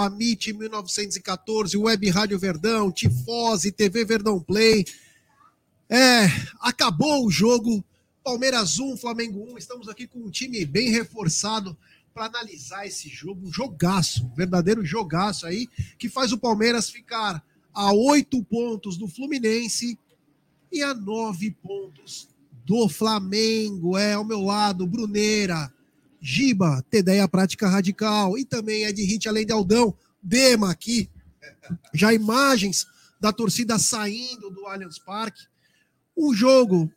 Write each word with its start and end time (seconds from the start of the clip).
Amit 0.00 0.52
1914, 0.52 1.76
Web 1.76 2.10
Rádio 2.10 2.38
Verdão, 2.38 2.90
Tifose, 2.90 3.72
TV 3.72 4.04
Verdão 4.04 4.40
Play. 4.40 4.84
É, 5.88 6.26
acabou 6.60 7.26
o 7.26 7.30
jogo. 7.30 7.84
Palmeiras 8.22 8.78
1, 8.78 8.96
Flamengo 8.96 9.52
1. 9.52 9.58
Estamos 9.58 9.88
aqui 9.88 10.06
com 10.06 10.20
um 10.20 10.30
time 10.30 10.64
bem 10.64 10.90
reforçado 10.90 11.76
para 12.12 12.26
analisar 12.26 12.86
esse 12.86 13.08
jogo. 13.08 13.46
Um 13.46 13.52
jogaço, 13.52 14.24
um 14.24 14.34
verdadeiro 14.34 14.84
jogaço 14.84 15.46
aí, 15.46 15.68
que 15.98 16.08
faz 16.08 16.32
o 16.32 16.38
Palmeiras 16.38 16.90
ficar 16.90 17.42
a 17.72 17.92
oito 17.92 18.42
pontos 18.44 18.96
do 18.96 19.08
Fluminense 19.08 19.98
e 20.70 20.82
a 20.82 20.94
nove 20.94 21.50
pontos 21.50 22.28
do 22.64 22.88
Flamengo. 22.88 23.96
É 23.96 24.14
ao 24.14 24.24
meu 24.24 24.42
lado, 24.42 24.86
Bruneira, 24.86 25.72
Giba, 26.20 26.84
Tedeia 26.90 27.26
Prática 27.26 27.68
Radical 27.68 28.36
e 28.36 28.44
também 28.44 28.84
é 28.84 28.92
de 28.92 29.02
Hit 29.02 29.28
Além 29.28 29.46
de 29.46 29.52
Aldão, 29.52 29.96
Dema 30.22 30.70
aqui. 30.70 31.08
Já 31.94 32.12
imagens 32.12 32.86
da 33.20 33.32
torcida 33.32 33.78
saindo 33.78 34.50
do 34.50 34.66
Allianz 34.66 34.98
Parque. 34.98 35.42
Um 36.16 36.34
jogo 36.34 36.90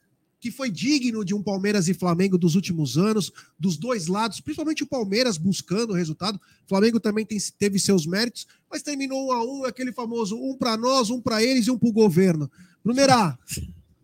que 0.43 0.51
foi 0.51 0.69
digno 0.69 1.23
de 1.23 1.33
um 1.33 1.41
Palmeiras 1.41 1.87
e 1.87 1.93
Flamengo 1.93 2.37
dos 2.37 2.55
últimos 2.55 2.97
anos, 2.97 3.31
dos 3.57 3.77
dois 3.77 4.07
lados, 4.07 4.41
principalmente 4.41 4.83
o 4.83 4.87
Palmeiras 4.87 5.37
buscando 5.37 5.91
o 5.91 5.95
resultado. 5.95 6.35
O 6.35 6.67
Flamengo 6.67 6.99
também 6.99 7.25
tem, 7.25 7.37
teve 7.57 7.79
seus 7.79 8.05
méritos, 8.05 8.45
mas 8.69 8.81
terminou 8.81 9.27
um 9.27 9.31
a 9.31 9.41
um, 9.41 9.63
aquele 9.63 9.93
famoso 9.93 10.35
um 10.35 10.58
para 10.58 10.75
nós, 10.75 11.09
um 11.09 11.21
para 11.21 11.41
eles 11.41 11.67
e 11.67 11.71
um 11.71 11.77
para 11.77 11.87
o 11.87 11.93
governo. 11.93 12.52
Brunerá, 12.83 13.39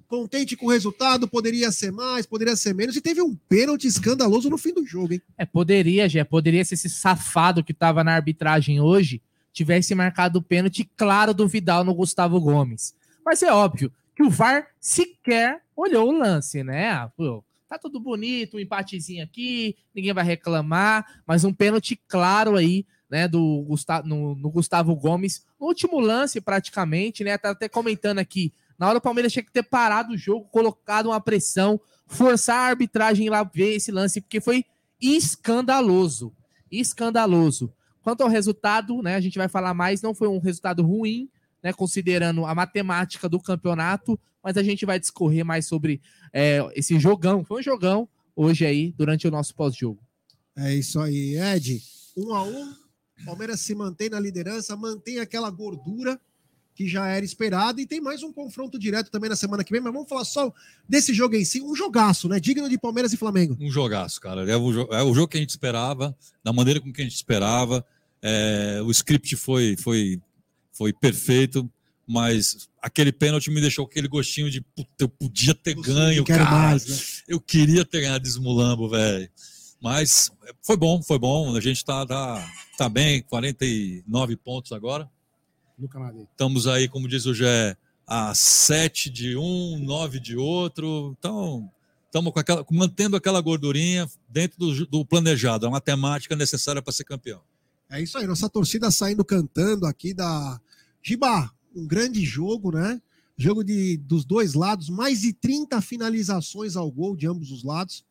contente 0.09 0.57
com 0.57 0.65
o 0.65 0.69
resultado, 0.69 1.27
poderia 1.27 1.71
ser 1.71 1.91
mais, 1.91 2.25
poderia 2.25 2.55
ser 2.55 2.73
menos, 2.73 2.95
e 2.95 3.01
teve 3.01 3.21
um 3.21 3.35
pênalti 3.47 3.85
escandaloso 3.85 4.49
no 4.49 4.57
fim 4.57 4.73
do 4.73 4.85
jogo, 4.85 5.13
hein? 5.13 5.21
É, 5.37 5.45
poderia, 5.45 6.09
já 6.09 6.25
poderia 6.25 6.65
ser 6.65 6.73
esse 6.73 6.89
safado 6.89 7.63
que 7.63 7.71
estava 7.71 8.03
na 8.03 8.15
arbitragem 8.15 8.81
hoje, 8.81 9.21
tivesse 9.53 9.93
marcado 9.93 10.39
o 10.39 10.41
pênalti 10.41 10.89
claro 10.97 11.33
do 11.33 11.47
Vidal 11.47 11.83
no 11.83 11.93
Gustavo 11.93 12.41
Gomes. 12.41 12.95
Mas 13.23 13.43
é 13.43 13.53
óbvio 13.53 13.91
que 14.15 14.23
o 14.23 14.29
VAR 14.29 14.67
sequer 14.79 15.61
olhou 15.75 16.09
o 16.09 16.17
lance, 16.17 16.63
né? 16.63 16.89
Ah, 16.89 17.11
pô, 17.15 17.43
tá 17.69 17.77
tudo 17.77 17.99
bonito, 17.99 18.57
um 18.57 18.59
empatezinho 18.59 19.23
aqui, 19.23 19.77
ninguém 19.93 20.11
vai 20.11 20.23
reclamar, 20.23 21.21
mas 21.25 21.43
um 21.43 21.53
pênalti 21.53 21.95
claro 22.07 22.55
aí, 22.55 22.83
né, 23.07 23.27
do 23.27 23.63
Gustavo, 23.67 24.07
no, 24.07 24.35
no 24.35 24.49
Gustavo 24.49 24.95
Gomes, 24.95 25.45
no 25.59 25.67
último 25.67 25.99
lance 25.99 26.41
praticamente, 26.41 27.23
né? 27.23 27.37
Tá 27.37 27.51
até 27.51 27.69
comentando 27.69 28.17
aqui, 28.17 28.51
na 28.79 28.87
hora 28.87 28.97
o 28.97 29.01
Palmeiras 29.01 29.33
tinha 29.33 29.43
que 29.43 29.51
ter 29.51 29.63
parado 29.63 30.13
o 30.13 30.17
jogo, 30.17 30.47
colocado 30.47 31.07
uma 31.07 31.19
pressão, 31.19 31.79
forçar 32.07 32.55
a 32.55 32.69
arbitragem 32.69 33.29
lá 33.29 33.43
ver 33.43 33.75
esse 33.75 33.91
lance, 33.91 34.21
porque 34.21 34.39
foi 34.39 34.63
escandaloso. 35.01 36.33
Escandaloso. 36.71 37.73
Quanto 38.01 38.21
ao 38.21 38.29
resultado, 38.29 39.01
né, 39.01 39.15
a 39.15 39.19
gente 39.19 39.37
vai 39.37 39.49
falar 39.49 39.73
mais, 39.73 40.01
não 40.01 40.15
foi 40.15 40.29
um 40.29 40.39
resultado 40.39 40.81
ruim, 40.81 41.29
né, 41.61 41.73
considerando 41.73 42.45
a 42.45 42.55
matemática 42.55 43.27
do 43.27 43.39
campeonato, 43.39 44.17
mas 44.41 44.55
a 44.55 44.63
gente 44.63 44.85
vai 44.85 44.97
discorrer 44.97 45.43
mais 45.43 45.67
sobre 45.67 46.01
é, 46.31 46.59
esse 46.73 46.97
jogão. 46.97 47.43
Foi 47.43 47.59
um 47.59 47.63
jogão 47.63 48.07
hoje 48.33 48.65
aí, 48.65 48.93
durante 48.93 49.27
o 49.27 49.31
nosso 49.31 49.53
pós-jogo. 49.53 50.01
É 50.57 50.73
isso 50.73 50.99
aí, 51.01 51.37
Ed. 51.37 51.81
Um 52.15 52.33
a 52.33 52.43
um, 52.43 52.73
Palmeiras 53.25 53.59
se 53.59 53.75
mantém 53.75 54.09
na 54.09 54.19
liderança, 54.19 54.75
mantém 54.77 55.19
aquela 55.19 55.49
gordura 55.49 56.19
que 56.79 56.87
já 56.87 57.07
era 57.07 57.25
esperado, 57.25 57.81
e 57.81 57.85
tem 57.85 57.99
mais 57.99 58.23
um 58.23 58.31
confronto 58.31 58.79
direto 58.79 59.11
também 59.11 59.29
na 59.29 59.35
semana 59.35 59.65
que 59.65 59.71
vem, 59.73 59.81
mas 59.81 59.91
vamos 59.91 60.07
falar 60.07 60.23
só 60.23 60.49
desse 60.87 61.13
jogo 61.13 61.35
em 61.35 61.43
si, 61.43 61.61
um 61.61 61.75
jogaço, 61.75 62.29
né? 62.29 62.39
Digno 62.39 62.69
de 62.69 62.77
Palmeiras 62.77 63.11
e 63.11 63.17
Flamengo. 63.17 63.57
Um 63.59 63.69
jogaço, 63.69 64.21
cara. 64.21 64.49
É 64.49 64.55
o, 64.55 64.93
é 64.93 65.03
o 65.03 65.13
jogo 65.13 65.27
que 65.27 65.35
a 65.35 65.41
gente 65.41 65.49
esperava, 65.49 66.15
da 66.41 66.53
maneira 66.53 66.79
com 66.79 66.93
que 66.93 67.01
a 67.01 67.03
gente 67.03 67.17
esperava. 67.17 67.85
É, 68.21 68.79
o 68.81 68.89
script 68.91 69.35
foi, 69.35 69.75
foi, 69.75 70.21
foi 70.71 70.93
perfeito, 70.93 71.69
mas 72.07 72.69
aquele 72.81 73.11
pênalti 73.11 73.51
me 73.51 73.59
deixou 73.59 73.83
aquele 73.83 74.07
gostinho 74.07 74.49
de 74.49 74.61
puta, 74.61 74.89
eu 74.99 75.09
podia 75.09 75.53
ter 75.53 75.75
ganho, 75.75 76.23
cara. 76.23 76.49
Mais, 76.49 76.87
né? 76.87 76.97
Eu 77.27 77.41
queria 77.41 77.83
ter 77.83 77.99
ganhado 77.99 78.25
esse 78.25 78.39
mulambo, 78.39 78.87
velho. 78.87 79.29
Mas 79.81 80.31
foi 80.61 80.77
bom, 80.77 81.03
foi 81.03 81.19
bom. 81.19 81.53
A 81.57 81.59
gente 81.59 81.83
tá, 81.83 82.05
tá, 82.05 82.49
tá 82.77 82.87
bem, 82.87 83.21
49 83.23 84.37
pontos 84.37 84.71
agora 84.71 85.09
no 85.79 85.87
Canadá. 85.87 86.19
Estamos 86.31 86.67
aí, 86.67 86.87
como 86.87 87.07
diz 87.07 87.25
o 87.25 87.33
Gé, 87.33 87.77
a 88.05 88.33
sete 88.35 89.09
de 89.09 89.37
um, 89.37 89.79
nove 89.79 90.19
de 90.19 90.35
outro. 90.35 91.15
Então, 91.17 91.71
estamos 92.05 92.33
com 92.33 92.39
aquela, 92.39 92.65
mantendo 92.71 93.15
aquela 93.15 93.39
gordurinha 93.39 94.09
dentro 94.27 94.57
do, 94.59 94.85
do 94.85 95.05
planejado, 95.05 95.65
a 95.65 95.71
matemática 95.71 96.35
necessária 96.35 96.81
para 96.81 96.91
ser 96.91 97.03
campeão. 97.03 97.41
É 97.89 98.01
isso 98.01 98.17
aí, 98.17 98.27
nossa 98.27 98.49
torcida 98.49 98.91
saindo 98.91 99.23
cantando 99.25 99.85
aqui 99.85 100.13
da 100.13 100.59
Giba, 101.01 101.51
um 101.75 101.87
grande 101.87 102.23
jogo, 102.23 102.71
né? 102.71 103.01
Jogo 103.37 103.63
de, 103.63 103.97
dos 103.97 104.25
dois 104.25 104.53
lados, 104.53 104.89
mais 104.89 105.21
de 105.21 105.31
30 105.33 105.81
finalizações 105.81 106.75
ao 106.75 106.91
gol 106.91 107.15
de 107.15 107.25
ambos 107.25 107.51
os 107.51 107.63
lados, 107.63 108.03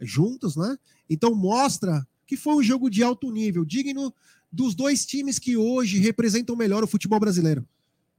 juntos, 0.00 0.56
né? 0.56 0.76
Então 1.08 1.34
mostra 1.34 2.06
que 2.26 2.36
foi 2.36 2.54
um 2.54 2.62
jogo 2.62 2.90
de 2.90 3.02
alto 3.02 3.30
nível, 3.30 3.64
digno 3.64 4.12
dos 4.54 4.74
dois 4.74 5.04
times 5.04 5.38
que 5.38 5.56
hoje 5.56 5.98
representam 5.98 6.54
melhor 6.54 6.84
o 6.84 6.86
futebol 6.86 7.18
brasileiro. 7.18 7.66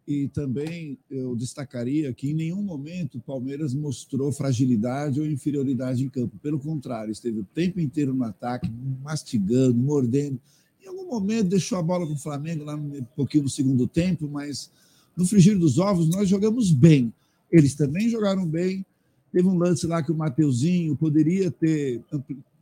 E 0.08 0.28
também 0.28 1.00
eu 1.10 1.36
destacaria 1.36 2.14
que 2.14 2.30
em 2.30 2.34
nenhum 2.34 2.62
momento 2.62 3.18
o 3.18 3.22
Palmeiras 3.22 3.74
mostrou 3.74 4.32
fragilidade 4.32 5.20
ou 5.20 5.26
inferioridade 5.26 6.04
em 6.04 6.10
campo. 6.10 6.38
Pelo 6.38 6.60
contrário, 6.60 7.12
esteve 7.12 7.40
o 7.40 7.44
tempo 7.44 7.80
inteiro 7.80 8.14
no 8.14 8.24
ataque, 8.24 8.70
mastigando, 9.02 9.76
mordendo. 9.76 10.40
Em 10.84 10.88
algum 10.88 11.08
momento 11.08 11.50
deixou 11.50 11.80
a 11.80 11.82
bola 11.82 12.06
com 12.06 12.14
o 12.14 12.20
Flamengo 12.20 12.64
lá 12.66 12.76
um 12.76 13.04
pouquinho 13.16 13.46
no 13.46 13.50
segundo 13.50 13.88
tempo, 13.88 14.30
mas 14.30 14.70
no 15.18 15.26
frigir 15.26 15.58
dos 15.58 15.80
ovos 15.80 16.08
nós 16.10 16.30
jogamos 16.30 16.72
bem. 16.72 17.12
Eles 17.52 17.74
também 17.74 18.10
jogaram 18.10 18.46
bem. 18.46 18.86
Teve 19.32 19.48
um 19.48 19.58
lance 19.58 19.88
lá 19.88 20.04
que 20.04 20.12
o 20.12 20.16
Mateuzinho 20.16 20.96
poderia 20.96 21.50
ter 21.50 22.02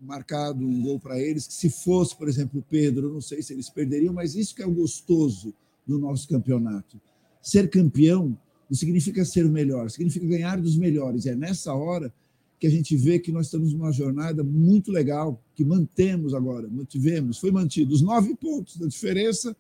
marcado 0.04 0.66
um 0.66 0.82
gol 0.82 1.00
para 1.00 1.20
eles, 1.20 1.48
que 1.48 1.54
se 1.54 1.70
fosse, 1.70 2.16
por 2.16 2.28
exemplo, 2.28 2.60
o 2.60 2.64
Pedro, 2.64 3.14
não 3.14 3.22
sei 3.22 3.42
se 3.42 3.54
eles 3.54 3.70
perderiam, 3.70 4.14
mas 4.14 4.36
isso 4.36 4.56
que 4.56 4.62
é 4.62 4.66
o 4.66 4.72
gostoso 4.72 5.54
do 5.86 5.98
nosso 5.98 6.28
campeonato. 6.28 7.00
Ser 7.42 7.70
campeão 7.70 8.38
não 8.70 8.78
significa 8.78 9.24
ser 9.26 9.46
o 9.46 9.50
melhor, 9.50 9.90
significa 9.90 10.26
ganhar 10.26 10.60
dos 10.60 10.78
melhores. 10.78 11.26
É 11.26 11.36
nessa 11.36 11.74
hora 11.74 12.14
que 12.60 12.68
a 12.68 12.70
gente 12.70 12.96
vê 12.96 13.20
que 13.20 13.32
nós 13.32 13.48
estamos 13.48 13.74
numa 13.74 13.92
jornada 13.92 14.44
muito 14.44 14.92
legal, 14.92 15.42
que 15.54 15.66
mantemos 15.66 16.34
agora, 16.34 16.68
mantivemos, 16.70 17.38
foi 17.38 17.52
mantido 17.52 17.94
os 17.94 18.02
nove 18.02 18.36
pontos 18.36 18.78
da 18.78 18.88
diferença 18.88 19.56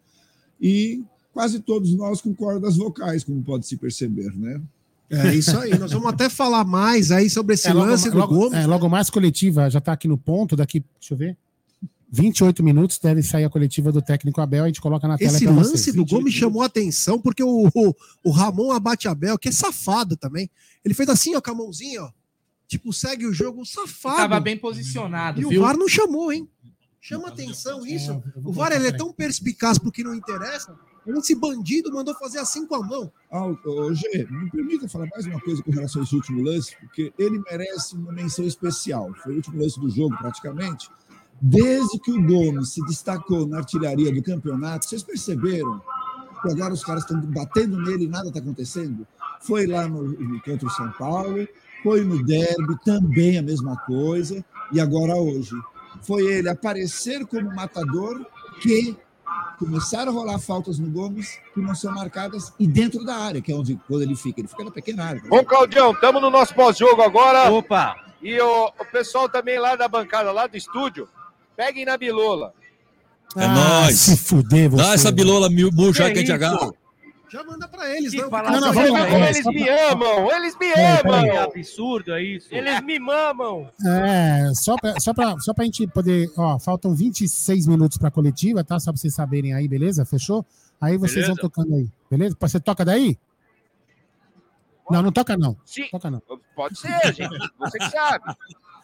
e 0.61 1.03
quase 1.33 1.59
todos 1.59 1.93
nós 1.93 2.21
com 2.21 2.33
cordas 2.33 2.77
vocais, 2.77 3.23
como 3.23 3.43
pode 3.43 3.67
se 3.67 3.75
perceber, 3.75 4.33
né? 4.37 4.61
É 5.09 5.35
isso 5.35 5.57
aí. 5.57 5.77
Nós 5.77 5.91
vamos 5.91 6.07
até 6.07 6.29
falar 6.29 6.63
mais 6.63 7.11
aí 7.11 7.29
sobre 7.29 7.53
esse 7.53 7.67
é, 7.67 7.73
lance 7.73 8.09
logo, 8.09 8.33
do 8.33 8.39
Gomes. 8.39 8.59
É, 8.59 8.65
logo 8.65 8.89
mais 8.89 9.09
coletiva, 9.09 9.69
já 9.69 9.79
está 9.79 9.93
aqui 9.93 10.07
no 10.07 10.17
ponto, 10.17 10.55
daqui, 10.55 10.83
deixa 10.99 11.13
eu 11.13 11.17
ver. 11.17 11.37
28 12.09 12.63
minutos 12.63 12.99
deve 12.99 13.23
sair 13.23 13.43
a 13.43 13.49
coletiva 13.49 13.91
do 13.91 13.99
técnico 13.99 14.39
Abel, 14.39 14.65
a 14.65 14.67
gente 14.67 14.79
coloca 14.79 15.07
na 15.07 15.17
tela 15.17 15.35
Esse 15.35 15.47
lance 15.47 15.71
vocês. 15.71 15.95
do 15.95 16.05
Gomes 16.05 16.31
chamou 16.31 16.61
a 16.61 16.67
atenção 16.67 17.19
porque 17.19 17.43
o, 17.43 17.67
o, 17.73 17.95
o, 18.23 18.29
Ramon 18.29 18.71
abate 18.71 19.07
Abel, 19.07 19.37
que 19.37 19.49
é 19.49 19.51
safado 19.51 20.15
também. 20.15 20.47
Ele 20.85 20.93
fez 20.93 21.09
assim, 21.09 21.35
ó, 21.35 21.41
com 21.41 21.49
a 21.49 21.55
mãozinha, 21.55 22.03
ó. 22.03 22.11
Tipo, 22.67 22.93
segue 22.93 23.25
o 23.25 23.33
jogo, 23.33 23.65
safado. 23.65 24.17
Tava 24.17 24.39
bem 24.39 24.57
posicionado, 24.57 25.41
e 25.41 25.45
viu? 25.45 25.59
o 25.59 25.63
VAR 25.63 25.75
não 25.75 25.87
chamou, 25.87 26.31
hein? 26.31 26.47
Chama 27.01 27.29
atenção 27.29 27.85
isso. 27.85 28.11
É, 28.11 28.21
o 28.43 28.53
VAR 28.53 28.71
ele 28.71 28.87
é 28.87 28.91
tão 28.91 29.11
perspicaz 29.11 29.79
porque 29.79 30.03
não 30.03 30.13
interessa 30.13 30.77
esse 31.05 31.35
bandido 31.35 31.91
mandou 31.91 32.15
fazer 32.15 32.39
assim 32.39 32.65
com 32.65 32.75
a 32.75 32.83
mão. 32.83 33.11
Ah, 33.31 33.45
ô, 33.45 33.94
Gê, 33.94 34.27
me 34.29 34.50
permita 34.50 34.88
falar 34.88 35.07
mais 35.11 35.25
uma 35.25 35.39
coisa 35.39 35.61
com 35.61 35.71
relação 35.71 36.01
a 36.01 36.05
esse 36.05 36.15
último 36.15 36.41
lance, 36.41 36.75
porque 36.79 37.13
ele 37.17 37.41
merece 37.50 37.95
uma 37.95 38.11
menção 38.11 38.45
especial. 38.45 39.13
Foi 39.23 39.33
o 39.33 39.35
último 39.38 39.61
lance 39.61 39.79
do 39.79 39.89
jogo, 39.89 40.17
praticamente. 40.17 40.89
Desde 41.41 42.00
que 42.00 42.11
o 42.11 42.25
Gomes 42.25 42.69
se 42.69 42.81
destacou 42.85 43.45
na 43.45 43.57
artilharia 43.57 44.13
do 44.13 44.23
campeonato, 44.23 44.85
vocês 44.85 45.03
perceberam 45.03 45.81
que 46.41 46.51
agora 46.51 46.73
os 46.73 46.83
caras 46.83 47.03
estão 47.03 47.19
batendo 47.19 47.81
nele 47.81 48.06
e 48.06 48.07
nada 48.07 48.27
está 48.27 48.39
acontecendo? 48.39 49.06
Foi 49.41 49.67
lá 49.67 49.88
no, 49.88 50.41
contra 50.41 50.67
o 50.67 50.71
São 50.71 50.91
Paulo, 50.94 51.45
foi 51.83 52.03
no 52.06 52.23
derby, 52.23 52.77
também 52.85 53.38
a 53.38 53.41
mesma 53.41 53.75
coisa, 53.77 54.44
e 54.71 54.79
agora 54.79 55.15
hoje. 55.15 55.56
Foi 56.01 56.23
ele 56.25 56.49
aparecer 56.49 57.25
como 57.25 57.53
matador 57.53 58.25
que 58.61 58.97
começaram 59.57 60.12
a 60.12 60.15
rolar 60.15 60.39
faltas 60.39 60.80
no 60.80 60.89
Gomes 60.89 61.39
que 61.53 61.62
não 61.62 61.74
são 61.74 61.94
marcadas 61.94 62.51
e 62.59 62.68
dentro 62.68 63.03
da 63.06 63.15
área, 63.15 63.41
que 63.41 63.51
é 63.51 63.56
onde 63.56 63.80
quando 63.88 64.01
ele 64.01 64.15
fica. 64.15 64.41
Ele 64.41 64.47
fica 64.47 64.63
na 64.63 64.71
pequena 64.71 65.06
área. 65.06 65.21
Bom, 65.27 65.44
Claudião, 65.44 65.91
estamos 65.91 66.21
no 66.21 66.30
nosso 66.30 66.53
pós-jogo 66.53 67.01
agora. 67.01 67.51
Opa! 67.51 67.95
E 68.21 68.39
o, 68.39 68.68
o, 68.68 68.85
pessoal 68.91 69.27
também 69.27 69.59
lá 69.59 69.75
da 69.75 69.88
bancada, 69.88 70.31
lá 70.31 70.47
do 70.47 70.56
estúdio, 70.56 71.07
peguem 71.56 71.85
na 71.85 71.97
bilola. 71.97 72.53
É 73.35 73.45
ah, 73.45 73.81
nóis. 73.81 74.00
Se 74.00 74.18
fuder, 74.18 74.69
você. 74.69 74.83
Dá 74.83 74.94
essa 74.94 75.12
bilola 75.12 75.50
murcha 75.50 76.06
que, 76.06 76.13
que 76.13 76.18
a 76.19 76.21
gente 76.21 76.31
agarra. 76.31 76.71
Já 77.33 77.44
manda 77.44 77.68
pra 77.68 77.89
eles, 77.97 78.12
Que 78.12 78.21
não. 78.21 78.30
fala- 78.30 78.51
Não, 78.51 78.59
não, 78.62 78.71
vamos 78.74 78.91
lá, 78.91 79.07
como 79.07 79.25
eles 79.25 79.44
me 79.45 79.68
amam! 79.68 80.31
Eles 80.31 80.56
me 80.59 80.68
É, 80.68 81.01
peraí. 81.01 81.30
É 81.30 81.38
amam! 81.38 81.44
absurdo, 81.45 82.13
é 82.13 82.21
isso? 82.24 82.47
Eles 82.51 82.80
me 82.81 83.00
mamam! 83.00 83.71
É, 83.83 84.51
só 84.53 84.75
pra, 84.75 85.00
só, 85.00 85.13
pra, 85.15 85.39
só 85.39 85.51
pra 85.51 85.65
gente 85.65 85.88
poder. 85.88 86.31
Ó, 86.38 86.59
faltam 86.59 86.94
26 86.94 87.65
minutos 87.65 87.97
pra 87.97 88.12
coletiva, 88.12 88.63
tá? 88.63 88.80
Só 88.80 88.91
pra 88.91 89.00
vocês 89.01 89.15
saberem 89.15 89.51
aí, 89.51 89.68
beleza? 89.68 90.06
Fechou? 90.06 90.45
Aí 90.80 90.95
vocês 90.95 91.25
Beleza. 91.25 91.33
vão 91.33 91.50
tocando 91.50 91.74
aí, 91.75 91.89
beleza? 92.12 92.38
Você 92.39 92.59
toca 92.59 92.85
daí? 92.85 93.18
Não, 94.91 95.01
não 95.01 95.12
toca 95.12 95.35
não. 95.35 95.57
Sim, 95.65 95.88
Toca 95.89 96.12
não. 96.12 96.21
pode 96.56 96.77
ser, 96.77 97.13
gente. 97.15 97.39
Você 97.57 97.80
que 97.80 97.89
sabe. 97.89 98.25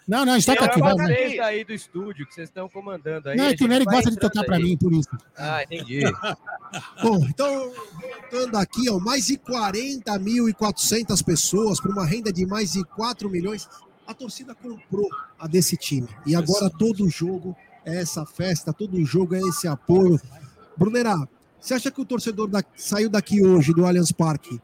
Não, 0.10 0.26
não, 0.26 0.34
a 0.34 0.40
gente 0.40 0.48
toca 0.48 0.64
Eu 0.64 0.66
aqui, 0.66 0.80
vai. 0.82 0.96
Vocês 1.08 1.40
aí 1.40 1.64
do 1.64 1.72
estúdio 1.72 2.26
que 2.26 2.34
vocês 2.34 2.50
estão 2.50 2.68
comandando 2.68 3.30
aí. 3.30 3.38
Não, 3.38 3.46
é 3.46 3.56
que 3.56 3.64
o 3.64 3.68
Nery 3.68 3.86
gosta 3.86 4.10
de 4.10 4.18
tocar 4.18 4.44
aí. 4.52 4.64
mim, 4.64 4.76
por 4.76 4.92
isso. 4.92 5.08
Ah, 5.38 5.62
entendi. 5.64 6.02
Bom, 7.04 7.24
então, 7.30 7.72
voltando 8.32 8.58
aqui, 8.58 8.90
ó, 8.90 8.98
mais 9.00 9.28
de 9.28 9.38
40.400 9.38 11.24
pessoas 11.24 11.80
para 11.80 11.92
uma 11.92 12.08
renda 12.08 12.34
de 12.34 12.44
mais 12.44 12.72
de 12.72 12.84
4 12.84 13.30
milhões. 13.30 13.70
A 14.08 14.14
torcida 14.16 14.56
comprou 14.56 15.08
a 15.38 15.46
desse 15.48 15.78
time. 15.78 16.10
E 16.26 16.36
agora 16.36 16.72
todo 16.72 17.08
jogo 17.08 17.56
é 17.86 18.02
essa 18.02 18.26
festa, 18.26 18.74
todo 18.74 19.06
jogo 19.06 19.36
é 19.36 19.40
esse 19.40 19.68
apoio. 19.68 20.20
Brunera, 20.76 21.30
você 21.60 21.76
acha 21.76 21.92
que 21.92 22.02
o 22.02 22.06
torcedor 22.06 22.48
da- 22.48 22.64
saiu 22.76 23.12
daqui 23.12 23.46
hoje 23.46 23.74
do 23.74 23.86
Allianz 23.86 24.12
Parque 24.12 24.60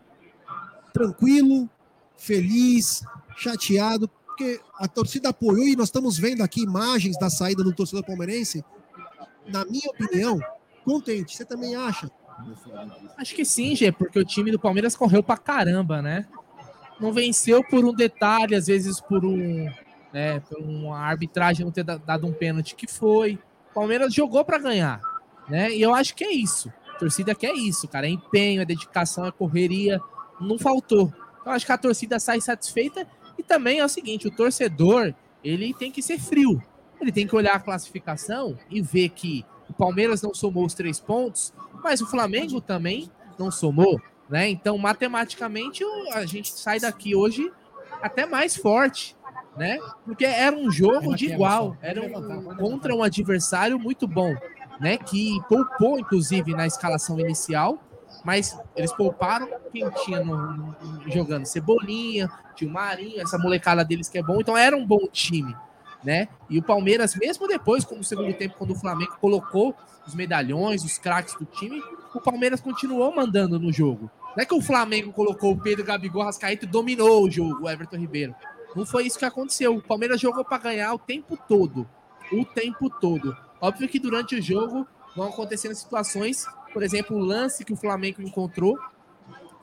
tranquilo, 0.91 1.69
feliz, 2.17 3.03
chateado? 3.37 4.09
Porque 4.37 4.59
a 4.77 4.85
torcida 4.85 5.29
apoiou 5.29 5.65
e 5.65 5.77
nós 5.77 5.87
estamos 5.87 6.17
vendo 6.17 6.41
aqui 6.43 6.61
imagens 6.61 7.17
da 7.17 7.29
saída 7.29 7.63
do 7.63 7.73
torcedor 7.73 8.03
palmeirense. 8.05 8.65
Na 9.47 9.63
minha 9.63 9.89
opinião, 9.89 10.37
contente. 10.83 11.37
Você 11.37 11.45
também 11.45 11.73
acha? 11.75 12.11
Acho 13.17 13.33
que 13.33 13.45
sim, 13.45 13.73
Gê, 13.77 13.93
porque 13.93 14.19
o 14.19 14.25
time 14.25 14.51
do 14.51 14.59
Palmeiras 14.59 14.93
correu 14.93 15.23
pra 15.23 15.37
caramba, 15.37 16.01
né? 16.01 16.25
Não 16.99 17.13
venceu 17.13 17.63
por 17.63 17.85
um 17.85 17.93
detalhe, 17.93 18.55
às 18.55 18.67
vezes 18.67 18.99
por 18.99 19.23
um, 19.23 19.69
né, 20.11 20.41
por 20.41 20.59
uma 20.59 20.97
arbitragem 20.99 21.63
não 21.65 21.71
ter 21.71 21.83
da- 21.85 21.95
dado 21.97 22.27
um 22.27 22.33
pênalti 22.33 22.75
que 22.75 22.87
foi. 22.87 23.39
O 23.71 23.73
Palmeiras 23.73 24.13
jogou 24.13 24.43
pra 24.43 24.57
ganhar, 24.57 24.99
né? 25.47 25.73
E 25.73 25.81
eu 25.81 25.95
acho 25.95 26.13
que 26.13 26.25
é 26.25 26.31
isso. 26.33 26.71
A 26.93 26.97
torcida 26.97 27.33
quer 27.33 27.53
isso, 27.53 27.87
cara. 27.87 28.05
É 28.05 28.09
empenho, 28.09 28.61
é 28.61 28.65
dedicação, 28.65 29.25
é 29.25 29.31
correria. 29.31 30.01
Não 30.41 30.59
faltou. 30.59 31.13
Então 31.39 31.53
acho 31.53 31.65
que 31.65 31.71
a 31.71 31.77
torcida 31.77 32.19
sai 32.19 32.41
satisfeita 32.41 33.07
e 33.37 33.43
também 33.43 33.79
é 33.79 33.85
o 33.85 33.89
seguinte, 33.89 34.27
o 34.27 34.31
torcedor, 34.31 35.13
ele 35.43 35.73
tem 35.73 35.91
que 35.91 36.01
ser 36.01 36.19
frio. 36.19 36.61
Ele 36.99 37.11
tem 37.11 37.27
que 37.27 37.35
olhar 37.35 37.55
a 37.55 37.59
classificação 37.59 38.57
e 38.69 38.81
ver 38.81 39.09
que 39.09 39.45
o 39.69 39.73
Palmeiras 39.73 40.21
não 40.21 40.33
somou 40.33 40.65
os 40.65 40.73
três 40.73 40.99
pontos, 40.99 41.53
mas 41.83 42.01
o 42.01 42.07
Flamengo 42.07 42.61
também 42.61 43.09
não 43.37 43.51
somou, 43.51 43.99
né? 44.29 44.49
Então, 44.49 44.77
matematicamente, 44.77 45.83
a 46.13 46.25
gente 46.25 46.51
sai 46.51 46.79
daqui 46.79 47.15
hoje 47.15 47.51
até 48.01 48.25
mais 48.25 48.55
forte, 48.55 49.15
né? 49.57 49.77
Porque 50.05 50.25
era 50.25 50.55
um 50.55 50.71
jogo 50.71 51.15
de 51.15 51.31
igual, 51.31 51.77
era 51.81 52.01
um, 52.01 52.55
contra 52.55 52.95
um 52.95 53.03
adversário 53.03 53.77
muito 53.79 54.07
bom, 54.07 54.35
né? 54.79 54.97
Que 54.97 55.39
poupou, 55.49 55.99
inclusive, 55.99 56.53
na 56.53 56.65
escalação 56.65 57.19
inicial, 57.19 57.79
mas 58.25 58.57
eles 58.75 58.91
pouparam 58.91 59.47
quem 59.71 59.89
tinha 60.03 60.21
no- 60.23 60.53
no- 60.57 60.75
jogando 61.11 61.45
Cebolinha, 61.45 62.29
tinha 62.55 62.69
o 62.69 62.73
Marinho, 62.73 63.21
essa 63.21 63.37
molecada 63.37 63.85
deles 63.85 64.09
que 64.09 64.17
é 64.17 64.23
bom, 64.23 64.41
então 64.41 64.57
era 64.57 64.75
um 64.75 64.85
bom 64.85 65.07
time, 65.11 65.55
né? 66.03 66.27
E 66.49 66.57
o 66.57 66.63
Palmeiras, 66.63 67.15
mesmo 67.15 67.47
depois, 67.47 67.85
no 67.89 68.03
segundo 68.03 68.33
tempo, 68.33 68.55
quando 68.57 68.71
o 68.71 68.75
Flamengo 68.75 69.15
colocou 69.21 69.75
os 70.07 70.13
medalhões, 70.15 70.83
os 70.83 70.97
craques 70.97 71.35
do 71.35 71.45
time, 71.45 71.81
o 72.13 72.19
Palmeiras 72.19 72.59
continuou 72.59 73.15
mandando 73.15 73.59
no 73.59 73.71
jogo. 73.71 74.09
Não 74.35 74.41
é 74.41 74.45
que 74.45 74.53
o 74.53 74.61
Flamengo 74.61 75.13
colocou 75.13 75.53
o 75.53 75.57
Pedro 75.59 75.85
Gabigol 75.85 76.23
Rascaeta 76.23 76.65
e 76.65 76.67
dominou 76.67 77.23
o 77.23 77.31
jogo, 77.31 77.63
o 77.63 77.69
Everton 77.69 77.95
Ribeiro. 77.97 78.35
Não 78.75 78.85
foi 78.85 79.05
isso 79.05 79.17
que 79.17 79.23
aconteceu. 79.23 79.75
O 79.75 79.81
Palmeiras 79.81 80.19
jogou 80.19 80.43
para 80.43 80.57
ganhar 80.57 80.93
o 80.93 80.99
tempo 80.99 81.37
todo. 81.47 81.87
O 82.31 82.43
tempo 82.43 82.89
todo. 82.89 83.35
Óbvio 83.61 83.87
que 83.87 83.97
durante 83.97 84.35
o 84.35 84.41
jogo 84.41 84.85
vão 85.15 85.29
acontecendo 85.29 85.73
situações, 85.73 86.45
por 86.75 86.83
exemplo, 86.83 87.15
o 87.15 87.19
lance 87.21 87.63
que 87.63 87.71
o 87.71 87.75
Flamengo 87.77 88.21
encontrou. 88.21 88.77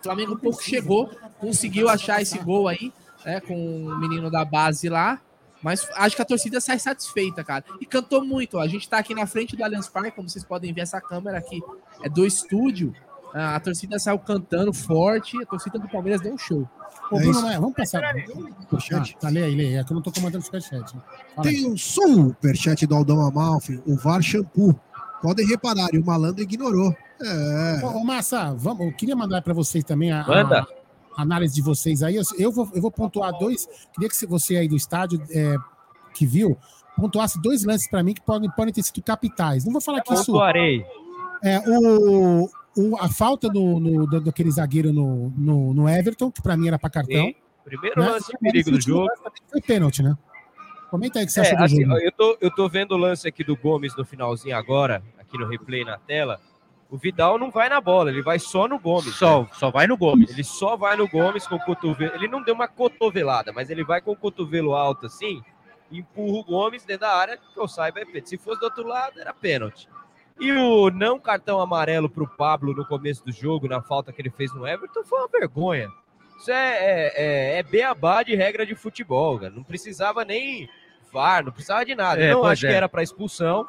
O 0.00 0.02
Flamengo 0.02 0.34
pouco 0.34 0.62
chegou, 0.62 1.10
conseguiu 1.38 1.90
achar 1.90 2.22
esse 2.22 2.38
gol 2.38 2.68
aí, 2.68 2.90
né, 3.22 3.38
com 3.42 3.54
o 3.84 3.98
menino 4.00 4.30
da 4.30 4.46
base 4.46 4.88
lá. 4.88 5.20
Mas 5.62 5.86
acho 5.94 6.16
que 6.16 6.22
a 6.22 6.24
torcida 6.24 6.58
sai 6.58 6.78
satisfeita, 6.78 7.44
cara. 7.44 7.62
E 7.82 7.84
cantou 7.84 8.24
muito. 8.24 8.56
Ó. 8.56 8.60
A 8.62 8.66
gente 8.66 8.88
tá 8.88 8.96
aqui 8.96 9.14
na 9.14 9.26
frente 9.26 9.54
do 9.54 9.62
Allianz 9.62 9.88
Parque, 9.88 10.12
como 10.12 10.26
vocês 10.26 10.42
podem 10.42 10.72
ver, 10.72 10.80
essa 10.80 11.02
câmera 11.02 11.36
aqui 11.36 11.60
é 12.02 12.08
do 12.08 12.24
estúdio. 12.24 12.94
Ah, 13.34 13.56
A 13.56 13.60
torcida 13.60 13.98
saiu 13.98 14.18
cantando 14.18 14.72
forte. 14.72 15.40
A 15.42 15.46
torcida 15.46 15.78
do 15.78 15.86
Palmeiras 15.88 16.22
deu 16.22 16.32
um 16.32 16.38
show. 16.38 16.66
Ô, 17.10 17.18
É 17.18 17.20
Bruno, 17.20 17.40
vamos 17.60 17.74
passar. 17.74 18.02
Ah, 18.02 18.14
Superchat. 18.62 19.16
tá, 19.20 19.28
lê 19.28 19.44
aí, 19.44 19.54
lê 19.54 19.66
aí. 19.66 19.74
É 19.74 19.84
que 19.84 19.92
eu 19.92 19.94
não 19.94 20.02
tô 20.02 20.10
comandando 20.10 20.42
o 20.42 20.44
superchat. 20.44 20.96
Aí. 21.36 21.42
Tem 21.42 21.66
um 21.70 21.76
superchat 21.76 22.86
do 22.86 22.94
Aldão 22.96 23.20
Amalfi, 23.20 23.80
o 23.86 23.94
VAR 23.96 24.22
Shampoo. 24.22 24.74
Podem 25.22 25.46
reparar, 25.46 25.88
e 25.94 25.98
o 25.98 26.04
malandro 26.04 26.42
ignorou. 26.42 26.94
É. 27.22 27.80
Ô, 27.86 27.98
ô, 28.00 28.04
Massa, 28.04 28.52
vamos, 28.54 28.84
eu 28.86 28.92
queria 28.92 29.14
mandar 29.14 29.40
para 29.42 29.54
vocês 29.54 29.84
também 29.84 30.10
a, 30.10 30.26
Manda. 30.26 30.66
a 31.16 31.22
análise 31.22 31.54
de 31.54 31.62
vocês 31.62 32.02
aí. 32.02 32.16
Eu, 32.16 32.22
eu 32.38 32.50
vou, 32.52 32.68
eu 32.74 32.82
vou 32.82 32.90
pontuar 32.90 33.32
dois. 33.38 33.68
Queria 33.94 34.08
que 34.08 34.16
se 34.16 34.26
você 34.26 34.56
aí 34.56 34.66
do 34.68 34.76
estádio 34.76 35.22
é, 35.30 35.54
que 36.14 36.26
viu 36.26 36.58
pontuasse 36.96 37.40
dois 37.40 37.64
lances 37.64 37.88
para 37.88 38.02
mim 38.02 38.12
que 38.14 38.20
podem, 38.20 38.50
podem 38.50 38.72
ter 38.74 38.82
sido 38.82 39.00
capitais. 39.02 39.64
Não 39.64 39.72
vou 39.72 39.80
falar 39.80 40.02
que 40.02 40.12
isso 40.12 40.26
Pontuarei. 40.26 40.84
é 41.42 41.58
o, 41.66 42.50
o- 42.76 42.96
a 43.00 43.08
falta 43.08 43.48
do, 43.48 43.80
no, 43.80 44.06
do, 44.06 44.20
daquele 44.20 44.50
zagueiro 44.50 44.92
no, 44.92 45.30
no, 45.36 45.72
no 45.72 45.88
Everton, 45.88 46.30
que 46.30 46.42
para 46.42 46.56
mim 46.56 46.68
era 46.68 46.78
para 46.78 46.90
cartão. 46.90 47.24
Sim. 47.26 47.34
Primeiro 47.64 48.00
né? 48.02 48.08
lance 48.10 48.30
de 48.30 48.38
perigo 48.38 48.70
do 48.72 48.80
jogo. 48.80 49.08
Foi 49.50 49.60
pênalti, 49.62 50.02
né? 50.02 50.16
Comenta 50.92 51.20
aí 51.20 51.24
o 51.24 51.26
que 51.26 51.32
você 51.32 51.40
É, 51.40 51.42
achou 51.44 51.56
do 51.56 51.64
assim, 51.64 51.84
jogo. 51.86 51.98
eu 52.00 52.12
tô, 52.12 52.36
eu 52.38 52.54
tô 52.54 52.68
vendo 52.68 52.92
o 52.92 52.98
lance 52.98 53.26
aqui 53.26 53.42
do 53.42 53.56
Gomes 53.56 53.96
no 53.96 54.04
finalzinho 54.04 54.54
agora, 54.54 55.02
aqui 55.18 55.38
no 55.38 55.48
replay 55.48 55.86
na 55.86 55.96
tela. 55.96 56.38
O 56.90 56.98
Vidal 56.98 57.38
não 57.38 57.50
vai 57.50 57.70
na 57.70 57.80
bola, 57.80 58.10
ele 58.10 58.20
vai 58.20 58.38
só 58.38 58.68
no 58.68 58.78
Gomes. 58.78 59.14
Só, 59.14 59.40
né? 59.40 59.48
só 59.54 59.70
vai 59.70 59.86
no 59.86 59.96
Gomes. 59.96 60.28
Ele 60.28 60.44
só 60.44 60.76
vai 60.76 60.94
no 60.94 61.08
Gomes 61.08 61.46
com 61.46 61.54
o 61.54 61.64
cotovelo. 61.64 62.14
Ele 62.14 62.28
não 62.28 62.42
deu 62.42 62.54
uma 62.54 62.68
cotovelada, 62.68 63.54
mas 63.54 63.70
ele 63.70 63.82
vai 63.82 64.02
com 64.02 64.12
o 64.12 64.16
cotovelo 64.16 64.74
alto 64.74 65.06
assim, 65.06 65.42
empurra 65.90 66.40
o 66.40 66.44
Gomes 66.44 66.84
dentro 66.84 67.06
da 67.06 67.16
área, 67.16 67.38
que 67.38 67.58
eu 67.58 67.66
saiba 67.66 68.00
é 68.00 68.04
pênalti. 68.04 68.28
Se 68.28 68.36
fosse 68.36 68.60
do 68.60 68.64
outro 68.64 68.86
lado, 68.86 69.18
era 69.18 69.32
pênalti. 69.32 69.88
E 70.38 70.52
o 70.52 70.90
não 70.90 71.18
cartão 71.18 71.58
amarelo 71.58 72.10
pro 72.10 72.28
Pablo 72.28 72.74
no 72.74 72.84
começo 72.84 73.24
do 73.24 73.32
jogo, 73.32 73.66
na 73.66 73.80
falta 73.80 74.12
que 74.12 74.20
ele 74.20 74.28
fez 74.28 74.52
no 74.54 74.66
Everton, 74.66 75.04
foi 75.04 75.20
uma 75.20 75.28
vergonha. 75.28 75.88
Isso 76.38 76.50
é, 76.50 76.74
é, 76.76 77.12
é, 77.14 77.58
é 77.60 77.62
beabá 77.62 78.22
de 78.22 78.34
regra 78.34 78.66
de 78.66 78.74
futebol, 78.74 79.38
cara. 79.38 79.52
Não 79.54 79.62
precisava 79.62 80.22
nem 80.22 80.68
VAR, 81.12 81.44
não 81.44 81.52
precisava 81.52 81.84
de 81.84 81.94
nada. 81.94 82.20
É, 82.20 82.32
não 82.32 82.44
acho 82.44 82.66
é. 82.66 82.70
que 82.70 82.74
era 82.74 82.88
para 82.88 83.02
expulsão, 83.02 83.66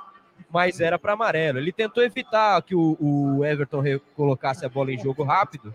mas 0.52 0.80
era 0.80 1.00
para 1.00 1.14
amarelo. 1.14 1.58
Ele 1.58 1.72
tentou 1.72 2.04
evitar 2.04 2.62
que 2.62 2.76
o, 2.76 2.96
o 3.00 3.44
Everton 3.44 3.84
colocasse 4.16 4.66
a 4.66 4.70
bola 4.70 4.92
em 4.92 5.00
jogo 5.00 5.24
rápido 5.24 5.74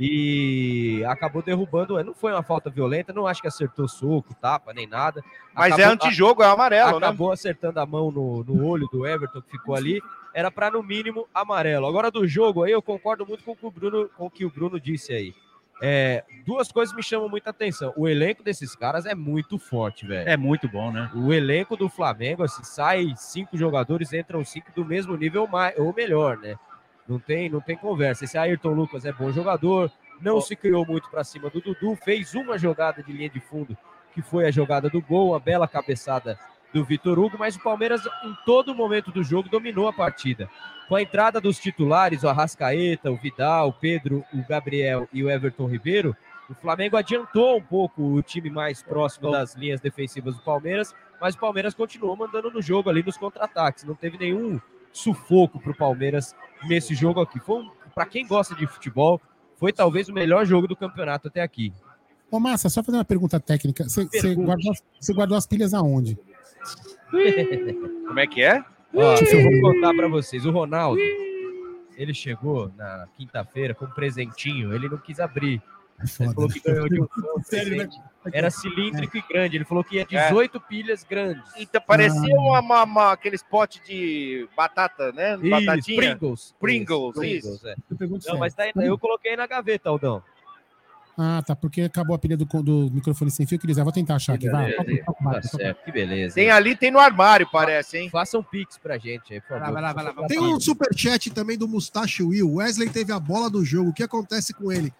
e 0.00 1.04
acabou 1.06 1.42
derrubando. 1.42 2.02
Não 2.02 2.14
foi 2.14 2.32
uma 2.32 2.42
falta 2.42 2.70
violenta, 2.70 3.12
não 3.12 3.26
acho 3.26 3.42
que 3.42 3.48
acertou 3.48 3.86
soco, 3.86 4.34
tapa, 4.34 4.72
nem 4.72 4.86
nada. 4.86 5.22
Mas 5.54 5.78
é 5.78 5.84
Acabou- 5.84 5.92
antijogo, 5.92 6.42
é 6.42 6.46
amarelo, 6.46 6.98
né? 6.98 7.06
acabou 7.06 7.32
acertando 7.32 7.78
a 7.80 7.86
mão 7.86 8.10
no, 8.10 8.42
no 8.44 8.66
olho 8.66 8.88
do 8.88 9.06
Everton 9.06 9.42
que 9.42 9.50
ficou 9.50 9.74
ali. 9.74 10.00
Era 10.32 10.50
para 10.50 10.70
no 10.70 10.82
mínimo 10.82 11.28
amarelo. 11.32 11.86
Agora 11.86 12.10
do 12.10 12.26
jogo 12.26 12.64
aí 12.64 12.72
eu 12.72 12.82
concordo 12.82 13.24
muito 13.26 13.44
com 13.44 13.52
o 13.52 13.56
que 13.56 13.66
o 13.66 13.70
Bruno, 13.70 14.08
com 14.16 14.26
o, 14.26 14.30
que 14.30 14.44
o 14.44 14.50
Bruno 14.50 14.80
disse 14.80 15.12
aí. 15.12 15.34
É, 15.82 16.24
duas 16.46 16.70
coisas 16.70 16.94
me 16.94 17.02
chamam 17.02 17.28
muita 17.28 17.50
atenção. 17.50 17.92
O 17.96 18.08
elenco 18.08 18.42
desses 18.42 18.74
caras 18.74 19.06
é 19.06 19.14
muito 19.14 19.58
forte, 19.58 20.06
velho. 20.06 20.28
É 20.28 20.36
muito 20.36 20.68
bom, 20.68 20.90
né? 20.90 21.10
O 21.14 21.32
elenco 21.32 21.76
do 21.76 21.88
Flamengo, 21.88 22.42
assim, 22.42 22.64
sai 22.64 23.12
cinco 23.16 23.56
jogadores, 23.56 24.12
entram 24.12 24.44
cinco 24.44 24.70
do 24.74 24.84
mesmo 24.84 25.16
nível 25.16 25.46
mais, 25.46 25.76
ou 25.78 25.92
melhor, 25.92 26.38
né? 26.38 26.56
Não 27.06 27.18
tem, 27.18 27.50
não 27.50 27.60
tem 27.60 27.76
conversa. 27.76 28.24
Esse 28.24 28.38
Ayrton 28.38 28.70
Lucas 28.70 29.04
é 29.04 29.12
bom 29.12 29.30
jogador, 29.30 29.90
não 30.20 30.40
se 30.40 30.56
criou 30.56 30.86
muito 30.86 31.10
para 31.10 31.24
cima 31.24 31.50
do 31.50 31.60
Dudu, 31.60 31.96
fez 31.96 32.34
uma 32.34 32.56
jogada 32.56 33.02
de 33.02 33.12
linha 33.12 33.28
de 33.28 33.40
fundo, 33.40 33.76
que 34.12 34.22
foi 34.22 34.46
a 34.46 34.50
jogada 34.50 34.88
do 34.88 35.02
gol, 35.02 35.30
uma 35.30 35.40
bela 35.40 35.68
cabeçada 35.68 36.38
do 36.74 36.84
Vitor 36.84 37.20
Hugo, 37.20 37.36
mas 37.38 37.54
o 37.54 37.62
Palmeiras, 37.62 38.04
em 38.24 38.36
todo 38.44 38.74
momento 38.74 39.12
do 39.12 39.22
jogo, 39.22 39.48
dominou 39.48 39.86
a 39.86 39.92
partida. 39.92 40.50
Com 40.88 40.96
a 40.96 41.02
entrada 41.02 41.40
dos 41.40 41.58
titulares, 41.58 42.24
o 42.24 42.28
Arrascaeta, 42.28 43.12
o 43.12 43.16
Vidal, 43.16 43.68
o 43.68 43.72
Pedro, 43.72 44.24
o 44.34 44.42
Gabriel 44.46 45.08
e 45.12 45.22
o 45.22 45.30
Everton 45.30 45.66
Ribeiro, 45.66 46.16
o 46.50 46.54
Flamengo 46.54 46.96
adiantou 46.96 47.56
um 47.56 47.62
pouco 47.62 48.02
o 48.02 48.20
time 48.22 48.50
mais 48.50 48.82
próximo 48.82 49.30
das 49.30 49.54
linhas 49.54 49.80
defensivas 49.80 50.34
do 50.34 50.42
Palmeiras, 50.42 50.92
mas 51.20 51.36
o 51.36 51.38
Palmeiras 51.38 51.74
continuou 51.74 52.16
mandando 52.16 52.50
no 52.50 52.60
jogo 52.60 52.90
ali 52.90 53.02
nos 53.04 53.16
contra-ataques. 53.16 53.84
Não 53.84 53.94
teve 53.94 54.18
nenhum 54.18 54.60
sufoco 54.92 55.60
para 55.60 55.70
o 55.70 55.76
Palmeiras 55.76 56.34
nesse 56.64 56.94
jogo 56.94 57.20
aqui. 57.20 57.38
Foi, 57.38 57.62
um, 57.62 57.70
para 57.94 58.04
quem 58.04 58.26
gosta 58.26 58.54
de 58.54 58.66
futebol, 58.66 59.20
foi 59.56 59.72
talvez 59.72 60.08
o 60.08 60.12
melhor 60.12 60.44
jogo 60.44 60.66
do 60.66 60.76
campeonato 60.76 61.28
até 61.28 61.40
aqui. 61.40 61.72
Ô, 62.30 62.40
Massa, 62.40 62.68
só 62.68 62.82
fazer 62.82 62.98
uma 62.98 63.04
pergunta 63.04 63.38
técnica. 63.38 63.84
Você, 63.84 64.34
guardou, 64.34 64.72
guardou 65.14 65.38
as 65.38 65.46
pilhas 65.46 65.72
aonde? 65.72 66.18
Como 68.06 68.18
é 68.20 68.26
que 68.26 68.42
é? 68.42 68.64
Ó, 68.94 69.14
Deixa 69.16 69.36
eu 69.36 69.42
vou 69.60 69.72
contar 69.72 69.94
para 69.94 70.08
vocês. 70.08 70.44
O 70.46 70.50
Ronaldo, 70.50 71.00
ele 71.96 72.14
chegou 72.14 72.70
na 72.76 73.06
quinta-feira 73.16 73.74
com 73.74 73.84
um 73.86 73.90
presentinho, 73.90 74.72
ele 74.74 74.88
não 74.88 74.98
quis 74.98 75.18
abrir. 75.20 75.60
É 75.96 76.24
Ele 76.24 76.34
falou 76.34 76.48
que 76.48 76.60
ganhou 76.60 76.88
de 76.88 77.00
um 77.00 77.06
Sério, 77.44 77.70
né? 77.76 77.76
presente. 77.86 78.00
Era 78.32 78.50
cilíndrico 78.50 79.16
e 79.16 79.22
grande. 79.28 79.56
Ele 79.56 79.64
falou 79.64 79.84
que 79.84 79.96
ia 79.96 80.04
18 80.04 80.60
pilhas 80.62 81.04
grandes. 81.04 81.42
Então 81.56 81.80
parecia 81.86 82.34
Ah. 82.36 82.40
uma, 82.40 82.60
uma, 82.60 82.82
uma- 82.84 83.12
aqueles 83.12 83.42
potes 83.44 83.80
de 83.86 84.48
batata, 84.56 85.12
né? 85.12 85.34
Isso, 85.40 85.50
Batatinha. 85.50 85.96
Pringles. 86.16 86.54
Pringles, 86.58 87.14
Pringles, 87.14 87.44
isso. 87.44 87.68
é. 87.68 87.74
Eu 87.90 87.96
pergunto 87.96 88.26
Não, 88.28 88.38
mas 88.38 88.54
tá 88.54 88.64
aí, 88.64 88.72
eu 88.74 88.98
coloquei 88.98 89.36
na 89.36 89.46
gaveta, 89.46 89.88
Aldão. 89.88 90.20
Ah, 91.16 91.40
tá, 91.46 91.54
porque 91.54 91.82
acabou 91.82 92.16
a 92.16 92.18
pilha 92.18 92.36
do, 92.36 92.44
do 92.44 92.90
microfone 92.92 93.30
sem 93.30 93.46
fio, 93.46 93.56
queria 93.58 93.72
dizer, 93.74 93.84
vou 93.84 93.92
tentar 93.92 94.16
achar 94.16 94.34
aqui, 94.34 94.48
vai. 94.50 94.76
beleza. 94.76 95.04
Barco, 95.20 95.40
Tá 95.40 95.42
certo, 95.42 95.84
que 95.84 95.92
beleza. 95.92 96.34
Tem 96.34 96.50
ali, 96.50 96.74
tem 96.74 96.90
no 96.90 96.98
armário, 96.98 97.48
parece, 97.52 97.98
hein? 97.98 98.10
Faça 98.10 98.36
um 98.36 98.42
pix 98.42 98.76
pra 98.78 98.98
gente 98.98 99.32
aí, 99.32 99.40
por 99.40 99.50
favor. 99.60 99.72
Vai 99.72 99.82
lá, 99.82 99.92
vai 99.92 100.04
lá, 100.04 100.10
vai 100.12 100.22
lá. 100.22 100.28
Tem 100.28 100.40
um 100.40 100.58
superchat 100.58 101.30
também 101.30 101.56
do 101.56 101.68
Mustache 101.68 102.20
Will. 102.22 102.54
Wesley 102.54 102.90
teve 102.90 103.12
a 103.12 103.20
bola 103.20 103.48
do 103.48 103.64
jogo. 103.64 103.90
O 103.90 103.94
que 103.94 104.02
acontece 104.02 104.52
com 104.52 104.72
ele? 104.72 104.92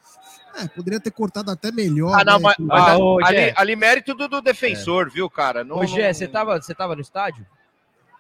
É, 0.56 0.68
poderia 0.68 1.00
ter 1.00 1.10
cortado 1.10 1.50
até 1.50 1.72
melhor. 1.72 2.14
Ah, 2.20 2.24
não, 2.24 2.38
né? 2.38 2.44
mas, 2.44 2.54
mas 2.60 2.80
Ah, 2.84 2.92
ali- 2.92 3.02
ô, 3.02 3.18
ali, 3.26 3.36
Gé. 3.36 3.54
ali 3.56 3.74
mérito 3.74 4.14
do, 4.14 4.28
do 4.28 4.40
defensor, 4.40 5.10
viu, 5.10 5.28
cara? 5.28 5.64
Não, 5.64 5.78
Ô, 5.78 5.84
Gé, 5.84 6.06
não- 6.06 6.14
você 6.14 6.28
tava, 6.28 6.62
você 6.62 6.72
tava 6.72 6.94
no 6.94 7.00
estádio? 7.02 7.44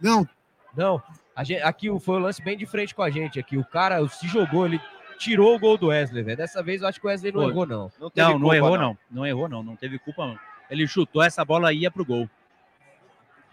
Não, 0.00 0.28
Não. 0.76 1.00
A 1.36 1.42
gente, 1.44 1.62
aqui 1.62 1.88
o- 1.90 2.00
foi 2.00 2.16
o 2.16 2.18
lance 2.18 2.42
bem 2.42 2.56
de 2.58 2.66
frente 2.66 2.92
com 2.94 3.02
a 3.02 3.10
gente 3.10 3.38
aqui. 3.38 3.56
O 3.56 3.64
cara 3.64 4.04
se 4.08 4.26
jogou, 4.26 4.66
ele 4.66 4.80
tirou 5.18 5.54
o 5.54 5.58
gol 5.58 5.76
do 5.78 5.88
Wesley, 5.88 6.22
velho. 6.22 6.36
Dessa 6.36 6.62
vez 6.62 6.82
eu 6.82 6.88
acho 6.88 7.00
que 7.00 7.06
o 7.06 7.10
Wesley 7.10 7.32
não 7.32 7.42
Foi. 7.42 7.50
errou, 7.50 7.66
não. 7.66 7.92
não, 8.00 8.12
Não, 8.14 8.32
não 8.32 8.40
culpa, 8.40 8.56
errou, 8.56 8.78
não. 8.78 8.98
Não 9.10 9.26
errou, 9.26 9.48
não. 9.48 9.62
Não 9.62 9.76
teve 9.76 9.98
culpa, 9.98 10.26
não. 10.26 10.38
Ele 10.70 10.86
chutou, 10.86 11.22
essa 11.22 11.44
bola 11.44 11.72
ia 11.72 11.90
pro 11.90 12.04
gol. 12.04 12.28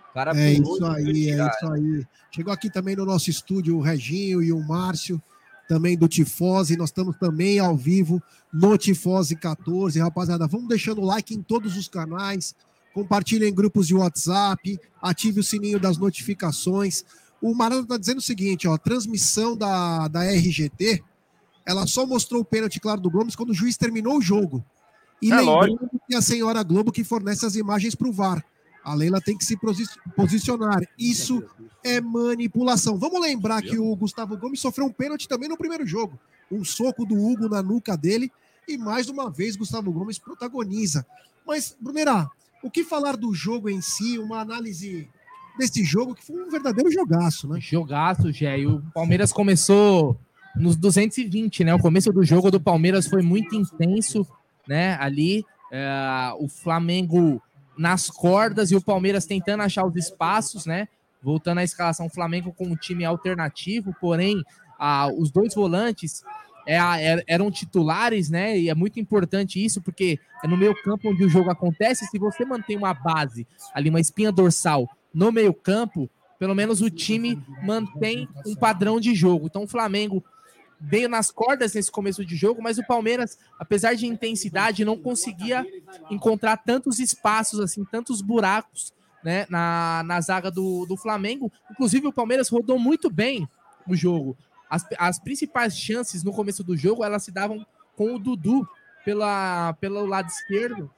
O 0.09 0.13
cara 0.13 0.31
é 0.37 0.51
isso 0.51 0.85
aí, 0.85 1.29
é 1.29 1.47
isso 1.47 1.71
aí. 1.71 2.05
Chegou 2.31 2.53
aqui 2.53 2.69
também 2.69 2.95
no 2.95 3.05
nosso 3.05 3.29
estúdio 3.29 3.77
o 3.77 3.81
Reginho 3.81 4.43
e 4.43 4.51
o 4.51 4.59
Márcio, 4.59 5.21
também 5.69 5.97
do 5.97 6.07
Tifose. 6.07 6.75
Nós 6.75 6.89
estamos 6.89 7.15
também 7.17 7.59
ao 7.59 7.77
vivo 7.77 8.21
no 8.51 8.77
Tifose 8.77 9.35
14. 9.37 9.99
Rapaziada, 9.99 10.47
vamos 10.47 10.67
deixando 10.67 11.01
o 11.01 11.05
like 11.05 11.33
em 11.33 11.41
todos 11.41 11.77
os 11.77 11.87
canais. 11.87 12.53
Compartilhe 12.93 13.47
em 13.47 13.53
grupos 13.53 13.87
de 13.87 13.95
WhatsApp, 13.95 14.77
ative 15.01 15.39
o 15.39 15.43
sininho 15.43 15.79
das 15.79 15.97
notificações. 15.97 17.05
O 17.41 17.55
Marano 17.55 17.83
está 17.83 17.97
dizendo 17.97 18.17
o 18.17 18.21
seguinte, 18.21 18.67
ó, 18.67 18.73
a 18.73 18.77
transmissão 18.77 19.55
da, 19.55 20.09
da 20.09 20.23
RGT, 20.23 21.01
ela 21.65 21.85
só 21.87 22.05
mostrou 22.05 22.41
o 22.41 22.45
pênalti 22.45 22.79
claro 22.79 22.99
do 23.01 23.09
Gomes 23.09 23.35
quando 23.35 23.49
o 23.51 23.53
juiz 23.53 23.77
terminou 23.77 24.17
o 24.17 24.21
jogo. 24.21 24.63
E 25.21 25.31
É 25.31 25.35
lembrando 25.35 25.89
que 26.07 26.15
a 26.15 26.21
senhora 26.21 26.63
Globo 26.63 26.91
que 26.91 27.03
fornece 27.03 27.45
as 27.45 27.55
imagens 27.55 27.93
para 27.95 28.07
o 28.07 28.11
VAR. 28.11 28.43
A 28.83 28.95
Leila 28.95 29.21
tem 29.21 29.37
que 29.37 29.45
se 29.45 29.55
posi- 29.55 29.85
posicionar. 30.15 30.81
Isso 30.97 31.43
é 31.83 32.01
manipulação. 32.01 32.97
Vamos 32.97 33.21
lembrar 33.21 33.61
que 33.61 33.77
o 33.77 33.95
Gustavo 33.95 34.35
Gomes 34.35 34.59
sofreu 34.59 34.87
um 34.87 34.91
pênalti 34.91 35.27
também 35.27 35.47
no 35.47 35.55
primeiro 35.57 35.85
jogo. 35.85 36.19
Um 36.51 36.63
soco 36.65 37.05
do 37.05 37.15
Hugo 37.15 37.47
na 37.47 37.61
nuca 37.61 37.95
dele. 37.95 38.31
E 38.67 38.77
mais 38.77 39.07
uma 39.09 39.29
vez 39.29 39.55
Gustavo 39.55 39.91
Gomes 39.91 40.17
protagoniza. 40.17 41.05
Mas, 41.45 41.75
Brunerá, 41.79 42.27
o 42.63 42.71
que 42.71 42.83
falar 42.83 43.15
do 43.15 43.31
jogo 43.35 43.69
em 43.69 43.81
si? 43.81 44.17
Uma 44.17 44.39
análise 44.39 45.07
desse 45.59 45.83
jogo 45.83 46.15
que 46.15 46.25
foi 46.25 46.41
um 46.43 46.49
verdadeiro 46.49 46.91
jogaço, 46.91 47.47
né? 47.47 47.59
Jogaço, 47.59 48.31
Gé. 48.31 48.59
E 48.61 48.65
o 48.65 48.81
Palmeiras 48.93 49.31
começou 49.31 50.17
nos 50.55 50.75
220, 50.75 51.63
né? 51.63 51.73
O 51.73 51.79
começo 51.79 52.11
do 52.11 52.23
jogo 52.23 52.51
do 52.51 52.59
Palmeiras 52.59 53.07
foi 53.07 53.21
muito 53.21 53.55
intenso, 53.55 54.25
né? 54.67 54.95
Ali, 54.99 55.45
é, 55.71 56.31
o 56.39 56.47
Flamengo 56.47 57.41
nas 57.77 58.09
cordas 58.09 58.71
e 58.71 58.75
o 58.75 58.81
Palmeiras 58.81 59.25
tentando 59.25 59.61
achar 59.63 59.85
os 59.85 59.95
espaços, 59.95 60.65
né? 60.65 60.87
Voltando 61.23 61.59
à 61.59 61.63
escalação, 61.63 62.07
o 62.07 62.09
Flamengo 62.09 62.51
com 62.53 62.65
um 62.65 62.75
time 62.75 63.05
alternativo, 63.05 63.95
porém, 63.99 64.43
ah, 64.79 65.07
os 65.15 65.31
dois 65.31 65.53
volantes 65.53 66.23
é, 66.67 66.77
a- 66.79 66.99
er- 67.01 67.23
eram 67.27 67.49
titulares, 67.49 68.29
né? 68.29 68.57
E 68.59 68.69
é 68.69 68.75
muito 68.75 68.99
importante 68.99 69.63
isso, 69.63 69.81
porque 69.81 70.19
é 70.43 70.47
no 70.47 70.57
meio 70.57 70.75
campo 70.83 71.09
onde 71.09 71.23
o 71.23 71.29
jogo 71.29 71.49
acontece. 71.49 72.05
Se 72.07 72.19
você 72.19 72.43
mantém 72.45 72.75
uma 72.77 72.93
base 72.93 73.47
ali, 73.73 73.89
uma 73.89 73.99
espinha 73.99 74.31
dorsal 74.31 74.87
no 75.13 75.31
meio 75.31 75.53
campo, 75.53 76.09
pelo 76.37 76.53
menos 76.55 76.81
o 76.81 76.89
time 76.89 77.41
mantém 77.63 78.27
um 78.45 78.55
padrão 78.55 78.99
de 78.99 79.13
jogo. 79.15 79.45
Então 79.47 79.63
o 79.63 79.67
Flamengo 79.67 80.23
veio 80.81 81.07
nas 81.07 81.29
cordas 81.29 81.73
nesse 81.73 81.91
começo 81.91 82.25
de 82.25 82.35
jogo, 82.35 82.61
mas 82.61 82.77
o 82.77 82.85
Palmeiras, 82.85 83.37
apesar 83.59 83.93
de 83.93 84.07
intensidade, 84.07 84.83
não 84.83 84.97
conseguia 84.97 85.65
encontrar 86.09 86.57
tantos 86.57 86.99
espaços, 86.99 87.59
assim, 87.59 87.85
tantos 87.85 88.21
buracos 88.21 88.91
né, 89.23 89.45
na, 89.49 90.01
na 90.05 90.19
zaga 90.19 90.49
do, 90.49 90.85
do 90.87 90.97
Flamengo. 90.97 91.51
Inclusive, 91.69 92.07
o 92.07 92.13
Palmeiras 92.13 92.49
rodou 92.49 92.79
muito 92.79 93.09
bem 93.09 93.47
o 93.87 93.95
jogo. 93.95 94.35
As, 94.67 94.85
as 94.97 95.19
principais 95.19 95.77
chances 95.77 96.23
no 96.23 96.31
começo 96.31 96.63
do 96.63 96.75
jogo, 96.75 97.03
elas 97.03 97.23
se 97.23 97.31
davam 97.31 97.65
com 97.95 98.15
o 98.15 98.19
Dudu 98.19 98.67
pela, 99.05 99.73
pelo 99.73 100.05
lado 100.05 100.29
esquerdo 100.29 100.89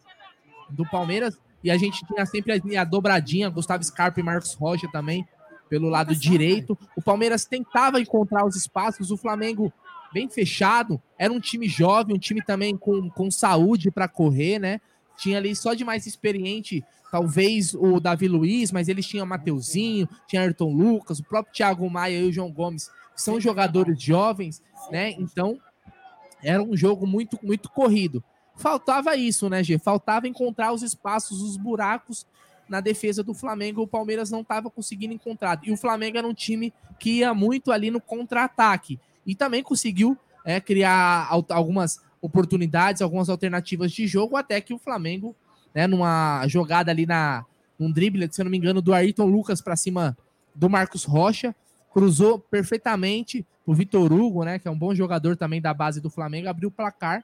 do 0.70 0.90
Palmeiras. 0.90 1.38
E 1.62 1.70
a 1.70 1.78
gente 1.78 2.06
tinha 2.06 2.26
sempre 2.26 2.54
a, 2.54 2.82
a 2.82 2.84
dobradinha, 2.86 3.50
Gustavo 3.50 3.84
Scarpa 3.84 4.20
e 4.20 4.24
Marcos 4.24 4.54
Rocha 4.54 4.88
também 4.92 5.28
pelo 5.74 5.90
lado 5.90 6.16
direito. 6.16 6.78
O 6.96 7.02
Palmeiras 7.02 7.46
tentava 7.46 8.00
encontrar 8.00 8.46
os 8.46 8.56
espaços, 8.56 9.10
o 9.10 9.18
Flamengo 9.18 9.74
bem 10.14 10.30
fechado. 10.30 11.02
Era 11.18 11.34
um 11.34 11.40
time 11.40 11.68
jovem, 11.68 12.16
um 12.16 12.20
time 12.20 12.44
também 12.44 12.78
com, 12.78 13.10
com 13.10 13.32
saúde 13.32 13.90
para 13.90 14.08
correr, 14.08 14.60
né? 14.60 14.80
Tinha 15.18 15.40
ali 15.40 15.56
só 15.56 15.74
de 15.74 15.84
mais 15.84 16.06
experiente, 16.06 16.84
talvez 17.12 17.74
o 17.74 18.00
Davi 18.00 18.28
Luiz, 18.28 18.72
mas 18.72 18.88
eles 18.88 19.08
tinham 19.08 19.26
Mateuzinho, 19.26 20.08
tinha 20.28 20.44
Ayrton 20.44 20.72
Lucas, 20.72 21.18
o 21.18 21.24
próprio 21.24 21.56
Thiago 21.56 21.90
Maia 21.90 22.20
e 22.20 22.24
o 22.24 22.32
João 22.32 22.52
Gomes, 22.52 22.92
que 23.16 23.22
são 23.24 23.42
jogadores 23.42 24.00
jovens, 24.00 24.62
né? 24.92 25.10
Então, 25.14 25.58
era 26.44 26.62
um 26.62 26.78
jogo 26.78 27.08
muito, 27.08 27.40
muito 27.42 27.68
corrido. 27.68 28.24
Faltava 28.56 29.16
isso, 29.16 29.50
né, 29.50 29.64
G? 29.64 29.80
Faltava 29.80 30.28
encontrar 30.28 30.72
os 30.72 30.84
espaços, 30.84 31.42
os 31.42 31.58
buracos 31.58 32.28
na 32.68 32.80
defesa 32.82 33.24
do 33.24 33.34
Flamengo. 33.34 33.82
O 33.82 33.88
Palmeiras 33.88 34.32
não 34.32 34.42
estava 34.42 34.70
conseguindo 34.70 35.14
encontrar. 35.14 35.60
E 35.64 35.72
o 35.72 35.78
Flamengo 35.78 36.18
era 36.18 36.28
um 36.28 36.34
time 36.34 36.74
que 37.00 37.20
ia 37.20 37.34
muito 37.34 37.72
ali 37.72 37.92
no 37.92 38.02
contra-ataque. 38.02 39.00
E 39.26 39.36
também 39.36 39.64
conseguiu 39.64 40.18
é, 40.46 40.60
criar 40.60 41.28
al- 41.30 41.46
algumas 41.50 42.02
oportunidades, 42.22 43.02
algumas 43.02 43.30
alternativas 43.30 43.92
de 43.92 44.08
jogo, 44.08 44.38
até 44.38 44.60
que 44.62 44.74
o 44.74 44.80
Flamengo, 44.80 45.36
né, 45.74 45.88
numa 45.88 46.48
jogada 46.48 46.90
ali 46.92 47.06
na 47.06 47.46
um 47.80 47.92
drible, 47.92 48.28
se 48.32 48.40
eu 48.40 48.46
não 48.46 48.52
me 48.52 48.58
engano, 48.58 48.82
do 48.82 48.94
Ayrton 48.94 49.26
Lucas 49.26 49.62
para 49.62 49.76
cima 49.76 50.18
do 50.56 50.70
Marcos 50.70 51.04
Rocha, 51.04 51.54
cruzou 51.92 52.40
perfeitamente 52.40 53.46
o 53.66 53.74
Vitor 53.74 54.12
Hugo, 54.12 54.44
né, 54.44 54.60
que 54.60 54.68
é 54.68 54.72
um 54.72 54.78
bom 54.78 54.94
jogador 54.96 55.36
também 55.36 55.62
da 55.62 55.74
base 55.74 56.00
do 56.00 56.10
Flamengo, 56.10 56.48
abriu 56.48 56.70
o 56.70 56.72
placar. 56.72 57.24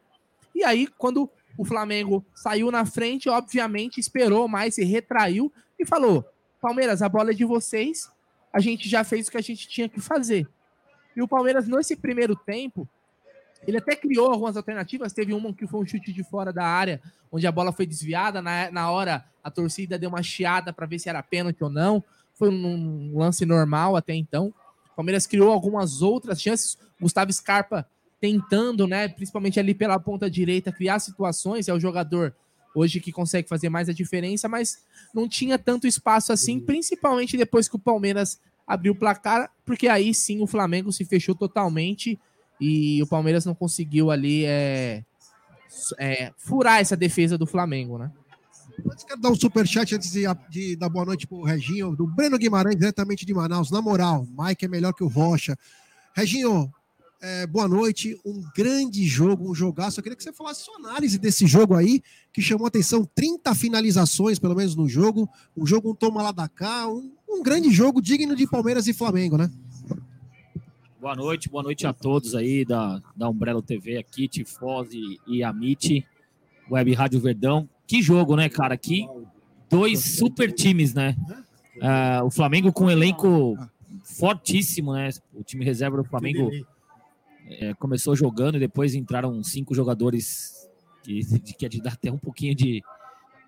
E 0.54 0.64
aí, 0.64 0.88
quando 0.98 1.30
o 1.60 1.66
Flamengo 1.66 2.26
saiu 2.34 2.72
na 2.72 2.86
frente, 2.86 3.28
obviamente 3.28 4.00
esperou 4.00 4.48
mais, 4.48 4.76
se 4.76 4.84
retraiu 4.86 5.52
e 5.78 5.86
falou: 5.86 6.24
Palmeiras, 6.62 7.02
a 7.02 7.10
bola 7.10 7.32
é 7.32 7.34
de 7.34 7.44
vocês, 7.44 8.10
a 8.54 8.62
gente 8.62 8.88
já 8.88 9.04
fez 9.04 9.28
o 9.28 9.32
que 9.32 9.38
a 9.38 9.42
gente 9.42 9.68
tinha 9.68 9.90
que 9.90 10.00
fazer. 10.00 10.48
E 11.14 11.22
o 11.22 11.28
Palmeiras, 11.28 11.68
nesse 11.68 11.98
primeiro 11.98 12.34
tempo, 12.34 12.88
ele 13.68 13.78
até 13.78 13.94
criou 13.94 14.32
algumas 14.32 14.56
alternativas. 14.56 15.12
Teve 15.12 15.34
uma 15.34 15.54
que 15.54 15.68
foi 15.68 15.82
um 15.82 15.86
chute 15.86 16.14
de 16.14 16.24
fora 16.24 16.54
da 16.54 16.64
área, 16.64 17.02
onde 17.30 17.46
a 17.46 17.52
bola 17.52 17.74
foi 17.74 17.86
desviada. 17.86 18.42
Na, 18.42 18.72
na 18.72 18.90
hora, 18.90 19.26
a 19.44 19.52
torcida 19.52 20.00
deu 20.00 20.10
uma 20.10 20.24
chiada 20.24 20.72
para 20.72 20.86
ver 20.86 20.98
se 20.98 21.10
era 21.10 21.22
pênalti 21.22 21.62
ou 21.62 21.70
não. 21.70 22.02
Foi 22.36 22.48
um 22.50 23.18
lance 23.18 23.46
normal 23.46 23.98
até 23.98 24.14
então. 24.14 24.54
O 24.94 24.96
Palmeiras 24.96 25.28
criou 25.28 25.52
algumas 25.52 26.02
outras 26.02 26.42
chances. 26.42 26.78
Gustavo 27.02 27.34
Scarpa 27.34 27.86
tentando, 28.20 28.88
né, 28.88 29.08
principalmente 29.08 29.60
ali 29.60 29.74
pela 29.74 30.00
ponta 30.00 30.30
direita, 30.30 30.72
criar 30.72 31.00
situações. 31.00 31.68
É 31.68 31.74
o 31.74 31.80
jogador 31.80 32.36
hoje 32.76 33.00
que 33.00 33.12
consegue 33.12 33.48
fazer 33.48 33.70
mais 33.70 33.90
a 33.90 33.94
diferença, 33.94 34.48
mas 34.48 34.84
não 35.14 35.28
tinha 35.28 35.58
tanto 35.58 35.88
espaço 35.88 36.32
assim, 36.32 36.60
principalmente 36.60 37.38
depois 37.38 37.68
que 37.68 37.76
o 37.76 37.80
Palmeiras 37.80 38.40
abriu 38.68 38.94
o 38.94 38.96
placar, 38.96 39.52
porque 39.66 39.88
aí 39.88 40.14
sim 40.14 40.42
o 40.42 40.48
Flamengo 40.48 40.92
se 40.92 41.04
fechou 41.04 41.34
totalmente 41.34 42.20
e 42.62 43.02
o 43.02 43.08
Palmeiras 43.08 43.46
não 43.46 43.56
conseguiu 43.56 44.12
ali 44.12 44.46
é, 44.46 45.04
é, 45.98 46.32
furar 46.38 46.80
essa 46.80 46.96
defesa 46.96 47.38
do 47.38 47.48
Flamengo, 47.48 47.98
né? 47.98 48.12
Antes 48.86 49.04
quero 49.04 49.20
dar 49.20 49.32
um 49.32 49.36
superchat 49.36 49.96
antes 49.96 50.12
de, 50.12 50.24
de 50.50 50.76
dar 50.76 50.88
boa 50.88 51.06
noite 51.06 51.28
pro 51.28 51.44
Reginho, 51.44 51.96
do 51.96 52.08
Breno 52.08 52.38
Guimarães, 52.38 52.78
diretamente 52.78 53.26
de 53.26 53.34
Manaus. 53.34 53.72
Na 53.72 53.82
moral, 53.82 54.26
Mike 54.38 54.66
é 54.66 54.68
melhor 54.68 54.94
que 54.94 55.04
o 55.04 55.08
Rocha. 55.08 55.58
Reginho, 56.14 56.72
é, 57.22 57.46
boa 57.46 57.68
noite. 57.68 58.20
Um 58.26 58.42
grande 58.56 59.04
jogo, 59.06 59.50
um 59.50 59.56
jogaço. 59.56 60.00
Eu 60.00 60.04
queria 60.04 60.16
que 60.16 60.24
você 60.24 60.32
falasse 60.32 60.64
sua 60.64 60.76
análise 60.78 61.18
desse 61.18 61.46
jogo 61.46 61.76
aí, 61.76 62.02
que 62.32 62.42
chamou 62.42 62.66
atenção. 62.66 63.04
30 63.14 63.54
finalizações, 63.56 64.40
pelo 64.40 64.56
menos, 64.56 64.76
no 64.76 64.88
jogo. 64.88 65.30
Um 65.56 65.66
jogo 65.66 65.92
um 65.92 65.96
toma 65.96 66.22
lá 66.22 66.32
da 66.32 66.48
cá. 66.48 66.88
Um, 66.88 67.12
um 67.28 67.44
grande 67.44 67.70
jogo 67.72 68.02
digno 68.02 68.36
de 68.36 68.48
Palmeiras 68.48 68.88
e 68.88 68.94
Flamengo, 68.94 69.38
né? 69.38 69.52
Boa 71.00 71.16
noite, 71.16 71.48
boa 71.50 71.64
noite 71.64 71.88
a 71.88 71.94
todos 71.94 72.36
aí 72.36 72.66
da, 72.66 73.02
da 73.16 73.30
Umbrella 73.30 73.62
TV 73.62 73.98
aqui, 73.98 74.28
Tifose 74.28 75.00
e 75.26 75.42
Amit, 75.42 76.06
Web 76.70 76.94
Rádio 76.94 77.22
Verdão. 77.22 77.70
Que 77.88 78.02
jogo, 78.02 78.36
né, 78.36 78.50
cara? 78.50 78.76
Que 78.78 79.08
dois 79.70 80.18
super 80.18 80.52
times, 80.52 80.94
né? 80.94 81.16
Ah, 81.82 82.22
o 82.26 82.30
Flamengo 82.30 82.74
com 82.74 82.86
um 82.86 82.90
elenco 82.90 83.58
fortíssimo, 84.04 84.94
né? 84.94 85.10
O 85.34 85.42
time 85.42 85.64
reserva 85.64 85.96
do 85.96 86.04
Flamengo 86.04 86.52
é, 87.50 87.74
começou 87.74 88.16
jogando 88.16 88.56
e 88.56 88.60
depois 88.60 88.94
entraram 88.94 89.44
cinco 89.44 89.74
jogadores 89.74 90.70
que, 91.04 91.24
que 91.40 91.66
é 91.66 91.70
de 91.70 91.82
dar 91.82 91.94
até 91.94 92.12
um 92.12 92.18
pouquinho 92.18 92.54
de, 92.54 92.82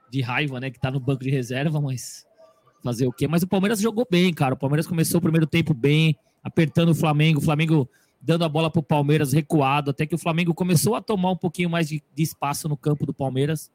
de 0.09 0.21
raiva, 0.21 0.59
né? 0.59 0.71
Que 0.71 0.79
tá 0.79 0.89
no 0.89 0.99
banco 0.99 1.23
de 1.23 1.29
reserva, 1.29 1.79
mas 1.79 2.25
fazer 2.83 3.05
o 3.05 3.13
quê? 3.13 3.27
Mas 3.27 3.43
o 3.43 3.47
Palmeiras 3.47 3.79
jogou 3.79 4.07
bem, 4.09 4.33
cara. 4.33 4.55
O 4.55 4.57
Palmeiras 4.57 4.87
começou 4.87 5.19
o 5.19 5.21
primeiro 5.21 5.45
tempo 5.45 5.73
bem, 5.73 6.17
apertando 6.43 6.89
o 6.89 6.95
Flamengo, 6.95 7.39
o 7.39 7.43
Flamengo 7.43 7.87
dando 8.19 8.43
a 8.43 8.49
bola 8.49 8.69
pro 8.69 8.83
Palmeiras 8.83 9.33
recuado, 9.33 9.91
até 9.91 10.05
que 10.05 10.15
o 10.15 10.17
Flamengo 10.17 10.53
começou 10.53 10.95
a 10.95 11.01
tomar 11.01 11.31
um 11.31 11.37
pouquinho 11.37 11.69
mais 11.69 11.87
de, 11.87 12.03
de 12.13 12.23
espaço 12.23 12.67
no 12.67 12.77
campo 12.77 13.05
do 13.05 13.13
Palmeiras. 13.13 13.71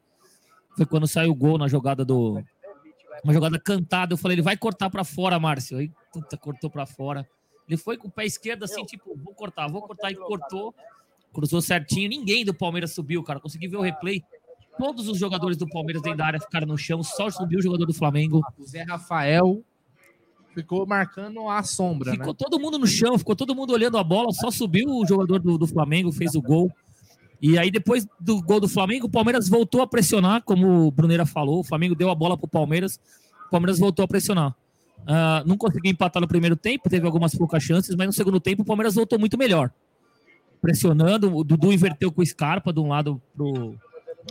Foi 0.75 0.85
quando 0.85 1.07
saiu 1.07 1.31
o 1.31 1.35
gol 1.35 1.57
na 1.57 1.67
jogada 1.67 2.05
do. 2.05 2.41
Uma 3.23 3.33
jogada 3.33 3.59
cantada. 3.59 4.13
Eu 4.13 4.17
falei, 4.17 4.35
ele 4.35 4.43
vai 4.43 4.55
cortar 4.55 4.89
para 4.89 5.03
fora, 5.03 5.39
Márcio. 5.39 5.77
Aí, 5.77 5.91
puta, 6.13 6.37
cortou 6.37 6.69
para 6.69 6.85
fora. 6.85 7.27
Ele 7.67 7.77
foi 7.77 7.97
com 7.97 8.07
o 8.07 8.11
pé 8.11 8.25
esquerdo, 8.25 8.63
assim, 8.63 8.83
tipo, 8.85 9.15
vou 9.15 9.33
cortar, 9.33 9.67
vou 9.67 9.81
cortar, 9.81 10.11
e 10.11 10.15
cortou. 10.15 10.73
Cruzou 11.33 11.61
certinho. 11.61 12.09
Ninguém 12.09 12.45
do 12.45 12.53
Palmeiras 12.53 12.93
subiu, 12.93 13.21
cara. 13.23 13.39
Consegui 13.39 13.67
ver 13.67 13.77
o 13.77 13.81
replay. 13.81 14.23
Todos 14.77 15.07
os 15.07 15.17
jogadores 15.17 15.57
do 15.57 15.67
Palmeiras 15.67 16.01
dentro 16.01 16.17
da 16.17 16.25
área 16.25 16.39
ficaram 16.39 16.67
no 16.67 16.77
chão, 16.77 17.03
só 17.03 17.29
subiu 17.29 17.59
o 17.59 17.61
jogador 17.61 17.85
do 17.85 17.93
Flamengo. 17.93 18.41
O 18.57 18.65
Zé 18.65 18.83
Rafael 18.83 19.63
ficou 20.53 20.85
marcando 20.87 21.47
a 21.49 21.61
sombra, 21.63 22.11
Ficou 22.11 22.27
né? 22.27 22.35
todo 22.37 22.59
mundo 22.59 22.79
no 22.79 22.87
chão, 22.87 23.17
ficou 23.17 23.35
todo 23.35 23.53
mundo 23.53 23.73
olhando 23.73 23.97
a 23.97 24.03
bola, 24.03 24.31
só 24.31 24.49
subiu 24.49 24.87
o 24.87 25.05
jogador 25.05 25.39
do, 25.39 25.57
do 25.57 25.67
Flamengo, 25.67 26.11
fez 26.11 26.35
o 26.35 26.41
gol. 26.41 26.71
E 27.41 27.57
aí, 27.57 27.69
depois 27.69 28.07
do 28.19 28.41
gol 28.41 28.59
do 28.59 28.67
Flamengo, 28.67 29.05
o 29.05 29.09
Palmeiras 29.09 29.47
voltou 29.47 29.81
a 29.81 29.87
pressionar, 29.87 30.43
como 30.43 30.87
o 30.87 30.91
Bruneira 30.91 31.25
falou. 31.25 31.59
O 31.59 31.63
Flamengo 31.63 31.93
deu 31.95 32.09
a 32.09 32.15
bola 32.15 32.37
pro 32.37 32.47
Palmeiras, 32.47 32.99
o 33.47 33.49
Palmeiras 33.51 33.77
voltou 33.77 34.03
a 34.03 34.07
pressionar. 34.07 34.55
Ah, 35.05 35.43
não 35.45 35.57
conseguiu 35.57 35.91
empatar 35.91 36.21
no 36.21 36.27
primeiro 36.27 36.55
tempo, 36.55 36.89
teve 36.89 37.05
algumas 37.05 37.33
poucas 37.35 37.63
chances, 37.63 37.95
mas 37.95 38.07
no 38.07 38.13
segundo 38.13 38.39
tempo 38.39 38.61
o 38.61 38.65
Palmeiras 38.65 38.95
voltou 38.95 39.19
muito 39.19 39.37
melhor. 39.37 39.71
Pressionando, 40.61 41.35
o 41.35 41.43
Dudu 41.43 41.71
inverteu 41.71 42.11
com 42.11 42.21
o 42.21 42.25
Scarpa 42.25 42.73
de 42.73 42.79
um 42.79 42.87
lado 42.87 43.21
pro. 43.35 43.75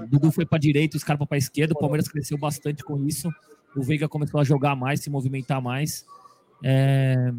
O 0.03 0.07
Dudu 0.07 0.31
foi 0.31 0.45
para 0.45 0.59
direita, 0.59 0.97
o 0.97 1.01
Scarpa 1.01 1.27
para 1.27 1.39
esquerda. 1.39 1.73
O 1.73 1.79
Palmeiras 1.79 2.09
cresceu 2.09 2.37
bastante 2.37 2.83
com 2.85 3.07
isso. 3.07 3.31
O 3.75 3.83
Veiga 3.83 4.09
começou 4.09 4.41
a 4.41 4.45
jogar 4.45 4.75
mais, 4.75 5.01
se 5.01 5.09
movimentar 5.09 5.63
mais. 5.63 6.05
É, 6.63 7.33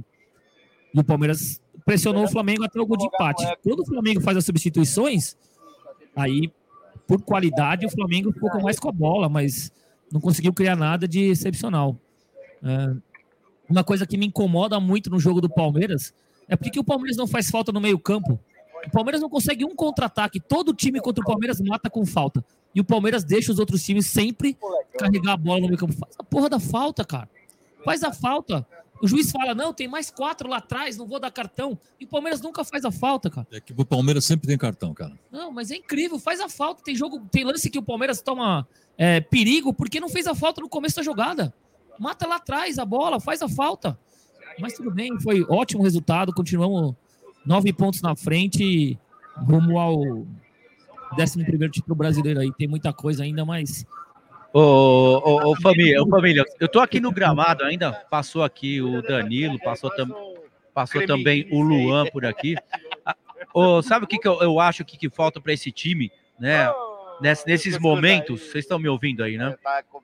E 0.93 0.99
o 0.99 1.03
Palmeiras 1.03 1.61
pressionou 1.85 2.23
o 2.23 2.27
Flamengo 2.27 2.63
até 2.63 2.79
o 2.79 2.85
gol 2.85 2.97
de 2.97 3.05
empate. 3.05 3.43
Quando 3.63 3.81
o 3.81 3.85
Flamengo 3.85 4.21
faz 4.21 4.37
as 4.37 4.45
substituições, 4.45 5.35
aí, 6.15 6.51
por 7.07 7.21
qualidade, 7.21 7.85
o 7.85 7.89
Flamengo 7.89 8.31
ficou 8.31 8.61
mais 8.61 8.79
com 8.79 8.89
a 8.89 8.91
bola, 8.91 9.29
mas 9.29 9.71
não 10.11 10.19
conseguiu 10.19 10.53
criar 10.53 10.75
nada 10.75 11.07
de 11.07 11.21
excepcional. 11.25 11.97
É, 12.63 12.95
Uma 13.69 13.83
coisa 13.83 14.05
que 14.05 14.17
me 14.17 14.25
incomoda 14.25 14.79
muito 14.79 15.09
no 15.09 15.19
jogo 15.19 15.41
do 15.41 15.49
Palmeiras 15.49 16.13
é 16.47 16.55
porque 16.55 16.79
o 16.79 16.83
Palmeiras 16.83 17.17
não 17.17 17.27
faz 17.27 17.49
falta 17.49 17.71
no 17.71 17.81
meio-campo. 17.81 18.39
O 18.85 18.91
Palmeiras 18.91 19.21
não 19.21 19.29
consegue 19.29 19.65
um 19.65 19.75
contra-ataque. 19.75 20.39
Todo 20.39 20.73
time 20.73 21.01
contra 21.01 21.21
o 21.21 21.25
Palmeiras 21.25 21.59
mata 21.59 21.89
com 21.89 22.05
falta. 22.05 22.43
E 22.73 22.79
o 22.79 22.83
Palmeiras 22.83 23.23
deixa 23.23 23.51
os 23.51 23.59
outros 23.59 23.83
times 23.83 24.05
sempre 24.05 24.57
carregar 24.97 25.33
a 25.33 25.37
bola 25.37 25.61
no 25.61 25.67
meio-campo. 25.67 25.93
Faz 25.93 26.15
a 26.17 26.23
porra 26.23 26.49
da 26.49 26.59
falta, 26.59 27.03
cara. 27.03 27.29
Faz 27.83 28.03
a 28.03 28.13
falta. 28.13 28.65
O 29.01 29.07
juiz 29.07 29.31
fala: 29.31 29.53
não, 29.53 29.73
tem 29.73 29.87
mais 29.87 30.09
quatro 30.09 30.49
lá 30.49 30.57
atrás, 30.57 30.97
não 30.97 31.05
vou 31.05 31.19
dar 31.19 31.31
cartão. 31.31 31.77
E 31.99 32.05
o 32.05 32.07
Palmeiras 32.07 32.41
nunca 32.41 32.63
faz 32.63 32.85
a 32.85 32.91
falta, 32.91 33.29
cara. 33.29 33.47
É 33.51 33.59
que 33.59 33.73
o 33.75 33.85
Palmeiras 33.85 34.25
sempre 34.25 34.47
tem 34.47 34.57
cartão, 34.57 34.93
cara. 34.93 35.17
Não, 35.31 35.51
mas 35.51 35.71
é 35.71 35.75
incrível, 35.75 36.17
faz 36.19 36.39
a 36.39 36.49
falta. 36.49 36.83
Tem 36.83 36.95
jogo, 36.95 37.19
tem 37.31 37.43
lance 37.43 37.69
que 37.69 37.77
o 37.77 37.83
Palmeiras 37.83 38.21
toma 38.21 38.67
é, 38.97 39.19
perigo 39.21 39.73
porque 39.73 39.99
não 39.99 40.09
fez 40.09 40.27
a 40.27 40.35
falta 40.35 40.61
no 40.61 40.69
começo 40.69 40.95
da 40.95 41.03
jogada. 41.03 41.53
Mata 41.99 42.27
lá 42.27 42.37
atrás 42.37 42.77
a 42.77 42.85
bola, 42.85 43.19
faz 43.19 43.41
a 43.41 43.49
falta. 43.49 43.97
Mas 44.59 44.73
tudo 44.73 44.91
bem, 44.91 45.19
foi 45.19 45.43
ótimo 45.49 45.83
resultado. 45.83 46.33
Continuamos 46.33 46.95
nove 47.45 47.71
pontos 47.71 48.01
na 48.01 48.15
frente, 48.15 48.97
rumo 49.35 49.79
ao 49.79 50.25
11 51.19 51.45
primeiro 51.45 51.71
título 51.71 51.95
brasileiro 51.95 52.39
aí. 52.39 52.51
Tem 52.53 52.67
muita 52.67 52.91
coisa 52.91 53.23
ainda, 53.23 53.45
mas 53.45 53.85
Ô, 54.53 54.59
ô, 54.59 55.51
ô, 55.51 55.55
família, 55.61 56.01
ô, 56.01 56.07
família, 56.07 56.43
eu 56.59 56.67
tô 56.67 56.79
aqui 56.79 56.99
no 56.99 57.11
gramado 57.11 57.63
ainda, 57.63 57.91
passou 58.09 58.43
aqui 58.43 58.81
o 58.81 59.01
Danilo, 59.01 59.59
passou, 59.59 59.89
tam, 59.91 60.09
passou 60.73 61.05
também 61.05 61.47
o 61.51 61.61
Luan 61.61 62.07
por 62.07 62.25
aqui. 62.25 62.55
Ah, 63.05 63.15
ô, 63.53 63.81
sabe 63.81 64.05
o 64.05 64.07
que, 64.07 64.17
que 64.17 64.27
eu, 64.27 64.41
eu 64.41 64.59
acho 64.59 64.85
que, 64.85 64.97
que 64.97 65.09
falta 65.09 65.39
para 65.39 65.53
esse 65.53 65.71
time, 65.71 66.11
né? 66.39 66.71
Ness- 67.19 67.43
nesses 67.45 67.79
momentos, 67.79 68.41
vocês 68.41 68.63
estão 68.65 68.77
me 68.77 68.87
ouvindo 68.87 69.23
aí, 69.23 69.37
né? 69.37 69.55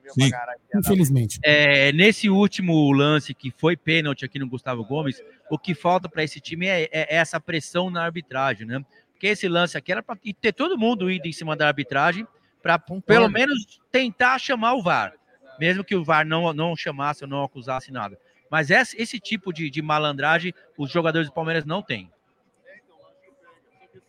Sim. 0.09 0.31
Infelizmente. 0.75 1.39
É, 1.43 1.91
nesse 1.91 2.29
último 2.29 2.91
lance 2.91 3.33
que 3.33 3.51
foi 3.51 3.77
pênalti 3.77 4.25
aqui 4.25 4.39
no 4.39 4.47
Gustavo 4.47 4.83
Gomes, 4.83 5.21
o 5.49 5.59
que 5.59 5.75
falta 5.75 6.09
para 6.09 6.23
esse 6.23 6.39
time 6.39 6.67
é, 6.67 6.89
é 6.91 7.15
essa 7.15 7.39
pressão 7.39 7.89
na 7.89 8.03
arbitragem, 8.03 8.65
né? 8.65 8.83
Porque 9.11 9.27
esse 9.27 9.47
lance 9.47 9.77
aqui 9.77 9.91
era 9.91 10.01
para 10.01 10.17
ter 10.41 10.53
todo 10.53 10.77
mundo 10.77 11.09
ido 11.09 11.27
em 11.27 11.31
cima 11.31 11.55
da 11.55 11.67
arbitragem 11.67 12.27
para 12.61 12.79
pelo 12.79 13.29
menos 13.29 13.79
tentar 13.91 14.39
chamar 14.39 14.73
o 14.73 14.81
VAR, 14.81 15.13
mesmo 15.59 15.83
que 15.83 15.95
o 15.95 16.03
VAR 16.03 16.25
não, 16.25 16.51
não 16.53 16.75
chamasse 16.75 17.23
ou 17.23 17.29
não 17.29 17.43
acusasse 17.43 17.91
nada. 17.91 18.17
Mas 18.49 18.69
esse, 18.71 18.99
esse 19.01 19.19
tipo 19.19 19.53
de, 19.53 19.69
de 19.69 19.81
malandragem 19.81 20.53
os 20.77 20.91
jogadores 20.91 21.27
do 21.27 21.33
Palmeiras 21.33 21.65
não 21.65 21.81
têm. 21.81 22.09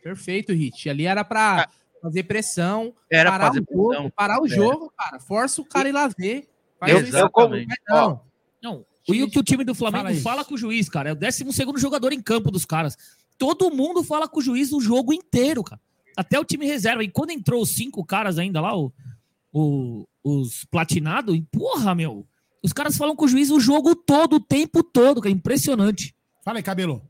Perfeito, 0.02 0.52
Hit. 0.52 0.88
Ali 0.88 1.06
era 1.06 1.24
pra 1.24 1.68
fazer 2.04 2.22
pressão, 2.24 2.94
Era 3.10 3.30
parar 3.30 3.46
fazer 3.48 3.60
o 3.60 3.66
jogo, 3.72 3.88
pressão. 3.88 4.10
parar 4.10 4.40
o 4.42 4.46
É. 4.46 4.48
jogo, 4.48 4.92
cara. 4.96 5.18
Força 5.20 5.60
o 5.60 5.64
cara 5.64 5.88
ir 5.88 5.92
lá 5.92 6.08
ver. 6.08 6.48
Faz 6.78 6.92
Eu- 6.92 7.00
isso. 7.00 7.12
não. 7.88 8.20
Não, 8.62 8.84
e 9.08 9.22
o 9.22 9.30
que 9.30 9.38
o 9.38 9.42
time 9.42 9.64
do 9.64 9.74
Flamengo 9.74 10.08
Fala 10.08 10.20
fala, 10.20 10.44
com 10.44 10.54
o 10.54 10.58
juiz, 10.58 10.88
cara, 10.88 11.10
é 11.10 11.12
o 11.12 11.16
12 11.16 11.52
segundo 11.52 11.78
jogador 11.78 12.12
em 12.12 12.20
campo 12.22 12.50
dos 12.50 12.64
caras. 12.64 12.96
Todo 13.38 13.70
mundo 13.70 14.02
fala 14.02 14.26
com 14.28 14.38
o 14.38 14.42
juiz 14.42 14.72
o 14.72 14.80
jogo 14.80 15.12
inteiro, 15.12 15.62
cara. 15.62 15.80
Até 16.16 16.38
o 16.38 16.44
time 16.44 16.64
reserva. 16.66 17.02
E 17.04 17.08
quando 17.10 17.30
entrou 17.30 17.60
os 17.62 17.74
cinco 17.74 18.04
caras 18.04 18.38
ainda 18.38 18.60
lá, 18.60 18.76
o, 18.76 18.92
o- 19.52 20.06
os 20.22 20.64
platinados, 20.66 21.38
porra, 21.52 21.94
meu. 21.94 22.26
Os 22.62 22.72
caras 22.72 22.96
falam 22.96 23.14
com 23.16 23.24
o 23.24 23.28
juiz 23.28 23.50
o 23.50 23.60
jogo 23.60 23.94
todo, 23.94 24.36
o 24.36 24.40
tempo 24.40 24.82
todo, 24.82 25.20
cara. 25.20 25.32
Impressionante. 25.34 26.14
Fala 26.42 26.58
aí, 26.58 26.62
cabelo. 26.62 27.02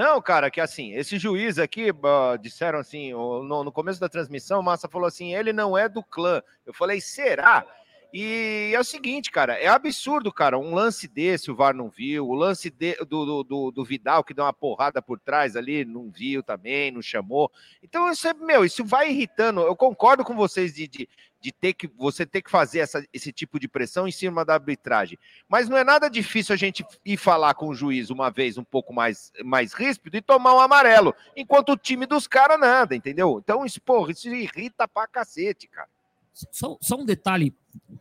Não, 0.00 0.18
cara, 0.22 0.50
que 0.50 0.62
assim, 0.62 0.94
esse 0.94 1.18
juiz 1.18 1.58
aqui, 1.58 1.90
ah, 2.02 2.38
disseram 2.40 2.78
assim, 2.78 3.12
no, 3.12 3.62
no 3.62 3.70
começo 3.70 4.00
da 4.00 4.08
transmissão, 4.08 4.62
Massa 4.62 4.88
falou 4.88 5.06
assim, 5.06 5.34
ele 5.34 5.52
não 5.52 5.76
é 5.76 5.90
do 5.90 6.02
clã. 6.02 6.42
Eu 6.64 6.72
falei, 6.72 7.02
será? 7.02 7.66
E 8.10 8.72
é 8.74 8.80
o 8.80 8.82
seguinte, 8.82 9.30
cara, 9.30 9.58
é 9.58 9.66
absurdo, 9.68 10.32
cara, 10.32 10.58
um 10.58 10.74
lance 10.74 11.06
desse 11.06 11.50
o 11.50 11.54
VAR 11.54 11.74
não 11.74 11.90
viu, 11.90 12.26
o 12.26 12.32
lance 12.34 12.70
de- 12.70 12.96
do, 13.04 13.26
do, 13.26 13.44
do- 13.44 13.70
do 13.70 13.84
Vidal 13.84 14.24
que 14.24 14.32
deu 14.32 14.46
uma 14.46 14.54
porrada 14.54 15.02
por 15.02 15.20
trás 15.20 15.54
ali, 15.54 15.84
não 15.84 16.10
viu 16.10 16.42
também, 16.42 16.90
não 16.90 17.02
chamou. 17.02 17.52
Então, 17.82 18.10
isso 18.10 18.26
é, 18.26 18.32
meu, 18.32 18.64
isso 18.64 18.82
vai 18.82 19.10
irritando. 19.10 19.60
Eu 19.60 19.76
concordo 19.76 20.24
com 20.24 20.34
vocês 20.34 20.72
de, 20.72 20.88
de, 20.88 21.08
de 21.40 21.50
ter 21.50 21.72
que 21.72 21.86
você 21.86 22.26
ter 22.26 22.42
que 22.42 22.50
fazer 22.50 22.80
essa, 22.80 23.04
esse 23.12 23.32
tipo 23.32 23.58
de 23.58 23.66
pressão 23.66 24.06
em 24.06 24.12
cima 24.12 24.44
da 24.44 24.54
arbitragem. 24.54 25.18
Mas 25.48 25.68
não 25.68 25.76
é 25.76 25.82
nada 25.82 26.08
difícil 26.08 26.52
a 26.52 26.56
gente 26.56 26.84
ir 27.04 27.16
falar 27.16 27.54
com 27.54 27.68
o 27.68 27.74
juiz 27.74 28.10
uma 28.10 28.30
vez 28.30 28.58
um 28.58 28.64
pouco 28.64 28.92
mais, 28.92 29.32
mais 29.42 29.72
ríspido 29.72 30.16
e 30.16 30.22
tomar 30.22 30.54
um 30.54 30.60
amarelo, 30.60 31.14
enquanto 31.34 31.72
o 31.72 31.76
time 31.76 32.04
dos 32.04 32.26
caras 32.26 32.60
nada, 32.60 32.94
entendeu? 32.94 33.40
Então, 33.42 33.64
isso, 33.64 33.80
porra, 33.80 34.12
isso 34.12 34.28
irrita 34.28 34.86
pra 34.86 35.06
cacete, 35.06 35.66
cara. 35.66 35.88
Só, 36.32 36.76
só 36.80 36.96
um 36.96 37.04
detalhe, 37.04 37.54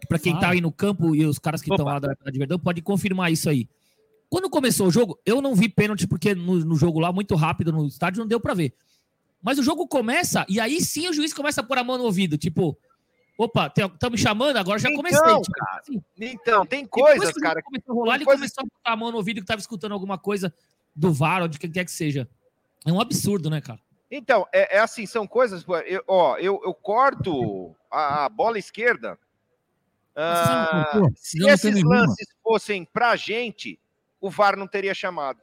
para 0.07 0.19
quem 0.19 0.37
tá 0.37 0.49
aí 0.49 0.61
no 0.61 0.71
campo 0.71 1.15
e 1.15 1.25
os 1.25 1.39
caras 1.39 1.61
que 1.61 1.71
estão 1.71 1.85
lá 1.85 1.99
da, 1.99 2.09
da 2.09 2.31
de 2.31 2.37
Verdão, 2.37 2.59
pode 2.59 2.81
confirmar 2.81 3.31
isso 3.31 3.49
aí. 3.49 3.67
Quando 4.29 4.49
começou 4.49 4.87
o 4.87 4.91
jogo, 4.91 5.19
eu 5.25 5.41
não 5.41 5.55
vi 5.55 5.67
pênalti, 5.67 6.07
porque 6.07 6.35
no, 6.35 6.63
no 6.63 6.75
jogo 6.75 6.99
lá, 6.99 7.11
muito 7.11 7.35
rápido 7.35 7.71
no 7.71 7.87
estádio, 7.87 8.19
não 8.19 8.27
deu 8.27 8.39
para 8.39 8.53
ver. 8.53 8.73
Mas 9.41 9.57
o 9.57 9.63
jogo 9.63 9.87
começa, 9.87 10.45
e 10.47 10.59
aí 10.59 10.81
sim 10.81 11.07
o 11.07 11.13
juiz 11.13 11.33
começa 11.33 11.61
a 11.61 11.63
pôr 11.63 11.77
a 11.77 11.83
mão 11.83 11.97
no 11.97 12.03
ouvido, 12.03 12.37
tipo, 12.37 12.77
opa, 13.39 13.67
estão 13.75 14.09
me 14.09 14.17
chamando, 14.17 14.57
agora 14.57 14.77
já 14.77 14.93
comecei. 14.93 15.17
Então, 15.17 15.41
tipo, 15.41 15.57
cara, 15.57 15.79
assim. 15.79 16.03
então, 16.19 16.65
tem 16.65 16.85
coisas, 16.85 17.31
cara. 17.35 17.61
começou 17.63 17.91
a 17.93 17.95
rolar, 17.95 18.15
ele 18.15 18.25
coisas- 18.25 18.41
começou 18.53 18.61
a 18.63 18.65
botar 18.65 18.93
a 18.93 18.95
mão 18.97 19.11
no 19.11 19.17
ouvido 19.17 19.39
que 19.39 19.47
tava 19.47 19.61
escutando 19.61 19.93
alguma 19.93 20.17
coisa 20.17 20.53
do 20.93 21.13
VAR 21.13 21.41
ou 21.43 21.47
de 21.47 21.57
quem 21.57 21.71
quer 21.71 21.85
que 21.85 21.91
seja. 21.91 22.27
É 22.85 22.91
um 22.91 22.99
absurdo, 22.99 23.49
né, 23.49 23.61
cara? 23.61 23.79
Então, 24.11 24.45
é, 24.51 24.77
é 24.77 24.79
assim, 24.79 25.05
são 25.05 25.25
coisas. 25.25 25.63
eu- 25.85 26.03
ó, 26.07 26.37
eu, 26.37 26.59
eu 26.65 26.73
corto 26.73 27.75
a, 27.89 28.25
a 28.25 28.29
bola 28.29 28.57
esquerda. 28.59 29.17
ah, 30.15 30.91
se 31.15 31.47
esses 31.47 31.83
lances 31.83 32.27
fossem 32.43 32.83
pra 32.85 33.15
gente, 33.15 33.79
o 34.19 34.29
VAR 34.29 34.57
não 34.57 34.67
teria 34.67 34.93
chamado. 34.93 35.39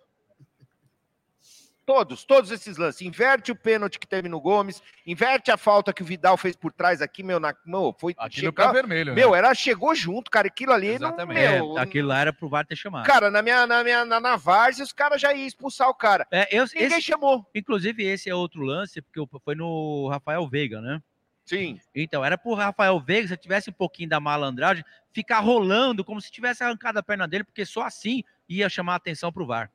Todos, 1.86 2.24
todos 2.24 2.50
esses 2.50 2.76
lances. 2.76 3.00
Inverte 3.00 3.52
o 3.52 3.56
pênalti 3.56 4.00
que 4.00 4.08
teve 4.08 4.28
no 4.28 4.40
Gomes, 4.40 4.82
inverte 5.06 5.52
a 5.52 5.56
falta 5.56 5.92
que 5.92 6.02
o 6.02 6.04
Vidal 6.04 6.36
fez 6.36 6.56
por 6.56 6.72
trás 6.72 7.00
aqui, 7.00 7.22
meu, 7.22 7.38
na, 7.38 7.54
meu 7.64 7.94
foi 7.96 8.12
Aquilo 8.18 8.52
tá 8.52 8.72
vermelho, 8.72 9.14
né? 9.14 9.20
Meu, 9.20 9.36
era 9.36 9.54
chegou 9.54 9.94
junto, 9.94 10.28
cara, 10.28 10.48
aquilo 10.48 10.72
ali 10.72 10.98
não, 10.98 11.16
É, 11.16 11.24
meu, 11.24 11.78
aquilo 11.78 12.08
lá 12.08 12.18
era 12.18 12.32
pro 12.32 12.48
VAR 12.48 12.66
ter 12.66 12.74
chamado. 12.74 13.06
Cara, 13.06 13.30
na 13.30 13.40
minha 13.40 13.64
na 13.68 13.84
minha 13.84 14.04
na, 14.04 14.18
na 14.18 14.34
Várzea, 14.34 14.84
os 14.84 14.92
caras 14.92 15.20
já 15.20 15.32
iam 15.32 15.46
expulsar 15.46 15.88
o 15.88 15.94
cara. 15.94 16.26
É, 16.32 16.48
eu, 16.50 16.64
Ninguém 16.64 16.86
esse- 16.88 17.02
chamou. 17.02 17.46
Inclusive, 17.54 18.02
esse 18.04 18.28
é 18.28 18.34
outro 18.34 18.62
lance, 18.62 19.00
porque 19.00 19.24
foi 19.44 19.54
no 19.54 20.08
Rafael 20.08 20.46
Veiga, 20.48 20.80
né? 20.80 21.00
Sim. 21.44 21.78
Então, 21.94 22.24
era 22.24 22.36
pro 22.36 22.54
Rafael 22.54 22.98
Veiga, 22.98 23.28
se 23.28 23.36
tivesse 23.36 23.70
um 23.70 23.72
pouquinho 23.72 24.08
da 24.08 24.18
malandragem, 24.18 24.84
ficar 25.12 25.38
rolando 25.38 26.04
como 26.04 26.20
se 26.20 26.32
tivesse 26.32 26.64
arrancado 26.64 26.98
a 26.98 27.02
perna 27.02 27.28
dele, 27.28 27.44
porque 27.44 27.64
só 27.64 27.82
assim 27.82 28.24
ia 28.48 28.68
chamar 28.68 28.94
a 28.94 28.96
atenção 28.96 29.32
pro 29.32 29.46
VAR. 29.46 29.70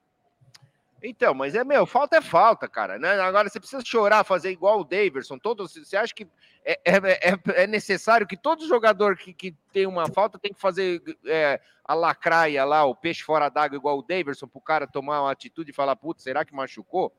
Então, 1.04 1.34
mas 1.34 1.56
é, 1.56 1.64
meu, 1.64 1.86
falta 1.86 2.18
é 2.18 2.22
falta, 2.22 2.68
cara. 2.68 3.00
Né? 3.00 3.20
Agora 3.20 3.50
você 3.50 3.60
precisa 3.60 3.84
chorar, 3.84 4.24
fazer 4.24 4.52
igual 4.52 4.82
o 4.82 4.84
Daverson. 4.84 5.38
Todos, 5.38 5.74
você 5.74 5.98
acha 5.98 6.14
que 6.14 6.28
é, 6.64 6.80
é, 6.86 6.98
é, 7.32 7.64
é 7.64 7.68
necessário 7.68 8.28
que 8.28 8.38
todo 8.38 8.68
jogador 8.68 9.18
que, 9.18 9.34
que 9.34 9.56
tem 9.72 9.88
uma 9.88 10.08
falta 10.08 10.38
tem 10.38 10.54
que 10.54 10.62
fazer 10.62 11.02
é, 11.26 11.60
a 11.84 11.94
lacraia 11.94 12.64
lá, 12.64 12.86
o 12.86 12.96
peixe 12.96 13.24
fora 13.24 13.50
d'água, 13.50 13.78
igual 13.78 14.00
o 14.00 14.02
Daverson, 14.04 14.48
pro 14.48 14.62
cara 14.62 14.88
tomar 14.88 15.22
uma 15.22 15.32
atitude 15.32 15.72
e 15.72 15.74
falar, 15.74 15.96
putz, 15.96 16.24
será 16.24 16.46
que 16.46 16.54
machucou? 16.54 17.14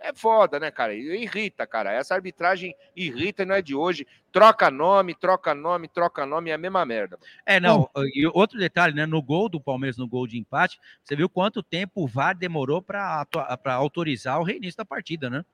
É. 0.00 0.12
foda, 0.14 0.60
né, 0.60 0.70
cara? 0.70 0.94
Irrita, 0.94 1.66
cara. 1.66 1.92
Essa 1.92 2.14
arbitragem 2.14 2.74
irrita, 2.94 3.44
não 3.44 3.56
é 3.56 3.62
de 3.62 3.74
hoje. 3.74 4.06
Troca 4.30 4.70
nome, 4.70 5.14
troca 5.14 5.52
nome, 5.54 5.88
troca 5.88 6.24
nome, 6.24 6.50
é 6.50 6.54
a 6.54 6.58
mesma 6.58 6.84
merda. 6.84 7.18
É, 7.44 7.58
não. 7.58 7.90
E 8.14 8.26
outro 8.28 8.58
detalhe, 8.58 8.94
né? 8.94 9.04
No 9.04 9.20
gol 9.20 9.48
do 9.48 9.60
Palmeiras, 9.60 9.96
no 9.96 10.06
gol 10.06 10.26
de 10.26 10.38
empate, 10.38 10.78
você 11.02 11.16
viu 11.16 11.28
quanto 11.28 11.62
tempo 11.62 12.04
o 12.04 12.06
VAR 12.06 12.36
demorou 12.36 12.80
para 12.80 13.26
autorizar 13.74 14.38
o 14.38 14.44
reinício 14.44 14.78
da 14.78 14.84
partida, 14.84 15.28
né? 15.28 15.44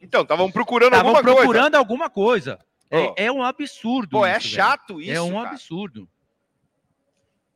Então, 0.00 0.22
estavam 0.22 0.50
procurando 0.50 0.92
Tavam 0.92 1.08
alguma 1.08 1.24
coisa. 1.24 1.40
procurando 1.40 1.74
alguma 1.74 2.10
coisa. 2.10 2.58
É-. 2.90 3.26
É, 3.26 3.32
um 3.32 3.42
absurdo. 3.42 4.10
Pô, 4.10 4.26
é 4.26 4.32
isso, 4.38 4.48
velho. 4.48 4.54
chato 4.56 5.00
isso, 5.00 5.12
É 5.12 5.20
um 5.20 5.32
cara. 5.32 5.50
absurdo. 5.50 6.08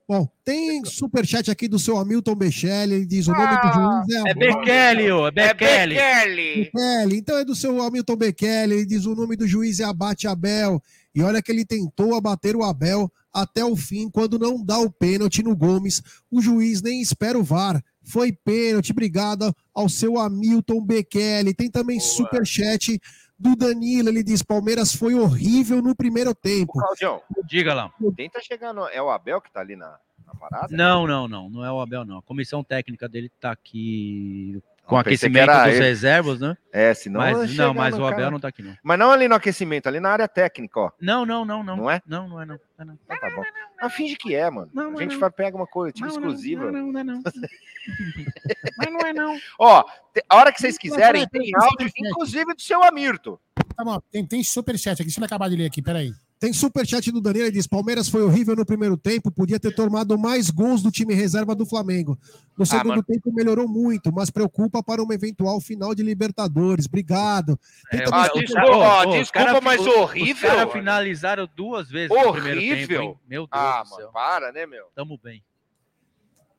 Bom, 0.09 0.29
tem 0.45 0.85
superchat 0.85 1.51
aqui 1.51 1.69
do 1.69 1.79
seu 1.79 1.97
Hamilton 1.97 2.35
Bechelli, 2.35 2.97
ele 2.97 3.07
diz 3.07 3.29
o 3.29 3.33
nome 3.33 3.57
do 3.57 3.73
juiz 3.73 4.27
é... 4.27 4.31
É 4.31 4.35
Bekele, 4.35 5.13
ô, 5.13 5.27
é 5.27 5.29
É 5.29 5.31
Bekele. 5.31 5.95
Bekele. 5.95 6.71
Bekele. 6.75 7.17
Então 7.17 7.39
é 7.39 7.45
do 7.45 7.55
seu 7.55 7.81
Hamilton 7.81 8.17
Bekele, 8.17 8.75
ele 8.75 8.87
diz 8.87 9.07
o 9.07 9.15
nome 9.15 9.37
do 9.37 9.47
juiz 9.47 9.81
é 9.81 9.85
Abate 9.85 10.27
Abel. 10.27 10.83
E 11.15 11.23
olha 11.23 11.41
que 11.41 11.51
ele 11.53 11.65
tentou 11.65 12.15
abater 12.15 12.57
o 12.57 12.63
Abel 12.63 13.11
até 13.33 13.65
o 13.65 13.75
fim, 13.77 14.11
quando 14.11 14.39
não 14.39 14.63
dá 14.63 14.79
o 14.79 14.91
pênalti 14.91 15.43
no 15.43 15.57
Gomes. 15.57 16.03
O 16.31 16.43
juiz 16.43 16.83
nem 16.83 17.01
espera 17.01 17.39
o 17.39 17.43
VAR. 17.43 17.83
Foi 18.03 18.33
pênalti, 18.33 18.93
obrigado 18.93 19.55
ao 19.73 19.89
seu 19.89 20.19
Hamilton 20.19 20.85
Bekele. 20.85 21.55
Tem 21.55 21.71
também 21.71 22.01
superchat 22.01 23.01
do 23.43 23.57
Danilo, 23.57 24.09
ele 24.09 24.23
diz: 24.23 24.43
Palmeiras 24.43 24.95
foi 24.95 25.15
horrível 25.15 25.83
no 25.83 25.95
primeiro 25.97 26.35
tempo. 26.35 26.73
Claudião, 26.75 27.21
Diga 27.45 27.75
lá. 27.75 27.93
tenta 28.17 28.41
chegar 28.41 28.73
no... 28.73 28.87
É 28.89 29.03
o 29.03 29.11
Abel 29.11 29.41
que 29.41 29.51
tá 29.53 29.61
ali 29.61 29.75
na, 29.75 29.99
na 30.27 30.35
parada? 30.35 30.69
Não, 30.75 31.07
não, 31.07 31.27
não. 31.27 31.51
Não 31.51 31.65
é 31.65 31.73
o 31.73 31.81
Abel, 31.81 32.05
não. 32.05 32.19
A 32.19 32.23
comissão 32.23 32.63
técnica 32.63 33.09
dele 33.09 33.31
tá 33.41 33.51
aqui 33.51 34.63
com 34.87 34.97
Ah, 34.97 35.01
aquecimento 35.01 35.53
dos 35.53 35.67
ele. 35.67 35.79
reservas, 35.79 36.41
né? 36.41 36.57
É, 36.73 36.93
senão... 36.93 37.21
mas 37.21 37.57
não, 37.57 37.75
mas 37.75 37.99
o 37.99 38.05
Abel 38.05 38.19
cara. 38.19 38.31
não 38.31 38.41
tá 38.41 38.49
aqui, 38.49 38.63
não. 38.63 38.77
Mas 38.83 38.99
não 38.99 39.11
ali 39.11 39.29
no 39.29 39.35
aquecimento, 39.35 39.87
ali 39.87 40.01
na 40.01 40.11
área 40.11 40.29
técnica, 40.29 40.81
ó. 40.81 40.91
Não, 41.01 41.25
não, 41.25 41.45
não, 41.45 41.63
não. 41.63 41.77
Não 41.77 41.91
é? 41.91 42.03
Não, 42.07 42.29
não 42.29 42.41
é, 42.41 42.47
não. 42.47 42.59
Não, 42.79 42.87
não. 42.87 42.99
Então 43.05 43.19
tá 43.19 43.31
bom. 43.31 43.43
Mas 43.81 43.93
finge 43.95 44.17
que 44.17 44.35
é, 44.35 44.51
mano. 44.51 44.71
Não, 44.73 44.91
não 44.91 44.99
a 44.99 45.03
gente 45.03 45.13
é 45.13 45.15
não. 45.15 45.21
vai 45.21 45.31
pegar 45.31 45.57
uma 45.57 45.67
coisa, 45.67 45.93
tipo 45.93 46.07
Não, 46.07 46.15
não, 46.15 46.21
exclusiva. 46.21 46.71
Não, 46.71 46.93
não, 46.93 47.05
não, 47.05 47.15
não. 47.15 47.23
Mas 48.79 48.93
não 48.93 49.01
é, 49.01 49.13
não. 49.13 49.39
Ó, 49.59 49.85
a 50.29 50.37
hora 50.37 50.53
que 50.53 50.61
vocês 50.61 50.77
quiserem, 50.77 51.29
peraí, 51.29 51.51
tem 51.51 51.63
áudio, 51.63 51.91
inclusive 51.97 52.55
do 52.55 52.63
seu 52.63 52.83
Amirto. 52.83 53.41
Tá 53.77 53.85
bom, 53.85 54.01
tem, 54.11 54.27
tem 54.27 54.43
superchat 54.43 54.95
aqui. 54.95 55.05
Deixa 55.05 55.21
eu 55.21 55.25
acabar 55.25 55.49
de 55.49 55.57
ler 55.57 55.67
aqui, 55.67 55.81
peraí. 55.81 56.13
Tem 56.43 56.53
superchat 56.53 57.09
do 57.13 57.21
Danilo, 57.21 57.45
ele 57.45 57.53
diz: 57.53 57.69
Palmeiras 57.69 58.09
foi 58.09 58.21
horrível 58.21 58.57
no 58.57 58.67
primeiro 58.67 58.97
tempo, 58.97 59.31
podia 59.31 59.61
ter 59.61 59.73
tomado 59.73 60.19
mais 60.19 60.51
gols 60.51 60.83
do 60.83 60.91
time 60.91 61.15
reserva 61.15 61.55
do 61.55 61.65
Flamengo. 61.65 62.19
No 62.59 62.67
segundo 62.67 62.89
mano. 62.89 63.03
tempo 63.05 63.33
melhorou 63.33 63.69
muito, 63.69 64.13
mas 64.13 64.29
preocupa 64.29 64.83
para 64.83 65.01
uma 65.01 65.15
eventual 65.15 65.61
final 65.61 65.95
de 65.95 66.03
Libertadores. 66.03 66.87
Obrigado. 66.87 67.57
Tem 67.93 68.01
É, 68.01 68.05
Ah, 68.11 68.23
desculpa, 68.23 69.07
desculpa, 69.13 69.31
cara- 69.33 69.61
mas 69.61 69.81
os- 69.83 69.87
horrível. 69.87 70.35
Os 70.51 70.57
caras 70.57 70.73
finalizaram 70.73 71.49
duas 71.55 71.89
vezes 71.89 72.09
no 72.09 72.33
primeiro 72.33 72.59
tempo, 72.61 72.73
Horrível. 72.75 73.03
hein? 73.03 73.17
Meu 73.29 73.41
Deus 73.47 73.49
Ah, 73.53 73.83
do 73.85 73.89
céu. 73.91 73.99
mano, 73.99 74.13
para, 74.13 74.51
né, 74.51 74.67
meu? 74.67 74.87
Tamo 74.97 75.17
bem. 75.23 75.45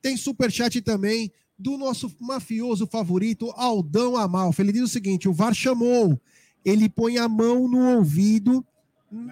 Tem 0.02 0.16
superchat 0.16 0.80
também 0.82 1.30
do 1.60 1.78
nosso 1.78 2.10
mafioso 2.22 2.88
favorito, 2.88 3.52
Aldão 3.58 4.16
Amalfi. 4.16 4.62
Ele 4.62 4.72
diz 4.72 4.84
o 4.84 4.88
seguinte: 4.88 5.28
o 5.28 5.34
VAR 5.34 5.54
chamou, 5.54 6.18
ele 6.64 6.88
põe 6.88 7.18
a 7.18 7.28
mão 7.28 7.68
no 7.68 7.98
ouvido 7.98 8.66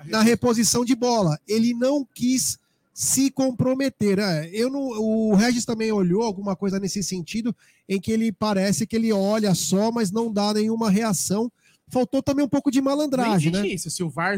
na 0.06 0.22
reposição 0.22 0.86
de 0.86 0.96
bola. 0.96 1.40
Ele 1.48 1.74
não 1.74 2.06
quis 2.06 2.60
se 2.94 3.32
comprometer. 3.32 4.20
É, 4.20 4.50
eu 4.54 4.70
não, 4.70 4.82
o 4.82 5.34
Regis 5.36 5.66
também 5.66 5.92
olhou 5.92 6.22
alguma 6.24 6.56
coisa 6.56 6.80
nesse 6.80 7.02
sentido, 7.02 7.56
em 7.88 8.00
que 8.00 8.12
ele 8.12 8.32
parece 8.32 8.86
que 8.86 8.96
ele 8.96 9.12
olha 9.12 9.56
só, 9.56 9.92
mas 9.92 10.12
não 10.12 10.32
dá 10.32 10.54
nenhuma 10.54 10.90
reação. 10.90 11.52
Faltou 11.88 12.22
também 12.22 12.46
um 12.46 12.50
pouco 12.50 12.70
de 12.72 12.80
Não 12.80 12.86
malandragem, 12.92 13.50
existe 13.52 13.68
né? 13.68 13.68
isso. 13.68 13.90
Se 13.90 14.04
o 14.04 14.10
VAR, 14.10 14.38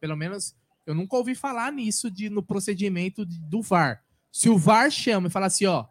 pelo 0.00 0.16
menos, 0.16 0.54
eu 0.86 0.94
nunca 0.94 1.16
ouvi 1.16 1.34
falar 1.34 1.72
nisso 1.72 2.10
de, 2.10 2.28
no 2.30 2.42
procedimento 2.42 3.24
de- 3.26 3.38
do 3.40 3.60
VAR. 3.62 4.02
Se 4.30 4.48
o 4.48 4.56
VAR 4.58 4.90
chama 4.90 5.26
e 5.28 5.30
fala 5.30 5.46
assim, 5.46 5.66
ó, 5.66 5.84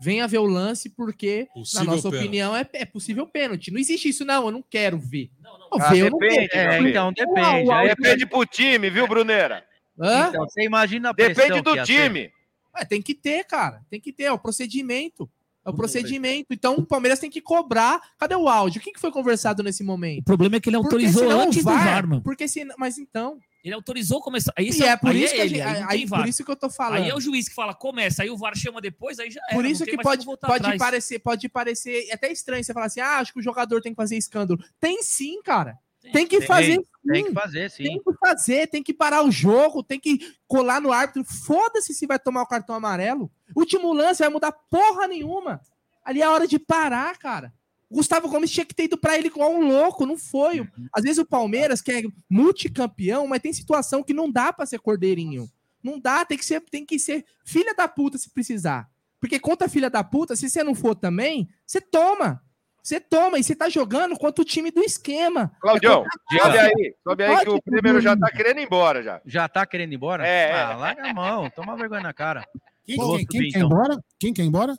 venha 0.00 0.26
ver 0.28 0.38
o 0.38 0.46
lance 0.46 0.88
porque, 0.90 1.48
Possível 1.54 1.84
na 1.86 1.90
nossa 1.92 2.08
pênalti. 2.10 2.24
opinião, 2.26 2.56
é, 2.56 2.68
é 2.74 2.84
possível 2.84 3.26
pênalti. 3.26 3.70
Não 3.70 3.78
existe 3.78 4.08
isso, 4.08 4.24
não, 4.24 4.46
eu 4.46 4.50
não 4.50 4.62
quero 4.62 4.98
ver. 4.98 5.30
Não, 5.40 5.58
Ah, 5.80 5.90
ver, 5.90 5.98
eu 5.98 6.10
não 6.10 6.18
depende, 6.18 6.48
quero. 6.48 6.72
É, 6.72 6.90
então, 6.90 7.12
depende. 7.12 7.40
Uau, 7.40 7.72
Aí 7.72 7.88
Depende 7.88 8.26
pro 8.26 8.44
time, 8.46 8.90
viu, 8.90 9.06
Bruneira? 9.06 9.64
Hã? 9.98 10.28
Então, 10.28 10.44
você 10.48 10.62
imagina 10.62 11.10
a 11.10 11.12
Depende 11.12 11.60
do 11.60 11.82
time. 11.84 12.30
Ué, 12.74 12.84
tem 12.84 13.02
que 13.02 13.14
ter, 13.14 13.44
cara. 13.44 13.82
Tem 13.90 14.00
que 14.00 14.12
ter, 14.12 14.24
é 14.24 14.32
o 14.32 14.38
procedimento. 14.38 15.28
É 15.64 15.70
o 15.70 15.74
procedimento. 15.74 16.48
Então 16.50 16.74
o 16.74 16.84
Palmeiras 16.84 17.20
tem 17.20 17.30
que 17.30 17.40
cobrar. 17.40 18.00
Cadê 18.18 18.34
o 18.34 18.48
áudio? 18.48 18.80
O 18.80 18.82
que 18.84 18.92
que 18.92 19.00
foi 19.00 19.12
conversado 19.12 19.62
nesse 19.62 19.82
O 19.82 19.86
momento? 19.86 20.24
problema 20.24 20.56
é 20.56 20.60
que 20.60 20.68
ele 20.68 20.76
Porque 20.76 20.86
autorizou 20.86 21.22
senão 21.22 21.38
o 21.38 21.42
antes 21.42 21.58
do 21.58 21.70
VAR, 21.70 22.06
mano. 22.06 22.22
Porque 22.22 22.48
se, 22.48 22.64
mas 22.76 22.98
então. 22.98 23.38
Ele 23.64 23.74
autorizou 23.74 24.20
começar. 24.20 24.52
Aí, 24.56 24.70
e 24.70 24.82
é 24.82 24.96
por 24.96 25.10
aí 25.10 25.22
isso 25.22 25.34
que 25.34 25.40
a 25.40 25.44
ele, 25.44 25.54
gente, 25.56 25.66
aí 25.66 25.84
aí, 25.88 25.98
tem 26.00 26.08
por 26.08 26.26
isso 26.26 26.44
que 26.44 26.50
eu 26.50 26.56
tô 26.56 26.68
falando. 26.68 27.04
Aí 27.04 27.10
é 27.10 27.14
o 27.14 27.20
juiz 27.20 27.48
que 27.48 27.54
fala, 27.54 27.72
começa, 27.72 28.22
aí 28.22 28.30
o 28.30 28.36
VAR 28.36 28.56
chama 28.56 28.80
depois, 28.80 29.18
aí 29.20 29.30
já 29.30 29.40
era. 29.46 29.54
Por 29.54 29.64
isso 29.64 29.84
tem 29.84 29.96
que 29.96 30.02
pode, 30.02 30.24
pode 30.24 30.44
atrás. 30.44 30.78
parecer, 30.78 31.18
pode 31.20 31.48
parecer 31.48 32.10
até 32.12 32.32
estranho 32.32 32.64
você 32.64 32.72
falar 32.72 32.86
assim: 32.86 33.00
ah, 33.00 33.18
acho 33.18 33.32
que 33.32 33.38
o 33.38 33.42
jogador 33.42 33.80
tem 33.80 33.92
que 33.92 33.96
fazer 33.96 34.16
escândalo. 34.16 34.62
Tem 34.80 35.02
sim, 35.02 35.40
cara. 35.42 35.78
Tem 36.12 36.26
que 36.26 36.38
Tem, 36.38 36.46
fazer 36.48 36.84
Tem 37.06 37.22
sim. 37.22 37.28
que 37.28 37.32
fazer, 37.32 37.70
sim. 37.70 37.84
Tem 37.84 38.02
que 38.02 38.12
fazer, 38.18 38.66
tem 38.66 38.82
que 38.82 38.92
parar 38.92 39.22
o 39.24 39.30
jogo, 39.30 39.84
tem 39.84 40.00
que 40.00 40.34
colar 40.48 40.80
no 40.80 40.90
árbitro. 40.90 41.22
Foda-se 41.24 41.94
se 41.94 42.06
vai 42.06 42.18
tomar 42.18 42.42
o 42.42 42.46
cartão 42.46 42.74
amarelo. 42.74 43.30
Último 43.54 43.92
lance 43.92 44.20
vai 44.20 44.28
mudar 44.28 44.50
porra 44.50 45.06
nenhuma. 45.06 45.60
Ali 46.04 46.20
é 46.20 46.24
a 46.24 46.32
hora 46.32 46.48
de 46.48 46.58
parar, 46.58 47.16
cara. 47.18 47.52
O 47.92 47.96
Gustavo 47.96 48.26
Gomes 48.26 48.50
tinha 48.50 48.64
que 48.64 48.74
ter 48.74 48.84
ido 48.84 48.96
pra 48.96 49.18
ele 49.18 49.26
igual 49.28 49.52
um 49.52 49.68
louco, 49.68 50.06
não 50.06 50.16
foi. 50.16 50.66
Às 50.94 51.02
vezes 51.02 51.18
o 51.18 51.26
Palmeiras, 51.26 51.82
que 51.82 51.92
é 51.92 52.02
multicampeão, 52.30 53.26
mas 53.26 53.40
tem 53.42 53.52
situação 53.52 54.02
que 54.02 54.14
não 54.14 54.30
dá 54.30 54.50
pra 54.52 54.64
ser 54.64 54.78
cordeirinho. 54.78 55.46
Não 55.82 55.98
dá, 56.00 56.24
tem 56.24 56.38
que 56.38 56.44
ser, 56.44 56.60
tem 56.62 56.86
que 56.86 56.98
ser 56.98 57.24
filha 57.44 57.74
da 57.74 57.86
puta 57.88 58.16
se 58.16 58.30
precisar. 58.30 58.88
Porque 59.20 59.38
contra 59.38 59.68
filha 59.68 59.90
da 59.90 60.02
puta, 60.02 60.34
se 60.34 60.48
você 60.48 60.62
não 60.62 60.74
for 60.74 60.94
também, 60.94 61.48
você 61.66 61.80
toma. 61.80 62.42
Você 62.82 62.98
toma 62.98 63.38
e 63.38 63.44
você 63.44 63.54
tá 63.54 63.68
jogando 63.68 64.16
contra 64.18 64.42
o 64.42 64.44
time 64.44 64.70
do 64.70 64.80
esquema. 64.82 65.52
Claudião, 65.60 66.04
É 66.32 66.38
sobe 66.38 66.58
aí. 66.58 66.94
Sobe 67.04 67.24
aí 67.24 67.44
que 67.44 67.50
o 67.50 67.62
primeiro 67.62 68.00
já 68.00 68.16
tá 68.16 68.30
querendo 68.30 68.58
ir 68.58 68.64
embora 68.64 69.02
já. 69.02 69.20
Já 69.24 69.48
tá 69.48 69.64
querendo 69.66 69.92
ir 69.92 69.96
embora? 69.96 70.26
É, 70.26 70.52
Ah, 70.52 70.72
é. 70.72 70.76
larga 70.76 71.10
a 71.10 71.14
mão, 71.14 71.50
toma 71.50 71.76
vergonha 71.76 72.00
na 72.02 72.12
cara. 72.12 72.44
Quem, 72.84 72.96
quem- 72.96 72.96
quem 72.96 73.06
subir, 73.20 73.26
quer 73.26 73.38
ir 73.42 73.48
então. 73.50 73.62
embora? 73.66 74.04
Quem 74.18 74.32
quer 74.32 74.42
ir 74.42 74.46
embora? 74.46 74.74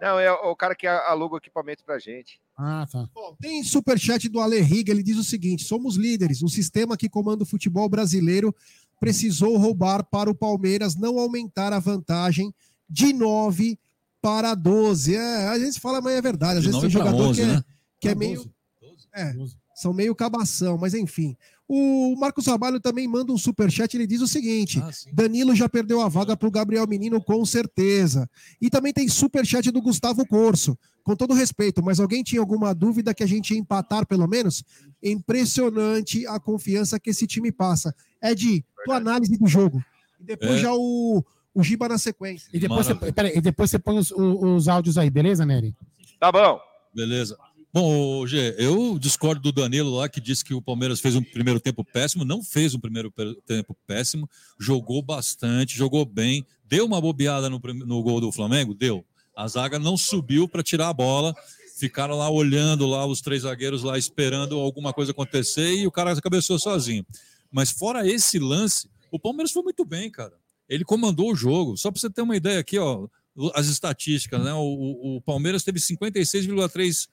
Não, 0.00 0.18
é 0.18 0.32
o 0.32 0.56
cara 0.56 0.74
que 0.74 0.86
aluga 0.86 1.34
o 1.34 1.38
equipamento 1.38 1.84
pra 1.84 1.98
gente. 1.98 2.40
Ah, 2.62 2.86
tá. 2.90 3.08
Bom, 3.14 3.34
tem 3.40 3.64
superchat 3.64 4.28
do 4.28 4.38
Ale 4.38 4.60
Riga, 4.60 4.92
ele 4.92 5.02
diz 5.02 5.16
o 5.16 5.24
seguinte: 5.24 5.64
somos 5.64 5.96
líderes. 5.96 6.42
O 6.42 6.48
sistema 6.48 6.96
que 6.96 7.08
comanda 7.08 7.42
o 7.42 7.46
futebol 7.46 7.88
brasileiro 7.88 8.54
precisou 9.00 9.56
roubar 9.56 10.04
para 10.04 10.30
o 10.30 10.34
Palmeiras 10.34 10.94
não 10.94 11.18
aumentar 11.18 11.72
a 11.72 11.78
vantagem 11.78 12.52
de 12.88 13.14
9 13.14 13.78
para 14.20 14.54
12. 14.54 15.16
É, 15.16 15.48
a 15.48 15.58
gente 15.58 15.80
fala, 15.80 16.02
mas 16.02 16.12
é 16.14 16.20
verdade. 16.20 16.58
Às 16.58 16.64
De 16.64 16.68
vezes 16.68 16.80
tem 16.82 16.90
9 16.90 16.98
pra 16.98 17.10
jogador 17.10 17.30
11, 17.30 17.40
que, 17.40 17.46
é, 17.46 17.46
né? 17.46 17.64
que 17.98 18.08
é 18.10 18.14
meio. 18.14 18.52
12. 18.82 19.08
É, 19.14 19.32
12. 19.32 19.56
são 19.74 19.94
meio 19.94 20.14
cabação, 20.14 20.76
mas 20.76 20.92
enfim. 20.92 21.34
O 21.72 22.16
Marcos 22.16 22.46
Trabalho 22.46 22.80
também 22.80 23.06
manda 23.06 23.32
um 23.32 23.38
superchat, 23.38 23.94
ele 23.96 24.04
diz 24.04 24.20
o 24.20 24.26
seguinte: 24.26 24.80
Ah. 24.82 24.90
Danilo 25.12 25.54
já 25.54 25.68
perdeu 25.68 26.00
a 26.00 26.08
vaga 26.08 26.36
para 26.36 26.48
o 26.48 26.50
Gabriel 26.50 26.84
Menino, 26.84 27.22
com 27.22 27.46
certeza. 27.46 28.28
E 28.60 28.68
também 28.68 28.92
tem 28.92 29.06
superchat 29.08 29.70
do 29.70 29.80
Gustavo 29.80 30.26
Corso. 30.26 30.76
Com 31.04 31.14
todo 31.14 31.32
respeito, 31.32 31.80
mas 31.80 32.00
alguém 32.00 32.24
tinha 32.24 32.40
alguma 32.40 32.74
dúvida 32.74 33.14
que 33.14 33.22
a 33.22 33.26
gente 33.26 33.54
ia 33.54 33.60
empatar, 33.60 34.04
pelo 34.04 34.26
menos? 34.26 34.64
Impressionante 35.00 36.26
a 36.26 36.40
confiança 36.40 36.98
que 36.98 37.10
esse 37.10 37.24
time 37.24 37.52
passa. 37.52 37.94
Ed, 38.20 38.64
tua 38.84 38.96
análise 38.96 39.38
do 39.38 39.46
jogo. 39.46 39.82
E 40.20 40.24
depois 40.24 40.56
É. 40.56 40.58
já 40.58 40.74
o, 40.74 41.24
o 41.54 41.62
Giba 41.62 41.88
na 41.88 41.98
sequência. 41.98 42.48
E 42.52 42.58
depois, 42.58 42.84
você, 42.86 43.12
peraí, 43.12 43.36
e 43.36 43.40
depois 43.40 43.70
você 43.70 43.78
põe 43.78 43.96
os, 43.96 44.10
os 44.10 44.66
áudios 44.66 44.98
aí, 44.98 45.08
beleza, 45.08 45.46
Nery? 45.46 45.72
Tá 46.18 46.32
bom. 46.32 46.58
Beleza. 46.94 47.38
Bom, 47.72 48.26
Gê, 48.26 48.56
eu 48.58 48.98
discordo 48.98 49.40
do 49.40 49.52
Danilo 49.52 49.94
lá 49.94 50.08
que 50.08 50.20
disse 50.20 50.44
que 50.44 50.52
o 50.52 50.60
Palmeiras 50.60 51.00
fez 51.00 51.14
um 51.14 51.22
primeiro 51.22 51.60
tempo 51.60 51.84
péssimo. 51.84 52.24
Não 52.24 52.42
fez 52.42 52.74
um 52.74 52.80
primeiro 52.80 53.12
tempo 53.46 53.76
péssimo. 53.86 54.28
Jogou 54.58 55.00
bastante, 55.02 55.76
jogou 55.76 56.04
bem. 56.04 56.44
Deu 56.64 56.84
uma 56.84 57.00
bobeada 57.00 57.48
no, 57.48 57.60
no 57.86 58.02
gol 58.02 58.20
do 58.20 58.32
Flamengo? 58.32 58.74
Deu. 58.74 59.04
A 59.36 59.46
zaga 59.46 59.78
não 59.78 59.96
subiu 59.96 60.48
para 60.48 60.64
tirar 60.64 60.88
a 60.88 60.92
bola. 60.92 61.32
Ficaram 61.78 62.16
lá 62.16 62.28
olhando 62.28 62.86
lá 62.86 63.06
os 63.06 63.20
três 63.20 63.42
zagueiros 63.42 63.84
lá 63.84 63.96
esperando 63.96 64.58
alguma 64.58 64.92
coisa 64.92 65.12
acontecer 65.12 65.72
e 65.76 65.86
o 65.86 65.92
cara 65.92 66.20
cabeçou 66.20 66.58
sozinho. 66.58 67.06
Mas 67.52 67.70
fora 67.70 68.06
esse 68.06 68.38
lance, 68.38 68.88
o 69.12 69.18
Palmeiras 69.18 69.52
foi 69.52 69.62
muito 69.62 69.84
bem, 69.84 70.10
cara. 70.10 70.34
Ele 70.68 70.84
comandou 70.84 71.30
o 71.32 71.36
jogo. 71.36 71.76
Só 71.76 71.90
para 71.90 72.00
você 72.00 72.10
ter 72.10 72.22
uma 72.22 72.36
ideia 72.36 72.58
aqui, 72.58 72.78
ó, 72.78 73.06
as 73.54 73.66
estatísticas, 73.68 74.42
né? 74.44 74.52
O, 74.52 74.58
o- 74.58 75.16
o 75.16 75.20
Palmeiras 75.20 75.62
teve 75.62 75.78
56,3% 75.78 77.08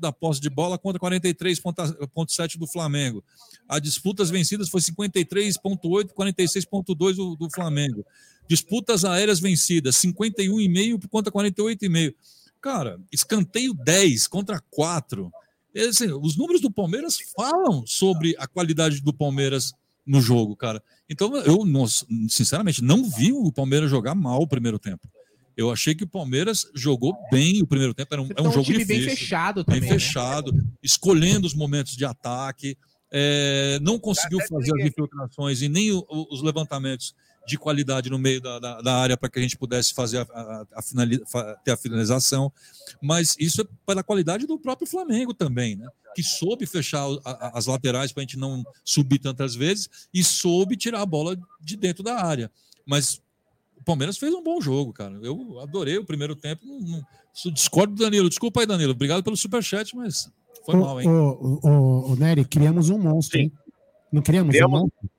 da 0.00 0.12
posse 0.12 0.40
de 0.40 0.48
bola 0.48 0.78
contra 0.78 1.00
43,7% 1.00 2.56
do 2.56 2.66
Flamengo. 2.66 3.22
A 3.68 3.78
disputas 3.78 4.30
vencidas 4.30 4.68
foi 4.68 4.80
53,8%, 4.80 6.12
46,2% 6.14 7.14
do, 7.14 7.36
do 7.36 7.50
Flamengo. 7.50 8.04
Disputas 8.48 9.04
aéreas 9.04 9.40
vencidas, 9.40 9.96
51,5% 9.96 11.08
contra 11.08 11.32
48,5%. 11.32 12.14
Cara, 12.60 12.98
escanteio 13.12 13.72
10 13.72 14.26
contra 14.26 14.60
4. 14.70 15.30
É 15.74 15.82
assim, 15.82 16.10
os 16.10 16.36
números 16.36 16.60
do 16.60 16.70
Palmeiras 16.70 17.18
falam 17.36 17.86
sobre 17.86 18.34
a 18.38 18.46
qualidade 18.46 19.00
do 19.00 19.12
Palmeiras 19.12 19.72
no 20.04 20.20
jogo, 20.20 20.56
cara. 20.56 20.82
Então, 21.08 21.36
eu, 21.36 21.58
sinceramente, 22.28 22.82
não 22.82 23.08
vi 23.08 23.32
o 23.32 23.52
Palmeiras 23.52 23.90
jogar 23.90 24.14
mal 24.14 24.40
o 24.40 24.48
primeiro 24.48 24.78
tempo. 24.78 25.08
Eu 25.58 25.72
achei 25.72 25.92
que 25.94 26.04
o 26.04 26.08
Palmeiras 26.08 26.64
jogou 26.72 27.14
bem 27.32 27.60
o 27.60 27.66
primeiro 27.66 27.92
tempo. 27.92 28.14
Era 28.14 28.22
um, 28.22 28.28
é 28.36 28.40
um 28.42 28.52
jogo 28.52 28.64
time 28.64 28.78
difícil 28.78 29.06
bem 29.06 29.16
fechado 29.16 29.64
bem 29.64 29.74
também. 29.80 29.80
né? 29.80 29.88
fechado, 29.98 30.52
escolhendo 30.80 31.46
os 31.48 31.52
momentos 31.54 31.96
de 31.96 32.04
ataque, 32.04 32.78
é, 33.10 33.78
não 33.82 33.98
conseguiu 33.98 34.38
fazer 34.48 34.72
as 34.80 34.86
infiltrações 34.86 35.60
e 35.60 35.68
nem 35.68 35.90
o- 35.90 36.06
os 36.30 36.42
levantamentos 36.42 37.12
de 37.46 37.56
qualidade 37.58 38.08
no 38.10 38.18
meio 38.18 38.40
da, 38.40 38.58
da- 38.58 38.80
da 38.82 38.94
área 39.00 39.16
para 39.16 39.28
que 39.30 39.38
a 39.38 39.42
gente 39.42 39.56
pudesse 39.56 39.94
fazer 39.94 40.18
a, 40.18 40.22
a- 40.22 40.66
a 40.76 40.82
finali- 40.82 41.18
ter 41.64 41.70
a 41.72 41.76
finalização, 41.76 42.52
mas 43.02 43.34
isso 43.38 43.62
é 43.62 43.64
pela 43.86 44.02
qualidade 44.04 44.46
do 44.46 44.58
próprio 44.60 44.86
Flamengo 44.86 45.32
também, 45.34 45.74
né? 45.74 45.88
Que 46.14 46.22
soube 46.22 46.66
fechar 46.66 47.04
as 47.54 47.66
laterais 47.66 48.12
para 48.12 48.20
a 48.20 48.24
gente 48.24 48.36
não 48.38 48.62
subir 48.84 49.18
tantas 49.18 49.54
vezes 49.56 49.88
e 50.12 50.22
soube 50.22 50.76
tirar 50.76 51.00
a 51.00 51.06
bola 51.06 51.36
de 51.60 51.76
dentro 51.76 52.02
da 52.04 52.22
área. 52.22 52.50
Mas 52.86 53.20
Palmeiras 53.88 54.18
fez 54.18 54.34
um 54.34 54.42
bom 54.42 54.60
jogo, 54.60 54.92
cara. 54.92 55.18
Eu 55.22 55.58
adorei 55.60 55.96
o 55.96 56.04
primeiro 56.04 56.36
tempo. 56.36 56.64
Não, 56.66 56.78
não- 56.78 57.52
discordo 57.52 57.94
do 57.94 58.02
Danilo. 58.04 58.28
Desculpa 58.28 58.60
aí, 58.60 58.66
Danilo. 58.66 58.92
Obrigado 58.92 59.22
pelo 59.22 59.36
superchat, 59.36 59.96
mas 59.96 60.30
foi 60.66 60.74
Ô, 60.74 60.80
mal, 60.80 61.00
hein? 61.00 61.08
ô, 61.08 61.58
ô, 61.62 62.12
ô, 62.12 62.16
Nery, 62.16 62.44
criamos 62.44 62.90
um 62.90 62.98
monstro, 62.98 63.38
hein? 63.38 63.50
Não 64.12 64.20
criamos 64.20 64.54
Criamos. 64.54 64.78
um 64.78 64.82
monstro? 64.82 65.10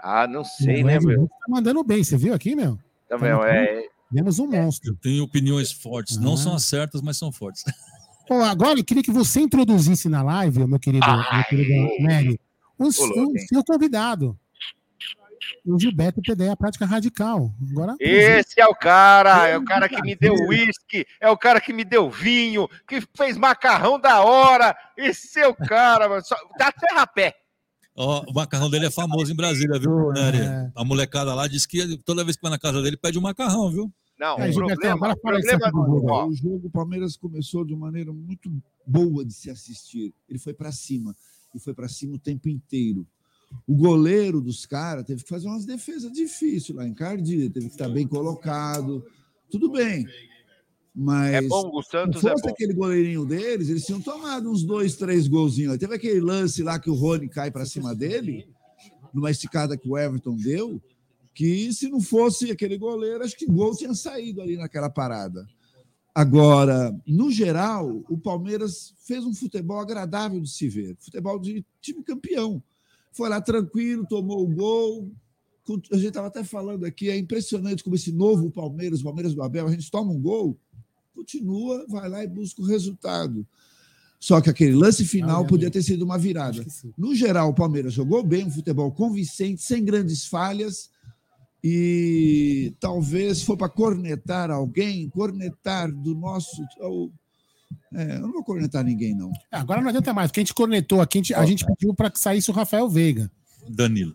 Ah, 0.00 0.26
não 0.28 0.44
sei, 0.44 0.82
O 0.82 0.86
né, 0.86 1.00
meu? 1.00 1.26
Tá 1.26 1.46
mandando 1.48 1.82
bem, 1.82 2.04
você 2.04 2.16
viu 2.16 2.32
aqui, 2.34 2.54
meu? 2.54 2.78
Tá 3.08 3.16
vendo? 3.16 3.42
É, 3.42 3.82
Criamos 4.10 4.38
um 4.38 4.46
monstro. 4.46 4.92
Eu 4.92 4.96
tenho 4.96 5.24
opiniões 5.24 5.72
fortes. 5.72 6.16
Não 6.18 6.34
Ah. 6.34 6.36
são 6.36 6.54
as 6.54 6.64
certas, 6.64 7.02
mas 7.02 7.18
são 7.18 7.32
fortes. 7.32 7.64
Ó, 8.30 8.42
agora 8.42 8.78
eu 8.78 8.84
queria 8.84 9.02
que 9.02 9.10
você 9.10 9.40
introduzisse 9.40 10.08
na 10.08 10.22
live, 10.22 10.66
meu 10.66 10.78
querido, 10.78 11.04
meu 11.06 11.44
querido 11.48 12.02
Nery, 12.02 12.38
o, 12.78 12.84
o 12.86 12.92
seu 12.92 13.64
convidado. 13.66 14.38
O 15.64 15.78
Gilberto 15.78 16.20
PDE, 16.22 16.48
a 16.48 16.56
prática 16.56 16.86
radical. 16.86 17.52
Agora, 17.70 17.94
Esse 18.00 18.60
é 18.60 18.66
o 18.66 18.74
cara, 18.74 19.48
é 19.48 19.56
o 19.56 19.64
cara 19.64 19.88
que 19.88 20.00
me 20.02 20.14
deu 20.14 20.34
uísque, 20.34 21.06
é 21.20 21.30
o 21.30 21.36
cara 21.36 21.60
que 21.60 21.72
me 21.72 21.84
deu 21.84 22.10
vinho, 22.10 22.68
que 22.86 23.00
fez 23.16 23.36
macarrão 23.36 23.98
da 24.00 24.22
hora. 24.22 24.76
Esse 24.96 25.40
é 25.40 25.46
o 25.46 25.54
cara, 25.54 26.08
mano. 26.08 26.24
Só, 26.24 26.36
dá 26.58 26.68
até 26.68 26.92
rapé. 26.92 27.34
Ó, 27.94 28.22
o 28.28 28.32
macarrão 28.32 28.70
dele 28.70 28.86
é 28.86 28.90
famoso 28.90 29.32
em 29.32 29.36
Brasília, 29.36 29.78
viu, 29.78 30.12
Nery? 30.12 30.70
A 30.74 30.84
molecada 30.84 31.34
lá 31.34 31.48
diz 31.48 31.66
que 31.66 31.98
toda 32.04 32.22
vez 32.24 32.36
que 32.36 32.42
vai 32.42 32.50
na 32.50 32.58
casa 32.58 32.80
dele 32.80 32.96
pede 32.96 33.18
um 33.18 33.22
macarrão, 33.22 33.70
viu? 33.70 33.92
Não, 34.18 34.36
É, 34.38 34.50
o 34.50 34.54
problema, 34.54 35.12
o 35.12 35.16
problema 35.16 35.66
aqui 35.66 35.72
do 35.72 36.12
O 36.12 36.34
jogo, 36.34 36.66
o 36.66 36.70
Palmeiras 36.70 37.16
começou 37.16 37.64
de 37.64 37.72
uma 37.72 37.86
maneira 37.86 38.12
muito 38.12 38.50
boa 38.84 39.24
de 39.24 39.32
se 39.32 39.48
assistir. 39.48 40.12
Ele 40.28 40.38
foi 40.38 40.52
para 40.52 40.72
cima 40.72 41.14
e 41.54 41.60
foi 41.60 41.72
para 41.72 41.88
cima 41.88 42.14
o 42.14 42.18
tempo 42.18 42.48
inteiro. 42.48 43.06
O 43.66 43.74
goleiro 43.74 44.40
dos 44.40 44.64
caras 44.66 45.04
teve 45.04 45.22
que 45.22 45.28
fazer 45.28 45.46
umas 45.46 45.64
defesas 45.64 46.12
difíceis 46.12 46.76
lá, 46.76 46.86
encardido, 46.86 47.52
teve 47.52 47.66
que 47.66 47.72
estar 47.72 47.88
bem 47.88 48.06
colocado. 48.06 49.04
Tudo 49.50 49.70
bem. 49.70 50.06
Mas 50.94 51.34
é 51.34 51.42
bom, 51.42 51.70
o 51.72 51.82
Santos 51.82 52.22
não 52.22 52.30
é 52.30 52.32
fosse 52.32 52.48
aquele 52.48 52.74
goleirinho 52.74 53.24
deles, 53.24 53.68
eles 53.68 53.86
tinham 53.86 54.00
tomado 54.00 54.50
uns 54.50 54.64
dois, 54.64 54.96
três 54.96 55.28
golzinhos. 55.28 55.78
Teve 55.78 55.94
aquele 55.94 56.20
lance 56.20 56.62
lá 56.62 56.78
que 56.78 56.90
o 56.90 56.94
Rony 56.94 57.28
cai 57.28 57.50
para 57.50 57.64
cima 57.64 57.94
dele, 57.94 58.48
numa 59.14 59.30
esticada 59.30 59.76
que 59.76 59.88
o 59.88 59.96
Everton 59.96 60.36
deu, 60.36 60.82
que 61.32 61.72
se 61.72 61.88
não 61.88 62.00
fosse 62.00 62.50
aquele 62.50 62.76
goleiro, 62.76 63.22
acho 63.22 63.36
que 63.36 63.46
gol 63.46 63.76
tinha 63.76 63.94
saído 63.94 64.42
ali 64.42 64.56
naquela 64.56 64.90
parada. 64.90 65.46
Agora, 66.12 66.92
no 67.06 67.30
geral, 67.30 68.02
o 68.10 68.18
Palmeiras 68.18 68.92
fez 69.06 69.24
um 69.24 69.32
futebol 69.32 69.78
agradável 69.78 70.40
de 70.40 70.50
se 70.50 70.68
ver, 70.68 70.96
futebol 70.98 71.38
de 71.38 71.64
time 71.80 72.02
campeão. 72.02 72.60
Foi 73.18 73.28
lá 73.28 73.40
tranquilo, 73.40 74.06
tomou 74.06 74.44
o 74.44 74.46
gol. 74.46 75.10
A 75.90 75.96
gente 75.96 76.06
estava 76.06 76.28
até 76.28 76.44
falando 76.44 76.84
aqui, 76.84 77.10
é 77.10 77.18
impressionante 77.18 77.82
como 77.82 77.96
esse 77.96 78.12
novo 78.12 78.48
Palmeiras, 78.48 79.00
o 79.00 79.04
Palmeiras 79.04 79.34
do 79.34 79.42
Abel, 79.42 79.66
a 79.66 79.72
gente 79.72 79.90
toma 79.90 80.12
um 80.12 80.20
gol, 80.20 80.56
continua, 81.12 81.84
vai 81.88 82.08
lá 82.08 82.22
e 82.22 82.28
busca 82.28 82.62
o 82.62 82.64
resultado. 82.64 83.44
Só 84.20 84.40
que 84.40 84.48
aquele 84.48 84.76
lance 84.76 85.04
final 85.04 85.44
podia 85.44 85.68
ter 85.68 85.82
sido 85.82 86.04
uma 86.04 86.16
virada. 86.16 86.64
No 86.96 87.12
geral, 87.12 87.48
o 87.50 87.54
Palmeiras 87.54 87.92
jogou 87.92 88.22
bem, 88.22 88.46
um 88.46 88.50
futebol 88.52 88.92
convincente, 88.92 89.62
sem 89.62 89.84
grandes 89.84 90.24
falhas. 90.24 90.88
E 91.62 92.72
talvez 92.78 93.42
for 93.42 93.56
para 93.56 93.68
cornetar 93.68 94.48
alguém, 94.48 95.10
cornetar 95.10 95.90
do 95.90 96.14
nosso. 96.14 96.62
É, 97.94 98.16
eu 98.16 98.20
não 98.20 98.32
vou 98.32 98.44
cornetar 98.44 98.84
ninguém, 98.84 99.14
não. 99.14 99.30
agora 99.50 99.80
não 99.80 99.88
adianta 99.88 100.12
mais, 100.12 100.30
porque 100.30 100.40
a 100.40 100.42
gente 100.44 100.54
cornetou 100.54 101.00
aqui, 101.00 101.18
a 101.18 101.20
gente, 101.20 101.34
a 101.34 101.46
gente 101.46 101.64
pediu 101.66 101.94
para 101.94 102.10
que 102.10 102.18
saísse 102.20 102.50
o 102.50 102.54
Rafael 102.54 102.88
Veiga. 102.88 103.30
Danilo. 103.68 104.14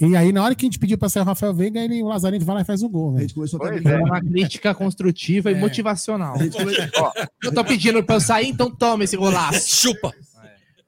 E 0.00 0.16
aí, 0.16 0.32
na 0.32 0.42
hora 0.42 0.54
que 0.54 0.64
a 0.64 0.68
gente 0.68 0.78
pediu 0.78 0.96
para 0.96 1.08
sair 1.10 1.22
o 1.22 1.26
Rafael 1.26 1.52
Veiga, 1.54 1.78
ele, 1.78 2.02
o 2.02 2.06
Lazarento 2.06 2.44
vai 2.44 2.56
lá 2.56 2.60
e 2.62 2.64
faz 2.64 2.82
o 2.82 2.88
gol. 2.88 3.16
A 3.16 3.20
brincando. 3.20 3.88
É 3.88 3.98
uma 4.02 4.20
crítica 4.20 4.74
construtiva 4.74 5.50
e 5.50 5.54
É. 5.54 5.58
motivacional. 5.58 6.34
A 6.36 6.42
gente 6.42 6.56
come- 6.56 6.72
Ó, 6.96 7.12
Eu 7.44 7.54
tô 7.54 7.62
pedindo 7.64 8.02
pra 8.02 8.16
eu 8.16 8.20
sair, 8.20 8.48
então 8.48 8.70
toma 8.74 9.04
esse 9.04 9.16
golaço. 9.16 9.68
Chupa! 9.94 10.10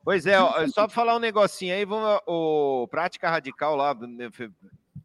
Pois 0.05 0.27
é, 0.27 0.41
ó, 0.41 0.67
só 0.69 0.87
pra 0.87 0.95
falar 0.95 1.15
um 1.17 1.21
negocinho 1.21 1.75
aí, 1.75 1.85
vamos, 1.85 2.21
o 2.27 2.89
Prática 2.91 3.31
Radical 3.31 3.77
lá 3.77 3.95
né, 3.95 4.31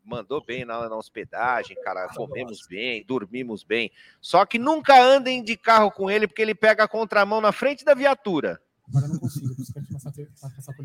mandou 0.07 0.43
bem 0.43 0.63
na, 0.63 0.87
na 0.87 0.95
hospedagem, 0.95 1.75
cara, 1.83 2.07
comemos 2.15 2.65
bem, 2.67 3.03
dormimos 3.05 3.63
bem. 3.63 3.91
Só 4.21 4.45
que 4.45 4.57
nunca 4.57 4.99
andem 4.99 5.43
de 5.43 5.57
carro 5.57 5.91
com 5.91 6.09
ele, 6.09 6.27
porque 6.27 6.41
ele 6.41 6.55
pega 6.55 6.85
a 6.85 6.87
contramão 6.87 7.41
na 7.41 7.51
frente 7.51 7.83
da 7.83 7.93
viatura. 7.93 8.59
Agora 8.89 9.07
não 9.07 9.19
consigo. 9.19 9.53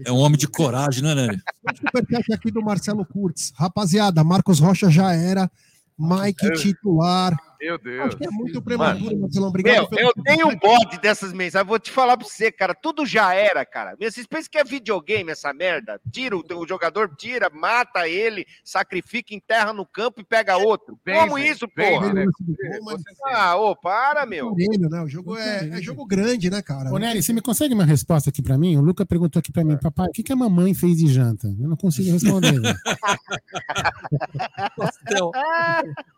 É 0.04 0.10
um 0.10 0.18
homem 0.18 0.36
de 0.36 0.48
coragem, 0.48 1.04
né, 1.04 1.14
Nery? 1.14 1.40
Superchat 1.78 2.32
aqui 2.32 2.50
do 2.50 2.60
Marcelo 2.60 3.06
Kurtz. 3.06 3.52
Rapaziada, 3.54 4.24
Marcos 4.24 4.58
Rocha 4.58 4.90
já 4.90 5.14
era. 5.14 5.48
Mike 5.96 6.52
titular. 6.54 7.38
Meu 7.62 7.78
Acho 8.04 8.16
que 8.16 8.26
é 8.26 8.30
muito 8.30 8.60
prematuro, 8.60 9.20
Marcelão. 9.20 9.48
Obrigado 9.48 9.88
Meu, 9.92 10.00
eu 10.00 10.12
tenho 10.24 10.48
um 10.48 10.56
bode 10.56 10.98
dessas 11.00 11.32
mensagens, 11.32 11.68
vou 11.68 11.78
te 11.78 11.92
falar 11.92 12.16
pra 12.16 12.26
você, 12.26 12.50
cara, 12.50 12.74
tudo 12.74 13.06
já 13.06 13.32
era, 13.34 13.64
cara. 13.64 13.94
Vocês 14.00 14.26
pensam 14.26 14.50
que 14.50 14.58
é 14.58 14.64
videogame 14.64 15.30
essa 15.30 15.54
merda? 15.54 16.00
Tira 16.10 16.36
o, 16.36 16.42
o 16.56 16.66
jogador, 16.66 17.14
tira, 17.16 17.48
mata 17.50 18.08
ele, 18.08 18.44
sacrifica, 18.64 19.32
enterra 19.32 19.72
no 19.72 19.86
campo 19.86 20.20
e 20.20 20.24
pega 20.24 20.56
outro. 20.56 20.98
Como 21.04 21.38
isso, 21.38 21.68
porra? 21.68 22.12
Bem, 22.12 22.24
lance 22.24 22.42
do 22.42 22.56
gol, 22.56 22.80
mas 22.84 23.00
Ah, 23.26 23.54
ô, 23.56 23.76
para, 23.76 24.26
meu. 24.26 24.52
Né? 24.56 25.00
O 25.00 25.08
jogo 25.08 25.36
é, 25.36 25.68
é 25.68 25.80
jogo 25.80 26.04
grande, 26.04 26.50
né, 26.50 26.62
cara? 26.62 26.92
Ô, 26.92 26.98
Nery, 26.98 27.22
você 27.22 27.32
me 27.32 27.40
consegue 27.40 27.74
uma 27.74 27.84
resposta 27.84 28.30
aqui 28.30 28.42
pra 28.42 28.58
mim? 28.58 28.76
O 28.76 28.80
Luca 28.80 29.06
perguntou 29.06 29.38
aqui 29.38 29.52
pra 29.52 29.62
mim, 29.62 29.76
papai, 29.76 30.08
o 30.08 30.12
que, 30.12 30.24
que 30.24 30.32
a 30.32 30.36
mamãe 30.36 30.74
fez 30.74 30.96
de 30.96 31.06
janta? 31.06 31.46
Eu 31.46 31.68
não 31.68 31.76
consigo 31.76 32.10
responder. 32.10 32.52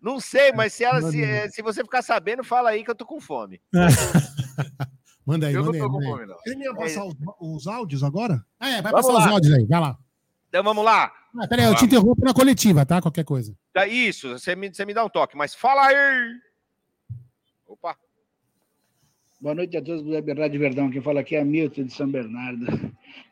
Não 0.00 0.18
sei, 0.18 0.52
mas 0.52 0.72
se, 0.72 0.84
ela, 0.84 1.02
se, 1.02 1.22
eh, 1.22 1.48
se 1.50 1.60
você 1.62 1.82
ficar 1.82 2.02
sabendo, 2.02 2.42
fala 2.42 2.70
aí 2.70 2.82
que 2.82 2.90
eu 2.90 2.94
tô 2.94 3.04
com 3.04 3.20
fome. 3.20 3.60
manda 5.26 5.46
aí, 5.46 5.54
eu 5.54 5.64
não 5.64 5.72
manda 5.72 5.76
aí. 5.76 5.82
tô 5.82 5.90
com 5.90 5.98
aí. 5.98 6.04
fome, 6.06 6.26
não. 6.26 6.36
Ele 6.46 6.64
ia 6.64 6.74
passar 6.74 7.04
os, 7.04 7.14
os 7.38 7.66
áudios 7.66 8.02
agora? 8.02 8.44
Ah, 8.58 8.70
é, 8.70 8.82
vai 8.82 8.92
Vamos 8.92 9.06
passar 9.06 9.18
os 9.18 9.26
lá. 9.26 9.32
áudios 9.32 9.54
aí, 9.54 9.66
vai 9.66 9.80
lá. 9.80 9.98
Então 10.48 10.64
vamos 10.64 10.84
lá. 10.84 11.12
Ah, 11.38 11.46
peraí, 11.46 11.66
eu 11.66 11.76
te 11.76 11.84
interrompo 11.84 12.24
na 12.24 12.34
coletiva, 12.34 12.84
tá? 12.84 13.00
Qualquer 13.00 13.24
coisa. 13.24 13.54
Tá, 13.72 13.86
Isso, 13.86 14.30
você 14.30 14.56
me, 14.56 14.72
você 14.74 14.84
me 14.84 14.92
dá 14.94 15.04
um 15.04 15.08
toque, 15.08 15.36
mas 15.36 15.54
fala 15.54 15.86
aí. 15.86 16.34
Opa. 17.68 17.96
Boa 19.40 19.54
noite 19.54 19.76
a 19.76 19.82
todos 19.82 20.02
do 20.02 20.10
Web 20.10 20.32
Rádio 20.32 20.60
Verdão. 20.60 20.90
Quem 20.90 21.00
fala 21.00 21.20
aqui 21.20 21.36
é 21.36 21.44
Milton 21.44 21.84
de 21.84 21.94
São 21.94 22.10
Bernardo. 22.10 22.66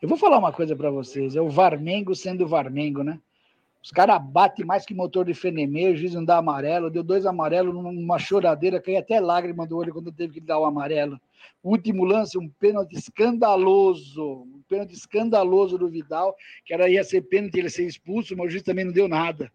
Eu 0.01 0.09
vou 0.09 0.17
falar 0.17 0.39
uma 0.39 0.53
coisa 0.53 0.77
para 0.77 0.91
vocês. 0.91 1.35
É 1.35 1.41
o 1.41 1.51
Varmengo 1.51 2.15
sendo 2.15 2.47
Varmengo, 2.47 3.03
né? 3.03 3.19
Os 3.83 3.91
caras 3.91 4.21
batem 4.23 4.64
mais 4.64 4.85
que 4.85 4.93
motor 4.93 5.25
de 5.25 5.35
Fenemê, 5.35 5.91
o 5.91 5.97
juiz 5.97 6.14
não 6.14 6.25
dá 6.25 6.38
amarelo, 6.38 6.91
deu 6.91 7.03
dois 7.03 7.25
amarelos 7.25 7.73
numa 7.73 8.19
choradeira, 8.19 8.81
caiu 8.81 8.99
até 8.99 9.21
lágrima 9.21 9.67
do 9.67 9.77
olho 9.77 9.93
quando 9.93 10.12
teve 10.12 10.35
que 10.35 10.41
dar 10.41 10.59
o 10.59 10.64
amarelo. 10.64 11.19
Último 11.62 12.05
lance, 12.05 12.37
um 12.37 12.49
pênalti 12.49 12.97
escandaloso, 12.97 14.43
um 14.43 14.62
pênalti 14.69 14.95
escandaloso 14.95 15.79
do 15.79 15.88
Vidal, 15.88 16.35
que 16.64 16.75
era 16.75 16.88
ia 16.88 17.05
ser 17.05 17.23
pênalti, 17.23 17.59
ele 17.59 17.71
ser 17.71 17.87
expulso, 17.87 18.37
mas 18.37 18.47
o 18.47 18.51
juiz 18.51 18.62
também 18.62 18.85
não 18.85 18.93
deu 18.93 19.09
nada. 19.09 19.51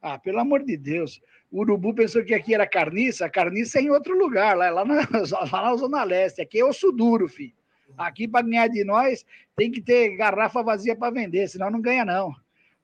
Ah, 0.00 0.18
pelo 0.18 0.38
amor 0.38 0.64
de 0.64 0.76
Deus. 0.76 1.20
O 1.50 1.60
Urubu 1.60 1.94
pensou 1.94 2.24
que 2.24 2.34
aqui 2.34 2.54
era 2.54 2.66
carniça, 2.66 3.26
a 3.26 3.30
carniça 3.30 3.78
é 3.78 3.82
em 3.82 3.90
outro 3.90 4.16
lugar, 4.16 4.56
lá, 4.56 4.70
lá, 4.70 4.84
na, 4.84 4.96
lá 5.52 5.62
na 5.62 5.76
Zona 5.76 6.04
Leste. 6.04 6.42
Aqui 6.42 6.60
é 6.60 6.64
osso 6.64 6.92
duro, 6.92 7.28
filho. 7.28 7.54
Aqui, 7.96 8.28
para 8.28 8.46
ganhar 8.46 8.68
de 8.68 8.84
nós, 8.84 9.24
tem 9.56 9.70
que 9.70 9.80
ter 9.80 10.16
garrafa 10.16 10.62
vazia 10.62 10.94
para 10.94 11.12
vender, 11.12 11.48
senão 11.48 11.70
não 11.70 11.80
ganha, 11.80 12.04
não. 12.04 12.32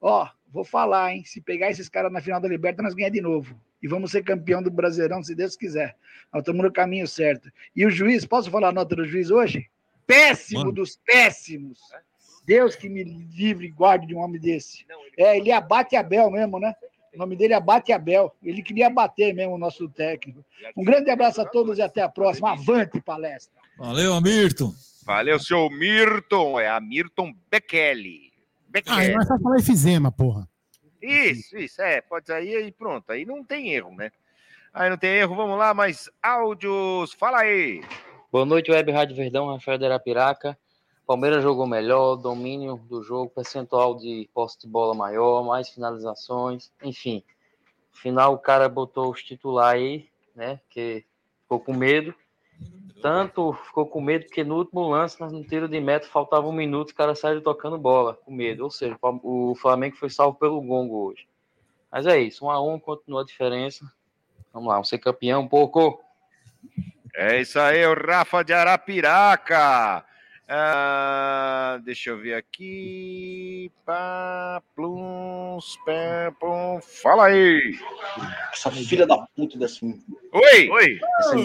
Ó, 0.00 0.26
vou 0.54 0.64
falar, 0.64 1.12
hein? 1.12 1.24
Se 1.24 1.40
pegar 1.40 1.68
esses 1.68 1.88
caras 1.88 2.12
na 2.12 2.20
final 2.20 2.40
da 2.40 2.48
Liberta, 2.48 2.80
nós 2.80 2.94
ganhamos 2.94 3.16
de 3.16 3.20
novo. 3.20 3.60
e 3.82 3.88
vamos 3.88 4.12
ser 4.12 4.22
campeão 4.22 4.62
do 4.62 4.70
Brasileirão, 4.70 5.22
se 5.22 5.34
Deus 5.34 5.56
quiser. 5.56 5.96
Nós 6.32 6.42
estamos 6.42 6.62
no 6.62 6.72
caminho 6.72 7.08
certo. 7.08 7.50
E 7.74 7.84
o 7.84 7.90
juiz, 7.90 8.24
posso 8.24 8.50
falar 8.50 8.68
a 8.68 8.72
nota 8.72 8.94
do 8.94 9.04
juiz 9.04 9.30
hoje? 9.30 9.68
Péssimo 10.06 10.60
Mano. 10.60 10.72
dos 10.72 10.96
péssimos. 11.04 11.80
Deus 12.46 12.76
que 12.76 12.88
me 12.88 13.02
livre 13.02 13.66
e 13.66 13.70
guarde 13.70 14.06
de 14.06 14.14
um 14.14 14.20
homem 14.20 14.40
desse. 14.40 14.86
É, 15.18 15.36
ele 15.36 15.50
abate 15.50 15.96
Abel 15.96 16.30
mesmo, 16.30 16.60
né? 16.60 16.72
O 17.14 17.18
nome 17.18 17.36
dele 17.36 17.52
é 17.52 17.56
Abate 17.56 17.92
Abel. 17.92 18.34
Ele 18.42 18.62
queria 18.62 18.88
abater 18.88 19.34
mesmo 19.34 19.54
o 19.54 19.58
nosso 19.58 19.88
técnico. 19.88 20.44
Um 20.76 20.84
grande 20.84 21.10
abraço 21.10 21.40
a 21.40 21.44
todos 21.44 21.78
e 21.78 21.82
até 21.82 22.02
a 22.02 22.08
próxima. 22.08 22.52
Avante, 22.52 23.00
palestra. 23.00 23.60
Valeu, 23.78 24.14
Amirton. 24.14 24.72
Valeu, 25.04 25.38
seu 25.38 25.70
Mirton. 25.70 26.58
É 26.58 26.68
a 26.68 26.80
Mirton 28.74 28.94
Bekele. 28.94 29.12
Ah, 29.12 29.16
mas 29.16 29.28
só 29.28 29.38
falar 29.38 29.58
efizema, 29.58 30.10
porra. 30.10 30.48
Isso, 31.00 31.56
isso, 31.56 31.80
é. 31.80 32.00
Pode 32.00 32.26
sair 32.26 32.66
e 32.66 32.72
pronto. 32.72 33.10
Aí 33.10 33.24
não 33.24 33.44
tem 33.44 33.72
erro, 33.72 33.94
né? 33.94 34.10
Aí 34.72 34.90
não 34.90 34.96
tem 34.96 35.10
erro. 35.10 35.37
Vamos 35.37 35.58
lá, 35.58 35.72
mais 35.72 36.10
áudios. 36.22 37.12
Fala 37.12 37.40
aí. 37.40 37.82
Boa 38.32 38.44
noite, 38.44 38.72
Web 38.72 38.90
Rádio 38.90 39.14
Verdão, 39.14 39.52
Rafael 39.52 39.78
de 39.78 39.84
Arapiraca. 39.84 40.58
Palmeiras 41.06 41.42
jogou 41.42 41.66
melhor, 41.66 42.16
domínio 42.16 42.76
do 42.88 43.02
jogo, 43.02 43.30
percentual 43.30 43.94
de 43.94 44.28
posse 44.32 44.58
de 44.58 44.66
bola 44.66 44.94
maior, 44.94 45.44
mais 45.44 45.68
finalizações, 45.68 46.72
enfim. 46.82 47.22
Final 47.92 48.32
o 48.32 48.38
cara 48.38 48.68
botou 48.70 49.12
os 49.12 49.22
titular 49.22 49.74
aí, 49.74 50.08
né? 50.34 50.58
Que 50.70 51.04
ficou 51.42 51.60
com 51.60 51.74
medo. 51.74 52.14
Tanto 53.02 53.52
ficou 53.52 53.86
com 53.86 54.00
medo 54.00 54.24
porque 54.24 54.42
no 54.42 54.56
último 54.56 54.88
lance, 54.88 55.20
no 55.20 55.44
tiro 55.44 55.68
de 55.68 55.78
meta, 55.78 56.08
faltava 56.08 56.46
um 56.46 56.52
minuto, 56.52 56.90
o 56.90 56.94
cara 56.94 57.14
saiu 57.14 57.42
tocando 57.42 57.76
bola, 57.76 58.14
com 58.24 58.32
medo. 58.32 58.64
Ou 58.64 58.70
seja, 58.70 58.96
o 59.02 59.54
Flamengo 59.56 59.96
foi 59.96 60.08
salvo 60.08 60.38
pelo 60.38 60.60
gongo 60.62 61.08
hoje. 61.08 61.26
Mas 61.92 62.06
é 62.06 62.18
isso, 62.18 62.46
um 62.46 62.50
a 62.50 62.60
um, 62.62 62.78
continua 62.78 63.20
a 63.20 63.24
diferença. 63.24 63.84
Vamos 64.52 64.68
lá, 64.68 64.74
vamos 64.74 64.88
ser 64.88 64.98
campeão 64.98 65.42
um 65.42 65.48
pouco. 65.48 66.02
É 67.14 67.40
isso 67.40 67.60
aí, 67.60 67.86
o 67.86 67.94
Rafa 67.94 68.42
de 68.42 68.52
Arapiraca. 68.52 70.04
Ah, 70.46 71.80
deixa 71.85 72.11
eu 72.11 72.18
ver 72.18 72.35
aqui. 72.35 73.72
Pá, 73.85 74.62
plums, 74.74 75.78
pé, 75.87 76.30
plum. 76.38 76.80
Fala 77.02 77.26
aí. 77.26 77.78
Essa 78.52 78.70
filha 78.70 79.07
da 79.07 79.26
puta 79.35 79.59
desse. 79.59 79.85
Oi! 79.85 80.70
Oi! 80.70 81.00
Essa. 81.20 81.37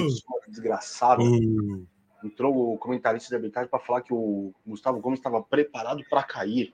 Entrou 2.23 2.73
o 2.73 2.77
comentarista 2.77 3.29
de 3.29 3.35
arbitragem 3.35 3.69
para 3.69 3.79
falar 3.79 4.01
que 4.01 4.13
o 4.13 4.53
Gustavo 4.67 4.99
Gomes 4.99 5.19
estava 5.19 5.41
preparado 5.41 6.03
para 6.09 6.21
cair. 6.23 6.73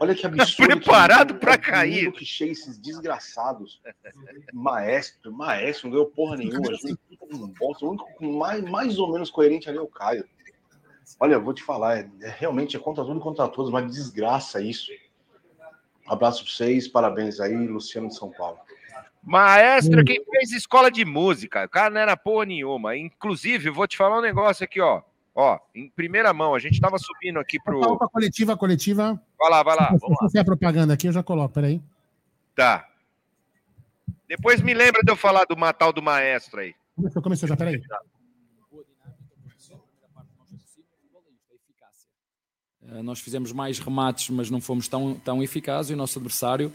Olha 0.00 0.14
que 0.14 0.24
absurdo. 0.24 0.68
Preparado 0.68 1.34
pra 1.34 1.58
que 1.58 1.70
cair. 1.70 2.10
Que 2.12 2.24
chega 2.24 2.52
esses 2.52 2.78
desgraçados. 2.78 3.82
Maestro, 4.52 5.32
maestro, 5.32 5.88
não 5.88 5.92
ganhou 5.92 6.10
porra 6.10 6.36
nenhuma. 6.36 6.72
gente. 6.76 6.98
Um 7.30 7.48
bosta. 7.48 7.84
O 7.84 7.90
único 7.90 8.24
mais, 8.24 8.62
mais 8.62 8.98
ou 8.98 9.12
menos 9.12 9.30
coerente 9.30 9.68
ali 9.68 9.76
é 9.76 9.82
o 9.82 9.86
Caio. 9.86 10.24
Olha, 11.20 11.34
eu 11.34 11.42
vou 11.42 11.54
te 11.54 11.62
falar, 11.62 11.98
é, 11.98 12.10
é 12.20 12.34
realmente 12.38 12.76
é 12.76 12.80
contra 12.80 13.04
tudo 13.04 13.18
e 13.18 13.22
contra 13.22 13.48
todos, 13.48 13.70
mas 13.70 13.90
desgraça 13.90 14.60
isso. 14.60 14.90
Abraço 16.06 16.42
pra 16.42 16.52
vocês, 16.52 16.88
parabéns 16.88 17.40
aí, 17.40 17.54
Luciano 17.66 18.08
de 18.08 18.16
São 18.16 18.30
Paulo. 18.30 18.58
Maestro, 19.22 20.04
quem 20.04 20.24
fez 20.24 20.52
escola 20.52 20.90
de 20.90 21.04
música? 21.04 21.64
O 21.64 21.68
cara 21.68 21.90
não 21.90 22.00
era 22.00 22.16
porra 22.16 22.46
nenhuma. 22.46 22.96
Inclusive, 22.96 23.68
vou 23.68 23.86
te 23.86 23.96
falar 23.96 24.18
um 24.18 24.22
negócio 24.22 24.64
aqui, 24.64 24.80
ó. 24.80 25.02
Ó, 25.34 25.58
em 25.74 25.88
primeira 25.90 26.32
mão, 26.32 26.54
a 26.54 26.58
gente 26.58 26.80
tava 26.80 26.98
subindo 26.98 27.38
aqui 27.38 27.60
pro. 27.62 27.80
Opa, 27.80 28.08
coletiva, 28.08 28.56
coletiva. 28.56 29.20
Vai 29.38 29.50
lá, 29.50 29.62
vai 29.62 29.76
lá. 29.76 29.92
Se 29.92 29.98
Vamos 29.98 30.20
lá. 30.20 30.28
você 30.28 30.38
a 30.38 30.44
propaganda 30.44 30.94
aqui, 30.94 31.06
eu 31.06 31.12
já 31.12 31.22
coloco, 31.22 31.54
peraí. 31.54 31.80
Tá. 32.56 32.88
Depois 34.26 34.60
me 34.60 34.74
lembra 34.74 35.02
de 35.02 35.12
eu 35.12 35.16
falar 35.16 35.44
do 35.44 35.56
Matal 35.56 35.92
do 35.92 36.02
Maestro 36.02 36.60
aí. 36.60 36.74
Começou, 36.96 37.22
começou 37.22 37.48
já, 37.48 37.56
peraí. 37.56 37.80
Nós 43.02 43.20
fizemos 43.20 43.52
mais 43.52 43.78
remates, 43.78 44.30
mas 44.30 44.50
não 44.50 44.60
fomos 44.60 44.88
tão, 44.88 45.14
tão 45.16 45.42
eficazes. 45.42 45.90
E 45.90 45.94
o 45.94 45.96
nosso 45.96 46.18
adversário, 46.18 46.72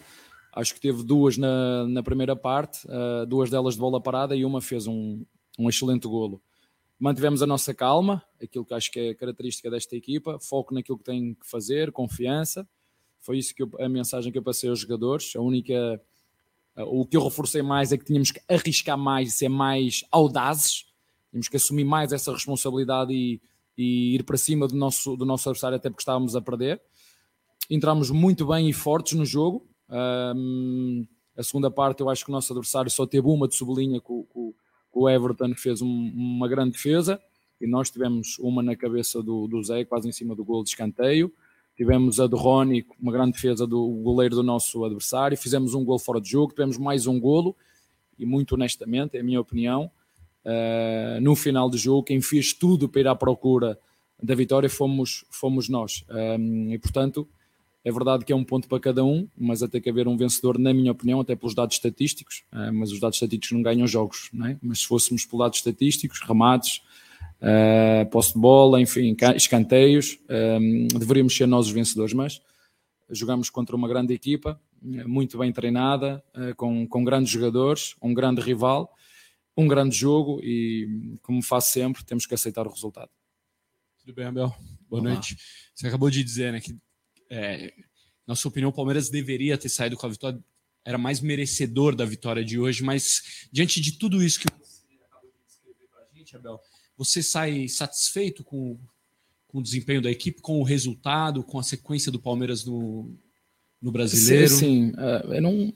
acho 0.54 0.74
que 0.74 0.80
teve 0.80 1.04
duas 1.04 1.38
na, 1.38 1.88
na 1.88 2.04
primeira 2.04 2.36
parte, 2.36 2.88
eh, 2.88 3.26
duas 3.26 3.50
delas 3.50 3.74
de 3.74 3.80
bola 3.80 4.00
parada 4.00 4.36
e 4.36 4.46
uma 4.46 4.62
fez 4.62 4.86
um, 4.86 5.26
um 5.58 5.68
excelente 5.68 6.08
golo. 6.08 6.42
Mantivemos 7.00 7.42
a 7.42 7.48
nossa 7.48 7.74
calma, 7.74 8.24
aquilo 8.42 8.64
que 8.64 8.74
acho 8.74 8.92
que 8.92 9.00
é 9.00 9.14
característica 9.16 9.70
desta 9.70 9.96
equipa, 9.96 10.38
foco 10.40 10.74
naquilo 10.74 10.98
que 10.98 11.04
tem 11.04 11.34
que 11.34 11.50
fazer, 11.50 11.92
confiança. 11.92 12.68
Foi 13.20 13.38
isso 13.38 13.54
que 13.56 13.64
eu- 13.64 13.72
a 13.80 13.90
mensagem 13.90 14.32
que 14.32 14.38
eu 14.38 14.44
passei 14.44 14.70
aos 14.70 14.80
jogadores. 14.80 15.36
A 15.36 15.42
única, 15.42 15.74
eh, 16.76 16.84
o 16.84 17.06
que 17.06 17.18
eu 17.18 17.24
reforcei 17.24 17.62
mais 17.64 17.92
é 17.92 17.98
que 17.98 18.06
tínhamos 18.06 18.32
que 18.32 18.40
arriscar 18.48 18.98
mais 18.98 19.34
ser 19.34 19.50
mais 19.50 20.04
audazes, 20.12 20.86
tínhamos 21.32 21.48
que 21.50 21.58
assumir 21.58 21.84
mais 21.86 22.12
essa 22.14 22.32
responsabilidade 22.32 23.12
e, 23.14 23.42
e 23.78 24.16
ir 24.16 24.24
para 24.24 24.38
cima 24.38 24.68
do 24.68 24.76
nosso, 24.76 25.16
do 25.16 25.26
nosso 25.26 25.50
adversário, 25.50 25.76
até 25.78 25.90
porque 25.90 26.02
estávamos 26.02 26.36
a 26.36 26.42
perder. 26.42 26.82
Entramos 27.70 28.10
muito 28.12 28.46
bem 28.48 28.70
e 28.70 28.74
fortes 28.74 29.14
no 29.14 29.26
jogo. 29.26 29.66
Ahm, 29.90 31.06
a 31.38 31.44
segunda 31.44 31.72
parte, 31.72 32.02
eu 32.02 32.10
acho 32.10 32.24
que 32.24 32.30
o 32.30 32.34
nosso 32.34 32.52
adversário 32.54 32.92
só 32.92 33.06
teve 33.06 33.28
uma 33.28 33.48
de 33.48 33.56
sublinha 33.56 34.00
com, 34.00 34.24
com- 34.26 34.54
com 34.92 35.00
o 35.02 35.10
Everton, 35.10 35.54
que 35.54 35.60
fez 35.62 35.82
um- 35.82 36.12
uma 36.14 36.48
grande 36.48 36.72
defesa, 36.74 37.20
e 37.60 37.66
nós 37.68 37.90
tivemos 37.90 38.38
uma 38.40 38.62
na 38.62 38.76
cabeça 38.76 39.24
do, 39.24 39.48
do 39.48 39.64
Zé, 39.64 39.84
quase 39.86 40.08
em 40.08 40.12
cima 40.12 40.36
do 40.36 40.44
gol 40.44 40.64
de 40.64 40.70
escanteio. 40.70 41.32
Tivemos 41.76 42.20
a 42.20 42.28
do 42.28 42.38
Rony, 42.38 42.86
uma 43.02 43.12
grande 43.12 43.32
defesa 43.32 43.66
do 43.66 43.88
goleiro 44.04 44.36
do 44.36 44.44
nosso 44.44 44.84
adversário. 44.86 45.36
Fizemos 45.36 45.74
um 45.74 45.84
gol 45.84 45.98
fora 45.98 46.22
de 46.22 46.30
jogo, 46.30 46.54
tivemos 46.54 46.78
mais 46.78 47.08
um 47.08 47.20
golo, 47.20 47.56
e 48.20 48.26
muito 48.26 48.54
honestamente, 48.54 49.18
é 49.18 49.22
a 49.22 49.24
minha 49.24 49.42
opinião, 49.42 49.90
Uh, 50.46 51.22
no 51.22 51.36
final 51.36 51.70
do 51.70 51.78
jogo, 51.78 52.04
quem 52.04 52.20
fez 52.22 52.52
tudo 52.52 52.90
para 52.90 53.02
ir 53.02 53.08
à 53.08 53.16
procura 53.16 53.80
da 54.22 54.36
vitória 54.36 54.70
fomos, 54.70 55.24
fomos 55.30 55.70
nós. 55.70 56.04
Um, 56.10 56.74
e 56.74 56.78
portanto, 56.78 57.28
é 57.84 57.92
verdade 57.92 58.26
que 58.26 58.34
é 58.34 58.36
um 58.36 58.44
ponto 58.44 58.68
para 58.68 58.80
cada 58.80 59.04
um, 59.06 59.28
mas 59.38 59.64
até 59.64 59.80
que 59.80 59.90
haver 59.90 60.08
um 60.08 60.18
vencedor, 60.18 60.58
na 60.60 60.74
minha 60.74 60.92
opinião, 60.92 61.22
até 61.22 61.36
pelos 61.36 61.56
dados 61.56 61.76
estatísticos. 61.76 62.44
Uh, 62.52 62.74
mas 62.74 62.92
os 62.92 63.00
dados 63.00 63.16
estatísticos 63.16 63.52
não 63.52 63.62
ganham 63.62 63.88
jogos, 63.88 64.30
não 64.34 64.48
é? 64.48 64.58
Mas 64.62 64.80
se 64.80 64.88
fôssemos 64.88 65.26
pelos 65.26 65.46
dados 65.46 65.60
estatísticos, 65.60 66.20
remates, 66.22 66.82
uh, 67.42 68.10
posse 68.10 68.34
de 68.34 68.40
bola, 68.40 68.82
enfim, 68.82 69.16
ca- 69.16 69.36
escanteios, 69.36 70.20
um, 70.60 70.88
deveríamos 71.00 71.36
ser 71.36 71.46
nós 71.46 71.68
os 71.68 71.72
vencedores. 71.72 72.14
Mas 72.14 72.42
jogamos 73.10 73.50
contra 73.50 73.76
uma 73.76 73.88
grande 73.88 74.14
equipa, 74.14 74.60
muito 75.06 75.38
bem 75.38 75.52
treinada, 75.54 76.22
com, 76.58 76.86
com 76.86 77.04
grandes 77.06 77.32
jogadores, 77.32 77.96
um 78.02 78.14
grande 78.14 78.42
rival 78.42 78.94
um 79.56 79.68
grande 79.68 79.96
jogo 79.96 80.40
e, 80.44 81.18
como 81.22 81.42
faço 81.42 81.72
sempre, 81.72 82.04
temos 82.04 82.26
que 82.26 82.34
aceitar 82.34 82.66
o 82.66 82.72
resultado. 82.72 83.12
Tudo 84.00 84.14
bem, 84.14 84.26
Abel? 84.26 84.54
Boa 84.90 85.02
Olá. 85.02 85.14
noite. 85.14 85.38
Você 85.74 85.88
acabou 85.88 86.10
de 86.10 86.24
dizer, 86.24 86.52
né, 86.52 86.60
que, 86.60 86.76
é, 87.30 87.74
na 88.28 88.36
sua 88.36 88.50
opinião, 88.50 88.70
o 88.70 88.74
Palmeiras 88.74 89.10
deveria 89.10 89.58
ter 89.58 89.70
saído 89.70 89.96
com 89.96 90.06
a 90.06 90.10
vitória, 90.10 90.44
era 90.84 90.98
mais 90.98 91.22
merecedor 91.22 91.96
da 91.96 92.06
vitória 92.06 92.44
de 92.44 92.60
hoje, 92.60 92.84
mas 92.84 93.48
diante 93.52 93.80
de 93.80 93.94
tudo 93.94 94.22
isso 94.22 94.40
que 94.40 94.48
você 94.60 94.84
acabou 95.06 95.32
de 95.32 95.46
descrever 95.46 95.88
para 95.90 96.04
a 96.04 96.18
gente, 96.18 96.36
Abel, 96.36 96.60
você 96.98 97.24
sai 97.24 97.68
satisfeito 97.68 98.44
com, 98.44 98.78
com 99.48 99.60
o 99.60 99.64
desempenho 99.64 100.02
da 100.02 100.12
equipe, 100.12 100.42
com 100.42 100.60
o 100.60 100.64
resultado, 100.64 101.44
com 101.44 101.60
a 101.60 101.64
sequência 101.64 102.12
do 102.12 102.20
Palmeiras 102.20 102.66
no, 102.66 103.16
no 103.82 103.92
brasileiro? 103.92 104.50
Sim, 104.50 104.58
sim. 104.58 104.94
Eh, 104.98 105.38
eu 105.38 105.42
não... 105.42 105.74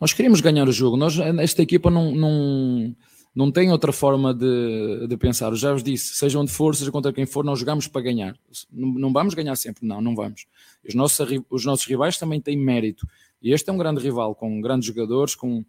Nós 0.00 0.12
queríamos 0.12 0.40
ganhar 0.40 0.68
o 0.68 0.72
jogo. 0.72 0.96
Nós, 0.96 1.18
esta 1.18 1.62
equipa 1.62 1.90
não, 1.90 2.14
não, 2.14 2.96
não 3.34 3.50
tem 3.50 3.70
outra 3.70 3.92
forma 3.92 4.34
de, 4.34 5.06
de 5.06 5.16
pensar. 5.16 5.48
Eu 5.52 5.56
já 5.56 5.72
vos 5.72 5.82
disse, 5.82 6.16
seja 6.16 6.38
onde 6.38 6.50
for, 6.50 6.74
seja 6.74 6.90
contra 6.90 7.12
quem 7.12 7.26
for, 7.26 7.44
nós 7.44 7.58
jogamos 7.58 7.86
para 7.86 8.02
ganhar. 8.02 8.34
Não, 8.70 8.88
não 8.94 9.12
vamos 9.12 9.34
ganhar 9.34 9.56
sempre, 9.56 9.86
não, 9.86 10.00
não 10.00 10.14
vamos. 10.14 10.46
Os 10.86 10.94
nossos, 10.94 11.26
os 11.50 11.64
nossos 11.64 11.86
rivais 11.86 12.18
também 12.18 12.40
têm 12.40 12.56
mérito. 12.56 13.06
E 13.42 13.52
este 13.52 13.68
é 13.70 13.72
um 13.72 13.78
grande 13.78 14.00
rival, 14.00 14.34
com 14.34 14.60
grandes 14.60 14.86
jogadores, 14.86 15.34
com, 15.34 15.64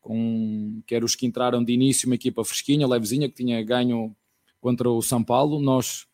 com 0.00 0.82
quer 0.86 1.04
os 1.04 1.14
que 1.14 1.26
entraram 1.26 1.64
de 1.64 1.72
início, 1.72 2.08
uma 2.08 2.14
equipa 2.14 2.44
fresquinha, 2.44 2.86
levezinha, 2.86 3.28
que 3.28 3.34
tinha 3.34 3.62
ganho 3.62 4.14
contra 4.60 4.88
o 4.90 5.00
São 5.02 5.22
Paulo. 5.22 5.60
Nós, 5.60 6.06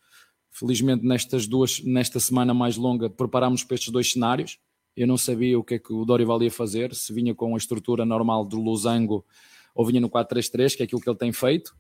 felizmente, 0.51 1.05
nestas 1.05 1.47
duas, 1.47 1.81
nesta 1.83 2.21
semana 2.21 2.55
mais 2.55 2.77
longa, 2.77 3.11
preparámos 3.11 3.65
para 3.65 3.75
estes 3.75 3.93
dois 3.93 4.13
cenários. 4.13 4.59
Eu 4.99 5.07
não 5.07 5.17
sabia 5.17 5.57
o 5.57 5.63
que 5.63 5.75
é 5.75 5.79
que 5.79 5.93
o 5.93 6.05
Dorival 6.05 6.43
ia 6.43 6.51
fazer, 6.51 6.93
se 6.93 7.13
vinha 7.13 7.33
com 7.33 7.55
a 7.55 7.57
estrutura 7.57 8.05
normal 8.05 8.45
do 8.45 8.61
Losango 8.61 9.25
ou 9.73 9.87
vinha 9.87 10.01
no 10.01 10.11
4-3-3, 10.11 10.77
que 10.77 10.83
é 10.83 10.85
aquilo 10.85 11.01
que 11.01 11.09
ele 11.09 11.17
tem 11.17 11.33
feito. 11.33 11.73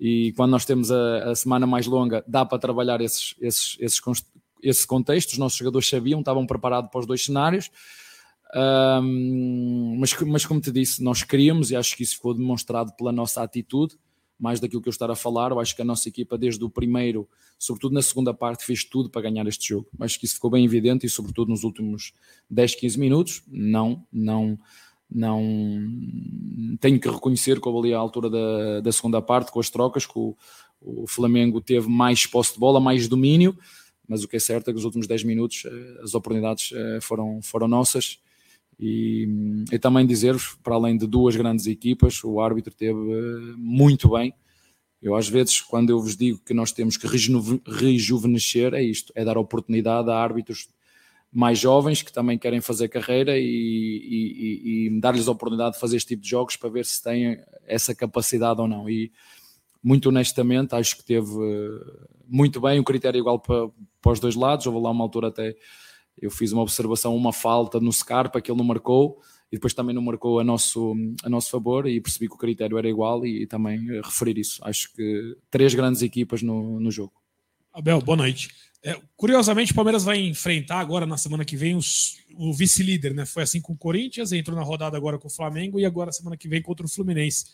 E 0.00 0.32
quando 0.36 0.50
nós 0.50 0.64
temos 0.64 0.90
a, 0.90 1.30
a 1.30 1.34
semana 1.36 1.64
mais 1.64 1.86
longa, 1.86 2.24
dá 2.26 2.44
para 2.44 2.58
trabalhar 2.58 3.00
esses, 3.00 3.36
esses, 3.40 3.76
esses, 3.78 4.00
esse 4.60 4.84
contexto. 4.84 5.30
Os 5.30 5.38
nossos 5.38 5.56
jogadores 5.56 5.88
sabiam, 5.88 6.18
estavam 6.18 6.44
preparados 6.44 6.90
para 6.90 6.98
os 6.98 7.06
dois 7.06 7.24
cenários. 7.24 7.70
Ahm, 8.52 9.96
mas, 10.00 10.20
mas 10.22 10.44
como 10.44 10.60
te 10.60 10.72
disse, 10.72 11.00
nós 11.04 11.22
queríamos, 11.22 11.70
e 11.70 11.76
acho 11.76 11.96
que 11.96 12.02
isso 12.02 12.16
ficou 12.16 12.34
demonstrado 12.34 12.92
pela 12.96 13.12
nossa 13.12 13.44
atitude, 13.44 13.96
mais 14.38 14.60
daquilo 14.60 14.82
que 14.82 14.88
eu 14.88 14.92
estar 14.92 15.10
a 15.10 15.16
falar. 15.16 15.50
Eu 15.50 15.60
acho 15.60 15.74
que 15.74 15.82
a 15.82 15.84
nossa 15.84 16.08
equipa, 16.08 16.36
desde 16.36 16.62
o 16.64 16.70
primeiro, 16.70 17.28
sobretudo 17.58 17.94
na 17.94 18.02
segunda 18.02 18.34
parte, 18.34 18.64
fez 18.64 18.84
tudo 18.84 19.08
para 19.08 19.22
ganhar 19.22 19.46
este 19.46 19.68
jogo. 19.68 19.88
Acho 20.00 20.18
que 20.18 20.26
isso 20.26 20.34
ficou 20.34 20.50
bem 20.50 20.64
evidente 20.64 21.06
e, 21.06 21.08
sobretudo, 21.08 21.48
nos 21.48 21.64
últimos 21.64 22.12
10, 22.50 22.74
15 22.74 22.98
minutos, 22.98 23.42
não, 23.48 24.04
não, 24.12 24.58
não 25.10 25.42
tenho 26.80 27.00
que 27.00 27.08
reconhecer 27.08 27.60
que 27.60 27.68
houve 27.68 27.88
ali 27.88 27.94
à 27.94 27.98
altura 27.98 28.28
da, 28.28 28.80
da 28.80 28.92
segunda 28.92 29.22
parte 29.22 29.50
com 29.50 29.60
as 29.60 29.70
trocas 29.70 30.04
que 30.04 30.18
o, 30.18 30.36
o 30.80 31.06
Flamengo 31.06 31.60
teve 31.60 31.88
mais 31.88 32.26
posse 32.26 32.54
de 32.54 32.60
bola, 32.60 32.80
mais 32.80 33.08
domínio, 33.08 33.56
mas 34.08 34.22
o 34.22 34.28
que 34.28 34.36
é 34.36 34.40
certo 34.40 34.68
é 34.68 34.72
que 34.72 34.76
nos 34.76 34.84
últimos 34.84 35.06
10 35.06 35.24
minutos 35.24 35.64
eh, 35.64 36.00
as 36.02 36.14
oportunidades 36.14 36.70
eh, 36.72 37.00
foram, 37.00 37.40
foram 37.42 37.66
nossas 37.66 38.20
e, 38.78 39.64
e 39.72 39.78
também 39.78 40.06
dizer-vos, 40.06 40.56
para 40.62 40.74
além 40.74 40.96
de 40.96 41.06
duas 41.06 41.34
grandes 41.34 41.66
equipas, 41.66 42.22
o 42.22 42.40
árbitro 42.40 42.74
teve 42.74 42.98
eh, 42.98 43.54
muito 43.56 44.10
bem. 44.10 44.34
Eu 45.00 45.14
às 45.14 45.28
vezes, 45.28 45.60
quando 45.60 45.90
eu 45.90 46.00
vos 46.00 46.16
digo 46.16 46.40
que 46.44 46.52
nós 46.54 46.72
temos 46.72 46.96
que 46.96 47.06
rejuve- 47.06 47.60
rejuvenescer, 47.66 48.74
é 48.74 48.82
isto, 48.82 49.12
é 49.14 49.24
dar 49.24 49.38
oportunidade 49.38 50.10
a 50.10 50.16
árbitros 50.16 50.68
mais 51.32 51.58
jovens 51.58 52.02
que 52.02 52.12
também 52.12 52.38
querem 52.38 52.60
fazer 52.60 52.88
carreira 52.88 53.36
e, 53.38 53.42
e- 53.44 54.86
e- 54.86 55.00
dar-lhes 55.00 55.28
a 55.28 55.32
oportunidade 55.32 55.74
de 55.74 55.80
fazer 55.80 55.96
este 55.96 56.08
tipo 56.08 56.22
de 56.22 56.30
jogos 56.30 56.56
para 56.56 56.70
ver 56.70 56.84
se 56.86 57.02
têm 57.02 57.38
essa 57.66 57.94
capacidade 57.94 58.60
ou 58.60 58.68
não. 58.68 58.88
E 58.88 59.12
muito 59.82 60.08
honestamente, 60.08 60.74
acho 60.74 60.96
que 60.96 61.04
teve 61.04 61.30
eh, 61.30 62.06
muito 62.26 62.60
bem, 62.60 62.80
o 62.80 62.84
critério 62.84 63.18
igual 63.18 63.38
para, 63.38 63.68
para 64.00 64.12
os 64.12 64.20
dois 64.20 64.34
lados. 64.34 64.66
Houve 64.66 64.80
lá 64.80 64.90
uma 64.90 65.04
altura 65.04 65.28
até 65.28 65.54
eu 66.20 66.30
fiz 66.30 66.52
uma 66.52 66.62
observação, 66.62 67.14
uma 67.14 67.32
falta 67.32 67.78
no 67.80 67.92
Scarpa 67.92 68.40
que 68.40 68.50
ele 68.50 68.58
não 68.58 68.64
marcou 68.64 69.20
e 69.50 69.56
depois 69.56 69.74
também 69.74 69.94
não 69.94 70.02
marcou 70.02 70.40
a 70.40 70.44
nosso, 70.44 70.94
a 71.22 71.28
nosso 71.28 71.50
favor 71.50 71.86
e 71.86 72.00
percebi 72.00 72.28
que 72.28 72.34
o 72.34 72.38
critério 72.38 72.78
era 72.78 72.88
igual 72.88 73.24
e, 73.24 73.46
também 73.46 73.78
eh, 73.90 74.00
referir 74.04 74.38
isso. 74.38 74.60
Acho 74.64 74.92
que 74.92 75.36
três 75.50 75.74
grandes 75.74 76.02
equipas 76.02 76.42
no, 76.42 76.80
no 76.80 76.90
jogo. 76.90 77.12
Abel, 77.72 78.00
boa 78.00 78.16
noite. 78.16 78.48
É, 78.82 79.00
curiosamente, 79.16 79.72
o 79.72 79.74
Palmeiras 79.74 80.04
vai 80.04 80.18
enfrentar 80.20 80.78
agora 80.80 81.06
na 81.06 81.16
semana 81.16 81.44
que 81.44 81.56
vem 81.56 81.76
os- 81.76 82.16
o 82.34 82.52
vice-líder, 82.52 83.14
né? 83.14 83.26
Foi 83.26 83.42
assim 83.42 83.60
com 83.60 83.72
o 83.72 83.76
Corinthians, 83.76 84.32
entrou 84.32 84.56
na 84.56 84.62
rodada 84.62 84.96
agora 84.96 85.18
com 85.18 85.28
o 85.28 85.30
Flamengo 85.30 85.78
e 85.78 85.84
agora 85.84 86.12
semana 86.12 86.36
que 86.36 86.48
vem 86.48 86.62
contra 86.62 86.86
o 86.86 86.88
Fluminense. 86.88 87.46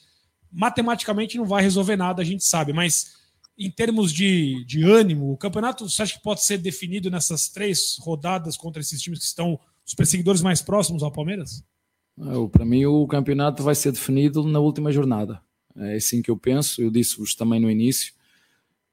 Matematicamente 0.51 1.37
não 1.39 1.47
vai 1.47 1.63
resolver 1.63 1.97
nada, 1.97 2.21
a 2.23 2.25
gente 2.25 2.45
sabe, 2.45 2.73
mas 2.73 3.22
em 3.59 3.70
termos 3.70 4.12
de, 4.12 4.64
de 4.64 4.82
ânimo, 4.82 5.32
o 5.32 5.36
campeonato 5.36 5.88
você 5.88 6.03
acha 6.03 6.16
que 6.16 6.22
pode 6.22 6.44
ser 6.44 6.59
definido 6.59 7.11
nessas 7.11 7.48
três 7.48 7.96
rodadas 8.00 8.57
contra 8.57 8.80
esses 8.80 9.00
times 9.00 9.18
que 9.20 9.24
estão 9.26 9.59
os 9.86 9.94
perseguidores 9.94 10.40
mais 10.40 10.62
próximos 10.62 11.03
ao 11.03 11.12
Palmeiras? 11.12 11.64
Para 12.50 12.64
mim, 12.64 12.84
o 12.84 13.07
campeonato 13.07 13.62
vai 13.62 13.74
ser 13.74 13.92
definido 13.92 14.44
na 14.44 14.59
última 14.59 14.92
jornada. 14.92 15.40
É 15.76 15.94
assim 15.94 16.20
que 16.20 16.30
eu 16.30 16.36
penso. 16.36 16.82
Eu 16.82 16.90
disse-vos 16.90 17.34
também 17.34 17.61
no 17.61 17.70
início 17.70 18.12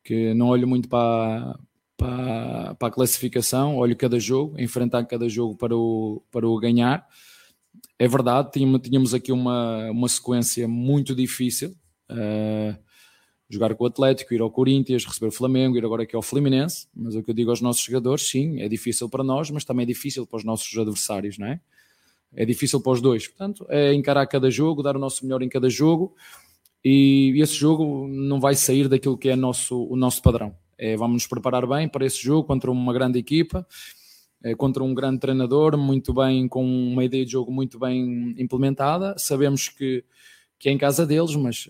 que 0.04 0.34
não 0.34 0.48
olho 0.48 0.68
muito 0.68 0.88
para, 0.88 1.60
para, 1.98 2.76
para 2.76 2.88
a 2.88 2.92
classificação, 2.92 3.78
olho 3.78 3.96
cada 3.96 4.20
jogo, 4.20 4.60
enfrentar 4.60 5.06
cada 5.06 5.28
jogo 5.28 5.56
para 5.56 5.76
o, 5.76 6.24
para 6.32 6.48
o 6.48 6.58
ganhar. 6.58 7.08
É 7.98 8.08
verdade, 8.08 8.52
tínhamos, 8.52 9.14
aqui 9.14 9.32
uma, 9.32 9.92
uma 9.92 10.08
sequência 10.08 10.68
muito 10.68 11.14
difícil. 11.14 11.76
eh, 12.10 12.76
jogar 13.50 13.74
com 13.76 13.84
o 13.84 13.88
Atlético, 13.88 14.34
ir 14.34 14.42
ao 14.42 14.52
Corinthians, 14.52 15.06
receber 15.06 15.28
o 15.28 15.32
Flamengo, 15.32 15.78
ir 15.78 15.84
agora 15.84 16.04
aqui 16.04 16.16
ao 16.16 16.22
Fluminense. 16.22 16.88
Mas 16.96 17.16
o 17.16 17.24
que 17.24 17.32
eu 17.32 17.36
digo 17.36 17.50
aos 17.50 17.62
nossos 17.62 17.84
jogadores, 17.84 18.30
sim, 18.30 18.62
é 18.62 18.70
difícil 18.70 19.10
para 19.10 19.24
nós, 19.24 19.50
mas 19.50 19.66
também 19.66 19.84
é 19.84 19.88
difícil 19.88 20.26
para 20.28 20.38
os 20.38 20.44
nossos 20.44 20.78
adversários, 20.78 21.38
não 21.38 21.48
é? 21.48 21.60
É 22.36 22.46
difícil 22.46 22.80
para 22.80 22.92
os 22.92 23.02
dois. 23.02 23.28
Portanto, 23.28 23.66
é 23.70 23.94
encarar 23.94 24.26
cada 24.28 24.52
jogo, 24.52 24.84
dar 24.84 24.96
o 24.96 25.00
nosso 25.00 25.26
melhor 25.26 25.42
em 25.42 25.50
cada 25.50 25.70
jogo 25.70 26.16
e 26.84 27.34
esse 27.42 27.56
jogo 27.56 28.08
não 28.08 28.40
vai 28.40 28.56
sair 28.56 28.88
daquilo 28.88 29.18
que 29.18 29.30
é 29.30 29.36
nosso, 29.36 29.84
o 29.90 29.96
nosso 29.96 30.22
padrão. 30.22 30.56
É, 30.78 30.96
vamos 30.96 31.16
nos 31.16 31.28
preparar 31.28 31.68
bem 31.68 31.90
para 31.90 32.06
esse 32.06 32.22
jogo 32.22 32.48
contra 32.48 32.72
uma 32.72 32.94
grande 32.94 33.20
equipa, 33.20 33.68
é, 34.42 34.56
contra 34.56 34.82
um 34.84 34.94
grande 34.94 35.20
treinador, 35.20 35.78
muito 35.78 36.14
bem, 36.14 36.48
com 36.48 36.64
uma 36.64 37.04
ideia 37.04 37.26
de 37.26 37.34
jogo 37.34 37.52
muito 37.52 37.78
bem 37.78 38.34
implementada. 38.38 39.14
Sabemos 39.18 39.68
que, 39.68 40.06
que 40.60 40.70
é 40.70 40.72
em 40.72 40.78
casa 40.78 41.06
deles, 41.08 41.34
mas 41.36 41.68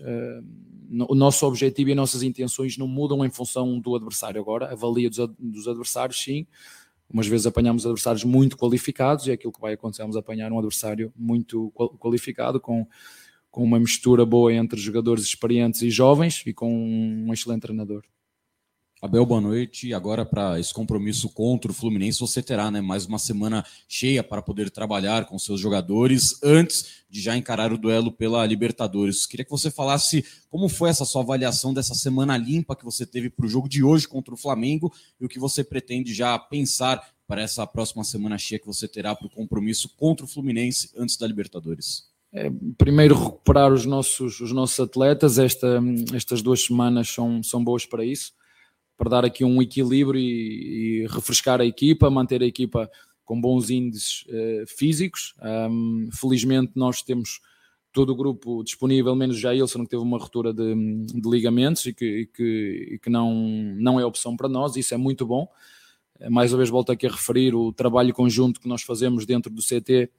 no- 0.88 1.06
o 1.08 1.14
nosso 1.14 1.46
objetivo 1.46 1.88
e 1.90 1.92
as 1.92 1.96
nossas 1.96 2.22
intenções 2.24 2.76
não 2.76 2.88
mudam 2.88 3.24
em 3.24 3.30
função 3.30 3.78
do 3.78 3.94
adversário. 3.94 4.40
Agora, 4.40 4.72
avalia 4.72 5.08
dos, 5.08 5.20
ad- 5.20 5.34
dos 5.38 5.68
adversários, 5.68 6.20
sim. 6.20 6.46
Umas 7.08 7.26
vezes 7.26 7.46
apanhamos 7.46 7.86
adversários 7.86 8.24
muito 8.24 8.56
qualificados 8.56 9.26
e 9.26 9.30
é 9.30 9.34
aquilo 9.34 9.52
que 9.52 9.60
vai 9.60 9.72
acontecer, 9.74 10.02
vamos 10.02 10.16
apanhar 10.16 10.52
um 10.52 10.58
adversário 10.58 11.12
muito 11.16 11.70
qual- 11.74 11.90
qualificado, 11.96 12.60
com, 12.60 12.86
com 13.50 13.62
uma 13.64 13.78
mistura 13.80 14.24
boa 14.26 14.52
entre 14.52 14.78
jogadores 14.80 15.24
experientes 15.24 15.82
e 15.82 15.90
jovens 15.90 16.42
e 16.46 16.52
com 16.52 16.72
um 16.72 17.32
excelente 17.32 17.62
treinador. 17.62 18.02
Abel, 19.02 19.24
boa 19.24 19.40
noite. 19.40 19.94
Agora, 19.94 20.26
para 20.26 20.60
esse 20.60 20.74
compromisso 20.74 21.30
contra 21.30 21.70
o 21.70 21.74
Fluminense, 21.74 22.20
você 22.20 22.42
terá 22.42 22.70
né, 22.70 22.82
mais 22.82 23.06
uma 23.06 23.18
semana 23.18 23.64
cheia 23.88 24.22
para 24.22 24.42
poder 24.42 24.68
trabalhar 24.68 25.24
com 25.24 25.38
seus 25.38 25.58
jogadores 25.58 26.38
antes 26.42 27.02
de 27.08 27.18
já 27.18 27.34
encarar 27.34 27.72
o 27.72 27.78
duelo 27.78 28.12
pela 28.12 28.44
Libertadores. 28.44 29.24
Queria 29.24 29.42
que 29.42 29.50
você 29.50 29.70
falasse 29.70 30.22
como 30.50 30.68
foi 30.68 30.90
essa 30.90 31.06
sua 31.06 31.22
avaliação 31.22 31.72
dessa 31.72 31.94
semana 31.94 32.36
limpa 32.36 32.76
que 32.76 32.84
você 32.84 33.06
teve 33.06 33.30
para 33.30 33.46
o 33.46 33.48
jogo 33.48 33.70
de 33.70 33.82
hoje 33.82 34.06
contra 34.06 34.34
o 34.34 34.36
Flamengo 34.36 34.92
e 35.18 35.24
o 35.24 35.28
que 35.30 35.38
você 35.38 35.64
pretende 35.64 36.12
já 36.12 36.38
pensar 36.38 37.02
para 37.26 37.40
essa 37.40 37.66
próxima 37.66 38.04
semana 38.04 38.36
cheia 38.36 38.58
que 38.58 38.66
você 38.66 38.86
terá 38.86 39.14
para 39.14 39.28
o 39.28 39.30
compromisso 39.30 39.88
contra 39.96 40.26
o 40.26 40.28
Fluminense 40.28 40.90
antes 40.94 41.16
da 41.16 41.26
Libertadores. 41.26 42.04
É, 42.34 42.52
primeiro 42.76 43.14
recuperar 43.14 43.72
os 43.72 43.86
nossos, 43.86 44.40
os 44.40 44.52
nossos 44.52 44.78
atletas, 44.78 45.38
esta, 45.38 45.80
estas 46.14 46.42
duas 46.42 46.62
semanas 46.62 47.08
são, 47.08 47.42
são 47.42 47.64
boas 47.64 47.86
para 47.86 48.04
isso, 48.04 48.38
para 49.00 49.08
dar 49.08 49.24
aqui 49.24 49.42
um 49.42 49.62
equilíbrio 49.62 50.20
e, 50.20 51.04
e 51.04 51.06
refrescar 51.06 51.58
a 51.58 51.64
equipa, 51.64 52.10
manter 52.10 52.42
a 52.42 52.46
equipa 52.46 52.90
com 53.24 53.40
bons 53.40 53.70
índices 53.70 54.26
eh, 54.28 54.64
físicos. 54.66 55.34
Ahm, 55.40 56.10
felizmente 56.12 56.72
nós 56.74 57.00
temos 57.00 57.40
todo 57.94 58.10
o 58.10 58.14
grupo 58.14 58.62
disponível, 58.62 59.16
menos 59.16 59.38
já 59.38 59.54
Jailson, 59.54 59.84
que 59.84 59.88
teve 59.88 60.02
uma 60.02 60.18
ruptura 60.18 60.52
de, 60.52 60.74
de 61.06 61.30
ligamentos 61.30 61.86
e 61.86 61.94
que, 61.94 62.04
e 62.04 62.26
que, 62.26 62.88
e 62.92 62.98
que 62.98 63.08
não, 63.08 63.32
não 63.78 63.98
é 63.98 64.04
opção 64.04 64.36
para 64.36 64.50
nós, 64.50 64.76
isso 64.76 64.92
é 64.92 64.98
muito 64.98 65.24
bom. 65.24 65.48
Mais 66.28 66.52
uma 66.52 66.58
vez 66.58 66.68
volto 66.68 66.92
aqui 66.92 67.06
a 67.06 67.10
referir 67.10 67.54
o 67.54 67.72
trabalho 67.72 68.12
conjunto 68.12 68.60
que 68.60 68.68
nós 68.68 68.82
fazemos 68.82 69.24
dentro 69.24 69.50
do 69.50 69.62
CT, 69.62 70.10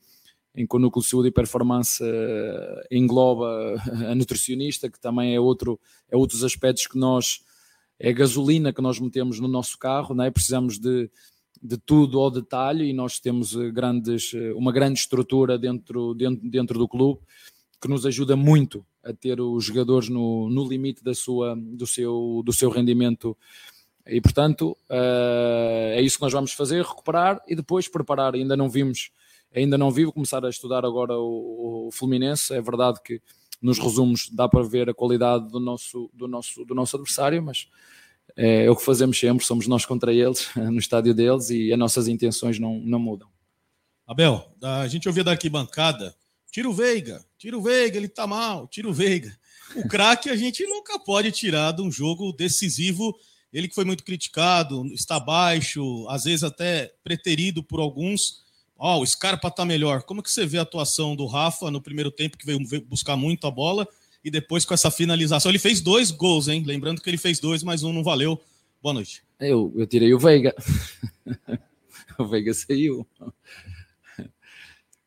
em 0.56 0.66
que 0.66 0.76
o 0.76 0.80
Núcleo 0.80 1.04
de 1.04 1.08
Saúde 1.08 1.28
e 1.28 1.32
Performance 1.32 2.04
eh, 2.04 2.88
engloba 2.90 3.76
a 4.10 4.16
nutricionista, 4.16 4.90
que 4.90 5.00
também 5.00 5.36
é, 5.36 5.40
outro, 5.40 5.80
é 6.10 6.18
outros 6.18 6.44
aspectos 6.44 6.88
que 6.88 6.98
nós, 6.98 7.42
é 8.04 8.10
a 8.10 8.14
gasolina 8.14 8.74
que 8.74 8.82
nós 8.82 9.00
metemos 9.00 9.40
no 9.40 9.48
nosso 9.48 9.78
carro, 9.78 10.16
não 10.16 10.24
é? 10.24 10.32
precisamos 10.32 10.80
de, 10.80 11.08
de 11.62 11.78
tudo 11.78 12.20
ao 12.20 12.32
detalhe 12.32 12.90
e 12.90 12.94
nós 12.94 13.20
temos 13.20 13.56
eh, 13.56 13.70
grandes, 13.70 14.34
eh, 14.34 14.52
uma 14.54 14.72
grande 14.72 15.00
estrutura 15.00 15.56
dentro, 15.56 16.16
dentro, 16.16 16.50
dentro 16.50 16.80
do 16.80 16.88
clube 16.88 17.20
que 17.80 17.88
nos 17.88 18.04
ajuda 18.04 18.36
muito 18.36 18.84
a 19.04 19.14
ter 19.14 19.40
os 19.40 19.64
jogadores 19.66 20.10
no, 20.10 20.50
no 20.50 20.68
limite 20.68 21.04
da 21.04 21.14
sua, 21.14 21.56
do, 21.56 21.86
seu, 21.86 22.42
do 22.44 22.52
seu 22.52 22.72
rendimento 22.72 23.38
e 24.08 24.20
portanto 24.20 24.76
eh, 24.90 25.94
é 25.98 26.02
isso 26.02 26.18
que 26.18 26.24
nós 26.24 26.34
vamos 26.34 26.54
fazer, 26.54 26.84
recuperar 26.84 27.40
e 27.48 27.56
depois 27.56 27.88
preparar. 27.88 28.34
Ainda 28.34 28.58
não 28.58 28.68
vimos, 28.68 29.12
ainda 29.56 29.78
não 29.78 29.92
vi, 29.92 30.06
vou 30.06 30.14
começar 30.14 30.44
a 30.44 30.50
estudar 30.50 30.84
agora 30.84 31.16
o, 31.20 31.88
o 31.88 31.92
Fluminense. 31.92 32.52
É 32.52 32.60
verdade 32.60 33.00
que 33.04 33.22
nos 33.62 33.78
resumos 33.78 34.30
dá 34.32 34.50
para 34.50 34.64
ver 34.64 34.90
a 34.90 34.94
qualidade 34.94 35.50
do 35.50 35.60
nosso, 35.60 36.10
do 36.14 36.28
nosso, 36.28 36.66
do 36.66 36.74
nosso 36.74 36.96
adversário, 36.96 37.42
mas 37.44 37.68
é, 38.36 38.66
é 38.66 38.72
o 38.72 38.76
que 38.76 38.84
fazemos 38.84 39.20
sempre, 39.20 39.46
somos 39.46 39.68
nós 39.68 39.86
contra 39.86 40.14
eles, 40.14 40.50
no 40.56 40.80
estádio 40.80 41.14
deles 41.14 41.50
e 41.50 41.72
as 41.72 41.80
nossas 41.80 42.08
intenções 42.08 42.60
não, 42.60 42.80
não 42.80 43.00
mudam. 43.00 43.30
Abel, 44.08 44.44
a 44.62 44.88
gente 44.88 45.08
ouvia 45.08 45.24
da 45.24 45.32
arquibancada, 45.32 46.16
tira 46.52 46.70
o 46.70 46.74
Veiga, 46.74 47.24
tira 47.38 47.58
o 47.58 47.62
Veiga, 47.62 47.98
ele 47.98 48.10
tá 48.10 48.28
mal, 48.28 48.68
tira 48.68 48.90
o 48.90 48.94
Veiga. 48.94 49.38
O 49.76 49.88
craque 49.88 50.30
a 50.30 50.36
gente 50.36 50.66
nunca 50.66 51.00
pode 51.00 51.32
tirar 51.32 51.72
de 51.72 51.82
um 51.82 51.90
jogo 51.90 52.34
decisivo, 52.34 53.18
ele 53.54 53.68
que 53.68 53.76
foi 53.76 53.86
muito 53.86 54.04
criticado, 54.04 54.86
está 54.88 55.20
baixo, 55.20 56.06
às 56.10 56.26
vezes 56.26 56.44
até 56.44 56.94
preterido 57.04 57.64
por 57.64 57.80
alguns. 57.80 58.41
Ó, 58.84 59.00
o 59.00 59.06
Scarpa 59.06 59.52
tá 59.52 59.64
melhor. 59.64 60.02
Como 60.02 60.24
que 60.24 60.32
você 60.32 60.44
vê 60.44 60.58
a 60.58 60.64
atuação 60.64 61.16
do 61.16 61.28
Rafa 61.28 61.70
no 61.70 61.80
primeiro 61.80 62.10
tempo, 62.10 62.36
que 62.36 62.44
veio 62.48 62.60
buscar 62.88 63.16
muito 63.16 63.46
a 63.46 63.52
bola, 63.52 63.88
e 64.24 64.32
depois 64.32 64.66
com 64.66 64.74
essa 64.74 64.90
finalização? 64.90 65.52
Ele 65.52 65.60
fez 65.60 65.82
dois 65.82 66.10
gols, 66.10 66.48
hein? 66.48 66.64
Lembrando 66.66 67.00
que 67.00 67.08
ele 67.08 67.18
fez 67.20 67.40
dois, 67.40 67.62
mas 67.62 67.84
um 67.84 67.94
não 67.94 68.04
valeu. 68.04 68.42
Boa 68.82 68.94
noite. 68.94 69.22
Eu, 69.40 69.72
eu 69.76 69.86
tirei 69.86 70.12
o 70.16 70.18
Veiga. 70.18 70.56
o 72.18 72.26
Veiga 72.26 72.56
saiu. 72.56 73.06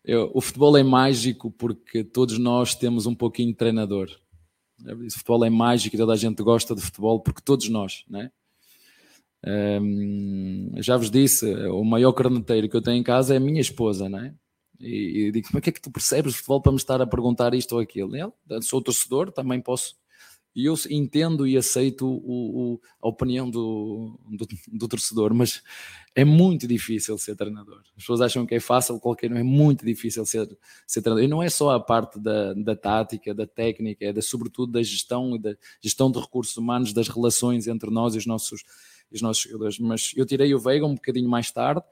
Eu- 0.04 0.30
o 0.32 0.40
futebol 0.40 0.76
é 0.76 0.84
mágico 0.84 1.50
porque 1.50 2.04
todos 2.04 2.38
nós 2.38 2.76
temos 2.76 3.06
um 3.06 3.14
pouquinho 3.14 3.48
de 3.48 3.54
treinador. 3.56 4.08
O 4.86 5.10
futebol 5.10 5.44
é 5.44 5.50
mágico 5.50 5.96
e 5.96 5.98
toda 5.98 6.12
a 6.12 6.16
gente 6.16 6.40
gosta 6.44 6.76
de 6.76 6.80
futebol 6.80 7.18
porque 7.18 7.42
todos 7.42 7.68
nós, 7.68 8.04
né? 8.08 8.30
Hum, 9.46 10.70
já 10.76 10.96
vos 10.96 11.10
disse, 11.10 11.52
o 11.66 11.84
maior 11.84 12.12
corneteiro 12.12 12.68
que 12.68 12.76
eu 12.76 12.82
tenho 12.82 12.96
em 12.96 13.02
casa 13.02 13.34
é 13.34 13.36
a 13.36 13.40
minha 13.40 13.60
esposa, 13.60 14.08
né? 14.08 14.34
E, 14.80 15.26
e 15.26 15.32
digo, 15.32 15.48
mas 15.52 15.62
que 15.62 15.70
é 15.70 15.72
que 15.72 15.80
tu 15.80 15.90
percebes 15.90 16.32
de 16.32 16.38
futebol 16.38 16.60
para 16.60 16.72
me 16.72 16.78
estar 16.78 17.00
a 17.00 17.06
perguntar 17.06 17.54
isto 17.54 17.72
ou 17.72 17.80
aquilo? 17.80 18.16
Ele, 18.16 18.62
sou 18.62 18.82
torcedor, 18.82 19.30
também 19.30 19.60
posso 19.60 19.94
E 20.54 20.66
eu 20.66 20.74
entendo 20.90 21.46
e 21.46 21.56
aceito 21.56 22.06
o, 22.06 22.74
o, 22.74 22.80
a 23.02 23.08
opinião 23.08 23.50
do, 23.50 24.18
do, 24.28 24.46
do, 24.72 24.88
torcedor, 24.88 25.34
mas 25.34 25.62
é 26.14 26.24
muito 26.24 26.66
difícil 26.66 27.16
ser 27.18 27.36
treinador. 27.36 27.80
As 27.84 27.90
pessoas 27.90 28.20
acham 28.20 28.46
que 28.46 28.54
é 28.54 28.60
fácil, 28.60 28.98
qualquer 29.00 29.30
não 29.30 29.36
é 29.36 29.42
muito 29.42 29.84
difícil 29.84 30.24
ser, 30.26 30.48
ser 30.86 31.02
treinador. 31.02 31.24
E 31.24 31.28
não 31.28 31.42
é 31.42 31.48
só 31.50 31.70
a 31.70 31.80
parte 31.80 32.18
da, 32.18 32.54
da 32.54 32.76
tática, 32.76 33.34
da 33.34 33.46
técnica, 33.46 34.06
é 34.06 34.12
da, 34.12 34.22
sobretudo 34.22 34.72
da 34.72 34.82
gestão 34.82 35.38
da 35.38 35.56
gestão 35.80 36.10
de 36.10 36.18
recursos 36.18 36.56
humanos, 36.56 36.92
das 36.92 37.08
relações 37.08 37.66
entre 37.66 37.90
nós 37.90 38.14
e 38.14 38.18
os 38.18 38.26
nossos, 38.26 38.62
os 39.16 39.22
nossos 39.22 39.42
jogadores. 39.42 39.78
Mas 39.78 40.12
eu 40.16 40.26
tirei 40.26 40.54
o 40.54 40.58
Veiga 40.58 40.86
um 40.86 40.94
bocadinho 40.94 41.28
mais 41.28 41.50
tarde. 41.50 41.82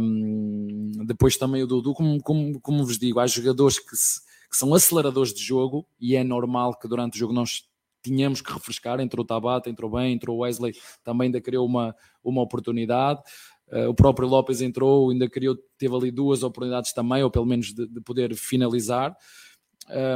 Um, 0.00 0.90
depois 1.06 1.36
também 1.36 1.62
o 1.62 1.66
Dudu, 1.66 1.94
como, 1.94 2.20
como, 2.22 2.60
como 2.60 2.84
vos 2.84 2.98
digo, 2.98 3.20
há 3.20 3.26
jogadores 3.26 3.78
que 3.78 3.96
se 3.96 4.24
que 4.54 4.58
são 4.58 4.72
aceleradores 4.72 5.34
de 5.34 5.42
jogo 5.42 5.84
e 6.00 6.14
é 6.14 6.22
normal 6.22 6.78
que 6.78 6.86
durante 6.86 7.16
o 7.16 7.18
jogo 7.18 7.32
nós 7.32 7.64
tínhamos 8.00 8.40
que 8.40 8.52
refrescar, 8.52 9.00
entrou 9.00 9.24
o 9.24 9.26
Tabata, 9.26 9.68
entrou 9.68 9.90
bem, 9.90 10.12
entrou 10.12 10.36
o 10.36 10.40
Wesley, 10.42 10.74
também 11.02 11.26
ainda 11.26 11.40
criou 11.40 11.66
uma, 11.66 11.92
uma 12.22 12.40
oportunidade, 12.40 13.20
uh, 13.72 13.88
o 13.88 13.94
próprio 13.94 14.28
Lopes 14.28 14.60
entrou, 14.60 15.10
ainda 15.10 15.28
criou, 15.28 15.56
teve 15.76 15.96
ali 15.96 16.12
duas 16.12 16.44
oportunidades 16.44 16.92
também, 16.92 17.24
ou 17.24 17.30
pelo 17.32 17.46
menos 17.46 17.74
de, 17.74 17.84
de 17.88 18.00
poder 18.00 18.36
finalizar. 18.36 19.16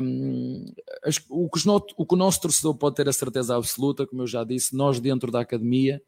Um, 0.02 0.64
o, 1.28 1.48
que 1.50 1.68
o, 1.68 1.76
o 1.96 2.06
que 2.06 2.14
o 2.14 2.16
nosso 2.16 2.40
torcedor 2.40 2.74
pode 2.74 2.96
ter 2.96 3.09
a 3.09 3.12
certeza 3.12 3.56
absoluta, 3.56 4.06
como 4.06 4.22
eu 4.22 4.26
já 4.26 4.42
disse, 4.44 4.74
nós 4.74 4.98
dentro 4.98 5.30
da 5.30 5.40
academia 5.40 6.02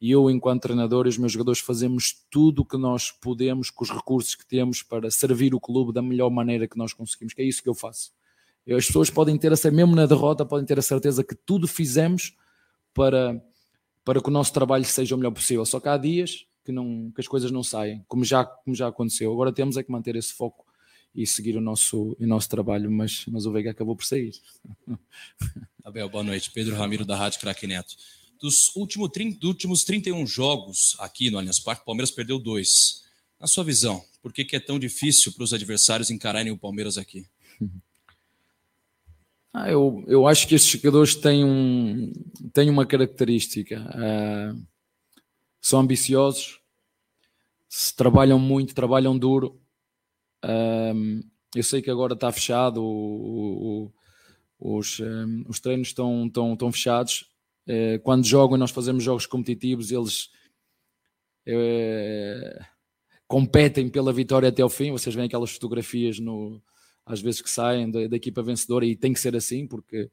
e 0.00 0.12
eu, 0.12 0.30
enquanto 0.30 0.62
treinador, 0.62 1.06
e 1.06 1.08
os 1.08 1.18
meus 1.18 1.32
jogadores 1.32 1.58
fazemos 1.58 2.24
tudo 2.30 2.62
o 2.62 2.64
que 2.64 2.76
nós 2.76 3.10
podemos 3.10 3.68
com 3.68 3.82
os 3.82 3.90
recursos 3.90 4.34
que 4.36 4.46
temos 4.46 4.82
para 4.82 5.10
servir 5.10 5.54
o 5.54 5.60
clube 5.60 5.92
da 5.92 6.00
melhor 6.00 6.30
maneira 6.30 6.68
que 6.68 6.78
nós 6.78 6.92
conseguimos, 6.92 7.34
que 7.34 7.42
é 7.42 7.44
isso 7.44 7.62
que 7.62 7.68
eu 7.68 7.74
faço. 7.74 8.12
As 8.68 8.86
pessoas 8.86 9.10
podem 9.10 9.36
ter 9.36 9.50
mesmo 9.72 9.96
na 9.96 10.06
derrota, 10.06 10.44
podem 10.44 10.66
ter 10.66 10.78
a 10.78 10.82
certeza 10.82 11.24
que 11.24 11.34
tudo 11.34 11.66
fizemos 11.66 12.36
para, 12.94 13.42
para 14.04 14.20
que 14.20 14.28
o 14.28 14.32
nosso 14.32 14.52
trabalho 14.52 14.84
seja 14.84 15.14
o 15.14 15.18
melhor 15.18 15.32
possível. 15.32 15.64
Só 15.64 15.80
que 15.80 15.88
há 15.88 15.96
dias 15.96 16.46
que, 16.64 16.70
não, 16.70 17.10
que 17.12 17.20
as 17.20 17.26
coisas 17.26 17.50
não 17.50 17.62
saem, 17.62 18.04
como 18.06 18.24
já, 18.24 18.44
como 18.44 18.76
já 18.76 18.88
aconteceu. 18.88 19.32
Agora 19.32 19.50
temos 19.50 19.78
é 19.78 19.82
que 19.82 19.90
manter 19.90 20.16
esse 20.16 20.34
foco 20.34 20.67
e 21.14 21.26
seguir 21.26 21.56
o 21.56 21.60
nosso, 21.60 22.16
o 22.18 22.26
nosso 22.26 22.48
trabalho, 22.48 22.90
mas, 22.90 23.24
mas 23.26 23.46
o 23.46 23.52
Veiga 23.52 23.70
acabou 23.70 23.96
por 23.96 24.04
sair. 24.04 24.32
Abel, 25.84 26.08
boa 26.08 26.22
noite. 26.22 26.50
Pedro 26.50 26.76
Ramiro, 26.76 27.04
da 27.04 27.16
Rádio 27.16 27.40
Craque 27.40 27.66
Neto 27.66 27.96
dos, 28.40 28.74
último, 28.74 29.08
dos 29.08 29.48
últimos 29.48 29.84
31 29.84 30.26
jogos 30.26 30.96
aqui 30.98 31.30
no 31.30 31.38
Allianz 31.38 31.58
Parque, 31.58 31.82
o 31.82 31.84
Palmeiras 31.84 32.10
perdeu 32.10 32.38
dois. 32.38 33.04
Na 33.38 33.46
sua 33.46 33.64
visão, 33.64 34.02
por 34.22 34.32
que, 34.32 34.44
que 34.44 34.56
é 34.56 34.60
tão 34.60 34.78
difícil 34.78 35.32
para 35.32 35.44
os 35.44 35.52
adversários 35.52 36.10
encararem 36.10 36.52
o 36.52 36.58
Palmeiras 36.58 36.96
aqui? 36.96 37.26
Ah, 39.50 39.70
eu, 39.70 40.04
eu 40.06 40.28
acho 40.28 40.46
que 40.46 40.54
estes 40.54 40.70
jogadores 40.72 41.14
têm, 41.14 41.42
um, 41.42 42.12
têm 42.52 42.68
uma 42.68 42.84
característica. 42.84 43.80
Uh, 43.80 44.62
são 45.58 45.80
ambiciosos, 45.80 46.60
trabalham 47.96 48.38
muito, 48.38 48.74
trabalham 48.74 49.18
duro. 49.18 49.58
Uh, 50.44 51.20
eu 51.54 51.62
sei 51.62 51.80
que 51.80 51.90
agora 51.90 52.14
está 52.14 52.30
fechado, 52.30 52.82
o, 52.82 53.90
o, 54.58 54.78
os, 54.78 55.00
um, 55.00 55.44
os 55.48 55.60
treinos 55.60 55.88
estão, 55.88 56.26
estão, 56.26 56.52
estão 56.52 56.72
fechados, 56.72 57.24
eh, 57.68 57.98
quando 57.98 58.24
jogam 58.26 58.56
e 58.56 58.60
nós 58.60 58.70
fazemos 58.70 59.04
jogos 59.04 59.26
competitivos, 59.26 59.92
eles 59.92 60.30
é, 61.46 62.58
competem 63.26 63.90
pela 63.90 64.12
vitória 64.12 64.48
até 64.48 64.62
ao 64.62 64.70
fim. 64.70 64.90
Vocês 64.90 65.14
veem 65.14 65.26
aquelas 65.26 65.50
fotografias 65.50 66.18
no, 66.18 66.62
às 67.04 67.20
vezes 67.20 67.42
que 67.42 67.50
saem 67.50 67.90
da, 67.90 68.06
da, 68.08 68.16
equipa 68.16 68.42
vencedora 68.42 68.86
e 68.86 68.96
tem 68.96 69.12
que 69.12 69.20
ser 69.20 69.36
assim, 69.36 69.66
porque 69.66 70.10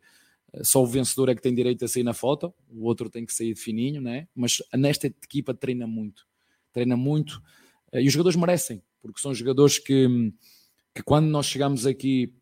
eh, 0.54 0.64
só 0.64 0.84
o 0.84 0.88
vencedor 0.88 1.30
é 1.30 1.36
que 1.36 1.42
tem 1.42 1.56
direito 1.56 1.86
a 1.86 1.88
sair 1.88 2.04
na 2.04 2.14
foto, 2.14 2.54
o 2.70 2.86
outro 2.86 3.10
tem 3.10 3.26
que 3.26 3.34
sair 3.34 3.54
de 3.54 3.62
fininho, 3.62 4.02
né? 4.02 4.28
mas 4.36 4.62
nesta 4.74 5.08
equipa 5.08 5.54
treina 5.54 5.88
muito, 5.88 6.28
treina 6.74 6.98
muito 6.98 7.42
e 7.94 8.08
os 8.08 8.14
jogadores 8.14 8.36
merecem, 8.36 8.84
porque 9.06 9.22
são 9.22 9.34
jogadores 9.34 9.78
que, 9.78 10.08
que 10.94 11.04
quando 11.04 11.28
nós 11.28 11.46
chegamos 11.46 11.86
aqui 11.86 12.34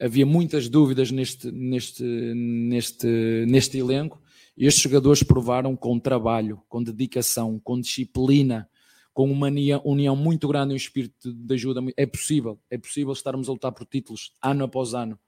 havia 0.00 0.26
muitas 0.26 0.68
dúvidas 0.68 1.10
neste, 1.10 1.50
neste, 1.50 2.02
neste, 2.02 3.06
neste 3.46 3.78
elenco 3.78 4.20
e 4.56 4.66
estes 4.66 4.82
jogadores 4.82 5.22
provaram 5.22 5.76
com 5.76 5.98
trabalho, 5.98 6.62
com 6.68 6.82
dedicação, 6.82 7.58
com 7.58 7.80
disciplina, 7.80 8.68
com 9.12 9.30
uma 9.30 9.48
união 9.84 10.16
muito 10.16 10.48
grande 10.48 10.72
e 10.72 10.74
um 10.74 10.76
espírito 10.76 11.32
de 11.32 11.54
ajuda. 11.54 11.80
É 11.96 12.04
possível, 12.04 12.60
é 12.68 12.76
possível 12.76 13.12
estarmos 13.12 13.48
a 13.48 13.52
lutar 13.52 13.72
por 13.72 13.86
títulos 13.86 14.32
ano 14.42 14.64
após 14.64 14.92
ano. 14.94 15.18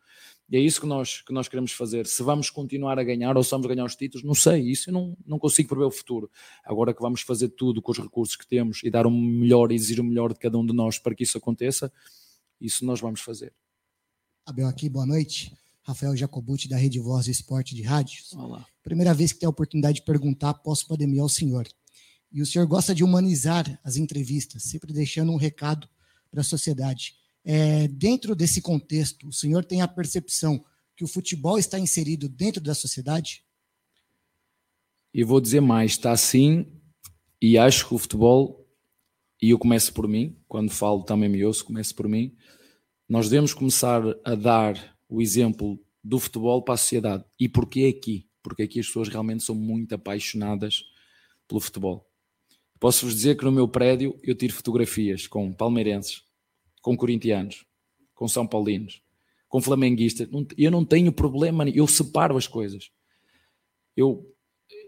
E 0.49 0.57
é 0.57 0.61
isso 0.61 0.81
que 0.81 0.87
nós, 0.87 1.23
que 1.23 1.33
nós 1.33 1.49
queremos 1.49 1.73
fazer. 1.73 2.07
Se 2.07 2.23
vamos 2.23 2.51
continuar 2.51 2.99
a 2.99 3.05
ganhar 3.05 3.37
ou 3.37 3.43
se 3.43 3.51
vamos 3.51 3.67
ganhar 3.67 3.85
os 3.85 3.97
títulos, 3.97 4.25
não 4.25 4.35
sei, 4.35 4.63
isso 4.63 4.91
eu 4.91 4.95
não, 4.95 5.17
não 5.27 5.39
consigo 5.39 5.69
prever 5.69 5.85
o 5.85 5.91
futuro. 5.91 6.31
Agora 6.65 6.95
que 6.95 7.03
vamos 7.03 7.23
fazer 7.23 7.49
tudo 7.49 7.83
com 7.83 7.91
os 7.91 7.99
recursos 7.99 8.37
que 8.37 8.47
temos 8.47 8.81
e 8.85 8.91
dar 8.91 9.07
o 9.07 9.11
melhor 9.11 9.73
e 9.73 9.75
exigir 9.75 10.01
o 10.01 10.05
melhor 10.05 10.33
de 10.33 10.39
cada 10.39 10.57
um 10.57 10.65
de 10.65 10.73
nós 10.73 10.99
para 10.99 11.15
que 11.15 11.25
isso 11.25 11.37
aconteça, 11.37 11.93
isso 12.61 12.85
nós 12.85 13.01
vamos 13.01 13.21
fazer. 13.21 13.53
Abel 14.47 14.69
aqui, 14.69 14.89
boa 14.89 15.05
noite. 15.05 15.53
Rafael 15.83 16.17
Jacobucci, 16.17 16.69
da 16.69 16.77
Rede 16.77 16.99
Voz 16.99 17.29
Esporte 17.29 17.75
de 17.75 17.83
Rádios. 17.83 18.33
Olá. 18.33 18.65
Primeira 18.83 19.15
vez 19.15 19.33
que 19.33 19.41
tenho 19.41 19.51
a 19.51 19.51
oportunidade 19.51 19.97
de 19.97 20.05
perguntar 20.05 20.55
pós-pandemia 20.55 21.23
ao 21.23 21.29
senhor. 21.29 21.67
E 22.33 22.43
o 22.43 22.47
senhor 22.47 22.67
gosta 22.67 22.95
de 22.95 23.05
humanizar 23.05 23.81
as 23.85 23.97
entrevistas, 23.97 24.65
sempre 24.65 24.93
deixando 24.93 25.31
um 25.33 25.37
recado 25.37 25.89
para 26.31 26.41
a 26.41 26.45
sociedade. 26.45 27.15
É, 27.49 27.87
dentro 27.87 28.35
desse 28.35 28.61
contexto, 28.61 29.29
o 29.29 29.33
senhor 29.33 29.65
tem 29.65 29.81
a 29.81 29.87
percepção 29.87 30.65
que 30.97 31.05
o 31.05 31.09
futebol 31.09 31.57
está 31.57 31.79
inserido 31.79 32.29
dentro 32.29 32.61
da 32.61 32.75
sociedade? 32.75 33.45
E 35.15 35.23
vou 35.23 35.41
dizer 35.41 35.61
mais, 35.61 35.93
está 35.93 36.17
sim, 36.17 36.67
e 37.41 37.57
acho 37.57 37.87
que 37.87 37.95
o 37.95 37.99
futebol, 37.99 38.69
e 39.41 39.51
eu 39.51 39.59
começo 39.61 39.93
por 39.93 40.09
mim, 40.09 40.37
quando 40.49 40.71
falo 40.71 41.05
também 41.05 41.29
me 41.29 41.45
ouço, 41.45 41.65
começo 41.65 41.95
por 41.95 42.09
mim, 42.09 42.37
nós 43.09 43.29
devemos 43.29 43.55
começar 43.55 44.03
a 44.25 44.35
dar 44.35 44.99
o 45.09 45.23
exemplo 45.23 45.81
do 46.03 46.19
futebol 46.19 46.63
para 46.63 46.75
a 46.75 46.79
sociedade. 46.79 47.25
E 47.39 47.49
porquê 47.49 47.95
aqui? 47.97 48.29
Porque 48.43 48.65
aqui 48.65 48.81
as 48.81 48.87
pessoas 48.87 49.09
realmente 49.09 49.45
são 49.45 49.55
muito 49.55 49.95
apaixonadas 49.95 50.83
pelo 51.47 51.61
futebol. 51.61 52.11
Posso-vos 52.81 53.15
dizer 53.15 53.37
que 53.37 53.45
no 53.45 53.53
meu 53.53 53.69
prédio 53.69 54.19
eu 54.25 54.35
tiro 54.35 54.53
fotografias 54.53 55.29
com 55.29 55.53
palmeirenses, 55.53 56.26
com 56.87 56.97
corintianos, 56.97 57.67
com 58.15 58.29
são 58.29 58.47
paulinos, 58.47 59.03
com 59.49 59.61
flamenguistas. 59.61 60.29
Eu 60.57 60.71
não 60.71 60.85
tenho 60.85 61.11
problema, 61.11 61.69
eu 61.69 61.85
separo 61.85 62.37
as 62.37 62.47
coisas. 62.47 62.93
Eu, 63.97 64.33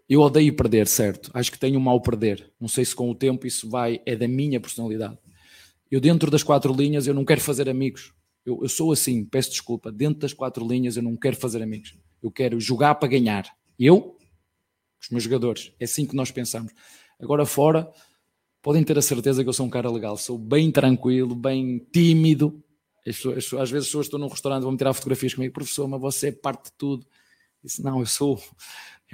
eu 0.09 0.21
odeio 0.21 0.55
perder, 0.55 0.87
certo? 0.87 1.29
Acho 1.35 1.51
que 1.51 1.59
tenho 1.59 1.81
mal 1.81 2.01
perder. 2.01 2.53
Não 2.61 2.69
sei 2.69 2.85
se 2.85 2.95
com 2.95 3.11
o 3.11 3.17
tempo 3.17 3.49
isso 3.49 3.69
vai, 3.69 4.01
é 4.07 4.15
da 4.15 4.29
minha 4.29 4.61
personalidade. 4.61 5.19
Eu, 5.91 6.01
dentro 6.01 6.31
das 6.31 6.45
quatro 6.45 6.73
linhas, 6.73 7.09
eu 7.09 7.15
não 7.15 7.25
quero 7.25 7.41
fazer 7.41 7.69
amigos. 7.69 8.15
Eu, 8.47 8.61
eu 8.63 8.69
sou 8.69 8.93
assim, 8.93 9.25
peço 9.25 9.51
desculpa. 9.51 9.91
Dentro 9.91 10.21
das 10.21 10.33
quatro 10.33 10.65
linhas, 10.65 10.97
eu 10.97 11.03
não 11.03 11.17
quero 11.17 11.35
fazer 11.35 11.61
amigos. 11.61 11.97
Eu 12.23 12.31
quero 12.31 12.61
jogar 12.61 12.95
para 12.95 13.09
ganhar. 13.09 13.53
Eu, 13.77 14.17
os 15.03 15.09
meus 15.09 15.25
jogadores. 15.25 15.73
É 15.81 15.85
assim 15.85 16.07
que 16.07 16.15
nós 16.15 16.31
pensamos. 16.31 16.73
Agora, 17.19 17.45
fora, 17.45 17.93
podem 18.69 18.85
ter 18.85 18.99
a 18.99 19.01
certeza 19.01 19.43
que 19.43 19.49
eu 19.49 19.53
sou 19.55 19.65
um 19.65 19.71
cara 19.71 19.91
legal. 19.91 20.15
Sou 20.19 20.37
bem 20.37 20.71
tranquilo, 20.71 21.35
bem 21.35 21.79
tímido. 21.91 22.63
Às 23.07 23.17
vezes, 23.23 23.55
as 23.55 23.71
pessoas 23.71 24.05
estão 24.05 24.19
num 24.19 24.29
restaurante, 24.29 24.63
vão-me 24.63 24.77
tirar 24.77 24.93
fotografias 24.93 25.33
comigo. 25.33 25.55
Professor, 25.55 25.89
mas 25.89 25.99
você 25.99 26.29
é 26.29 26.33
parte 26.33 26.65
de 26.65 26.73
tudo. 26.73 27.07
Disse, 27.65 27.83
não, 27.83 27.99
eu 28.01 28.05
sou. 28.05 28.39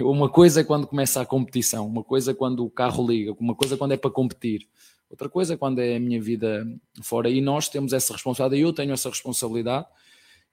Uma 0.01 0.27
coisa 0.27 0.59
é 0.59 0.63
quando 0.65 0.85
começa 0.85 1.21
a 1.21 1.25
competição, 1.25 1.87
uma 1.87 2.03
coisa 2.03 2.31
é 2.31 2.33
quando 2.33 2.65
o 2.65 2.69
carro 2.69 3.07
liga, 3.07 3.31
uma 3.39 3.55
coisa 3.55 3.75
é 3.75 3.77
quando 3.77 3.93
é 3.93 3.97
para 3.97 4.11
competir. 4.11 4.67
Outra 5.09 5.29
coisa 5.29 5.53
é 5.53 5.57
quando 5.57 5.79
é 5.79 5.95
a 5.95 5.99
minha 6.01 6.21
vida 6.21 6.67
fora. 7.01 7.29
E 7.29 7.39
nós 7.39 7.69
temos 7.69 7.93
essa 7.93 8.11
responsabilidade, 8.11 8.61
eu 8.61 8.73
tenho 8.73 8.91
essa 8.91 9.07
responsabilidade 9.07 9.87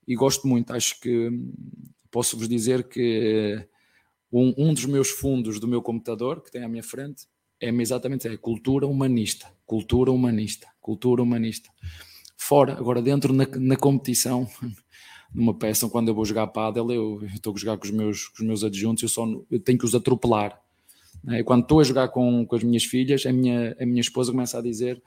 e 0.06 0.14
gosto 0.14 0.46
muito. 0.46 0.72
Acho 0.72 1.00
que 1.00 1.28
posso 2.08 2.38
vos 2.38 2.48
dizer 2.48 2.84
que 2.84 3.66
um, 4.30 4.54
um 4.56 4.72
dos 4.72 4.84
meus 4.84 5.10
fundos 5.10 5.58
do 5.58 5.66
meu 5.66 5.82
computador, 5.82 6.40
que 6.40 6.52
tem 6.52 6.62
à 6.62 6.68
minha 6.68 6.84
frente, 6.84 7.26
é 7.64 7.70
exatamente 7.70 8.28
é 8.28 8.36
cultura 8.36 8.86
humanista. 8.86 9.46
Cultura 9.64 10.10
humanista. 10.10 10.68
Cultura 10.80 11.22
humanista. 11.22 11.70
Fora, 12.36 12.72
agora 12.74 13.00
dentro 13.00 13.32
na, 13.32 13.46
na 13.46 13.76
competição, 13.76 14.48
numa 15.32 15.54
peça, 15.54 15.88
quando 15.88 16.08
eu 16.08 16.14
vou 16.14 16.24
jogar 16.24 16.48
pádel, 16.48 16.90
eu, 16.90 17.24
estou 17.34 17.54
a 17.54 17.58
jogar 17.58 17.78
com 17.78 17.84
os 17.84 17.90
meus, 17.90 18.28
com 18.28 18.42
os 18.42 18.46
meus 18.46 18.64
adjuntos, 18.64 19.02
eu 19.02 19.08
só 19.08 19.26
eu 19.50 19.60
tenho 19.60 19.78
que 19.78 19.84
os 19.84 19.94
atropelar 19.94 20.62
né? 21.22 21.42
Quando 21.42 21.62
estou 21.62 21.80
a 21.80 21.84
jogar 21.84 22.08
com, 22.08 22.44
com 22.44 22.56
as 22.56 22.62
minhas 22.62 22.84
filhas, 22.84 23.24
a 23.26 23.32
minha, 23.32 23.76
a 23.80 23.86
minha 23.86 24.00
esposa 24.00 24.32
começa 24.32 24.58
a 24.58 24.62
dizer: 24.62 25.02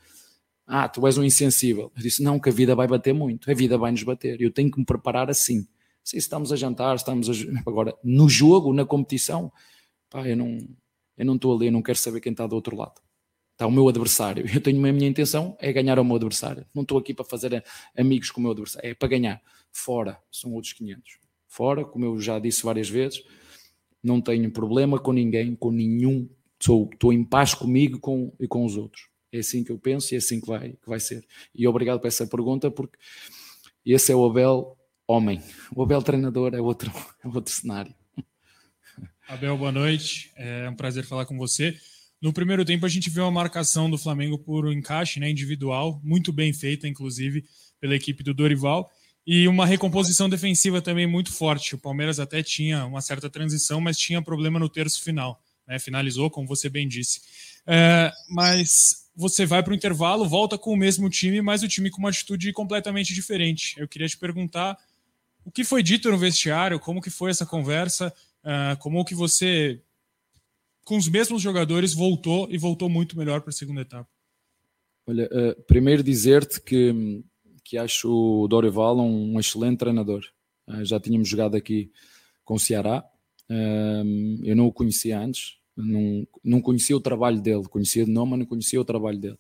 Ah, 0.65 0.87
tu 0.87 1.05
és 1.05 1.17
um 1.17 1.23
insensível. 1.23 1.91
Eu 1.95 2.01
disse: 2.01 2.23
Não, 2.23 2.39
que 2.39 2.49
a 2.49 2.51
vida 2.51 2.75
vai 2.75 2.87
bater 2.87 3.13
muito, 3.13 3.49
a 3.49 3.53
vida 3.53 3.77
vai 3.77 3.91
nos 3.91 4.03
bater. 4.03 4.41
Eu 4.41 4.51
tenho 4.51 4.71
que 4.71 4.79
me 4.79 4.85
preparar 4.85 5.29
assim. 5.29 5.67
Se 6.03 6.17
estamos 6.17 6.51
a 6.51 6.55
jantar, 6.55 6.95
estamos 6.95 7.29
a... 7.29 7.33
agora 7.65 7.95
no 8.03 8.29
jogo, 8.29 8.73
na 8.73 8.85
competição, 8.85 9.51
pá, 10.09 10.27
eu 10.27 10.37
não, 10.37 10.57
eu 11.17 11.25
não 11.25 11.35
estou 11.35 11.55
ali, 11.55 11.71
não 11.71 11.81
quero 11.81 11.97
saber 11.97 12.19
quem 12.21 12.31
está 12.31 12.45
do 12.45 12.55
outro 12.55 12.75
lado. 12.75 13.01
Está 13.53 13.67
o 13.67 13.71
meu 13.71 13.87
adversário. 13.87 14.45
Eu 14.53 14.59
tenho 14.61 14.85
a 14.85 14.91
minha 14.91 15.07
intenção 15.07 15.55
é 15.59 15.71
ganhar 15.71 15.97
ao 15.97 16.03
meu 16.03 16.17
adversário. 16.17 16.65
Não 16.73 16.81
estou 16.83 16.97
aqui 16.97 17.13
para 17.13 17.23
fazer 17.23 17.63
amigos 17.97 18.29
com 18.29 18.41
o 18.41 18.43
meu 18.43 18.51
adversário, 18.51 18.89
é 18.89 18.93
para 18.93 19.07
ganhar. 19.07 19.41
Fora, 19.71 20.19
são 20.31 20.53
outros 20.53 20.73
500. 20.73 21.17
fora, 21.47 21.85
como 21.85 22.03
eu 22.05 22.19
já 22.19 22.37
disse 22.37 22.63
várias 22.63 22.89
vezes, 22.89 23.23
não 24.03 24.21
tenho 24.21 24.51
problema 24.51 24.99
com 24.99 25.13
ninguém, 25.13 25.55
com 25.55 25.71
nenhum, 25.71 26.29
sou, 26.61 26.89
estou 26.91 27.13
em 27.13 27.23
paz 27.23 27.53
comigo 27.53 27.99
com, 27.99 28.33
e 28.39 28.47
com 28.47 28.65
os 28.65 28.75
outros. 28.77 29.09
É 29.31 29.39
assim 29.39 29.63
que 29.63 29.71
eu 29.71 29.79
penso 29.79 30.13
e 30.13 30.15
é 30.15 30.17
assim 30.17 30.39
que 30.39 30.47
vai, 30.47 30.73
que 30.73 30.87
vai 30.87 30.99
ser. 30.99 31.25
E 31.53 31.67
obrigado 31.67 31.99
por 31.99 32.07
essa 32.07 32.27
pergunta, 32.27 32.69
porque 32.69 32.97
esse 33.85 34.11
é 34.11 34.15
o 34.15 34.25
Abel 34.25 34.77
homem. 35.07 35.41
O 35.75 35.81
Abel 35.81 36.01
treinador 36.01 36.53
é 36.53 36.61
outro, 36.61 36.91
é 37.23 37.27
outro 37.27 37.53
cenário. 37.53 37.93
Abel, 39.27 39.57
boa 39.57 39.71
noite. 39.71 40.31
É 40.35 40.69
um 40.69 40.75
prazer 40.75 41.05
falar 41.05 41.25
com 41.25 41.37
você. 41.37 41.75
No 42.21 42.31
primeiro 42.31 42.63
tempo, 42.63 42.85
a 42.85 42.89
gente 42.89 43.09
viu 43.09 43.25
a 43.25 43.31
marcação 43.31 43.89
do 43.89 43.97
Flamengo 43.97 44.37
por 44.37 44.65
um 44.65 44.71
encaixe 44.71 45.19
né, 45.19 45.29
individual, 45.29 45.99
muito 46.03 46.31
bem 46.31 46.53
feita, 46.53 46.87
inclusive, 46.87 47.43
pela 47.79 47.95
equipe 47.95 48.23
do 48.23 48.33
Dorival, 48.33 48.89
e 49.27 49.47
uma 49.47 49.65
recomposição 49.65 50.29
defensiva 50.29 50.81
também 50.81 51.07
muito 51.07 51.31
forte. 51.31 51.75
O 51.75 51.77
Palmeiras 51.77 52.19
até 52.19 52.41
tinha 52.43 52.85
uma 52.85 53.01
certa 53.01 53.29
transição, 53.29 53.81
mas 53.81 53.97
tinha 53.97 54.21
problema 54.21 54.59
no 54.59 54.69
terço 54.69 55.03
final. 55.03 55.41
Né, 55.67 55.79
finalizou, 55.79 56.29
como 56.29 56.47
você 56.47 56.69
bem 56.69 56.87
disse. 56.87 57.21
É, 57.65 58.11
mas 58.29 59.09
você 59.15 59.45
vai 59.45 59.63
para 59.63 59.73
o 59.73 59.75
intervalo, 59.75 60.27
volta 60.27 60.57
com 60.57 60.71
o 60.71 60.77
mesmo 60.77 61.09
time, 61.09 61.41
mas 61.41 61.63
o 61.63 61.67
time 61.67 61.89
com 61.89 61.97
uma 61.97 62.09
atitude 62.09 62.51
completamente 62.53 63.13
diferente. 63.13 63.73
Eu 63.77 63.87
queria 63.87 64.07
te 64.07 64.17
perguntar 64.17 64.77
o 65.43 65.51
que 65.51 65.63
foi 65.63 65.81
dito 65.81 66.11
no 66.11 66.17
vestiário, 66.17 66.79
como 66.79 67.01
que 67.01 67.09
foi 67.09 67.31
essa 67.31 67.45
conversa, 67.45 68.13
uh, 68.45 68.77
como 68.79 69.03
que 69.03 69.15
você, 69.15 69.81
com 70.83 70.97
os 70.97 71.09
mesmos 71.09 71.41
jogadores, 71.41 71.93
voltou 71.93 72.47
e 72.51 72.57
voltou 72.57 72.87
muito 72.87 73.17
melhor 73.17 73.41
para 73.41 73.49
a 73.49 73.53
segunda 73.53 73.81
etapa. 73.81 74.07
Olha, 75.07 75.25
uh, 75.25 75.61
primeiro 75.63 76.03
dizer-te 76.03 76.61
que, 76.61 77.23
que 77.63 77.77
acho 77.77 78.09
o 78.09 78.47
Dorival 78.47 78.99
um, 78.99 79.33
um 79.33 79.39
excelente 79.39 79.79
treinador. 79.79 80.23
Uh, 80.67 80.85
já 80.85 80.99
tínhamos 80.99 81.27
jogado 81.27 81.55
aqui 81.55 81.91
com 82.43 82.55
o 82.55 82.59
Ceará, 82.59 83.03
eu 84.43 84.55
não 84.55 84.67
o 84.67 84.71
conhecia 84.71 85.19
antes, 85.19 85.57
não, 85.75 86.27
não 86.43 86.61
conhecia 86.61 86.97
o 86.97 86.99
trabalho 86.99 87.39
dele, 87.39 87.63
conhecia 87.67 88.05
de 88.05 88.11
nome, 88.11 88.31
mas 88.31 88.39
não 88.39 88.45
conhecia 88.45 88.81
o 88.81 88.85
trabalho 88.85 89.19
dele. 89.19 89.37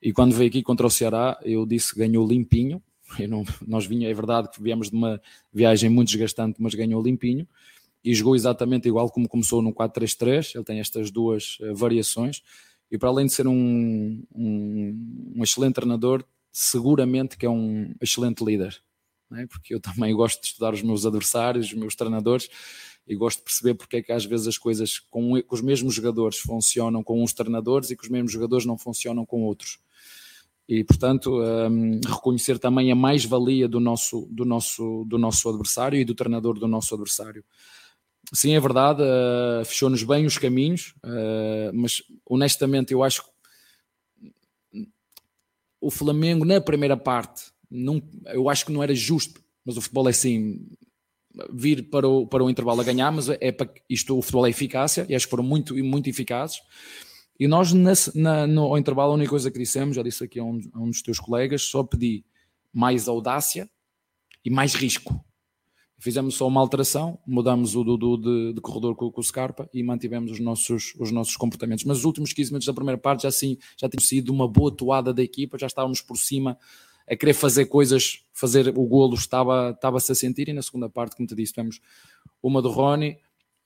E 0.00 0.12
quando 0.12 0.34
veio 0.34 0.48
aqui 0.48 0.62
contra 0.62 0.86
o 0.86 0.90
Ceará, 0.90 1.38
eu 1.44 1.64
disse 1.66 1.96
ganhou 1.96 2.26
limpinho. 2.26 2.82
Não, 3.28 3.44
nós 3.66 3.86
vinha, 3.86 4.08
é 4.08 4.14
verdade 4.14 4.50
que 4.50 4.62
viemos 4.62 4.88
de 4.88 4.96
uma 4.96 5.20
viagem 5.52 5.90
muito 5.90 6.08
desgastante, 6.08 6.60
mas 6.60 6.74
ganhou 6.74 7.02
limpinho 7.02 7.46
e 8.04 8.14
jogou 8.14 8.34
exatamente 8.34 8.88
igual 8.88 9.10
como 9.10 9.28
começou 9.28 9.62
no 9.62 9.72
4-3-3. 9.72 10.54
Ele 10.54 10.64
tem 10.64 10.80
estas 10.80 11.10
duas 11.10 11.58
uh, 11.60 11.74
variações 11.74 12.42
e 12.90 12.98
para 12.98 13.08
além 13.08 13.26
de 13.26 13.32
ser 13.32 13.46
um, 13.46 14.22
um, 14.34 15.32
um, 15.36 15.42
excelente 15.42 15.74
treinador, 15.74 16.24
seguramente 16.50 17.38
que 17.38 17.46
é 17.46 17.50
um 17.50 17.94
excelente 18.02 18.44
líder, 18.44 18.78
é? 19.34 19.46
porque 19.46 19.74
eu 19.74 19.80
também 19.80 20.12
gosto 20.16 20.42
de 20.42 20.48
estudar 20.48 20.74
os 20.74 20.82
meus 20.82 21.06
adversários, 21.06 21.68
os 21.68 21.74
meus 21.74 21.94
treinadores 21.94 22.50
e 23.08 23.16
gosto 23.16 23.38
de 23.38 23.44
perceber 23.44 23.74
porque 23.74 23.96
é 23.96 24.02
que 24.02 24.12
às 24.12 24.24
vezes 24.24 24.46
as 24.46 24.58
coisas 24.58 24.98
com, 24.98 25.40
com, 25.42 25.54
os 25.54 25.62
mesmos 25.62 25.94
jogadores 25.94 26.38
funcionam 26.38 27.02
com 27.02 27.22
uns 27.22 27.32
treinadores 27.32 27.90
e 27.90 27.96
que 27.96 28.04
os 28.04 28.10
mesmos 28.10 28.30
jogadores 28.30 28.66
não 28.66 28.76
funcionam 28.76 29.24
com 29.24 29.42
outros. 29.42 29.78
E, 30.68 30.84
portanto, 30.84 31.42
um, 31.42 32.00
reconhecer 32.06 32.58
também 32.58 32.92
a 32.92 32.94
mais-valia 32.94 33.68
do 33.68 33.80
nosso, 33.80 34.28
do, 34.30 34.44
nosso, 34.44 35.04
do 35.08 35.18
nosso 35.18 35.48
adversário 35.48 35.98
e 35.98 36.04
do 36.04 36.14
treinador 36.14 36.58
do 36.58 36.68
nosso 36.68 36.94
adversário. 36.94 37.44
Sim, 38.32 38.54
é 38.54 38.60
verdade, 38.60 39.02
uh, 39.02 39.64
fechou-nos 39.64 40.02
bem 40.02 40.24
os 40.26 40.38
caminhos, 40.38 40.94
uh, 41.04 41.72
mas 41.74 42.02
honestamente 42.24 42.92
eu 42.92 43.02
acho 43.02 43.22
que 43.22 43.32
o 45.80 45.90
Flamengo 45.90 46.44
na 46.44 46.60
primeira 46.60 46.96
parte, 46.96 47.50
não, 47.70 48.00
eu 48.26 48.48
acho 48.48 48.64
que 48.64 48.72
não 48.72 48.82
era 48.82 48.94
justo, 48.94 49.42
mas 49.64 49.76
o 49.76 49.80
futebol 49.80 50.06
é 50.06 50.10
assim, 50.10 50.66
vir 51.52 51.90
para 51.90 52.06
o, 52.08 52.26
para 52.26 52.44
o 52.44 52.50
intervalo 52.50 52.80
a 52.80 52.84
ganhar, 52.84 53.10
mas 53.10 53.28
é 53.28 53.52
para 53.52 53.68
isto 53.88 54.16
o 54.16 54.22
futebol 54.22 54.46
é 54.46 54.50
eficácia 54.50 55.06
e 55.08 55.14
acho 55.14 55.26
que 55.26 55.30
foram 55.30 55.44
muito, 55.44 55.74
muito 55.82 56.08
eficazes. 56.08 56.58
E 57.38 57.48
nós 57.48 57.72
nesse, 57.72 58.16
na, 58.16 58.46
no 58.46 58.76
intervalo 58.76 59.12
a 59.12 59.14
única 59.14 59.30
coisa 59.30 59.50
que 59.50 59.58
dissemos, 59.58 59.96
já 59.96 60.02
disse 60.02 60.24
aqui 60.24 60.38
a 60.38 60.44
um, 60.44 60.60
a 60.72 60.78
um 60.78 60.90
dos 60.90 61.02
teus 61.02 61.18
colegas, 61.18 61.62
só 61.62 61.82
pedi 61.82 62.24
mais 62.72 63.08
audácia 63.08 63.68
e 64.44 64.50
mais 64.50 64.74
risco. 64.74 65.24
Fizemos 66.02 66.34
só 66.34 66.48
uma 66.48 66.60
alteração, 66.60 67.16
mudamos 67.24 67.76
o 67.76 67.84
Dudu 67.84 68.16
de, 68.16 68.54
de 68.54 68.60
corredor 68.60 68.96
com, 68.96 69.08
com, 69.08 69.20
o 69.20 69.22
Scarpa 69.22 69.70
e 69.72 69.84
mantivemos 69.84 70.32
os 70.32 70.40
nossos, 70.40 70.94
os 70.98 71.12
nossos 71.12 71.36
comportamentos. 71.36 71.84
Mas 71.84 71.98
os 71.98 72.04
últimos 72.04 72.32
15 72.32 72.50
minutos 72.50 72.66
da 72.66 72.74
primeira 72.74 72.98
parte 72.98 73.22
já 73.22 73.30
sim, 73.30 73.56
já 73.80 73.88
tinha 73.88 74.00
sido 74.00 74.32
uma 74.32 74.48
boa 74.48 74.74
toada 74.74 75.14
da 75.14 75.22
equipa, 75.22 75.56
já 75.56 75.68
estávamos 75.68 76.00
por 76.00 76.16
cima 76.16 76.58
a 77.08 77.14
querer 77.14 77.34
fazer 77.34 77.66
coisas, 77.66 78.24
fazer 78.32 78.76
o 78.76 78.84
golo 78.84 79.14
estava, 79.14 79.70
estava-se 79.70 80.10
a 80.10 80.14
sentir 80.16 80.48
e 80.48 80.52
na 80.52 80.60
segunda 80.60 80.90
parte, 80.90 81.14
como 81.14 81.24
te 81.24 81.36
disse, 81.36 81.52
tivemos 81.52 81.80
uma 82.42 82.60
do 82.60 82.68
Rony, 82.68 83.16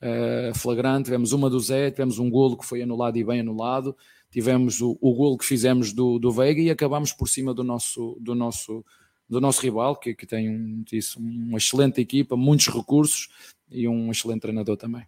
uh, 0.02 0.54
flagrante, 0.58 1.04
tivemos 1.04 1.32
uma 1.32 1.48
do 1.48 1.58
Zé, 1.58 1.90
tivemos 1.90 2.18
um 2.18 2.28
golo 2.28 2.58
que 2.58 2.66
foi 2.66 2.82
anulado 2.82 3.16
e 3.16 3.24
bem 3.24 3.40
anulado, 3.40 3.96
tivemos 4.30 4.82
o, 4.82 4.98
o 5.00 5.14
golo 5.14 5.38
que 5.38 5.44
fizemos 5.46 5.90
do, 5.90 6.18
do 6.18 6.30
Veiga 6.30 6.60
e 6.60 6.70
acabamos 6.70 7.14
por 7.14 7.30
cima 7.30 7.54
do 7.54 7.64
nosso, 7.64 8.18
do 8.20 8.34
nosso, 8.34 8.84
do 9.28 9.40
nosso 9.40 9.60
rival, 9.60 9.96
que, 9.96 10.14
que 10.14 10.26
tem 10.26 10.48
um, 10.48 10.82
disse, 10.82 11.18
uma 11.18 11.58
excelente 11.58 12.00
equipa, 12.00 12.36
muitos 12.36 12.68
recursos 12.68 13.28
e 13.70 13.88
um 13.88 14.10
excelente 14.10 14.42
treinador 14.42 14.76
também. 14.76 15.06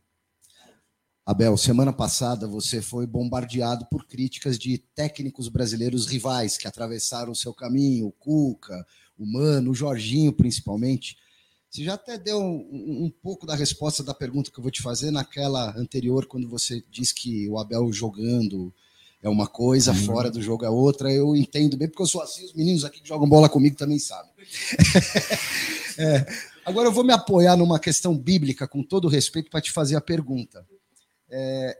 Abel, 1.25 1.57
semana 1.59 1.93
passada 1.93 2.49
você 2.49 2.81
foi 2.81 3.07
bombardeado 3.07 3.87
por 3.91 4.07
críticas 4.07 4.59
de 4.59 4.79
técnicos 4.79 5.49
brasileiros 5.49 6.07
rivais 6.07 6.57
que 6.57 6.66
atravessaram 6.66 7.33
o 7.33 7.37
seu 7.37 7.53
caminho, 7.53 8.07
o 8.07 8.12
Cuca, 8.12 8.87
o 9.19 9.27
Mano, 9.27 9.73
o 9.73 9.75
Jorginho 9.75 10.33
principalmente. 10.33 11.19
Você 11.69 11.85
já 11.85 11.95
até 11.95 12.16
deu 12.16 12.41
um, 12.41 13.05
um, 13.05 13.11
pouco 13.11 13.47
da 13.47 13.55
resposta 13.55 14.03
da 14.03 14.14
pergunta 14.14 14.51
que 14.51 14.59
eu 14.59 14.62
vou 14.62 14.71
te 14.71 14.81
fazer 14.81 15.11
naquela 15.11 15.79
anterior, 15.79 16.25
quando 16.25 16.49
você 16.49 16.83
disse 16.91 17.14
que 17.14 17.47
o 17.47 17.59
Abel 17.59 17.93
jogando 17.93 18.73
é 19.21 19.29
uma 19.29 19.47
coisa, 19.47 19.91
uhum. 19.93 20.05
fora 20.05 20.31
do 20.31 20.41
jogo 20.41 20.64
é 20.64 20.71
outra. 20.71 21.12
Eu 21.12 21.35
entendo 21.35 21.77
bem, 21.77 21.89
porque 21.89 22.03
eu 22.03 22.07
sou 22.07 22.23
assim, 22.23 22.45
os 22.45 22.55
meninos 22.55 22.85
aqui 22.85 23.01
que 23.01 23.09
jogam 23.09 23.29
bola 23.29 23.49
comigo 23.49 23.77
também 23.77 23.99
sabem. 23.99 24.31
é, 25.99 26.27
agora 26.64 26.89
eu 26.89 26.93
vou 26.93 27.05
me 27.05 27.12
apoiar 27.12 27.57
numa 27.57 27.81
questão 27.81 28.16
bíblica, 28.16 28.69
com 28.69 28.83
todo 28.83 29.09
respeito, 29.09 29.51
para 29.51 29.61
te 29.61 29.73
fazer 29.73 29.97
a 29.97 30.01
pergunta. 30.01 30.64
É, 31.29 31.77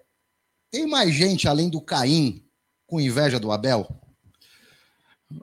tem 0.71 0.87
mais 0.87 1.15
gente 1.15 1.47
além 1.47 1.71
do 1.71 1.81
Caim 1.81 2.45
com 2.87 3.01
inveja 3.01 3.39
do 3.39 3.53
Abel? 3.53 3.87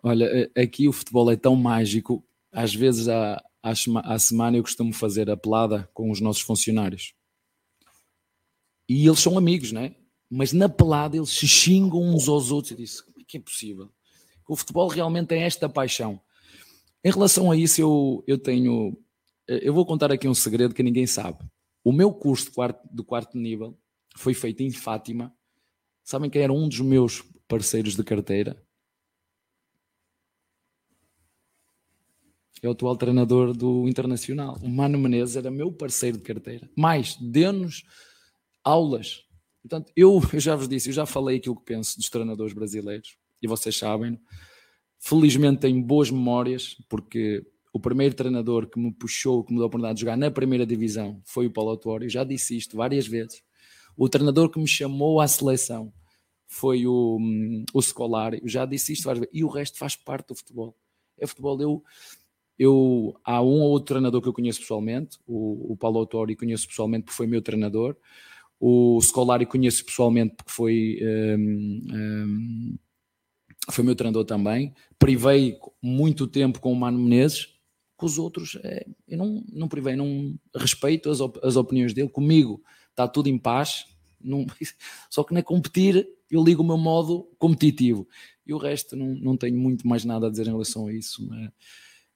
Olha, 0.04 0.52
aqui 0.58 0.88
o 0.88 0.94
futebol 0.94 1.32
é 1.32 1.36
tão 1.36 1.56
mágico. 1.56 2.24
Às 2.52 2.74
vezes, 2.74 3.08
à, 3.08 3.42
à 3.64 4.20
semana, 4.20 4.58
eu 4.58 4.64
costumo 4.64 4.92
fazer 4.92 5.30
a 5.30 5.38
pelada 5.38 5.90
com 5.94 6.12
os 6.12 6.20
nossos 6.20 6.42
funcionários. 6.42 7.14
E 8.90 9.08
eles 9.08 9.20
são 9.20 9.38
amigos, 9.38 9.72
não 9.72 9.82
é? 9.82 9.96
Mas 10.30 10.54
na 10.54 10.68
pelada 10.68 11.16
eles 11.16 11.30
se 11.30 11.48
xingam 11.48 12.02
uns 12.02 12.28
aos 12.28 12.52
outros. 12.52 12.72
Eu 12.72 12.78
disse: 12.78 13.04
como 13.04 13.20
é 13.20 13.24
que 13.28 13.38
é 13.38 13.40
possível? 13.40 13.92
O 14.48 14.56
futebol 14.56 14.88
realmente 14.88 15.28
tem 15.28 15.44
esta 15.44 15.68
paixão. 15.68 16.20
Em 17.04 17.12
relação 17.12 17.52
a 17.52 17.56
isso, 17.56 17.82
eu, 17.82 18.24
eu 18.28 18.38
tenho. 18.38 18.98
Eu 19.48 19.74
vou 19.74 19.86
contar 19.86 20.12
aqui 20.12 20.28
um 20.28 20.34
segredo 20.34 20.74
que 20.74 20.84
ninguém 20.84 21.06
sabe. 21.06 21.44
O 21.84 21.92
meu 21.92 22.12
curso 22.12 22.46
de 22.46 22.52
quarto, 22.52 22.82
do 22.92 23.04
quarto 23.04 23.38
nível 23.38 23.78
foi 24.16 24.34
feito 24.34 24.64
em 24.64 24.72
Fátima. 24.72 25.32
Sabem 26.04 26.30
quem 26.30 26.42
era 26.42 26.54
um 26.54 26.68
dos 26.68 26.80
meus 26.80 27.22
parceiros 27.48 27.96
de 27.96 28.04
carteira? 28.04 28.60
É 32.62 32.68
o 32.68 32.72
atual 32.72 32.96
treinador 32.96 33.56
do 33.56 33.88
Internacional. 33.88 34.58
O 34.64 34.68
Mano 34.68 34.98
Menezes 34.98 35.36
era 35.36 35.52
meu 35.52 35.72
parceiro 35.72 36.18
de 36.18 36.24
carteira. 36.24 36.68
Mais, 36.76 37.16
deu-nos 37.18 37.84
aulas. 38.64 39.25
Portanto, 39.68 39.92
eu, 39.96 40.22
eu 40.32 40.40
já 40.40 40.56
vos 40.56 40.70
disse, 40.70 40.90
eu 40.90 40.94
já 40.94 41.06
falei 41.06 41.38
aquilo 41.38 41.56
que 41.56 41.66
penso 41.66 41.98
dos 41.98 42.10
treinadores 42.10 42.54
brasileiros, 42.54 43.18
e 43.42 43.48
vocês 43.48 43.78
sabem. 43.78 44.20
Felizmente 45.00 45.62
tenho 45.62 45.82
boas 45.82 46.10
memórias, 46.10 46.76
porque 46.88 47.46
o 47.74 47.80
primeiro 47.80 48.16
treinador 48.16 48.68
que 48.68 48.80
me 48.80 48.94
puxou, 48.94 49.44
que 49.44 49.52
me 49.52 49.58
deu 49.58 49.66
a 49.66 49.68
oportunidade 49.68 49.98
de 49.98 50.02
jogar 50.02 50.16
na 50.16 50.32
primeira 50.32 50.66
divisão 50.66 51.22
foi 51.26 51.48
o 51.48 51.52
Paulo 51.52 51.72
Autuori. 51.72 52.08
Já 52.10 52.24
disse 52.24 52.56
isto 52.56 52.78
várias 52.78 53.08
vezes. 53.08 53.44
O 53.98 54.08
treinador 54.08 54.50
que 54.50 54.60
me 54.60 54.68
chamou 54.68 55.20
à 55.20 55.28
seleção 55.28 55.92
foi 56.48 56.88
o, 56.88 57.20
o 57.74 57.82
Scolari. 57.82 58.42
Já 58.46 58.66
disse 58.66 58.94
isto 58.94 59.04
várias 59.04 59.22
vezes. 59.22 59.36
E 59.36 59.44
o 59.44 59.48
resto 59.50 59.78
faz 59.78 59.96
parte 59.96 60.30
do 60.30 60.36
futebol. 60.36 60.76
É 61.18 61.28
futebol. 61.28 61.62
Eu, 61.62 61.84
eu, 62.58 63.20
há 63.24 63.42
um 63.42 63.62
ou 63.62 63.72
outro 63.72 63.88
treinador 63.88 64.22
que 64.22 64.28
eu 64.30 64.34
conheço 64.34 64.62
pessoalmente. 64.62 65.20
O, 65.28 65.74
o 65.74 65.78
Paulo 65.78 66.00
Autori 66.00 66.36
conheço 66.36 66.68
pessoalmente 66.68 67.06
porque 67.06 67.18
foi 67.18 67.28
meu 67.28 67.42
treinador. 67.42 67.98
O 68.68 69.00
Scolari 69.00 69.46
conheço 69.46 69.86
pessoalmente 69.86 70.34
porque 70.38 70.52
foi, 70.52 70.98
um, 71.38 71.82
um, 71.94 72.78
foi 73.70 73.84
meu 73.84 73.96
treinador 73.96 74.26
também. 74.26 74.74
Privei 74.98 75.56
muito 75.80 76.26
tempo 76.26 76.60
com 76.60 76.74
o 76.74 76.76
Mano 76.76 76.98
Menezes. 76.98 77.54
Com 77.96 78.08
os 78.08 78.18
outros, 78.18 78.58
é, 78.64 78.88
eu 79.08 79.20
não, 79.20 79.44
não 79.54 79.68
privei, 79.68 79.96
não 79.96 80.36
respeito 80.56 81.12
as, 81.12 81.22
op 81.22 81.40
as 81.44 81.56
opiniões 81.56 81.94
dele. 81.94 82.10
Comigo, 82.10 82.60
está 82.90 83.08
tudo 83.08 83.30
em 83.30 83.38
paz. 83.38 83.86
Não, 84.20 84.48
só 85.12 85.24
que 85.24 85.36
na 85.36 85.44
competir 85.44 86.04
eu 86.32 86.44
ligo 86.44 86.64
o 86.64 86.66
meu 86.66 86.78
modo 86.78 87.30
competitivo 87.38 88.08
e 88.48 88.52
o 88.52 88.58
resto 88.58 88.96
não, 88.96 89.10
não 89.10 89.38
tenho 89.38 89.60
muito 89.60 89.88
mais 89.88 90.04
nada 90.04 90.26
a 90.26 90.30
dizer 90.32 90.48
em 90.48 90.52
relação 90.52 90.88
a 90.88 90.94
isso. 90.94 91.30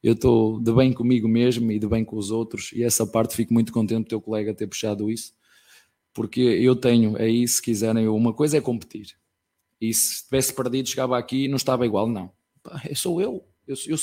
eu 0.02 0.14
estou 0.14 0.60
de 0.60 0.74
bem 0.74 0.93
comigo 0.93 1.28
mesmo 1.28 1.72
e 1.72 1.78
de 1.78 1.88
bem 1.88 2.04
com 2.04 2.18
os 2.18 2.32
outros, 2.32 2.72
e 2.74 2.82
essa 2.84 3.06
parte 3.06 3.36
fico 3.36 3.54
muito 3.54 3.72
contente 3.72 4.06
do 4.06 4.10
teu 4.10 4.20
colega 4.20 4.52
ter 4.52 4.66
puxado 4.66 5.12
isso, 5.12 5.38
porque 6.14 6.41
eu 6.41 6.76
tenho 6.76 7.18
aí, 7.18 7.47
se 7.47 7.62
quiserem, 7.62 8.07
uma 8.07 8.34
coisa 8.34 8.57
é 8.57 8.62
competir, 8.62 9.16
e 9.80 9.93
se 9.93 10.26
tivesse 10.26 10.53
perdido, 10.53 10.89
chegava 10.89 11.18
aqui 11.18 11.45
e 11.45 11.47
não 11.47 11.55
estava 11.55 11.86
igual, 11.86 12.07
não. 12.07 12.32
Sou 12.95 13.22
eu. 13.22 13.45
Eu, 13.66 13.76
eu, 13.88 13.97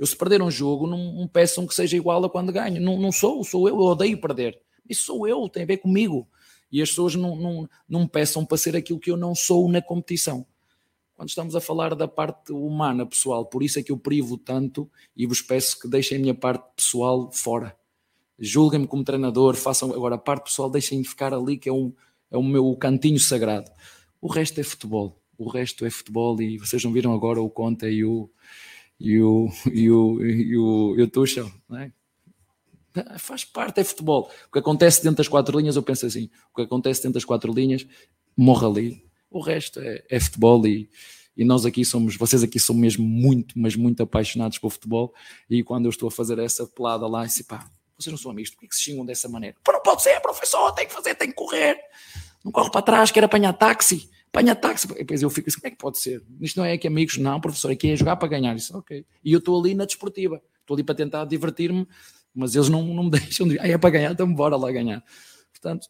eu 0.00 0.06
se 0.06 0.16
perder 0.16 0.42
um 0.42 0.50
jogo, 0.50 0.86
não, 0.86 1.12
não 1.12 1.28
peçam 1.28 1.66
que 1.66 1.74
seja 1.74 1.96
igual 1.96 2.24
a 2.24 2.28
quando 2.28 2.52
ganho. 2.52 2.80
Não, 2.80 3.00
não 3.00 3.12
sou, 3.12 3.42
sou 3.44 3.68
eu, 3.68 3.76
eu 3.76 3.82
odeio 3.82 4.20
perder. 4.20 4.60
Isso 4.88 5.04
sou 5.04 5.28
eu, 5.28 5.48
tem 5.48 5.62
a 5.62 5.66
ver 5.66 5.78
comigo. 5.78 6.28
E 6.70 6.82
as 6.82 6.88
pessoas 6.88 7.14
não, 7.14 7.36
não, 7.36 7.68
não 7.88 8.06
peçam 8.06 8.44
para 8.44 8.58
ser 8.58 8.74
aquilo 8.76 8.98
que 8.98 9.10
eu 9.10 9.16
não 9.16 9.34
sou 9.34 9.70
na 9.70 9.80
competição. 9.80 10.44
Quando 11.14 11.28
estamos 11.28 11.54
a 11.54 11.60
falar 11.60 11.94
da 11.94 12.08
parte 12.08 12.52
humana, 12.52 13.06
pessoal, 13.06 13.46
por 13.46 13.62
isso 13.62 13.78
é 13.78 13.82
que 13.82 13.92
eu 13.92 13.98
privo 13.98 14.36
tanto 14.36 14.90
e 15.16 15.24
vos 15.24 15.40
peço 15.40 15.78
que 15.78 15.86
deixem 15.86 16.18
a 16.18 16.20
minha 16.20 16.34
parte 16.34 16.64
pessoal 16.74 17.30
fora. 17.30 17.76
Julguem-me 18.44 18.88
como 18.88 19.04
treinador, 19.04 19.54
façam 19.54 19.92
agora 19.92 20.16
a 20.16 20.18
parte 20.18 20.46
pessoal, 20.46 20.68
deixem 20.68 21.04
ficar 21.04 21.32
ali, 21.32 21.56
que 21.56 21.68
é, 21.68 21.72
um, 21.72 21.92
é 22.28 22.36
o 22.36 22.42
meu 22.42 22.74
cantinho 22.74 23.20
sagrado. 23.20 23.70
O 24.20 24.26
resto 24.26 24.60
é 24.60 24.64
futebol. 24.64 25.22
O 25.38 25.48
resto 25.48 25.86
é 25.86 25.90
futebol 25.90 26.42
e 26.42 26.58
vocês 26.58 26.82
não 26.82 26.92
viram 26.92 27.14
agora 27.14 27.40
o 27.40 27.48
Conta 27.48 27.88
e 27.88 28.04
o, 28.04 28.28
e 28.98 29.20
o, 29.20 29.48
e 29.72 29.88
o, 29.88 30.20
e 30.20 30.56
o, 30.58 30.94
e 30.98 31.02
o 31.02 31.08
Tuchel, 31.08 31.52
não 31.68 31.78
é? 31.78 31.92
Faz 33.16 33.44
parte, 33.44 33.80
é 33.80 33.84
futebol. 33.84 34.28
O 34.48 34.52
que 34.52 34.58
acontece 34.58 35.04
dentro 35.04 35.18
das 35.18 35.28
quatro 35.28 35.56
linhas, 35.56 35.76
eu 35.76 35.82
penso 35.82 36.04
assim: 36.04 36.28
o 36.52 36.56
que 36.56 36.62
acontece 36.62 37.00
dentro 37.00 37.14
das 37.14 37.24
quatro 37.24 37.52
linhas, 37.52 37.86
morre 38.36 38.66
ali. 38.66 39.04
O 39.30 39.40
resto 39.40 39.78
é, 39.78 40.04
é 40.10 40.18
futebol 40.18 40.66
e, 40.66 40.90
e 41.36 41.44
nós 41.44 41.64
aqui 41.64 41.84
somos, 41.84 42.16
vocês 42.16 42.42
aqui 42.42 42.58
são 42.58 42.74
mesmo 42.74 43.06
muito, 43.06 43.56
mas 43.56 43.76
muito 43.76 44.02
apaixonados 44.02 44.58
pelo 44.58 44.70
futebol. 44.70 45.14
E 45.48 45.62
quando 45.62 45.86
eu 45.86 45.90
estou 45.90 46.08
a 46.08 46.10
fazer 46.10 46.40
essa 46.40 46.66
pelada 46.66 47.06
lá, 47.06 47.24
disse, 47.24 47.44
pá, 47.44 47.70
vocês 48.02 48.12
não 48.12 48.18
são 48.18 48.30
amigos, 48.30 48.50
por 48.50 48.60
que, 48.60 48.74
se 48.74 48.82
xingam 48.82 49.04
dessa 49.04 49.28
maneira? 49.28 49.56
Pô, 49.62 49.72
não 49.72 49.80
pode 49.80 50.02
ser, 50.02 50.20
professor, 50.20 50.72
tem 50.72 50.86
que 50.86 50.92
fazer, 50.92 51.14
tem 51.14 51.28
que 51.28 51.34
correr. 51.34 51.76
Não 52.44 52.50
corre 52.50 52.70
para 52.70 52.82
trás, 52.82 53.10
quer 53.10 53.24
apanhar 53.24 53.52
táxi 53.52 54.10
apanha 54.32 54.56
táxi. 54.56 54.86
E 54.92 54.94
depois 54.94 55.22
eu 55.22 55.30
fico 55.30 55.48
assim, 55.48 55.60
como 55.60 55.68
é 55.68 55.70
que 55.70 55.76
pode 55.76 55.98
ser? 55.98 56.24
Isto 56.40 56.56
não 56.58 56.64
é 56.64 56.78
que 56.78 56.88
amigos, 56.88 57.18
não, 57.18 57.38
professor, 57.40 57.70
aqui 57.70 57.90
é 57.90 57.96
jogar 57.96 58.16
para 58.16 58.28
ganhar. 58.28 58.56
Isso, 58.56 58.76
ok. 58.76 59.04
E 59.22 59.32
eu 59.32 59.38
estou 59.38 59.60
ali 59.60 59.74
na 59.74 59.84
desportiva, 59.84 60.42
estou 60.60 60.74
ali 60.74 60.82
para 60.82 60.94
tentar 60.94 61.24
divertir-me, 61.26 61.86
mas 62.34 62.54
eles 62.54 62.70
não, 62.70 62.82
não 62.82 63.04
me 63.04 63.10
deixam 63.20 63.46
de. 63.46 63.58
Ah, 63.60 63.68
é 63.68 63.76
para 63.76 63.90
ganhar, 63.90 64.12
então 64.12 64.32
bora 64.32 64.56
lá 64.56 64.72
ganhar. 64.72 65.04
Portanto, 65.52 65.86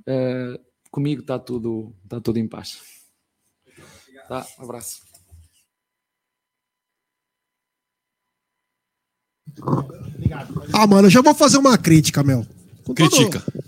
uh, 0.00 0.60
comigo 0.90 1.20
está 1.20 1.38
tudo, 1.38 1.94
está 2.02 2.20
tudo 2.20 2.38
em 2.38 2.48
paz. 2.48 2.82
Tá, 4.28 4.44
um 4.58 4.64
abraço. 4.64 5.06
Ah, 10.72 10.86
mano, 10.86 11.06
eu 11.06 11.10
já 11.10 11.22
vou 11.22 11.34
fazer 11.34 11.58
uma 11.58 11.76
crítica, 11.76 12.22
Mel. 12.22 12.46
Com 12.84 12.94
Critica. 12.94 13.40
Todo... 13.40 13.66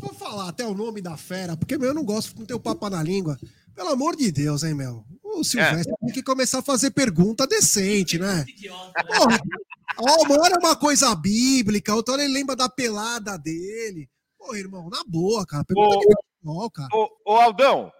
Vou 0.00 0.14
falar 0.14 0.48
até 0.48 0.66
o 0.66 0.74
nome 0.74 1.00
da 1.00 1.16
fera, 1.16 1.56
porque, 1.56 1.78
meu, 1.78 1.88
eu 1.88 1.94
não 1.94 2.04
gosto 2.04 2.34
com 2.34 2.44
teu 2.44 2.60
papo 2.60 2.88
na 2.88 3.02
língua. 3.02 3.38
Pelo 3.74 3.90
amor 3.90 4.16
de 4.16 4.30
Deus, 4.30 4.62
hein, 4.62 4.74
Mel? 4.74 5.04
O 5.22 5.42
Silvestre 5.42 5.94
tem 6.00 6.12
que 6.12 6.22
começar 6.22 6.58
a 6.58 6.62
fazer 6.62 6.90
pergunta 6.90 7.46
decente, 7.46 8.18
né? 8.18 8.44
Porra, 9.06 9.40
ó, 9.98 10.22
uma 10.24 10.40
hora 10.40 10.54
é 10.56 10.58
uma 10.58 10.76
coisa 10.76 11.14
bíblica, 11.14 11.94
outra 11.94 12.14
hora 12.14 12.24
ele 12.24 12.34
lembra 12.34 12.54
da 12.54 12.68
pelada 12.68 13.38
dele. 13.38 14.10
Pô, 14.38 14.54
irmão, 14.54 14.90
na 14.90 15.02
boa, 15.06 15.46
cara. 15.46 15.64
Pergunta 15.64 15.96
Ô, 15.96 16.00
de 16.00 16.14
futebol, 16.16 16.70
cara. 16.70 16.88
Ô, 16.92 17.08
ô, 17.24 17.36
Aldão, 17.36 17.90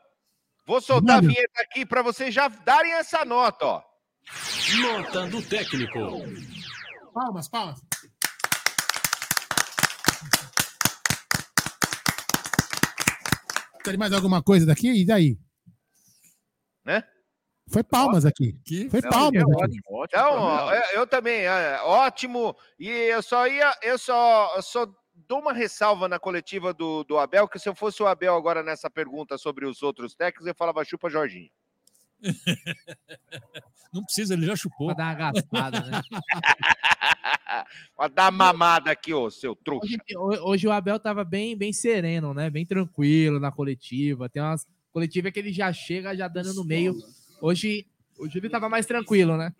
vou 0.66 0.80
soltar 0.80 1.16
Mano. 1.16 1.30
a 1.30 1.32
vinheta 1.32 1.62
aqui 1.62 1.86
para 1.86 2.02
vocês 2.02 2.34
já 2.34 2.48
darem 2.48 2.92
essa 2.92 3.24
nota, 3.24 3.64
ó. 3.64 3.82
Nota 4.82 5.26
do 5.28 5.42
técnico. 5.42 5.98
Palmas, 7.12 7.48
palmas. 7.48 7.80
Tem 13.84 13.96
mais 13.96 14.12
alguma 14.12 14.42
coisa 14.42 14.64
daqui? 14.64 14.90
E 14.90 15.04
daí? 15.04 15.38
Né? 16.84 17.02
Foi 17.68 17.82
palmas 17.82 18.24
aqui. 18.24 18.58
Foi 18.90 19.00
Não, 19.00 19.10
palmas 19.10 19.42
é 19.42 19.44
aqui. 19.44 19.54
ótimo, 19.54 19.82
ótimo. 19.90 20.04
Então, 20.04 20.74
eu, 20.74 20.82
eu 21.00 21.06
também, 21.06 21.42
é, 21.42 21.80
ótimo. 21.82 22.56
E 22.78 22.88
eu 22.88 23.22
só 23.22 23.46
ia, 23.46 23.74
eu 23.82 23.98
só, 23.98 24.54
eu 24.56 24.62
só 24.62 24.86
dou 25.14 25.40
uma 25.40 25.52
ressalva 25.52 26.08
na 26.08 26.18
coletiva 26.18 26.72
do, 26.72 27.04
do 27.04 27.18
Abel, 27.18 27.48
que 27.48 27.58
se 27.58 27.68
eu 27.68 27.74
fosse 27.74 28.02
o 28.02 28.06
Abel 28.06 28.34
agora 28.34 28.62
nessa 28.62 28.90
pergunta 28.90 29.36
sobre 29.36 29.66
os 29.66 29.82
outros 29.82 30.14
técnicos, 30.14 30.46
eu 30.46 30.54
falava 30.54 30.84
chupa 30.84 31.10
Jorginho. 31.10 31.50
Não 33.92 34.02
precisa, 34.04 34.32
ele 34.34 34.46
já 34.46 34.56
chupou. 34.56 34.94
Pra 34.94 34.96
dar 34.96 35.04
uma 35.04 35.14
gastada, 35.32 35.80
né? 35.80 36.00
Pra 37.96 38.08
dar 38.08 38.32
mamada 38.32 38.90
aqui, 38.90 39.12
ô, 39.12 39.30
seu 39.30 39.54
trouxa. 39.54 39.84
Hoje, 39.86 39.98
ho- 40.16 40.48
hoje 40.50 40.66
o 40.66 40.72
Abel 40.72 40.98
tava 40.98 41.22
bem, 41.24 41.56
bem 41.56 41.72
sereno, 41.72 42.32
né? 42.32 42.48
Bem 42.48 42.64
tranquilo 42.64 43.38
na 43.38 43.52
coletiva. 43.52 44.28
Tem 44.28 44.42
umas 44.42 44.66
coletivas 44.92 45.30
que 45.32 45.38
ele 45.38 45.52
já 45.52 45.70
chega 45.72 46.16
já 46.16 46.26
dando 46.28 46.54
no 46.54 46.64
meio. 46.64 46.96
Hoje, 47.40 47.86
hoje 48.18 48.38
ele 48.38 48.48
tava 48.48 48.68
mais 48.68 48.86
tranquilo, 48.86 49.36
né? 49.36 49.52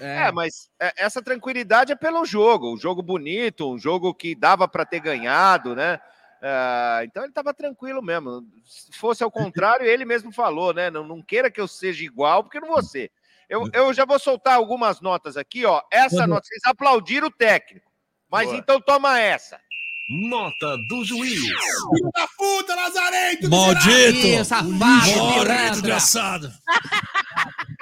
É, 0.00 0.30
mas 0.32 0.70
é, 0.80 0.92
essa 1.04 1.22
tranquilidade 1.22 1.92
é 1.92 1.96
pelo 1.96 2.24
jogo, 2.24 2.74
um 2.74 2.78
jogo 2.78 3.02
bonito, 3.02 3.70
um 3.72 3.78
jogo 3.78 4.12
que 4.14 4.34
dava 4.34 4.66
para 4.68 4.84
ter 4.86 5.00
ganhado, 5.00 5.74
né? 5.74 5.98
Ah, 6.44 7.00
então 7.04 7.22
ele 7.22 7.30
estava 7.30 7.54
tranquilo 7.54 8.02
mesmo. 8.02 8.42
Se 8.64 8.92
fosse 8.98 9.22
ao 9.22 9.30
contrário, 9.30 9.86
ele 9.86 10.04
mesmo 10.04 10.32
falou, 10.32 10.74
né? 10.74 10.90
Não, 10.90 11.06
não 11.06 11.22
queira 11.22 11.50
que 11.50 11.60
eu 11.60 11.68
seja 11.68 12.04
igual, 12.04 12.42
porque 12.42 12.58
eu 12.58 12.62
não 12.62 12.68
vou 12.70 12.82
ser. 12.82 13.10
Eu, 13.48 13.68
eu 13.72 13.92
já 13.94 14.04
vou 14.04 14.18
soltar 14.18 14.54
algumas 14.54 15.00
notas 15.00 15.36
aqui, 15.36 15.64
ó. 15.64 15.80
Essa 15.90 16.22
Uhum. 16.22 16.26
nota, 16.28 16.46
vocês 16.46 16.62
aplaudiram 16.66 17.28
o 17.28 17.30
técnico. 17.30 17.90
Mas 18.30 18.46
Boa. 18.46 18.56
então 18.58 18.80
toma 18.80 19.20
essa. 19.20 19.60
Nota 20.28 20.76
do 20.88 21.04
juiz. 21.04 21.38
Filho 21.40 22.10
da 22.14 22.26
puta, 22.36 22.74
Lazarento! 22.74 23.48
Maldito! 23.48 24.44
Safado, 24.44 24.68
pilantra. 24.72 25.70
desgraçado! 25.70 26.52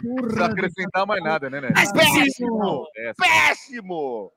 Não 0.05 0.17
precisa 0.17 0.45
acrescentar 0.47 1.07
mais 1.07 1.23
nada, 1.23 1.49
né, 1.49 1.61
né? 1.61 1.73
Péssimo! 1.73 2.87
Péssimo! 3.17 4.33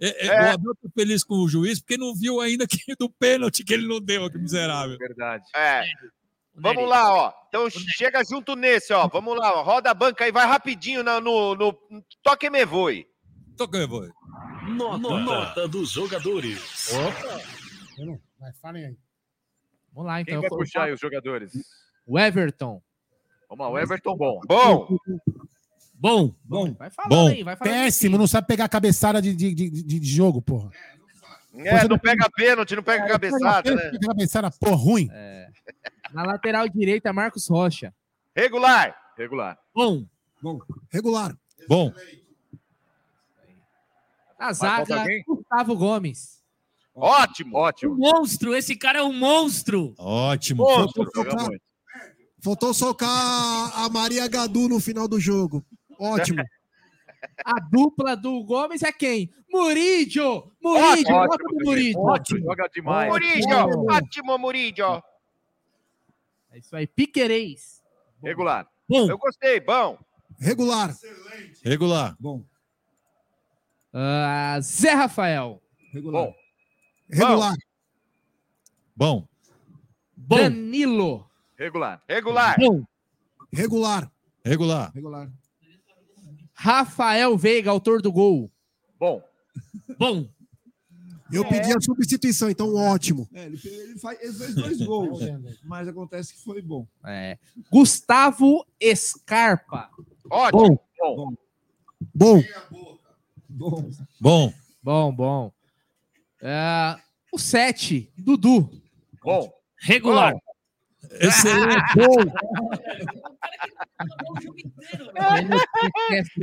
É, 0.00 0.26
é, 0.26 0.28
É. 0.28 0.50
O 0.50 0.54
Abel 0.54 0.74
tá 0.74 0.88
feliz 0.94 1.22
com 1.24 1.34
o 1.36 1.48
juiz 1.48 1.80
porque 1.80 1.96
não 1.96 2.14
viu 2.14 2.40
ainda 2.40 2.66
que 2.68 2.94
do 2.98 3.08
pênalti 3.10 3.64
que 3.64 3.74
ele 3.74 3.86
não 3.86 4.00
deu, 4.00 4.30
que 4.30 4.38
miserável. 4.38 4.96
Verdade. 4.98 5.44
É. 5.54 5.84
Vamos 6.56 6.88
lá, 6.88 7.12
ó. 7.12 7.32
Então 7.48 7.68
chega 7.70 8.22
junto 8.24 8.54
nesse, 8.54 8.92
ó. 8.92 9.08
Vamos 9.08 9.36
lá, 9.36 9.52
ó. 9.58 9.62
roda 9.62 9.90
a 9.90 9.94
banca 9.94 10.24
aí, 10.24 10.30
vai 10.32 10.46
rapidinho 10.46 11.02
na- 11.02 11.20
no, 11.20 11.54
no, 11.56 11.72
Toque 12.22 12.48
Me 12.48 12.64
Voe. 12.64 13.06
Toque 13.56 13.76
Me 13.78 13.86
Voe. 13.86 14.10
Nota, 14.68 14.98
nota 14.98 15.68
dos 15.68 15.90
jogadores. 15.90 16.92
Opa! 16.92 17.40
Vai, 18.38 18.52
falem 18.62 18.86
aí. 18.86 18.96
Vamos 19.92 20.08
lá, 20.08 20.24
Quem 20.24 20.34
então. 20.34 20.40
vai 20.42 20.50
Eu- 20.50 20.56
puxar 20.58 20.84
aí 20.84 20.92
os 20.92 21.00
jogadores? 21.00 21.52
O 22.06 22.18
Everton. 22.18 22.80
Vamos 23.48 23.64
lá, 23.66 23.70
o 23.72 23.78
Everton 23.78 24.16
bom. 24.16 24.40
Bom. 24.46 24.96
Bom. 26.04 26.34
Bom. 26.44 26.74
Vai 26.74 26.90
falando 26.90 27.10
Bom. 27.10 27.28
aí, 27.28 27.42
vai 27.42 27.56
falando. 27.56 27.72
Péssimo, 27.74 28.18
não 28.18 28.26
sabe 28.26 28.46
pegar 28.46 28.68
cabeçada 28.68 29.22
de, 29.22 29.34
de, 29.34 29.54
de, 29.54 29.70
de- 29.70 30.04
jogo, 30.06 30.42
porra. 30.42 30.70
É, 31.54 31.88
não 31.88 31.98
pega 31.98 32.28
pênalti, 32.28 32.76
não 32.76 32.82
pega 32.82 33.06
cabeçada, 33.08 33.74
né? 33.74 33.82
Pega 33.90 34.08
cabeçada, 34.08 34.50
porra, 34.50 34.76
ruim. 34.76 35.08
Na 36.12 36.22
lateral 36.24 36.68
direita, 36.68 37.10
Marcos 37.10 37.48
Rocha. 37.48 37.90
Regular. 38.36 38.94
Regular. 39.16 39.58
Bom. 39.74 40.04
Bom. 40.42 40.58
Regular. 40.92 41.34
Bom. 41.66 41.90
Na 44.38 44.52
zaga? 44.52 45.06
Gustavo 45.26 45.74
Gomes. 45.74 46.42
Ótimo. 46.94 47.56
Um 47.56 47.60
Ótimo. 47.60 47.96
monstro, 47.96 48.54
esse 48.54 48.76
cara 48.76 48.98
é 48.98 49.02
um 49.02 49.12
monstro. 49.14 49.94
Ótimo. 49.96 50.66
Faltou 50.66 51.06
socar, 51.14 51.48
faltou 52.42 52.74
socar 52.74 53.78
a 53.80 53.88
Maria 53.88 54.28
Gadu 54.28 54.68
no 54.68 54.78
final 54.78 55.08
do 55.08 55.18
jogo. 55.18 55.64
Ótimo. 55.98 56.42
A 57.44 57.58
dupla 57.58 58.14
do 58.16 58.44
Gomes 58.44 58.82
é 58.82 58.92
quem? 58.92 59.32
Murídio! 59.50 60.52
Murídio! 60.62 61.14
Ótimo, 61.14 61.16
ótimo, 61.16 61.58
Murídio. 61.64 62.00
ótimo, 62.00 62.40
joga 62.40 62.68
demais. 62.68 63.10
Murídio, 63.10 63.56
ótimo, 63.90 64.38
Murídio. 64.38 65.02
É 66.52 66.58
isso 66.58 66.76
aí, 66.76 66.86
Piquerez. 66.86 67.82
Regular. 68.22 68.68
Bom. 68.88 69.08
Eu 69.08 69.18
gostei, 69.18 69.60
bom. 69.60 69.98
Regular. 70.38 70.94
Regular. 71.64 72.16
Bom. 72.20 72.44
Ah, 73.92 74.58
Zé 74.60 74.92
Rafael. 74.92 75.62
Regular. 75.92 76.26
Bom. 76.26 76.34
Regular. 77.08 77.54
Bom. 78.96 79.28
Danilo. 80.16 81.30
Regular. 81.56 82.02
Regular. 82.08 82.56
Bom. 82.58 82.84
Regular. 83.52 84.10
Regular. 84.44 84.92
Regular. 84.94 85.30
Rafael 86.54 87.36
Veiga, 87.36 87.70
autor 87.70 88.00
do 88.00 88.12
gol. 88.12 88.50
Bom. 88.98 89.22
Bom. 89.98 90.28
Eu 91.32 91.44
pedi 91.48 91.72
a 91.72 91.80
substituição, 91.80 92.48
então 92.50 92.74
ótimo. 92.74 93.28
É, 93.32 93.46
ele, 93.46 93.56
fez, 93.56 93.74
ele 93.74 93.98
faz- 93.98 94.20
ele 94.22 94.32
fez 94.32 94.54
dois 94.54 94.78
gols, 94.82 95.20
mas 95.64 95.88
acontece 95.88 96.34
que 96.34 96.40
foi 96.44 96.60
bom. 96.62 96.86
É. 97.04 97.38
Gustavo 97.72 98.64
Scarpa. 98.94 99.90
Ótimo. 100.30 100.78
Bom. 101.00 101.34
Bom. 102.14 102.42
Bom. 103.48 103.90
Bom. 104.20 104.52
Bom, 104.82 105.14
bom. 105.14 105.52
É, 106.42 106.96
o 107.32 107.38
7, 107.38 108.12
Dudu. 108.18 108.70
Bom. 109.22 109.50
Regular. 109.80 110.34
Excelente. 111.20 111.82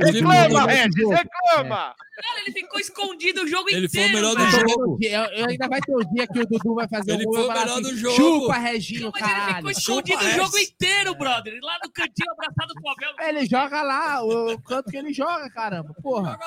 Reclama, 0.00 0.66
Regis, 0.66 1.08
reclama! 1.08 1.94
Cara, 2.22 2.40
ele 2.42 2.52
ficou 2.52 2.78
escondido 2.80 3.42
o 3.42 3.46
jogo 3.46 3.68
Ele 3.70 3.88
foi 3.88 4.00
o 4.00 4.04
inteiro. 4.06 4.12
melhor 4.14 4.34
do 4.36 4.46
jogo. 4.50 4.98
Eu, 5.00 5.22
eu 5.24 5.48
ainda 5.48 5.68
vai 5.68 5.80
ter 5.80 5.94
o 5.94 6.04
dia 6.12 6.26
que 6.26 6.40
o 6.40 6.46
Dudu 6.46 6.74
vai 6.74 6.88
fazer 6.88 7.12
Ele 7.12 7.22
um 7.26 7.30
gol 7.30 7.34
foi 7.34 7.42
e 7.42 7.46
o 7.46 7.52
melhor 7.52 7.68
assim, 7.78 7.82
do 7.82 7.96
jogo. 7.96 8.16
Chupa, 8.16 8.54
Reginho, 8.54 9.10
Mas 9.12 9.22
ele 9.22 9.30
ficou 9.30 9.44
caralho. 9.44 9.70
escondido 9.70 10.24
o 10.24 10.30
jogo 10.30 10.58
inteiro, 10.58 11.14
brother. 11.14 11.58
Lá 11.62 11.78
no 11.84 11.90
cantinho 11.92 12.32
abraçado 12.32 12.74
com 12.74 12.88
o 12.88 12.92
Abel. 12.92 13.28
Ele 13.28 13.46
joga 13.46 13.82
lá, 13.82 14.24
o 14.24 14.60
canto 14.62 14.90
que 14.90 14.96
ele 14.96 15.12
joga, 15.12 15.50
caramba. 15.50 15.94
Porra. 16.02 16.38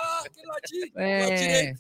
É... 0.98 1.74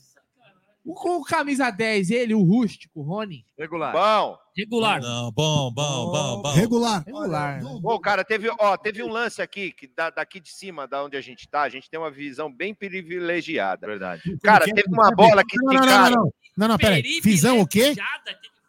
O, 0.83 0.93
com 0.93 1.17
o 1.17 1.23
camisa 1.23 1.71
10, 1.71 2.11
ele, 2.11 2.33
o 2.35 2.43
rústico, 2.43 3.01
o 3.01 3.03
Rony. 3.03 3.45
Regular. 3.57 3.91
Bom. 3.91 4.44
Regular. 4.57 5.01
Não, 5.01 5.31
bom, 5.31 5.69
bom, 5.71 6.11
bom, 6.11 6.41
bom. 6.41 6.51
Regular. 6.53 7.03
Regular. 7.05 7.61
Pô, 7.81 7.99
cara, 7.99 8.23
teve, 8.23 8.49
ó, 8.57 8.77
teve 8.77 9.03
um 9.03 9.09
lance 9.09 9.41
aqui, 9.41 9.71
que 9.71 9.85
da- 9.87 10.09
daqui 10.09 10.39
de 10.39 10.49
cima, 10.49 10.87
da 10.87 11.03
onde 11.03 11.17
a 11.17 11.21
gente 11.21 11.47
tá, 11.47 11.63
a 11.63 11.69
gente 11.69 11.89
tem 11.89 11.99
uma 11.99 12.09
visão 12.09 12.51
bem 12.51 12.73
privilegiada. 12.73 13.85
Verdade. 13.85 14.21
Cara, 14.41 14.63
teve 14.65 14.83
uma 14.87 15.11
bola 15.11 15.43
que 15.43 15.57
Não, 15.57 15.73
não, 15.73 15.85
não, 15.85 15.85
não, 15.85 16.09
não. 16.11 16.33
Não, 16.57 16.67
não, 16.69 16.77
peraí. 16.77 17.01
Visão 17.21 17.59
o 17.59 17.67
quê? 17.67 17.93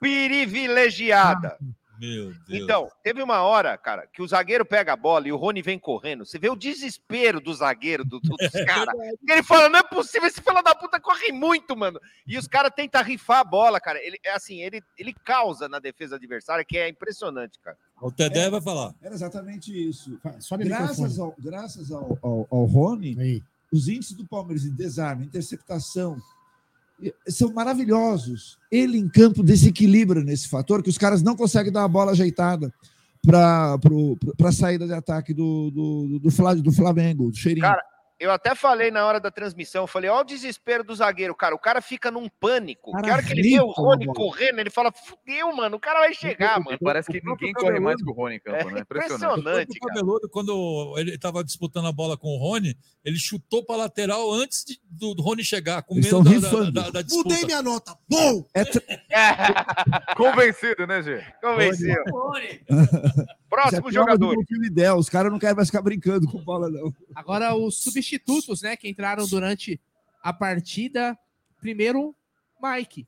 Privilegiada. 0.00 1.56
Meu 1.98 2.32
Deus. 2.46 2.62
Então, 2.62 2.88
teve 3.02 3.22
uma 3.22 3.42
hora, 3.42 3.76
cara, 3.78 4.06
que 4.06 4.22
o 4.22 4.28
zagueiro 4.28 4.64
pega 4.64 4.92
a 4.92 4.96
bola 4.96 5.26
e 5.28 5.32
o 5.32 5.36
Rony 5.36 5.62
vem 5.62 5.78
correndo. 5.78 6.24
Você 6.24 6.38
vê 6.38 6.48
o 6.50 6.56
desespero 6.56 7.40
do 7.40 7.52
zagueiro, 7.54 8.04
do, 8.04 8.20
do- 8.20 8.36
dos 8.36 8.50
caras. 8.64 8.94
Ele 9.28 9.42
fala: 9.42 9.68
não 9.68 9.78
é 9.78 9.82
possível, 9.82 10.28
esse 10.28 10.40
filho 10.40 10.62
da 10.62 10.74
puta 10.74 11.00
corre 11.00 11.32
muito, 11.32 11.76
mano. 11.76 12.00
E 12.26 12.36
os 12.38 12.46
caras 12.46 12.72
tentam 12.74 13.02
rifar 13.02 13.40
a 13.40 13.44
bola, 13.44 13.80
cara. 13.80 13.98
Ele 14.04 14.18
é 14.24 14.32
assim, 14.32 14.60
ele, 14.60 14.82
ele 14.98 15.12
causa 15.12 15.68
na 15.68 15.78
defesa 15.78 16.16
adversária, 16.16 16.64
que 16.64 16.76
é 16.78 16.88
impressionante, 16.88 17.58
cara. 17.60 17.76
O 18.00 18.10
Tedé 18.12 18.50
vai 18.50 18.60
falar. 18.60 18.94
Era 19.02 19.14
exatamente 19.14 19.72
isso. 19.72 20.18
O 20.24 20.58
Graças, 20.58 21.18
ao, 21.18 21.34
graças 21.38 21.90
ao, 21.90 22.18
ao, 22.22 22.46
ao 22.50 22.64
Rony, 22.66 23.42
os 23.72 23.88
índices 23.88 24.14
do 24.16 24.26
Palmeiras 24.26 24.62
de 24.62 24.70
desarme, 24.70 25.24
interceptação, 25.24 26.16
são 27.28 27.52
maravilhosos. 27.52 28.58
Ele 28.70 28.98
em 28.98 29.08
campo 29.08 29.42
desequilibra 29.42 30.22
nesse 30.22 30.48
fator, 30.48 30.82
que 30.82 30.90
os 30.90 30.98
caras 30.98 31.22
não 31.22 31.36
conseguem 31.36 31.72
dar 31.72 31.84
a 31.84 31.88
bola 31.88 32.12
ajeitada 32.12 32.72
para 33.24 33.78
a 34.44 34.52
saída 34.52 34.86
de 34.86 34.92
ataque 34.92 35.34
do, 35.34 35.70
do, 35.70 36.18
do, 36.20 36.62
do 36.62 36.72
Flamengo, 36.72 37.30
do 37.30 37.36
Cheirinho. 37.36 37.66
Cara, 37.66 37.82
eu 38.18 38.30
até 38.30 38.54
falei 38.54 38.90
na 38.90 39.04
hora 39.06 39.20
da 39.20 39.30
transmissão, 39.30 39.82
eu 39.84 39.86
falei, 39.86 40.08
ó 40.10 40.20
o 40.20 40.24
desespero 40.24 40.82
do 40.82 40.94
zagueiro, 40.94 41.34
cara. 41.34 41.54
O 41.54 41.58
cara 41.58 41.80
fica 41.80 42.10
num 42.10 42.28
pânico. 42.40 42.92
Cara 42.92 43.02
que 43.04 43.10
hora 43.10 43.22
que 43.22 43.32
ele 43.32 43.42
vê 43.42 43.60
o 43.60 43.70
Rony 43.70 44.06
mano. 44.06 44.14
correndo, 44.18 44.58
ele 44.58 44.70
fala, 44.70 44.90
fudeu, 44.92 45.54
mano, 45.54 45.76
o 45.76 45.80
cara 45.80 46.00
vai 46.00 46.14
chegar, 46.14 46.58
mano. 46.60 46.78
Parece 46.82 47.10
que 47.12 47.20
ninguém 47.24 47.52
corre 47.52 47.78
mais 47.78 48.02
que 48.02 48.08
o 48.10 48.12
Rony 48.14 48.36
em 48.36 48.40
campo, 48.40 48.70
né? 48.70 48.78
É 48.78 48.80
Impressionante. 48.82 49.40
impressionante, 49.40 49.76
O 49.78 49.86
Cabeludo, 49.86 50.28
quando 50.30 50.94
ele 50.98 51.14
estava 51.14 51.44
disputando 51.44 51.86
a 51.88 51.92
bola 51.92 52.16
com 52.16 52.28
o 52.28 52.38
Rony, 52.38 52.76
ele 53.04 53.18
chutou 53.18 53.64
para 53.64 53.76
lateral 53.76 54.32
antes 54.32 54.64
de- 54.64 54.80
do, 54.90 55.14
do 55.14 55.22
Rony 55.22 55.44
chegar, 55.44 55.82
com 55.82 55.94
medo 55.94 56.22
da, 56.22 56.30
da, 56.30 56.70
da, 56.70 56.90
da 56.90 57.02
disputa. 57.02 57.28
Mudei 57.28 57.44
minha 57.44 57.62
nota. 57.62 57.96
Bom! 58.08 58.44
Convencido, 60.16 60.86
né, 60.86 61.02
Gê? 61.02 61.22
Convenceu. 61.40 62.02
Isso 62.68 63.26
Próximo 63.48 63.88
é 63.88 63.92
jogador. 63.92 64.36
ideal. 64.64 64.98
Os 64.98 65.08
caras 65.08 65.30
não 65.30 65.38
querem 65.38 65.56
mais 65.56 65.68
ficar 65.68 65.82
brincando 65.82 66.26
com 66.28 66.42
bola, 66.42 66.68
não. 66.68 66.92
Agora, 67.14 67.54
os 67.54 67.82
substitutos, 67.82 68.62
né, 68.62 68.76
que 68.76 68.88
entraram 68.88 69.26
durante 69.26 69.80
a 70.22 70.32
partida. 70.32 71.16
Primeiro, 71.60 72.14
Mike. 72.62 73.06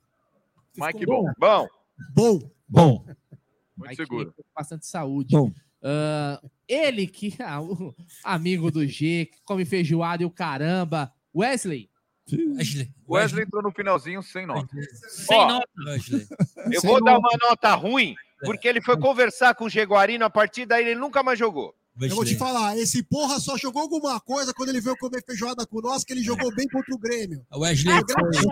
Mike 0.77 1.05
bom. 1.05 1.25
Bom. 1.37 1.67
Bom. 2.13 2.51
Bom. 2.67 3.03
Muito 3.05 3.89
Mike 3.89 3.95
seguro. 3.95 4.33
com 4.33 4.43
bastante 4.55 4.85
saúde. 4.85 5.35
Bom. 5.35 5.51
Ah, 5.81 6.41
ele 6.67 7.07
que, 7.07 7.33
ah, 7.41 7.61
o 7.61 7.95
amigo 8.23 8.71
do 8.71 8.85
G, 8.85 9.25
que 9.31 9.41
come 9.43 9.65
feijoada 9.65 10.23
e 10.23 10.25
o 10.25 10.31
caramba. 10.31 11.11
Wesley. 11.35 11.89
Wesley. 12.31 12.93
Wesley 13.09 13.43
entrou 13.43 13.63
no 13.63 13.71
finalzinho 13.71 14.21
sem 14.21 14.45
nota. 14.45 14.67
Sem 15.09 15.35
Ó, 15.37 15.47
nota. 15.47 15.67
Wesley. 15.85 16.27
Eu 16.71 16.81
Sem 16.81 16.89
vou 16.89 17.03
dar 17.03 17.13
nota. 17.13 17.27
uma 17.27 17.49
nota 17.49 17.75
ruim, 17.75 18.15
porque 18.45 18.67
ele 18.67 18.81
foi 18.81 18.97
conversar 18.99 19.53
com 19.55 19.65
o 19.65 19.69
Jaguarino 19.69 20.25
a 20.25 20.29
partir 20.29 20.65
daí 20.65 20.85
ele 20.87 20.99
nunca 20.99 21.21
mais 21.23 21.37
jogou. 21.39 21.73
Eu 22.01 22.15
vou 22.15 22.23
te 22.23 22.37
falar, 22.37 22.77
esse 22.77 23.03
porra 23.03 23.41
só 23.41 23.57
jogou 23.57 23.81
alguma 23.81 24.21
coisa 24.21 24.53
quando 24.53 24.69
ele 24.69 24.79
veio 24.79 24.95
comer 24.97 25.21
feijoada 25.25 25.65
com 25.67 25.81
nós, 25.81 26.05
que 26.05 26.13
ele 26.13 26.23
jogou 26.23 26.53
bem 26.55 26.65
contra 26.69 26.95
o 26.95 26.97
Grêmio. 26.97 27.45
Wesley. 27.53 27.93
Ele 27.93 28.05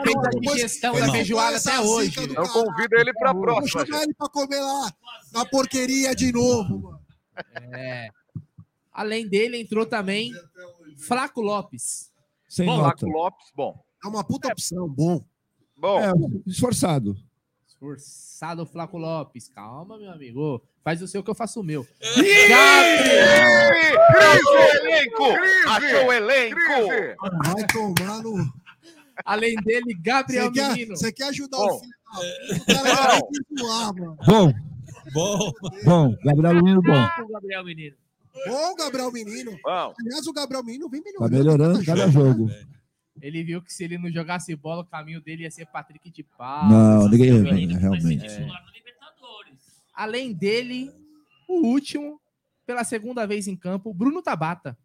fez 0.03 0.15
a 0.17 0.29
digestão 0.53 0.99
da 0.99 1.09
feijoada 1.11 1.55
até 1.55 1.79
hoje. 1.79 2.19
Eu 2.35 2.49
convido 2.49 2.95
ele 2.97 3.13
pra 3.13 3.31
Vou 3.31 3.41
próxima. 3.43 3.85
chamar 3.85 3.99
Gê. 3.99 4.03
ele 4.03 4.13
pra 4.13 4.27
comer 4.27 4.59
lá 4.59 4.91
na 5.31 5.45
porqueria 5.45 6.13
de 6.13 6.33
novo, 6.33 6.79
mano. 6.81 6.99
É. 7.73 8.09
Além 8.91 9.27
dele, 9.29 9.61
entrou 9.61 9.85
também 9.85 10.31
Flaco 11.07 11.39
Lopes. 11.39 12.11
Sem 12.49 12.65
Bom, 12.65 12.77
nota. 12.77 12.87
Marco 12.87 13.05
Lopes, 13.07 13.47
bom. 13.55 13.79
É 14.03 14.07
uma 14.07 14.23
puta 14.25 14.49
opção, 14.49 14.89
bom. 14.89 15.23
Bom, 15.77 15.99
É, 16.01 16.11
esforçado. 16.47 17.15
Esforçado 17.77 18.65
Flaco 18.65 18.97
Lopes. 18.97 19.49
Calma, 19.49 19.97
meu 19.99 20.09
amigo. 20.11 20.63
Faz 20.83 20.99
o 21.01 21.07
seu 21.07 21.21
que 21.23 21.29
eu 21.29 21.35
faço 21.35 21.59
o 21.59 21.63
meu. 21.63 21.85
Crise! 22.15 22.53
Achou 24.17 24.53
o 24.55 24.63
elenco! 24.81 25.23
Achou 25.69 26.07
o 26.07 26.13
elenco! 26.13 26.59
Vai 27.53 27.67
tomar 27.67 28.23
no. 28.23 28.51
Além 29.23 29.55
dele, 29.57 29.95
Gabriel 30.01 30.51
Menino. 30.51 30.95
você 30.97 31.11
quer 31.11 31.25
ajudar 31.29 31.57
Bom. 31.57 31.75
o 31.75 31.79
filho. 31.79 31.93
Bom, 34.25 34.53
Bom. 35.13 35.51
bom. 35.83 36.15
Gabriel 36.23 36.55
Menino, 36.55 36.81
bom. 36.81 37.07
Gabriel 37.31 37.63
Menino. 37.63 37.95
Bom, 38.47 38.75
Gabriel 38.75 39.11
Menino. 39.11 39.51
Bom, 39.63 39.93
Aliás, 39.99 40.25
o 40.27 40.33
Gabriel 40.33 40.63
Menino 40.63 40.89
vem 40.89 41.01
Tá 41.03 41.27
melhorando. 41.27 41.37
melhorando 41.79 41.85
cada 41.85 42.09
jogo. 42.09 42.49
Ele 43.21 43.43
viu 43.43 43.61
que 43.61 43.73
se 43.73 43.83
ele 43.83 43.97
não 43.97 44.11
jogasse 44.11 44.55
bola, 44.55 44.81
o 44.81 44.85
caminho 44.85 45.21
dele 45.21 45.43
ia 45.43 45.51
ser 45.51 45.65
Patrick 45.65 46.09
de 46.09 46.23
Paula. 46.23 46.69
Não, 46.69 47.09
ninguém 47.09 47.29
é, 47.29 47.33
ser 47.33 47.77
realmente. 47.77 48.27
Libertadores. 48.73 49.81
Além 49.93 50.33
dele, 50.33 50.91
o 51.47 51.65
último, 51.65 52.19
pela 52.65 52.83
segunda 52.83 53.25
vez 53.25 53.47
em 53.47 53.55
campo, 53.55 53.93
Bruno 53.93 54.21
Tabata. 54.21 54.77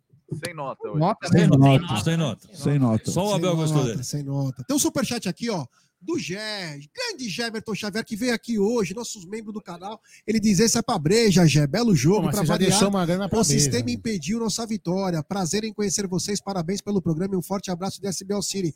Sem 0.45 0.55
nota 0.55 0.89
hoje. 0.89 0.99
Nota 0.99 1.29
Sem 1.29 1.41
né? 1.41 1.47
nota. 1.57 1.97
Sem 2.03 2.17
nota. 2.17 2.55
Sem 2.55 2.79
nota. 2.79 3.11
Só 3.11 3.25
o 3.25 3.27
Sem 3.29 3.37
Abel 3.37 3.57
gostou 3.57 3.79
nota, 3.79 3.91
dele. 3.91 4.05
Sem 4.05 4.23
nota. 4.23 4.65
Tem 4.65 4.77
um 4.77 4.79
superchat 4.79 5.29
aqui, 5.29 5.51
ó, 5.51 5.67
do 6.03 6.19
Gé, 6.19 6.79
grande 6.95 7.29
Geberton 7.29 7.75
Xavier, 7.75 8.05
que 8.05 8.17
veio 8.17 8.35
aqui 8.35 8.59
hoje, 8.59 8.93
nossos 8.95 9.25
membros 9.25 9.55
do 9.55 9.61
canal. 9.63 10.01
Ele 10.27 10.41
diz: 10.41 10.59
esse 10.59 10.77
é 10.77 10.83
pra 10.83 10.99
breja, 10.99 11.47
Gé, 11.47 11.67
belo 11.67 11.95
jogo, 11.95 12.17
Pô, 12.23 12.27
mas 12.27 12.35
pra 12.35 12.41
você 12.43 12.47
já 12.49 12.53
variar. 12.55 12.71
deixou 12.71 12.89
uma 12.89 13.07
grana 13.07 13.29
pra 13.29 13.39
O 13.39 13.45
breja, 13.45 13.61
sistema 13.61 13.87
né? 13.87 13.93
impediu 13.93 14.41
nossa 14.41 14.67
vitória. 14.67 15.23
Prazer 15.23 15.63
em 15.65 15.73
conhecer 15.73 16.07
vocês. 16.09 16.41
Parabéns 16.41 16.81
pelo 16.81 17.01
programa 17.01 17.35
e 17.35 17.39
um 17.39 17.43
forte 17.43 17.71
abraço 17.71 18.01
do 18.01 18.09
SBL 18.09 18.43
City. 18.43 18.75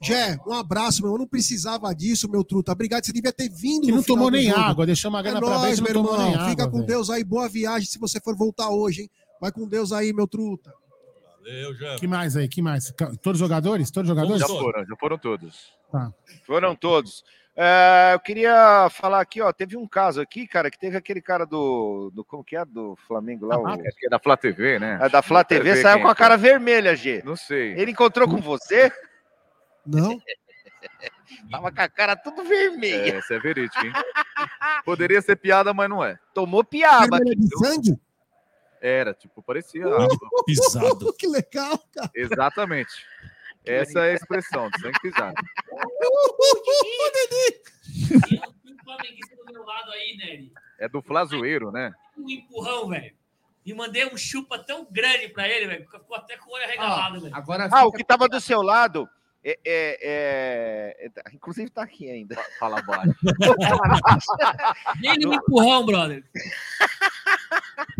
Jé, 0.00 0.38
um 0.46 0.52
abraço, 0.52 1.02
meu. 1.02 1.12
Eu 1.12 1.18
não 1.18 1.26
precisava 1.26 1.92
disso, 1.92 2.30
meu 2.30 2.44
truta. 2.44 2.70
Obrigado. 2.72 3.04
Você 3.04 3.12
devia 3.12 3.32
ter 3.32 3.48
vindo. 3.48 3.84
E 3.86 3.90
no 3.90 3.96
não 3.96 4.02
tomou 4.04 4.30
nem 4.30 4.48
jogo. 4.48 4.60
água, 4.60 4.86
deixou 4.86 5.08
uma 5.10 5.18
É 5.20 5.22
grana 5.24 5.40
pra 5.40 5.48
nóis, 5.50 5.62
breja 5.62 5.80
e 5.80 5.82
meu 5.82 6.02
irmão. 6.02 6.30
água. 6.34 6.50
Fica 6.50 6.68
com 6.68 6.76
velho. 6.76 6.86
Deus 6.86 7.10
aí. 7.10 7.24
Boa 7.24 7.48
viagem 7.48 7.88
se 7.88 7.98
você 7.98 8.20
for 8.20 8.36
voltar 8.36 8.68
hoje, 8.70 9.02
hein? 9.02 9.10
Vai 9.40 9.50
com 9.52 9.66
Deus 9.68 9.90
aí, 9.92 10.12
meu 10.12 10.26
truta. 10.26 10.72
Valeu. 11.48 11.96
Que 11.98 12.06
mais 12.06 12.36
aí? 12.36 12.48
Que 12.48 12.60
mais? 12.62 12.92
Todos 13.22 13.40
os 13.40 13.46
jogadores? 13.48 13.90
Todos 13.90 14.10
os 14.10 14.16
jogadores? 14.16 14.40
Já 14.40 14.48
foram, 14.48 14.84
já 14.86 14.96
foram 14.96 15.18
todos. 15.18 15.72
Tá. 15.90 16.12
foram 16.44 16.74
todos. 16.74 17.24
É, 17.56 18.10
eu 18.14 18.20
queria 18.20 18.88
falar 18.90 19.20
aqui, 19.20 19.40
ó. 19.40 19.52
Teve 19.52 19.76
um 19.76 19.86
caso 19.86 20.20
aqui, 20.20 20.46
cara, 20.46 20.70
que 20.70 20.78
teve 20.78 20.96
aquele 20.96 21.20
cara 21.20 21.44
do. 21.44 22.12
do 22.14 22.24
como 22.24 22.44
que 22.44 22.56
é? 22.56 22.64
Do 22.64 22.96
Flamengo 23.08 23.46
lá? 23.46 23.58
o- 23.58 23.66
Acho 23.66 23.96
que 23.96 24.06
é 24.06 24.10
da 24.10 24.18
Flá 24.20 24.36
TV, 24.36 24.78
né? 24.78 24.98
É 25.02 25.08
da 25.08 25.22
Flá 25.22 25.42
TV, 25.42 25.74
saiu 25.82 25.96
quem 25.96 26.04
com 26.04 26.10
a 26.10 26.14
cara 26.14 26.36
vermelha, 26.36 26.94
G. 26.94 27.20
Não 27.24 27.34
sei. 27.34 27.72
Ele 27.72 27.90
encontrou 27.90 28.28
com 28.28 28.36
você? 28.40 28.92
Não? 29.84 30.16
Tava 31.50 31.72
com 31.72 31.80
a 31.80 31.88
cara 31.88 32.14
tudo 32.14 32.44
vermelha. 32.44 33.14
É, 33.16 33.18
isso 33.18 33.32
é 33.32 33.38
verídico, 33.38 33.84
hein? 33.84 33.92
Poderia 34.84 35.20
ser 35.20 35.36
piada, 35.36 35.74
mas 35.74 35.88
não 35.90 36.04
é. 36.04 36.16
Tomou 36.32 36.62
piaba 36.62 37.16
Vermelha 37.18 37.36
de 37.36 37.58
sangue? 37.58 38.00
Era, 38.80 39.14
tipo, 39.14 39.42
parecia. 39.42 39.84
Pisado. 40.46 41.12
que 41.18 41.26
legal, 41.26 41.78
cara. 41.92 42.10
Exatamente. 42.14 42.92
Essa 43.64 44.00
é 44.00 44.12
a 44.12 44.14
expressão, 44.14 44.70
de 44.70 44.80
sangue 44.80 44.98
pisado. 45.00 45.34
Tem 48.08 48.40
um 48.72 48.84
flamenguista 48.84 49.36
do 49.36 49.52
meu 49.52 49.62
lado 49.64 49.90
aí, 49.90 50.16
Nery. 50.16 50.52
É 50.78 50.88
do 50.88 51.02
Flazoeiro, 51.02 51.70
né? 51.70 51.92
Um 52.16 52.30
empurrão, 52.30 52.88
velho. 52.88 53.14
E 53.66 53.74
mandei 53.74 54.06
um 54.06 54.16
chupa 54.16 54.58
tão 54.58 54.86
grande 54.90 55.28
pra 55.28 55.46
ele, 55.46 55.66
velho. 55.66 55.86
Ficou 55.90 56.16
até 56.16 56.38
com 56.38 56.50
o 56.50 56.54
olho 56.54 56.64
arregalado, 56.64 57.20
velho. 57.20 57.34
Agora 57.34 57.68
Ah, 57.70 57.84
o 57.84 57.92
que 57.92 58.02
tava 58.02 58.26
do 58.28 58.40
seu 58.40 58.62
lado. 58.62 59.06
É, 59.44 59.58
é- 59.64 59.98
é- 60.02 61.06
é- 61.06 61.34
inclusive 61.34 61.70
tá 61.70 61.82
aqui 61.82 62.10
ainda. 62.10 62.36
Fala 62.58 62.82
baixo. 62.82 63.12
Ele 65.02 65.26
um 65.26 65.34
empurrão, 65.34 65.86
brother. 65.86 66.24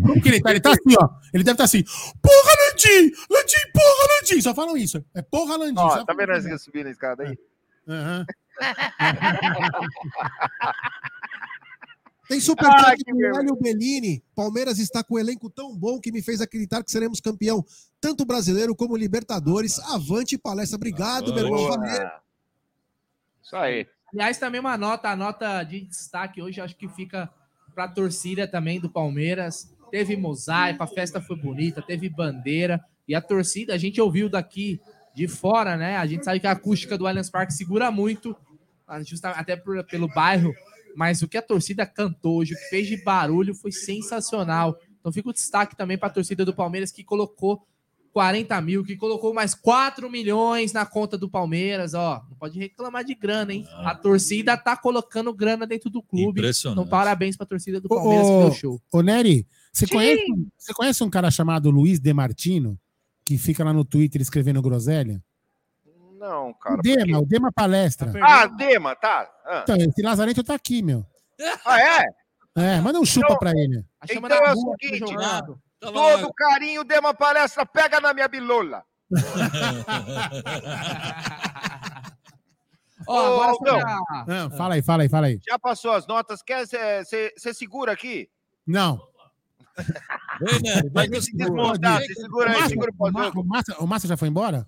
Como 0.00 0.20
que 0.20 0.28
ele 0.28 0.40
tá? 0.40 0.50
Ele 0.50 0.60
tá 0.60 0.70
assim, 0.70 0.94
ó. 1.00 1.08
Ele 1.32 1.42
deve 1.44 1.54
estar 1.54 1.64
assim. 1.64 1.82
Porra, 2.22 2.52
Landim! 2.68 3.12
Landim, 3.30 3.72
porra, 3.72 4.08
Landim! 4.20 4.40
Só 4.40 4.54
falam 4.54 4.76
isso. 4.76 5.04
É 5.14 5.22
porra, 5.22 5.56
Landim. 5.56 5.78
Ó, 5.80 5.90
Só 5.90 6.04
tá 6.04 6.14
vendo 6.14 6.32
essa 6.32 6.58
subir 6.58 6.84
na 6.84 6.90
escada 6.90 7.24
aí? 7.24 7.38
Aham. 7.88 8.26
Tem 12.28 12.36
Ah, 12.36 12.40
superchat 12.42 13.02
que 13.02 13.12
do. 13.12 13.24
Hélio 13.38 13.56
Bellini. 13.56 14.22
Palmeiras 14.34 14.78
está 14.78 15.02
com 15.02 15.14
um 15.14 15.18
elenco 15.18 15.48
tão 15.48 15.74
bom 15.74 15.98
que 15.98 16.12
me 16.12 16.20
fez 16.20 16.42
acreditar 16.42 16.84
que 16.84 16.90
seremos 16.90 17.20
campeão, 17.20 17.64
tanto 17.98 18.26
brasileiro 18.26 18.76
como 18.76 18.94
Libertadores. 18.96 19.78
Avante 19.78 20.36
palestra. 20.36 20.76
Obrigado, 20.76 21.32
meu 21.32 21.44
irmão. 21.46 21.70
Isso 23.42 23.56
aí. 23.56 23.86
Aliás, 24.12 24.36
também 24.36 24.60
uma 24.60 24.76
nota, 24.76 25.08
a 25.08 25.16
nota 25.16 25.62
de 25.64 25.80
destaque 25.80 26.42
hoje, 26.42 26.60
acho 26.60 26.76
que 26.76 26.86
fica 26.88 27.30
para 27.74 27.84
a 27.84 27.88
torcida 27.88 28.46
também 28.46 28.78
do 28.78 28.90
Palmeiras. 28.90 29.74
Teve 29.90 30.16
mosaico, 30.16 30.82
a 30.82 30.86
festa 30.86 31.20
foi 31.20 31.36
bonita, 31.36 31.80
teve 31.82 32.08
bandeira. 32.08 32.80
E 33.06 33.14
a 33.14 33.20
torcida, 33.20 33.74
a 33.74 33.78
gente 33.78 34.00
ouviu 34.00 34.28
daqui 34.28 34.80
de 35.14 35.26
fora, 35.26 35.76
né? 35.76 35.96
A 35.96 36.06
gente 36.06 36.24
sabe 36.24 36.40
que 36.40 36.46
a 36.46 36.52
acústica 36.52 36.96
do 36.98 37.06
Allianz 37.06 37.30
Parque 37.30 37.52
segura 37.52 37.90
muito, 37.90 38.36
ah, 38.86 39.02
justa- 39.02 39.30
até 39.30 39.56
por- 39.56 39.82
pelo 39.84 40.06
bairro. 40.08 40.52
Mas 40.94 41.22
o 41.22 41.28
que 41.28 41.36
a 41.38 41.42
torcida 41.42 41.86
cantou 41.86 42.38
hoje, 42.38 42.54
o 42.54 42.56
que 42.56 42.64
fez 42.70 42.86
de 42.86 43.02
barulho 43.02 43.54
foi 43.54 43.70
sensacional. 43.72 44.76
Então 45.00 45.12
fica 45.12 45.28
o 45.28 45.32
destaque 45.32 45.76
também 45.76 45.96
para 45.96 46.08
a 46.08 46.12
torcida 46.12 46.44
do 46.44 46.52
Palmeiras 46.54 46.90
que 46.92 47.04
colocou 47.04 47.62
40 48.12 48.60
mil, 48.60 48.82
que 48.84 48.96
colocou 48.96 49.32
mais 49.32 49.54
4 49.54 50.10
milhões 50.10 50.72
na 50.72 50.84
conta 50.84 51.16
do 51.16 51.28
Palmeiras. 51.28 51.94
Ó, 51.94 52.22
não 52.28 52.36
pode 52.36 52.58
reclamar 52.58 53.04
de 53.04 53.14
grana, 53.14 53.52
hein? 53.52 53.66
A 53.84 53.94
torcida 53.94 54.56
tá 54.56 54.76
colocando 54.76 55.32
grana 55.32 55.66
dentro 55.66 55.88
do 55.88 56.02
clube. 56.02 56.40
Impressionante. 56.40 56.80
Então, 56.80 56.88
parabéns 56.90 57.36
pra 57.36 57.46
torcida 57.46 57.80
do 57.80 57.86
Ô, 57.86 57.94
Palmeiras 57.94 58.26
que 58.26 58.32
ô, 58.32 58.40
deu 58.40 58.52
show. 58.52 58.80
ô, 58.92 59.02
Nery, 59.02 59.46
você 59.72 59.86
conhece, 59.86 60.24
você 60.56 60.74
conhece 60.74 61.04
um 61.04 61.10
cara 61.10 61.30
chamado 61.30 61.70
Luiz 61.70 61.98
Demartino, 62.00 62.78
que 63.24 63.36
fica 63.38 63.62
lá 63.64 63.72
no 63.72 63.84
Twitter 63.84 64.20
escrevendo 64.20 64.60
groselha? 64.62 65.22
Não, 66.18 66.52
cara. 66.54 66.74
o 66.76 66.82
Dema, 66.82 67.18
o 67.20 67.26
Dema 67.26 67.52
Palestra. 67.52 68.12
Ah, 68.22 68.46
Dema, 68.46 68.96
tá. 68.96 69.30
Ah, 69.46 69.60
Então, 69.62 69.76
esse 69.76 70.02
Lazarento 70.02 70.42
tá 70.42 70.54
aqui, 70.54 70.82
meu. 70.82 71.06
Ah, 71.64 71.80
é? 71.80 72.04
É, 72.56 72.80
manda 72.80 72.98
um 72.98 73.04
chupa 73.04 73.38
pra 73.38 73.52
ele. 73.52 73.84
Então 74.10 74.36
é 74.36 74.52
o 74.52 74.56
seguinte, 74.80 75.14
todo 75.80 76.32
carinho, 76.34 76.82
Dema 76.82 77.14
Palestra, 77.14 77.64
pega 77.64 78.00
na 78.00 78.12
minha 78.12 78.26
bilola. 78.26 78.82
Sobre 83.04 83.70
Aldão, 83.70 83.78
a- 83.78 84.24
Não, 84.26 84.50
fala 84.50 84.74
aí, 84.74 84.82
fala 84.82 85.02
aí, 85.04 85.08
fala 85.08 85.26
aí. 85.28 85.40
Já 85.48 85.58
passou 85.58 85.92
as 85.92 86.06
notas, 86.06 86.42
quer 86.42 86.66
você 86.66 87.54
segura 87.54 87.92
aqui? 87.92 88.28
Não. 88.66 89.00
Vai 90.92 91.08
se 91.20 91.36
desmontar, 91.36 92.00
se 92.02 92.14
segura 92.14 92.50
aí, 92.50 92.56
Massa- 92.56 92.68
segura 92.68 92.90
o 92.90 92.94
o, 92.94 92.98
Ma- 92.98 93.12
pós-jogo. 93.12 93.40
o 93.40 93.44
Massa, 93.44 93.76
o 93.80 93.86
Massa 93.86 94.08
já 94.08 94.16
foi 94.16 94.28
embora? 94.28 94.66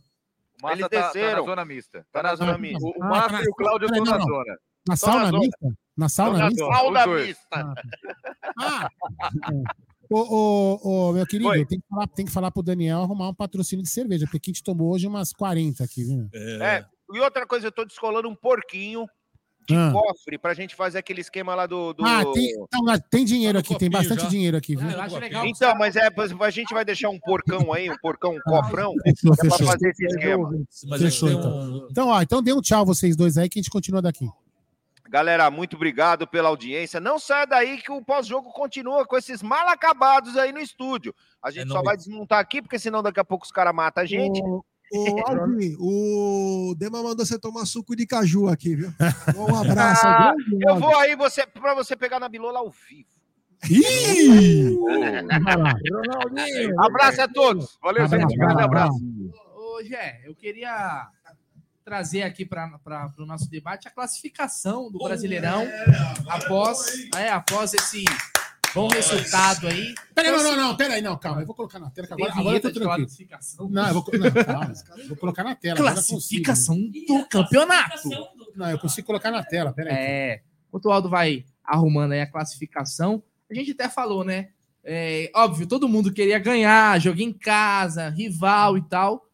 Massa 0.62 0.74
Eles 0.76 0.82
tá- 0.82 0.88
tá 0.88 1.00
na 1.00 1.06
desceram. 1.12 1.44
zona 1.44 1.64
mista. 1.64 2.06
Tá 2.12 2.22
na 2.22 2.34
zona 2.34 2.54
Ah, 2.54 2.58
mista. 2.58 2.84
O, 2.86 2.90
o 2.90 3.02
ah, 3.02 3.08
Massa 3.08 3.26
tá 3.28 3.32
na- 3.32 3.42
e 3.44 3.48
o 3.48 3.54
Cláudio 3.54 3.86
estão 3.86 4.04
na 4.04 4.18
zona. 4.18 4.56
Na 4.88 4.96
sauna 4.96 5.32
mista? 5.38 5.68
Na 5.96 6.08
sauna 6.08 6.38
na 6.38 6.46
mista? 6.48 6.64
zona, 6.64 6.76
Sauna 6.76 7.06
mista. 7.06 7.74
Ah, 8.58 8.88
Ô, 10.12 10.18
ô, 10.18 10.80
ô, 10.82 11.12
meu 11.12 11.24
querido, 11.24 11.52
tem 11.66 11.78
que, 11.78 11.86
falar, 11.88 12.06
tem 12.08 12.26
que 12.26 12.32
falar 12.32 12.50
pro 12.50 12.64
Daniel 12.64 13.02
arrumar 13.02 13.28
um 13.28 13.34
patrocínio 13.34 13.84
de 13.84 13.90
cerveja, 13.90 14.26
porque 14.28 14.50
a 14.50 14.52
gente 14.52 14.62
tomou 14.64 14.92
hoje 14.92 15.06
umas 15.06 15.32
40 15.32 15.84
aqui, 15.84 16.02
viu? 16.02 16.28
É, 16.34 16.84
e 17.14 17.20
outra 17.20 17.46
coisa, 17.46 17.68
eu 17.68 17.72
tô 17.72 17.84
descolando 17.84 18.28
um 18.28 18.34
porquinho 18.34 19.06
de 19.70 19.76
Ah. 19.76 19.92
cofre 19.92 20.38
pra 20.38 20.52
gente 20.54 20.74
fazer 20.74 20.98
aquele 20.98 21.20
esquema 21.20 21.54
lá 21.54 21.66
do. 21.66 21.92
do- 21.92 22.04
Ah, 22.04 22.22
tem, 22.32 22.50
então, 22.50 22.98
tem 23.10 23.24
dinheiro 23.24 23.58
aqui, 23.58 23.76
tem 23.78 23.88
bastante 23.90 24.22
já. 24.22 24.28
dinheiro 24.28 24.56
aqui, 24.56 24.76
viu? 24.76 24.86
Legal. 25.18 25.46
Então, 25.46 25.74
mas 25.78 25.96
é, 25.96 26.08
a 26.40 26.50
gente 26.50 26.74
vai 26.74 26.84
deixar 26.84 27.08
um 27.08 27.18
porcão 27.18 27.72
aí, 27.72 27.90
um 27.90 27.96
porcão, 28.02 28.34
um 28.34 28.40
cofrão, 28.40 28.92
Fechou, 29.04 29.32
é 29.32 29.36
pra 29.48 29.66
fazer 29.66 29.88
esse 29.90 30.06
esquema. 30.06 30.50
Fechou, 30.98 31.30
então. 31.30 31.86
Então, 31.90 32.08
ó, 32.08 32.20
então 32.22 32.42
dê 32.42 32.52
um 32.52 32.60
tchau 32.60 32.84
vocês 32.84 33.16
dois 33.16 33.38
aí 33.38 33.48
que 33.48 33.58
a 33.58 33.62
gente 33.62 33.70
continua 33.70 34.02
daqui. 34.02 34.28
Galera, 35.08 35.50
muito 35.50 35.74
obrigado 35.74 36.24
pela 36.26 36.48
audiência. 36.48 37.00
Não 37.00 37.18
saia 37.18 37.44
daí 37.44 37.78
que 37.82 37.90
o 37.90 38.00
pós-jogo 38.00 38.50
continua 38.52 39.04
com 39.04 39.16
esses 39.16 39.42
mal 39.42 39.68
acabados 39.68 40.36
aí 40.36 40.52
no 40.52 40.60
estúdio. 40.60 41.12
A 41.42 41.50
gente 41.50 41.64
É 41.64 41.66
só 41.68 41.74
nóis. 41.74 41.84
vai 41.84 41.96
desmontar 41.96 42.38
aqui, 42.38 42.62
porque 42.62 42.78
senão 42.78 43.02
daqui 43.02 43.18
a 43.18 43.24
pouco 43.24 43.44
os 43.44 43.50
caras 43.50 43.74
matam 43.74 44.04
a 44.04 44.06
gente. 44.06 44.40
Ô, 44.92 44.98
ô, 44.98 45.28
Aldi, 45.28 45.76
o 45.78 46.74
Dema 46.76 47.02
mandou 47.02 47.24
você 47.24 47.38
tomar 47.38 47.66
suco 47.66 47.94
de 47.94 48.06
caju 48.06 48.48
aqui, 48.48 48.74
viu? 48.74 48.92
Um 49.36 49.54
abraço. 49.56 50.06
Ah, 50.06 50.34
grande 50.34 50.64
eu 50.68 50.76
vou 50.76 50.96
aí 50.96 51.14
você, 51.16 51.46
pra 51.46 51.74
você 51.74 51.96
pegar 51.96 52.18
na 52.18 52.28
bilola 52.28 52.58
ao 52.58 52.70
vivo. 52.70 53.08
Ih! 53.68 54.74
Abraço 56.78 57.22
a 57.22 57.28
todos. 57.28 57.78
Valeu, 57.82 58.04
Abraço, 58.04 58.22
gente. 58.22 58.36
Grande 58.36 58.62
abraço. 58.62 58.96
abraço. 58.96 59.50
Ô, 59.54 59.82
Gé, 59.84 60.22
eu 60.24 60.34
queria 60.34 61.08
trazer 61.84 62.22
aqui 62.22 62.46
para 62.46 62.70
o 63.18 63.26
nosso 63.26 63.50
debate 63.50 63.86
a 63.88 63.90
classificação 63.90 64.90
do 64.90 64.98
Brasileirão 64.98 65.66
após, 66.28 67.08
é, 67.16 67.30
após 67.30 67.74
esse 67.74 68.04
bom 68.74 68.88
resultado 68.88 69.68
aí. 69.68 69.94
Peraí, 70.14 70.30
não, 70.30 70.40
Então, 70.40 70.42
não, 70.42 70.50
assim, 70.50 70.60
não, 70.60 70.76
peraí, 70.76 71.02
não, 71.02 71.16
calma, 71.16 71.42
eu 71.42 71.46
vou 71.46 71.54
colocar 71.54 71.78
na 71.78 71.90
tela, 71.90 72.06
que 72.06 72.12
agora, 72.12 72.32
agora 72.32 72.56
eu 72.56 72.60
tô 72.60 72.70
tranquilo. 72.70 73.06
classificação? 73.06 73.68
Não, 73.68 73.88
eu 73.88 73.94
vou, 73.94 74.04
não, 74.12 74.44
calma, 74.44 74.72
vou 75.08 75.16
colocar 75.16 75.44
na 75.44 75.54
tela. 75.54 75.76
consigo. 75.76 75.94
Classificação 75.94 76.76
do 76.76 77.26
campeonato. 77.28 78.08
Não, 78.54 78.70
eu 78.70 78.78
consigo 78.78 79.06
colocar 79.06 79.30
na 79.30 79.42
tela, 79.42 79.72
peraí. 79.72 79.94
É, 79.94 80.42
enquanto 80.68 80.86
o 80.86 80.92
Aldo 80.92 81.08
vai 81.08 81.44
arrumando 81.64 82.12
aí 82.12 82.20
a 82.20 82.26
classificação, 82.30 83.22
a 83.50 83.54
gente 83.54 83.72
até 83.72 83.88
falou, 83.88 84.24
né? 84.24 84.50
É, 84.82 85.30
óbvio, 85.34 85.66
todo 85.66 85.88
mundo 85.88 86.12
queria 86.12 86.38
ganhar, 86.38 86.98
jogo 87.00 87.20
em 87.20 87.32
casa, 87.32 88.08
rival 88.08 88.78
e 88.78 88.82
tal, 88.82 89.26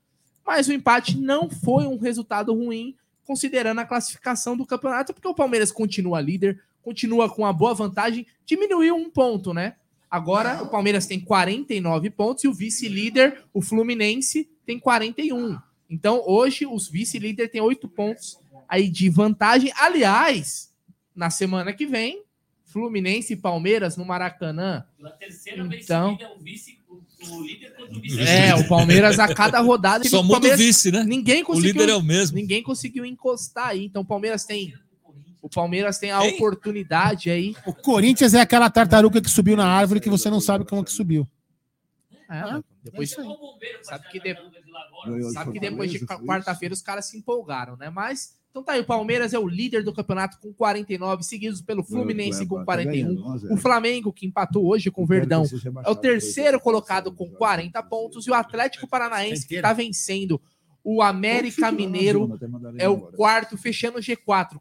mas 0.44 0.68
o 0.68 0.72
empate 0.72 1.18
não 1.18 1.48
foi 1.48 1.86
um 1.86 1.98
resultado 1.98 2.52
ruim, 2.52 2.96
considerando 3.24 3.80
a 3.80 3.84
classificação 3.84 4.56
do 4.56 4.66
campeonato, 4.66 5.12
porque 5.12 5.28
o 5.28 5.34
Palmeiras 5.34 5.70
continua 5.72 6.20
líder, 6.20 6.60
continua 6.86 7.28
com 7.28 7.42
uma 7.42 7.52
boa 7.52 7.74
vantagem, 7.74 8.24
diminuiu 8.44 8.94
um 8.94 9.10
ponto, 9.10 9.52
né? 9.52 9.74
Agora 10.08 10.62
o 10.62 10.68
Palmeiras 10.68 11.04
tem 11.04 11.18
49 11.18 12.10
pontos 12.10 12.44
e 12.44 12.48
o 12.48 12.54
vice-líder, 12.54 13.42
o 13.52 13.60
Fluminense, 13.60 14.48
tem 14.64 14.78
41. 14.78 15.58
Então 15.90 16.22
hoje 16.24 16.64
os 16.64 16.88
vice-líder 16.88 17.50
têm 17.50 17.60
8 17.60 17.88
pontos 17.88 18.38
aí 18.68 18.88
de 18.88 19.10
vantagem. 19.10 19.72
Aliás, 19.74 20.72
na 21.12 21.28
semana 21.28 21.72
que 21.72 21.86
vem, 21.86 22.22
Fluminense 22.64 23.32
e 23.32 23.36
Palmeiras 23.36 23.96
no 23.96 24.04
Maracanã. 24.04 24.84
Então, 25.82 26.16
é, 28.20 28.54
o 28.54 28.68
Palmeiras 28.68 29.18
a 29.18 29.34
cada 29.34 29.58
rodada. 29.60 30.08
Só 30.08 30.20
o 30.20 30.24
muda 30.24 30.54
o 30.54 30.56
vice, 30.56 30.92
né? 30.92 31.02
Ninguém 31.02 31.42
O 31.42 31.46
conseguiu. 31.46 31.72
líder 31.72 31.88
é 31.88 31.96
o 31.96 32.02
mesmo. 32.02 32.36
Ninguém 32.36 32.62
conseguiu 32.62 33.04
encostar 33.04 33.70
aí. 33.70 33.84
Então 33.84 34.02
o 34.02 34.06
Palmeiras 34.06 34.44
tem. 34.44 34.72
O 35.46 35.48
Palmeiras 35.48 35.98
tem 35.98 36.10
a 36.10 36.24
Hein? 36.26 36.34
oportunidade 36.34 37.30
aí. 37.30 37.54
O 37.64 37.72
Corinthians 37.72 38.34
é 38.34 38.40
aquela 38.40 38.68
tartaruga 38.68 39.20
que 39.20 39.30
subiu 39.30 39.56
na 39.56 39.66
árvore 39.66 40.00
que 40.00 40.10
você 40.10 40.28
não 40.28 40.40
sabe 40.40 40.64
como 40.64 40.82
que 40.84 40.90
subiu. 40.90 41.26
É, 42.28 42.60
depois 42.82 43.14
sabe 43.82 44.08
que, 44.10 44.18
de- 44.18 44.36
sabe 45.32 45.52
que 45.52 45.60
depois 45.60 45.90
de 45.92 46.00
quarta-feira 46.04 46.74
os 46.74 46.82
caras 46.82 47.06
se 47.06 47.16
empolgaram, 47.16 47.76
né? 47.76 47.88
Mas 47.88 48.36
então 48.50 48.64
tá 48.64 48.72
aí, 48.72 48.80
o 48.80 48.84
Palmeiras 48.84 49.32
é 49.32 49.38
o 49.38 49.46
líder 49.46 49.84
do 49.84 49.92
campeonato 49.92 50.38
com 50.40 50.52
49, 50.52 51.22
seguidos 51.22 51.60
pelo 51.62 51.84
Fluminense 51.84 52.44
com 52.46 52.64
41. 52.64 53.52
O 53.52 53.56
Flamengo, 53.56 54.12
que 54.12 54.26
empatou 54.26 54.66
hoje 54.66 54.90
com 54.90 55.04
o 55.04 55.06
Verdão, 55.06 55.44
é 55.84 55.90
o 55.90 55.94
terceiro 55.94 56.58
colocado 56.58 57.12
com 57.12 57.30
40 57.30 57.80
pontos. 57.84 58.26
E 58.26 58.30
o 58.30 58.34
Atlético 58.34 58.88
Paranaense, 58.88 59.46
que 59.46 59.54
está 59.56 59.72
vencendo 59.72 60.40
o 60.82 61.02
América 61.02 61.70
Mineiro, 61.70 62.36
é 62.78 62.88
o 62.88 62.98
quarto, 62.98 63.56
fechando 63.56 63.98
o 63.98 64.00
G4. 64.00 64.58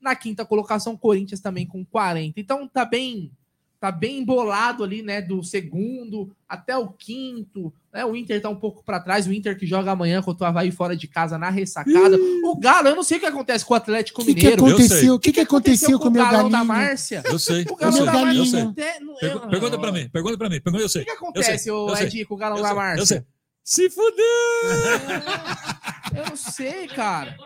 Na 0.00 0.14
quinta 0.14 0.44
colocação, 0.44 0.92
o 0.94 0.98
Corinthians 0.98 1.40
também 1.40 1.66
com 1.66 1.84
40. 1.84 2.38
Então 2.40 2.66
tá 2.68 2.84
bem 2.84 3.30
tá 3.78 3.92
bem 3.92 4.20
embolado 4.20 4.82
ali, 4.82 5.02
né, 5.02 5.20
do 5.20 5.42
segundo 5.44 6.34
até 6.48 6.74
o 6.76 6.88
quinto, 6.88 7.70
né? 7.92 8.06
O 8.06 8.16
Inter 8.16 8.40
tá 8.40 8.48
um 8.48 8.56
pouco 8.56 8.82
para 8.82 8.98
trás, 8.98 9.26
o 9.26 9.32
Inter 9.32 9.56
que 9.56 9.66
joga 9.66 9.90
amanhã 9.92 10.22
contra 10.22 10.44
o 10.44 10.48
Havaí 10.48 10.70
fora 10.72 10.96
de 10.96 11.06
casa 11.06 11.36
na 11.36 11.50
ressacada. 11.50 12.16
O 12.42 12.56
Galo, 12.58 12.88
eu 12.88 12.96
não 12.96 13.02
sei 13.02 13.18
o 13.18 13.20
que 13.20 13.26
acontece 13.26 13.66
com 13.66 13.74
o 13.74 13.76
Atlético 13.76 14.22
O 14.22 14.24
que, 14.24 14.34
que 14.34 14.40
Mineiro. 14.40 14.64
aconteceu? 14.66 15.14
O 15.14 15.18
que, 15.20 15.30
que 15.30 15.40
aconteceu 15.40 15.98
com 16.00 16.08
o 16.08 16.10
meu 16.10 16.24
galão 16.24 16.48
da? 16.48 16.64
Márcia? 16.64 17.22
Eu 17.26 17.38
sei, 17.38 17.64
O 17.64 17.72
eu 17.72 17.76
galão 17.76 17.92
sei, 17.96 18.06
da 18.06 18.12
eu 18.14 18.20
Márcia 18.24 18.44
sei. 18.46 18.60
até- 18.62 19.00
não- 19.00 19.14
Pergu- 19.16 19.38
eu- 19.44 19.48
Pergunta 19.50 19.78
pra 19.78 19.92
mim, 19.92 20.08
pergunta 20.08 20.38
pra 20.38 20.48
mim, 20.48 20.60
pergunta 20.60 20.82
eu 20.82 20.88
sei. 20.88 21.02
O 21.02 21.04
que 21.04 21.10
Eu 21.10 21.14
sei, 21.16 21.22
acontece, 21.28 21.70
ô 21.70 21.88
eu 21.90 21.96
sei, 21.96 22.06
Ed, 22.06 22.24
com 22.24 22.34
o 22.34 22.38
galão 22.38 22.56
eu 22.56 22.62
da 22.62 22.68
sei, 22.70 22.76
Márcia? 22.76 23.02
Eu 23.02 23.06
sei. 23.06 23.22
Se 23.62 23.90
fuder! 23.90 24.16
Eu 26.16 26.26
não 26.30 26.36
sei, 26.36 26.86
cara. 26.88 27.36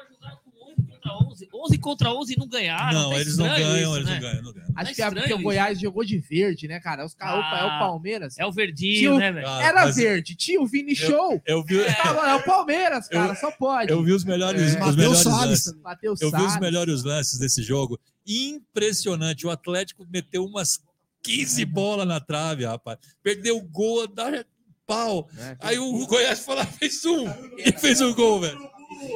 11 1.54 1.78
contra 1.78 2.12
11 2.12 2.32
e 2.32 2.36
não 2.38 2.46
ganharam. 2.48 2.92
Não, 3.02 3.10
tá 3.10 3.20
eles 3.20 3.36
não 3.36 3.46
ganham, 3.46 3.76
isso, 3.82 3.96
eles 3.96 4.06
né? 4.08 4.14
não 4.14 4.20
ganham, 4.20 4.42
não 4.42 4.52
ganham. 4.52 4.68
Acho 4.76 4.88
Tá 4.90 4.94
que 4.94 5.02
é 5.02 5.04
porque 5.06 5.18
estranho 5.20 5.40
o 5.40 5.42
Goiás 5.42 5.80
jogou 5.80 6.04
de 6.04 6.18
verde, 6.18 6.68
né, 6.68 6.80
cara? 6.80 7.04
Os 7.04 7.14
caras, 7.14 7.38
opa, 7.44 7.58
é 7.58 7.64
o 7.64 7.68
Ah, 7.68 7.78
Palmeiras. 7.78 8.38
É 8.38 8.46
o 8.46 8.52
verdinho, 8.52 9.14
o- 9.14 9.18
né, 9.18 9.32
velho? 9.32 9.46
Ah, 9.48 9.62
Era 9.62 9.84
mas- 9.86 9.96
verde, 9.96 10.34
tinha 10.34 10.60
o 10.60 10.66
Vini 10.66 10.94
Show. 10.94 11.40
Eu 11.46 11.62
vi, 11.64 11.84
Tava- 11.84 12.30
é 12.30 12.34
o 12.34 12.42
Palmeiras, 12.42 13.08
cara, 13.08 13.34
só 13.34 13.50
pode. 13.50 13.90
eu 13.90 14.02
vi 14.02 14.12
os 14.12 14.24
melhores, 14.24 14.76
É. 14.76 14.84
os 14.84 14.96
melhores 14.96 15.18
Salles. 15.20 15.66
lances. 15.66 15.74
Matheus 15.82 16.20
Eu 16.20 16.30
vi 16.30 16.36
os 16.36 16.42
Salles. 16.42 16.60
melhores 16.60 17.02
lances 17.04 17.38
desse 17.38 17.62
jogo. 17.62 17.98
Impressionante. 18.26 19.46
O 19.46 19.50
Atlético 19.50 20.06
meteu 20.10 20.44
umas 20.44 20.78
15 21.22 21.64
bolas 21.64 22.06
na 22.06 22.20
trave, 22.20 22.64
rapaz. 22.64 22.98
Perdeu 23.22 23.56
o 23.58 23.62
gol 23.62 24.06
da 24.06 24.44
pau. 24.86 25.28
Aí 25.60 25.78
o 25.78 26.06
Goiás 26.06 26.40
foi 26.40 26.54
lá, 26.56 26.66
fez 26.66 27.04
um. 27.04 27.26
E 27.58 27.72
fez 27.78 28.00
um 28.00 28.14
gol, 28.14 28.40
velho. 28.40 28.69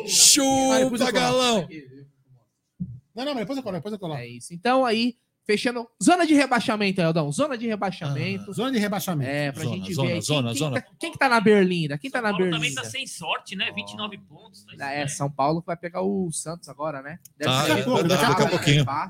Chupa, 0.07 1.12
galão. 1.12 1.68
Não, 3.14 3.24
não, 3.24 3.35
mas 3.35 3.43
depois 3.43 3.57
eu 3.57 3.62
coloco, 3.62 3.78
depois 3.78 3.93
eu 3.93 3.99
coloco. 3.99 4.20
É 4.20 4.26
isso. 4.26 4.53
Então 4.53 4.85
aí, 4.85 5.16
fechando. 5.47 5.87
Zona 6.03 6.26
de 6.26 6.35
rebaixamento, 6.35 7.01
Eldão. 7.01 7.30
Zona 7.30 7.57
de 7.57 7.66
rebaixamento. 7.66 8.53
Zona 8.53 8.72
de 8.72 8.78
rebaixamento. 8.78 9.30
É, 9.30 9.53
pra 9.53 9.62
Zona, 9.62 9.76
gente 9.76 9.95
zona, 9.95 10.09
ver 10.09 10.14
aí. 10.14 10.20
zona, 10.22 10.49
quem, 10.49 10.59
zona. 10.59 10.80
Quem, 10.80 10.91
tá, 10.91 10.97
quem 10.99 11.12
que 11.12 11.18
tá 11.18 11.28
na 11.28 11.41
Berlinda? 11.41 11.97
Quem 11.97 12.11
tá 12.11 12.20
na 12.20 12.30
Paulo 12.30 12.45
também 12.47 12.61
Berlinda? 12.61 12.82
tá 12.82 12.89
sem 12.89 13.07
sorte, 13.07 13.55
né? 13.55 13.70
29 13.72 14.18
pontos. 14.18 14.64
tá 14.76 14.93
É, 14.93 15.07
São 15.07 15.30
Paulo 15.30 15.62
vai 15.64 15.76
pegar 15.76 16.03
o 16.03 16.30
Santos 16.32 16.68
agora, 16.68 17.01
né? 17.03 17.20
Tá, 17.39 17.62
ser 17.62 17.68
daqui 17.68 17.80
a 17.80 17.85
pouco, 17.85 18.09
vai 18.09 18.18
daqui 18.18 18.43
a 18.43 18.49
pouquinho. 18.49 18.85
Vai. 18.85 19.09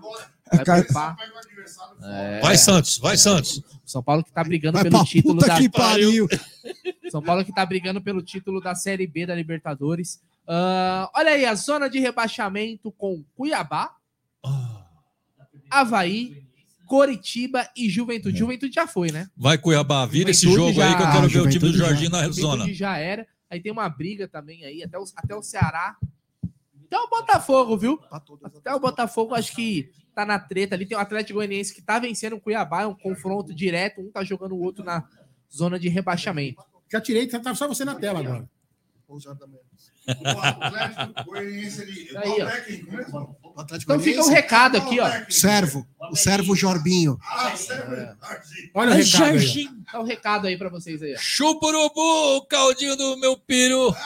É. 2.03 2.41
Vai, 2.41 2.57
Santos, 2.59 2.99
vai, 2.99 3.16
Santos. 3.16 3.62
São 3.85 4.03
Paulo 4.03 4.22
que 4.22 4.31
tá 4.31 4.45
brigando 4.45 4.75
Vai 4.79 4.85
pelo 4.91 5.05
título 5.05 5.41
da 5.41 5.57
que 5.57 5.68
pariu. 5.68 6.29
São 7.11 7.22
Paulo 7.22 7.45
que 7.45 7.53
tá 7.53 7.64
brigando 7.64 8.01
pelo 8.03 8.22
título 8.22 8.61
da 8.61 8.75
Série 8.75 9.07
B 9.07 9.27
da 9.27 9.35
Libertadores. 9.35 10.20
Ah, 10.47 11.11
olha 11.14 11.30
aí, 11.32 11.45
a 11.45 11.55
zona 11.55 11.88
de 11.88 11.99
rebaixamento 11.99 12.92
com 12.92 13.24
Cuiabá, 13.34 13.95
Havaí, 15.70 16.45
Coritiba 16.86 17.68
e 17.76 17.88
Juventude. 17.88 18.38
Juventude 18.38 18.74
já 18.74 18.86
foi, 18.86 19.11
né? 19.11 19.28
Vai 19.36 19.57
Cuiabá, 19.59 20.05
vira 20.07 20.30
esse 20.30 20.42
Juventude 20.47 20.74
jogo 20.74 20.82
aí 20.82 20.95
que 20.97 21.03
eu 21.03 21.07
já- 21.07 21.12
quero 21.12 21.28
ver 21.28 21.40
o 21.40 21.49
time 21.49 21.59
do 21.59 21.72
Juventude 21.72 21.78
já- 22.05 22.11
na 22.11 22.18
Juventude 22.24 22.40
zona. 22.40 22.74
já 22.74 22.99
era. 22.99 23.26
Aí 23.51 23.61
tem 23.61 23.72
uma 23.72 23.88
briga 23.88 24.28
também 24.28 24.64
aí, 24.64 24.82
até 24.82 24.99
o, 24.99 25.05
até 25.16 25.34
o 25.34 25.42
Ceará. 25.42 25.97
Até 26.86 26.99
o 26.99 27.09
Botafogo, 27.09 27.76
viu? 27.76 27.99
Até 28.11 28.74
o 28.74 28.78
Botafogo, 28.80 29.34
acho 29.34 29.55
que 29.55 29.90
tá 30.14 30.24
na 30.24 30.38
treta 30.38 30.74
ali. 30.74 30.86
Tem 30.86 30.97
o 30.97 31.01
Atlético 31.01 31.38
Goianiense 31.38 31.74
que 31.74 31.82
tá 31.82 31.99
vencendo 31.99 32.36
o 32.36 32.40
Cuiabá, 32.40 32.82
é 32.82 32.86
um 32.86 32.95
confronto 32.95 33.55
direto. 33.55 34.01
Um 34.01 34.11
tá 34.12 34.22
jogando 34.22 34.55
o 34.55 34.61
outro 34.62 34.84
na 34.84 35.03
zona 35.53 35.78
de 35.78 35.88
rebaixamento. 35.88 36.62
Já 36.92 37.01
tirei, 37.01 37.26
tá 37.26 37.55
só 37.55 37.66
você 37.66 37.84
na 37.84 37.95
tela 37.95 38.20
agora. 38.20 38.49
Aí, 42.17 42.43
ó. 42.43 43.35
O 43.55 43.61
Atlético 43.61 43.93
Então 43.93 44.01
fica 44.03 44.21
o 44.21 44.25
Goianiense. 44.25 44.31
recado 44.31 44.77
aqui, 44.77 45.01
ó. 45.01 45.09
Servo. 45.31 45.87
O 46.11 46.17
servo 46.17 46.55
Jorbinho. 46.57 47.19
Olha 48.75 48.91
o 48.91 48.95
o 48.95 48.97
recado 48.97 49.25
aí, 49.25 49.37
ó. 49.37 49.39
recado. 49.39 49.85
Dá 49.93 50.01
o 50.01 50.05
recado 50.05 50.47
aí 50.47 50.59
pra 50.59 50.69
vocês 50.69 51.03
aí, 51.03 51.15
ó. 51.15 51.19
Chupa 51.19 51.67
urubu, 51.67 52.37
o 52.37 52.47
caldinho 52.47 52.97
do 52.97 53.17
meu 53.19 53.37
peru. 53.37 53.95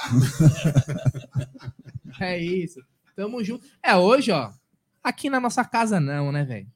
É 2.21 2.37
isso. 2.37 2.81
Tamo 3.15 3.45
junto. 3.45 3.65
É, 3.81 3.95
hoje, 3.95 4.33
ó. 4.33 4.51
Aqui 5.05 5.31
na 5.31 5.39
nossa 5.39 5.65
casa 5.65 6.01
não, 6.01 6.33
né, 6.33 6.45
velho? 6.45 6.67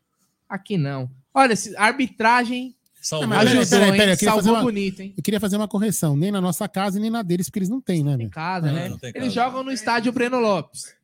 Aqui 0.49 0.79
não. 0.79 1.11
Olha, 1.35 1.55
arbitragem 1.77 2.77
Salvou. 3.03 3.29
Não, 3.29 3.37
mas 3.37 3.49
ajudou, 3.49 3.67
peraí, 3.69 3.91
peraí, 3.99 4.13
eu 4.13 4.17
queria 4.17 4.17
Salvou 4.17 4.43
fazer 4.43 4.51
uma- 4.51 4.63
bonito, 4.63 5.01
hein? 5.01 5.15
Eu 5.17 5.23
queria 5.23 5.41
fazer 5.41 5.57
uma 5.57 5.67
correção. 5.69 6.17
Nem 6.17 6.31
na 6.31 6.41
nossa 6.41 6.69
casa, 6.69 6.99
nem 7.01 7.11
na 7.11 7.21
deles, 7.23 7.49
porque 7.49 7.59
eles 7.59 7.69
não 7.69 7.81
têm, 7.81 8.03
né? 8.05 8.17
Em 8.21 8.29
casa, 8.29 8.71
né? 8.71 8.97
Eles 9.15 9.33
jogam 9.33 9.63
no 9.65 9.73
estádio 9.73 10.13
Breno 10.13 10.39
Lopes. 10.39 10.95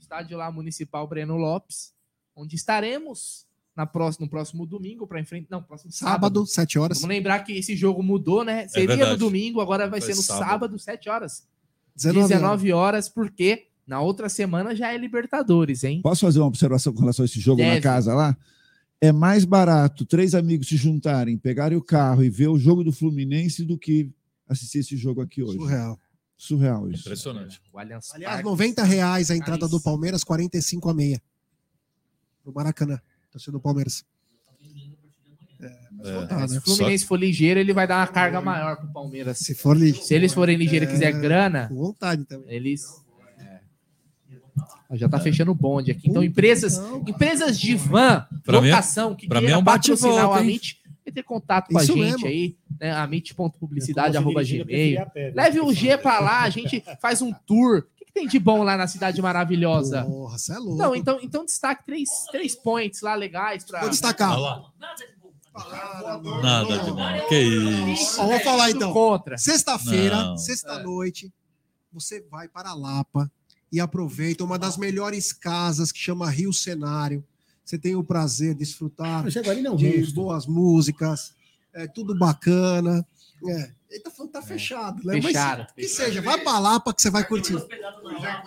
Estádio 0.00 0.36
lá 0.36 0.52
municipal 0.52 1.06
Breno 1.08 1.36
Lopes, 1.36 1.92
onde 2.36 2.54
estaremos 2.54 3.46
na 3.74 3.84
próxima, 3.86 4.24
no 4.26 4.30
próximo 4.30 4.64
domingo 4.66 5.06
para 5.06 5.18
enfrentar. 5.20 5.48
Não, 5.50 5.62
próximo 5.62 5.90
sábado. 5.92 6.12
Sábado, 6.12 6.46
7 6.46 6.78
horas. 6.78 7.00
Vamos 7.00 7.14
lembrar 7.16 7.40
que 7.40 7.52
esse 7.52 7.74
jogo 7.74 8.02
mudou, 8.02 8.44
né? 8.44 8.68
Seria 8.68 8.88
no 8.88 8.96
verdade. 8.96 9.18
domingo, 9.18 9.60
agora 9.60 9.88
vai 9.88 10.00
Foi 10.00 10.12
ser 10.12 10.16
no 10.16 10.22
sábado. 10.22 10.48
sábado, 10.48 10.78
7 10.78 11.08
horas. 11.08 11.46
19 11.96 12.28
19, 12.28 12.72
horas, 12.72 13.08
porque 13.08 13.68
na 13.86 14.00
outra 14.00 14.28
semana 14.28 14.74
já 14.76 14.92
é 14.92 14.98
Libertadores, 14.98 15.82
hein? 15.84 16.00
Posso 16.02 16.26
fazer 16.26 16.38
uma 16.40 16.46
observação 16.46 16.92
com 16.92 17.00
relação 17.00 17.22
a 17.22 17.26
esse 17.26 17.40
jogo 17.40 17.58
Deve. 17.58 17.76
na 17.76 17.80
casa 17.80 18.14
lá? 18.14 18.36
É 19.00 19.12
mais 19.12 19.44
barato 19.44 20.04
três 20.06 20.34
amigos 20.34 20.68
se 20.68 20.76
juntarem, 20.76 21.36
pegarem 21.36 21.76
o 21.76 21.82
carro 21.82 22.24
e 22.24 22.30
ver 22.30 22.48
o 22.48 22.58
jogo 22.58 22.82
do 22.82 22.92
Fluminense 22.92 23.64
do 23.64 23.76
que 23.78 24.10
assistir 24.48 24.78
esse 24.78 24.96
jogo 24.96 25.20
aqui 25.20 25.42
hoje. 25.42 25.58
Surreal. 25.58 26.00
Surreal 26.36 26.90
isso. 26.90 27.00
Impressionante. 27.02 27.60
Aliás, 27.74 28.42
90 28.42 28.82
reais 28.84 29.30
a 29.30 29.36
entrada 29.36 29.68
do 29.68 29.80
Palmeiras, 29.80 30.22
45 30.24 30.88
a 30.88 30.94
meia. 30.94 31.20
No 32.44 32.52
Maracanã. 32.52 33.00
Torcida 33.30 33.52
do 33.52 33.60
Palmeiras. 33.60 34.04
É, 35.58 36.26
tá, 36.26 36.46
se 36.46 36.54
né? 36.54 36.58
o 36.58 36.62
Fluminense 36.62 37.06
for 37.06 37.18
ligeiro, 37.18 37.58
ele 37.58 37.72
vai 37.72 37.86
dar 37.86 37.98
uma 38.00 38.06
carga 38.06 38.40
maior 38.40 38.76
pro 38.76 38.88
Palmeiras. 38.92 39.38
Se 39.38 39.54
for 39.54 39.76
li- 39.76 39.94
Se 39.94 40.14
eles 40.14 40.32
forem 40.32 40.56
ligeiros 40.56 40.88
e 40.88 40.90
É, 40.90 40.94
quiser 40.94 41.12
grana, 41.20 41.68
Com 41.68 41.74
vontade 41.76 42.24
também. 42.26 42.54
eles. 42.54 42.84
É. 44.90 44.96
Já 44.96 45.08
tá 45.08 45.18
fechando 45.18 45.50
o 45.50 45.54
bonde 45.54 45.90
aqui. 45.90 46.08
Então, 46.08 46.22
empresas, 46.22 46.78
empresas 47.06 47.58
de 47.58 47.74
van, 47.74 48.26
Pra 48.44 48.60
mim 48.60 48.68
é- 48.68 48.70
locação, 48.70 49.14
que 49.14 49.26
mim 49.40 49.46
queira 49.46 49.58
é 49.58 49.60
um 49.60 49.64
patrocinar 49.64 50.30
o? 50.30 50.34
Amit, 50.34 50.80
entre 51.06 51.20
em 51.20 51.24
contato 51.24 51.68
com 51.72 51.78
Isso 51.80 51.92
a 51.92 51.94
gente 51.96 52.00
mesmo. 52.12 52.26
aí, 52.26 52.56
né? 52.80 52.92
preferia 54.34 54.64
gmail. 54.64 55.10
a? 55.14 55.32
Leve 55.34 55.60
o 55.60 55.72
G 55.72 55.98
pra 55.98 56.20
lá, 56.20 56.42
a 56.42 56.50
gente 56.50 56.82
faz 57.00 57.20
um 57.22 57.32
tour. 57.32 57.78
O 57.78 57.96
que, 57.96 58.04
que 58.06 58.12
tem 58.12 58.26
de 58.28 58.38
bom 58.38 58.62
lá 58.62 58.76
na 58.76 58.86
cidade 58.86 59.20
maravilhosa? 59.22 60.04
Porra, 60.04 60.38
você 60.38 60.52
é 60.52 60.58
louco. 60.58 60.76
Não, 60.76 60.94
então, 60.94 61.18
então 61.22 61.44
destaque 61.44 61.84
três, 61.84 62.08
três 62.30 62.54
points 62.54 63.00
lá 63.02 63.14
legais 63.14 63.64
pra. 63.64 63.80
Vou 63.80 63.90
destacar. 63.90 64.36
Nada 66.42 66.78
demais. 66.78 67.24
Que 67.28 67.38
isso. 67.92 68.20
Ó, 68.20 68.26
vou 68.26 68.40
falar 68.40 68.70
então. 68.70 68.92
Sexta-feira, 69.38 70.36
sexta-noite, 70.36 71.32
você 71.92 72.20
vai 72.30 72.46
para 72.48 72.74
Lapa 72.74 73.30
e 73.72 73.80
aproveita 73.80 74.44
uma 74.44 74.58
das 74.58 74.76
melhores 74.76 75.32
casas 75.32 75.90
que 75.92 75.98
chama 75.98 76.30
Rio 76.30 76.52
Cenário. 76.52 77.24
Você 77.64 77.76
tem 77.76 77.96
o 77.96 78.04
prazer 78.04 78.54
de 78.54 78.60
desfrutar 78.60 79.24
Eu 79.24 79.30
chego 79.30 79.50
ali, 79.50 79.60
não, 79.62 79.74
de 79.76 79.98
monstro. 79.98 80.14
boas 80.14 80.46
músicas, 80.46 81.34
é 81.74 81.86
tudo 81.86 82.16
bacana. 82.16 83.04
É, 83.48 83.70
ele 83.90 84.00
tá, 84.00 84.10
falando 84.10 84.32
que 84.32 84.38
tá 84.38 84.42
fechado, 84.42 85.02
né? 85.04 85.20
Mas 85.22 85.72
que 85.74 85.88
seja, 85.88 86.22
vai 86.22 86.38
para 86.42 86.58
Lapa 86.58 86.94
que 86.94 87.02
você 87.02 87.10
vai 87.10 87.24
curtir. 87.26 87.56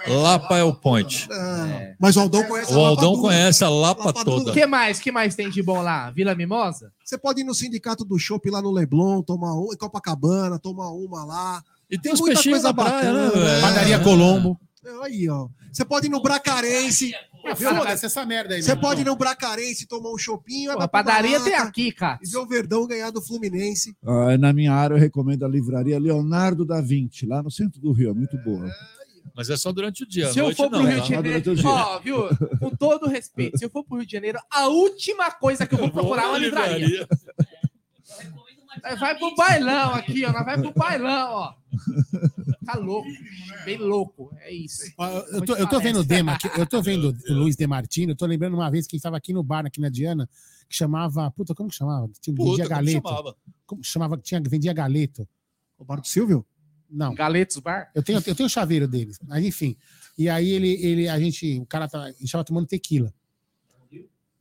Lapa 0.07 0.57
é 0.57 0.63
o 0.63 0.73
point. 0.73 1.27
Ah, 1.31 1.93
Mas 1.99 2.15
o 2.15 2.21
Aldão 2.21 2.43
conhece 2.45 2.73
a 2.73 2.75
O 2.75 2.81
Lapa 2.81 2.89
Aldão 2.89 3.11
Dura. 3.13 3.21
conhece 3.21 3.63
a 3.63 3.69
Lapa 3.69 4.05
Lapa 4.05 4.25
toda. 4.25 4.51
O 4.51 4.53
que 4.53 4.65
mais? 4.65 4.99
que 4.99 5.11
mais 5.11 5.35
tem 5.35 5.49
de 5.49 5.61
bom 5.61 5.81
lá? 5.81 6.09
Vila 6.11 6.33
Mimosa? 6.35 6.91
Você 7.03 7.17
pode 7.17 7.41
ir 7.41 7.43
no 7.43 7.53
sindicato 7.53 8.03
do 8.03 8.17
Chopp 8.17 8.49
lá 8.49 8.61
no 8.61 8.71
Leblon, 8.71 9.21
tomar 9.21 9.53
um, 9.53 9.71
em 9.73 9.77
Copacabana, 9.77 10.57
tomar 10.59 10.89
uma 10.91 11.23
lá. 11.23 11.63
E 11.89 11.97
tem 11.97 12.13
os 12.13 12.19
muita 12.19 12.35
peixinhos 12.35 12.61
coisa 12.61 12.73
da 12.73 12.83
praia, 12.83 13.13
né, 13.13 13.25
bacana. 13.25 13.45
velho? 13.45 13.61
Padaria 13.61 13.99
Colombo. 13.99 14.59
É, 14.85 15.05
Aí, 15.05 15.29
ó. 15.29 15.49
Você 15.71 15.83
pode 15.85 16.07
ir 16.07 16.09
no 16.09 16.21
Bracarense. 16.21 17.13
viu? 17.57 17.69
Foda-se 17.75 18.05
essa 18.05 18.25
merda 18.25 18.55
aí, 18.55 18.63
Você 18.63 18.75
pode 18.75 19.01
ir 19.01 19.05
no 19.05 19.15
Bracarense 19.15 19.87
tomar 19.87 20.11
um 20.11 20.17
chopinho. 20.17 20.71
A 20.71 20.87
padaria 20.87 21.39
tem 21.41 21.55
aqui, 21.55 21.91
cara. 21.91 22.19
E 22.23 22.29
ver 22.29 22.37
o 22.37 22.45
Verdão 22.47 22.87
ganhar 22.87 23.11
do 23.11 23.21
Fluminense. 23.21 23.95
Ah, 24.05 24.37
na 24.37 24.53
minha 24.53 24.73
área, 24.73 24.95
eu 24.95 24.99
recomendo 24.99 25.43
a 25.45 25.47
livraria 25.47 25.99
Leonardo 25.99 26.65
da 26.65 26.81
Vinci, 26.81 27.25
lá 27.25 27.43
no 27.43 27.51
centro 27.51 27.79
do 27.81 27.91
Rio. 27.91 28.11
É 28.11 28.13
muito 28.13 28.37
boa. 28.37 28.69
Mas 29.35 29.49
é 29.49 29.57
só 29.57 29.71
durante 29.71 30.03
o 30.03 30.07
dia. 30.07 30.31
Se 30.31 30.39
eu 30.39 30.53
for 30.55 30.69
pro 30.69 30.81
Rio 30.81 30.97
tá? 30.97 31.03
de 31.03 31.09
Janeiro, 31.09 31.53
ó, 31.65 31.99
viu? 31.99 32.27
Com 32.59 32.69
todo 32.71 33.07
respeito, 33.07 33.57
se 33.57 33.65
eu 33.65 33.69
for 33.69 33.83
pro 33.83 33.97
Rio 33.97 34.05
de 34.05 34.11
Janeiro, 34.11 34.39
a 34.51 34.67
última 34.67 35.31
coisa 35.31 35.65
que 35.65 35.75
eu 35.75 35.79
vou 35.79 35.91
procurar 35.91 36.23
é 36.23 36.27
uma 36.27 36.37
livraria. 36.37 37.07
Vai 38.99 39.17
pro 39.17 39.35
bailão 39.35 39.93
aqui, 39.93 40.25
ó. 40.25 40.31
Vai 40.31 40.59
pro 40.59 40.73
bailão, 40.73 41.31
ó. 41.31 41.53
Tá 42.71 42.77
louco. 42.77 43.09
Bem 43.65 43.77
louco. 43.77 44.31
É 44.41 44.53
isso. 44.53 44.83
Eu 45.31 45.43
tô, 45.43 45.55
eu 45.55 45.67
tô 45.67 45.79
vendo 45.79 46.01
o 46.01 46.03
Dema 46.03 46.33
aqui, 46.33 46.47
eu 46.55 46.67
tô 46.67 46.81
vendo 46.83 47.15
o 47.27 47.33
Luiz 47.33 47.55
Demartino, 47.55 48.11
eu 48.11 48.15
tô 48.15 48.27
lembrando 48.27 48.53
uma 48.53 48.69
vez 48.69 48.85
que 48.85 48.95
estava 48.95 49.17
aqui 49.17 49.33
no 49.33 49.41
bar, 49.41 49.65
aqui 49.65 49.81
na 49.81 49.89
Diana, 49.89 50.29
que 50.69 50.75
chamava. 50.75 51.31
Puta, 51.31 51.55
como 51.55 51.69
que 51.69 51.75
chamava? 51.75 52.07
Tinha, 52.21 52.35
Puta, 52.35 52.49
vendia 52.51 52.65
como 52.65 52.75
galeto. 52.75 53.07
chamava? 53.07 53.35
Como 53.65 53.83
chamava? 53.83 54.17
Tinha, 54.17 54.41
vendia 54.41 54.71
galeto. 54.71 55.27
O 55.79 55.83
Bar 55.83 55.99
do 55.99 56.07
Silvio? 56.07 56.45
Não. 56.87 57.15
Galetos 57.15 57.57
Bar? 57.57 57.89
Eu 57.95 58.03
tenho, 58.03 58.21
eu 58.25 58.35
tenho 58.35 58.45
o 58.45 58.49
chaveiro 58.49 58.87
deles. 58.87 59.19
Mas 59.25 59.43
enfim. 59.43 59.75
E 60.15 60.29
aí 60.29 60.49
ele, 60.49 60.73
ele 60.85 61.09
a 61.09 61.19
gente, 61.19 61.59
o 61.59 61.65
cara 61.65 61.87
tá, 61.87 62.03
a 62.03 62.11
gente 62.11 62.31
tava 62.31 62.43
tomando 62.43 62.67
tequila. 62.67 63.11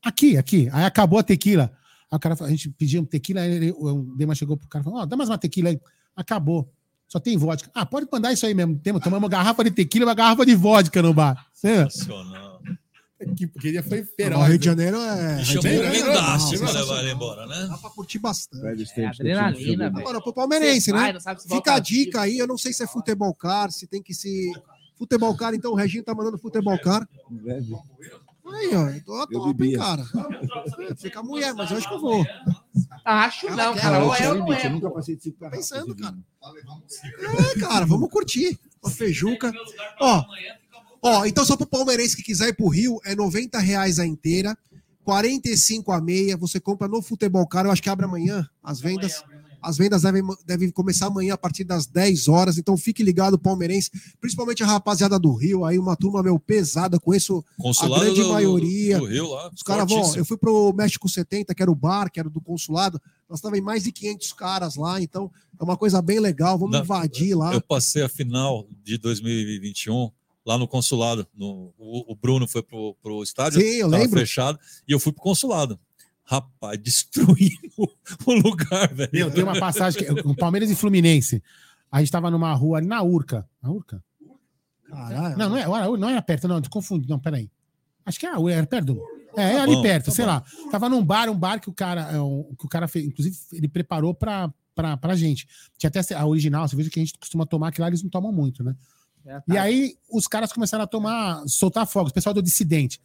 Aqui, 0.03 0.37
aqui. 0.37 0.69
Aí 0.73 0.85
acabou 0.85 1.19
a 1.19 1.23
tequila. 1.23 1.73
Aí 2.11 2.17
o 2.17 2.19
cara, 2.19 2.37
a 2.41 2.51
gente 2.51 2.71
pediu 2.71 3.01
um 3.01 3.05
tequila, 3.05 3.41
aí 3.41 3.53
ele, 3.53 3.73
o 3.73 4.15
Dema 4.17 4.35
chegou 4.35 4.57
pro 4.57 4.69
cara 4.69 4.83
e 4.83 4.85
falou: 4.85 5.01
Ó, 5.01 5.07
dá 5.07 5.17
mais 5.17 5.31
uma 5.31 5.39
tequila 5.39 5.71
aí. 5.71 5.81
Acabou. 6.15 6.71
Só 7.09 7.18
tem 7.18 7.39
vodka. 7.39 7.70
Ah, 7.74 7.86
pode 7.86 8.06
mandar 8.12 8.32
isso 8.32 8.44
aí 8.44 8.52
mesmo. 8.52 8.78
Temos, 8.78 9.02
tomamos 9.02 9.24
uma 9.24 9.30
garrafa 9.30 9.64
de 9.64 9.70
tequila 9.70 10.05
e 10.05 10.06
uma 10.09 10.14
garrafa 10.14 10.44
de 10.44 10.55
vodka 10.55 11.01
no 11.01 11.14
bar. 11.14 11.47
Você, 11.55 11.85
Nacional. 11.85 12.60
que, 13.35 13.47
porque 13.47 13.68
ele 13.68 13.82
foi 13.82 14.02
O 14.02 14.06
feroz. 14.06 14.47
Rio 14.47 14.59
de 14.59 14.64
Janeiro 14.66 14.98
é. 15.01 15.43
Chamou 15.43 15.62
de 15.62 15.68
o 15.68 15.85
é 15.85 15.90
guindaste 15.90 16.59
pra 16.59 16.66
né? 16.66 16.80
levar 16.80 17.01
ele 17.01 17.12
embora, 17.12 17.47
né? 17.47 17.66
Dá 17.70 17.78
pra 17.78 17.90
curtir 17.90 18.18
bastante. 18.18 19.01
É 19.01 19.06
adrenalina, 19.06 19.89
velho. 19.89 20.01
Agora, 20.01 20.20
pro 20.20 20.35
palmeirense, 20.35 20.93
né? 20.93 21.14
Fica 21.48 21.74
a 21.74 21.78
dica 21.78 22.20
aí, 22.20 22.36
eu 22.39 22.47
não 22.47 22.59
sei 22.59 22.74
se 22.74 22.85
é 22.85 22.86
futebol 22.86 23.35
car, 23.35 23.72
se 23.72 23.86
tem 23.86 24.02
que 24.02 24.12
se. 24.12 24.52
Futebol 24.98 25.35
car, 25.36 25.55
então 25.55 25.72
o 25.72 25.76
Reginho 25.76 26.02
tá 26.02 26.14
mandando 26.14 26.36
futebol 26.39 26.78
car. 26.78 27.09
Aí, 28.53 28.75
ó, 28.75 28.89
eu 28.89 29.05
tô 29.05 29.15
a 29.15 29.27
top, 29.27 29.37
hein, 29.37 29.55
bebia. 29.55 29.79
cara. 29.79 30.05
Fica 30.97 31.23
mulher, 31.23 31.53
mas 31.55 31.70
eu 31.70 31.79
acho 31.79 31.89
que 31.89 31.95
eu 31.95 32.01
vou. 32.01 32.27
Acho 33.05 33.51
não, 33.51 33.75
quer, 33.75 33.81
cara. 33.83 33.99
eu 33.99 34.07
Ou 34.07 34.15
é 34.15 34.29
ou 34.29 34.35
não 34.35 34.45
limite, 34.47 34.65
eu 34.65 34.70
é. 34.70 34.73
nunca 34.73 34.91
passei 34.91 35.16
de 35.16 35.23
cinco 35.23 35.41
garrafas. 35.41 35.69
Pensando, 35.69 35.97
cara. 35.97 36.16
É, 37.57 37.61
cara, 37.61 37.87
vamos 37.87 38.09
curtir. 38.11 38.59
Uma 38.83 38.91
feijuca. 38.91 39.53
Ó, 40.01 40.25
ó, 41.03 41.25
então 41.27 41.45
só 41.45 41.57
pro 41.57 41.66
palmeirense 41.66 42.16
que 42.16 42.23
quiser 42.23 42.49
ir 42.49 42.57
pro 42.57 42.69
Rio, 42.69 42.99
é 43.05 43.15
90 43.15 43.59
reais 43.59 43.99
a 43.99 44.07
inteira, 44.07 44.57
45 45.05 45.93
a 45.93 46.01
meia. 46.01 46.37
Você 46.37 46.61
compra 46.61 46.87
no 46.87 47.03
Futebol 47.03 47.47
Caro, 47.47 47.69
eu 47.69 47.73
acho 47.73 47.83
que 47.83 47.91
abre 47.91 48.05
amanhã 48.05 48.49
as 48.62 48.81
vendas. 48.81 49.25
As 49.60 49.76
vendas 49.76 50.02
devem, 50.02 50.22
devem 50.47 50.70
começar 50.70 51.06
amanhã 51.06 51.35
a 51.35 51.39
partir 51.39 51.64
das 51.64 51.86
10 51.86 52.28
horas, 52.28 52.59
então 52.59 52.76
fique 52.76 53.02
ligado, 53.02 53.39
palmeirense, 53.39 53.90
principalmente 54.20 54.62
a 54.62 54.66
rapaziada 54.66 55.18
do 55.18 55.32
Rio, 55.35 55.64
aí 55.64 55.78
uma 55.78 55.97
turma 55.97 56.22
meu 56.22 56.39
pesada, 56.39 56.98
conheço 57.01 57.44
Consulado 57.59 58.02
a 58.02 58.05
grande 58.05 58.22
do- 58.22 58.28
maioria. 58.28 58.98
do 58.98 59.05
Rio 59.06 59.28
lá, 59.30 59.51
Os 59.52 59.62
caras 59.62 59.89
vão, 59.90 60.14
eu 60.16 60.24
fui 60.24 60.36
pro 60.36 60.72
México 60.72 61.09
70, 61.09 61.55
que 61.55 61.62
era 61.62 61.70
o 61.70 61.74
bar, 61.74 62.10
que 62.10 62.20
era 62.20 62.30
do 62.30 62.40
consulado, 62.40 63.01
nós 63.28 63.40
tava 63.40 63.59
em 63.59 63.60
mais 63.60 63.82
de 63.82 63.90
500 63.93 64.32
caras 64.32 64.76
lá, 64.76 65.01
então 65.02 65.30
é 65.60 65.64
uma 65.64 65.76
coisa 65.76 66.01
bem 66.01 66.20
legal, 66.20 66.56
vamos 66.59 66.76
Não, 66.76 66.82
invadir 66.85 67.35
lá. 67.36 67.52
Eu 67.52 67.60
passei 67.60 68.02
a 68.02 68.09
final 68.09 68.66
de 68.85 68.97
2021 68.97 70.10
lá 70.47 70.56
no 70.56 70.66
consulado. 70.68 71.26
No, 71.35 71.74
o, 71.76 72.12
o 72.12 72.16
Bruno 72.16 72.47
foi 72.48 72.62
pro, 72.62 72.94
pro 73.02 73.22
estádio, 73.22 73.60
Sim, 73.60 73.66
eu 73.66 73.89
lembro. 73.89 74.18
fechado, 74.18 74.59
e 74.86 74.93
eu 74.93 75.01
fui 75.01 75.12
pro 75.12 75.20
consulado. 75.22 75.78
Rapaz, 76.31 76.79
destruindo 76.83 77.59
o 78.27 78.33
lugar, 78.35 78.93
velho. 78.93 79.11
Meu, 79.13 79.31
tem 79.31 79.43
uma 79.43 79.59
passagem 79.59 80.05
que 80.05 80.11
o 80.29 80.37
Palmeiras 80.37 80.71
e 80.71 80.75
Fluminense. 80.77 81.43
A 81.91 82.01
gente 82.01 82.13
tava 82.13 82.31
numa 82.31 82.53
rua 82.53 82.79
ali 82.79 82.87
na 82.87 83.03
Urca. 83.03 83.49
Na 83.63 83.71
Urca? 83.71 84.05
Caralho. 84.89 85.39
Não, 85.39 85.49
não 85.51 85.57
é, 85.57 85.99
não 85.99 86.09
era 86.09 86.21
perto, 86.23 86.47
não, 86.49 86.61
confundi. 86.63 87.09
Não, 87.09 87.19
peraí. 87.19 87.51
Acho 88.05 88.19
que 88.21 88.27
era, 88.27 88.37
era 88.53 88.67
perto. 88.67 88.87
do- 88.95 89.03
É, 89.37 89.43
é 89.53 89.57
Tá 89.57 89.63
ali 89.63 89.75
bom, 89.75 89.83
perto, 89.83 90.05
tá 90.07 90.11
sei 90.11 90.25
bom. 90.25 90.31
lá. 90.31 90.45
Tava 90.71 90.89
num 90.89 91.05
bar, 91.05 91.29
um 91.31 91.39
bar 91.39 91.61
que 91.61 91.69
o 91.69 91.73
cara, 91.73 92.03
é, 92.11 92.15
que 92.59 92.65
o 92.65 92.69
cara 92.69 92.89
fez, 92.89 93.07
inclusive, 93.07 93.37
ele 93.53 93.69
preparou 93.69 94.15
pra, 94.15 94.53
pra, 94.75 94.97
pra 94.97 95.17
gente. 95.17 95.47
Tinha 95.79 95.89
até 95.89 96.01
a 96.15 96.27
original, 96.27 96.65
a 96.65 96.69
cerveja 96.69 96.91
que 96.91 96.99
a 97.01 97.05
gente 97.05 97.19
costuma 97.19 97.47
tomar, 97.47 97.73
que 97.73 97.81
lá 97.81 97.89
eles 97.89 98.03
não 98.03 98.11
tomam 98.11 98.33
muito, 98.33 98.63
né? 98.65 98.75
E 99.47 99.59
aí 99.59 99.95
os 100.11 100.27
caras 100.27 100.53
começaram 100.53 100.85
a 100.85 100.87
tomar, 100.87 101.43
soltar 101.47 101.87
fogos, 101.87 102.11
o 102.11 102.15
pessoal 102.15 102.33
do 102.35 102.43
dissidente. 102.43 102.99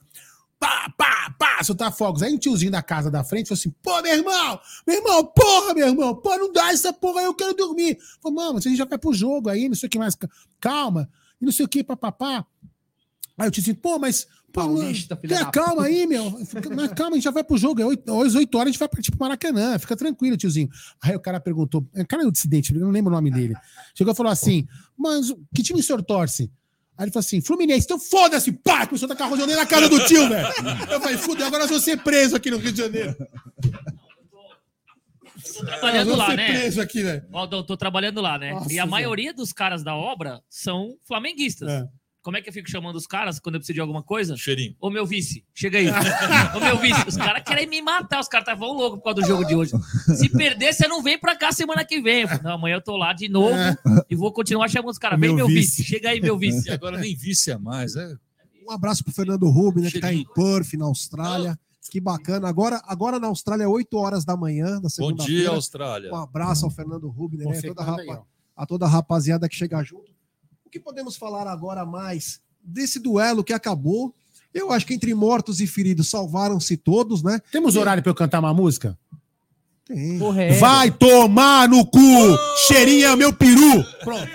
Pá, 0.64 0.90
pá, 0.98 1.36
pá, 1.38 1.62
soltar 1.64 1.92
fogos. 1.92 2.24
Aí 2.24 2.34
um 2.34 2.38
tiozinho 2.38 2.72
da 2.72 2.82
casa 2.82 3.12
da 3.12 3.22
frente 3.22 3.50
falou 3.50 3.60
assim: 3.60 3.70
pô, 3.84 4.02
meu 4.02 4.14
irmão, 4.14 4.60
meu 4.88 4.96
irmão, 4.96 5.26
porra, 5.26 5.74
meu 5.74 5.88
irmão, 5.90 6.16
pô, 6.16 6.38
não 6.38 6.54
dá 6.54 6.72
essa 6.72 6.94
porra 6.94 7.20
aí, 7.20 7.26
eu 7.26 7.34
quero 7.34 7.54
dormir. 7.54 7.98
Falei, 8.22 8.36
mano, 8.38 8.62
você 8.62 8.74
já 8.74 8.86
vai 8.86 8.98
pro 8.98 9.14
jogo 9.14 9.50
aí, 9.50 9.68
não 9.68 9.76
sei 9.76 9.88
o 9.88 9.90
que 9.90 10.00
mais, 10.00 10.16
calma, 10.62 11.10
e 11.42 11.44
não 11.46 11.52
sei 11.52 11.66
o 11.66 11.68
que, 11.68 11.84
papapá. 11.84 12.46
Aí 13.38 13.48
o 13.48 13.52
tiozinho, 13.52 13.76
pô, 13.76 14.00
mas. 14.00 14.26
Pô, 14.54 14.62
Paulista, 14.62 15.18
filha 15.18 15.46
calma 15.48 15.78
puta. 15.78 15.88
aí, 15.88 16.06
meu. 16.08 16.24
Eu 16.26 16.76
Mas 16.76 16.94
calma, 16.94 17.12
a 17.12 17.16
gente 17.16 17.24
já 17.24 17.32
vai 17.32 17.44
pro 17.44 17.58
jogo. 17.58 17.82
É 17.82 17.86
oito- 17.86 18.22
às 18.22 18.36
8 18.36 18.56
horas 18.56 18.68
a 18.68 18.72
gente 18.72 18.80
vai 18.80 18.88
partir 18.88 19.10
pro 19.12 19.20
Maracanã. 19.20 19.78
Fica 19.80 19.96
tranquilo, 19.98 20.38
tiozinho. 20.38 20.70
Aí 21.02 21.16
o 21.16 21.20
cara 21.20 21.40
perguntou, 21.42 21.84
o 21.94 22.08
cara 22.08 22.24
é 22.24 22.26
o 22.28 22.32
dissidente, 22.32 22.74
eu 22.74 22.80
não 22.80 22.92
lembro 22.92 23.12
o 23.12 23.16
nome 23.16 23.32
dele. 23.32 23.56
Chegou 23.96 24.14
e 24.14 24.16
falou 24.16 24.32
assim: 24.32 24.66
Mas 24.96 25.34
que 25.54 25.64
time 25.64 25.80
o 25.80 25.84
senhor 25.84 26.02
torce? 26.04 26.52
Aí 26.98 27.06
ele 27.06 27.12
falou 27.12 27.22
assim: 27.22 27.42
Fluminense, 27.42 27.86
então 27.86 28.00
foda-se, 28.00 28.52
pá! 28.52 28.86
Começou 28.86 29.08
a 29.08 29.10
tacar 29.10 29.30
rodeio 29.30 29.56
na 29.58 29.66
cara 29.66 29.90
do 29.90 30.06
tio, 30.06 30.30
velho. 30.30 30.48
Eu 30.92 31.02
falei, 31.02 31.18
fudeu, 31.18 31.48
agora 31.48 31.64
nós 31.64 31.70
vamos 31.70 31.84
ser 31.84 31.98
preso 32.04 32.36
aqui 32.36 32.52
no 32.52 32.58
Rio 32.58 32.72
de 32.72 32.82
Janeiro. 32.82 33.16
Tô 35.54 35.66
trabalhando 35.66 36.08
Nós 36.08 36.18
vamos 36.18 36.18
lá, 36.18 36.30
ser 36.30 36.36
né? 36.36 36.48
preso 36.48 36.82
aqui, 36.82 37.04
velho. 37.04 37.26
Ó, 37.32 37.48
tô, 37.48 37.64
tô 37.64 37.78
trabalhando 37.78 38.22
lá, 38.22 38.38
né? 38.38 38.54
Nossa, 38.54 38.72
e 38.72 38.80
a 38.80 38.86
maioria 38.86 39.34
dos 39.34 39.52
caras 39.52 39.84
da 39.84 39.96
obra 39.96 40.42
são 40.50 40.96
flamenguistas. 41.04 41.70
É. 41.70 41.88
Como 42.24 42.38
é 42.38 42.42
que 42.42 42.48
eu 42.48 42.54
fico 42.54 42.70
chamando 42.70 42.96
os 42.96 43.06
caras 43.06 43.38
quando 43.38 43.56
eu 43.56 43.60
preciso 43.60 43.76
de 43.76 43.82
alguma 43.82 44.02
coisa? 44.02 44.36
Cheirinho. 44.38 44.76
Ô, 44.80 44.90
meu 44.90 45.06
vice, 45.06 45.44
chega 45.54 45.78
aí. 45.78 45.88
Ô, 46.56 46.60
meu 46.62 46.78
vice, 46.80 47.06
os 47.08 47.18
caras 47.18 47.44
querem 47.44 47.68
me 47.68 47.82
matar, 47.82 48.22
os 48.22 48.30
caras 48.30 48.48
estavam 48.48 48.72
loucos 48.74 49.00
por 49.00 49.04
causa 49.04 49.22
do 49.22 49.28
jogo 49.28 49.44
de 49.46 49.54
hoje. 49.56 49.74
Se 50.18 50.30
perder, 50.30 50.74
você 50.74 50.88
não 50.88 51.04
vem 51.04 51.20
pra 51.20 51.36
cá 51.36 51.52
semana 51.52 51.84
que 51.84 52.02
vem. 52.02 52.22
Eu 52.22 52.42
não, 52.42 52.54
amanhã 52.54 52.76
eu 52.78 52.82
tô 52.82 52.96
lá 52.96 53.12
de 53.14 53.28
novo 53.28 53.54
e 54.10 54.16
vou 54.16 54.32
continuar 54.32 54.70
chamando 54.70 54.92
os 54.92 54.98
caras. 54.98 55.20
Vem, 55.20 55.36
meu 55.36 55.48
vice. 55.48 55.84
chega 55.84 56.10
aí, 56.10 56.22
meu 56.22 56.38
vice. 56.38 56.72
Agora 56.72 56.98
nem 56.98 57.14
vice 57.14 57.52
é 57.52 57.58
mais, 57.58 57.96
é. 57.98 58.16
Um 58.66 58.72
abraço 58.72 59.04
pro 59.04 59.14
Fernando 59.14 59.50
Rubin, 59.50 59.82
né, 59.82 59.92
que 59.92 60.00
tá 60.00 60.14
em 60.14 60.24
Perth, 60.34 60.74
na 60.76 60.86
Austrália. 60.86 61.60
Que 61.92 62.00
bacana. 62.00 62.48
Agora, 62.48 62.82
agora 62.88 63.20
na 63.20 63.28
Austrália, 63.28 63.68
8 63.70 63.98
horas 63.98 64.24
da 64.24 64.38
manhã, 64.38 64.80
da 64.80 64.88
segunda 64.90 65.26
dia, 65.26 65.50
Austrália. 65.50 66.10
Um 66.10 66.16
abraço 66.16 66.64
ao 66.66 66.72
Fernando 66.72 67.10
Rubin, 67.10 67.38
né, 67.38 67.44
a 67.58 67.62
toda, 67.62 67.84
rapa- 67.84 68.26
a 68.56 68.66
toda 68.66 68.86
a 68.86 68.88
rapaziada 68.88 69.50
que 69.50 69.56
chega 69.56 69.84
junto. 69.84 70.13
O 70.74 70.76
que 70.76 70.80
podemos 70.80 71.16
falar 71.16 71.46
agora 71.46 71.86
mais 71.86 72.42
desse 72.64 72.98
duelo 72.98 73.44
que 73.44 73.54
acabou? 73.54 74.12
Eu 74.52 74.72
acho 74.72 74.88
que 74.88 74.96
entre 74.96 75.14
mortos 75.14 75.60
e 75.60 75.68
feridos 75.68 76.10
salvaram-se 76.10 76.76
todos, 76.76 77.22
né? 77.22 77.40
Temos 77.52 77.76
horário 77.76 78.02
pra 78.02 78.10
eu 78.10 78.16
cantar 78.16 78.40
uma 78.40 78.56
música? 78.56 78.98
Tem. 79.86 80.18
Vai 80.60 80.90
tomar 80.90 81.70
no 81.70 81.86
cu! 81.86 82.00
Cheirinho 82.66 83.06
é 83.06 83.16
meu 83.16 83.32
peru! 83.32 83.84
Pronto. 84.04 84.28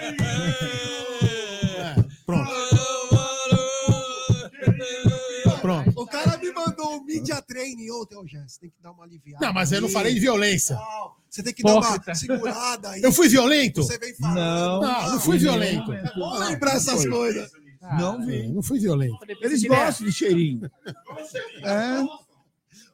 Media 7.29 7.43
training 7.43 7.91
ontem, 7.91 8.17
ô 8.17 8.27
Jess, 8.27 8.59
tem 8.59 8.71
que 8.71 8.81
dar 8.83 8.93
uma 8.93 9.05
aliviada. 9.05 9.47
Não, 9.47 9.53
mas 9.53 9.73
eu 9.73 9.81
não 9.81 9.89
falei 9.89 10.15
de 10.15 10.21
violência. 10.21 10.75
Não, 10.77 11.13
você 11.29 11.43
tem 11.43 11.53
que 11.53 11.63
dar 11.63 11.75
uma 11.77 12.15
segurada 12.15 12.91
aí. 12.91 13.03
Eu 13.03 13.13
fui 13.13 13.29
violento? 13.29 13.83
Você 13.83 13.99
vem 13.99 14.15
falando. 14.15 14.37
Não, 14.37 14.81
não, 14.83 15.13
não 15.13 15.21
fui 15.21 15.39
violento. 15.39 15.87
Vamos 16.17 16.41
lembrar 16.49 16.75
essas 16.77 17.03
Foi. 17.03 17.11
coisas. 17.11 17.51
Não 17.99 18.25
vi. 18.27 18.49
Não 18.49 18.63
fui 18.63 18.79
violento. 18.79 19.19
Eles 19.41 19.63
gostam 19.63 20.07
de 20.07 20.13
cheirinho. 20.13 20.71
É. 21.63 22.03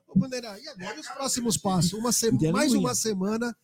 Ô, 0.08 0.18
Bandeira, 0.18 0.56
e 0.60 0.68
agora 0.68 1.00
os 1.00 1.08
próximos 1.08 1.56
passos? 1.56 1.92
Uma 1.94 2.12
se- 2.12 2.30
mais 2.52 2.72
uma 2.74 2.94
semana, 2.94 3.56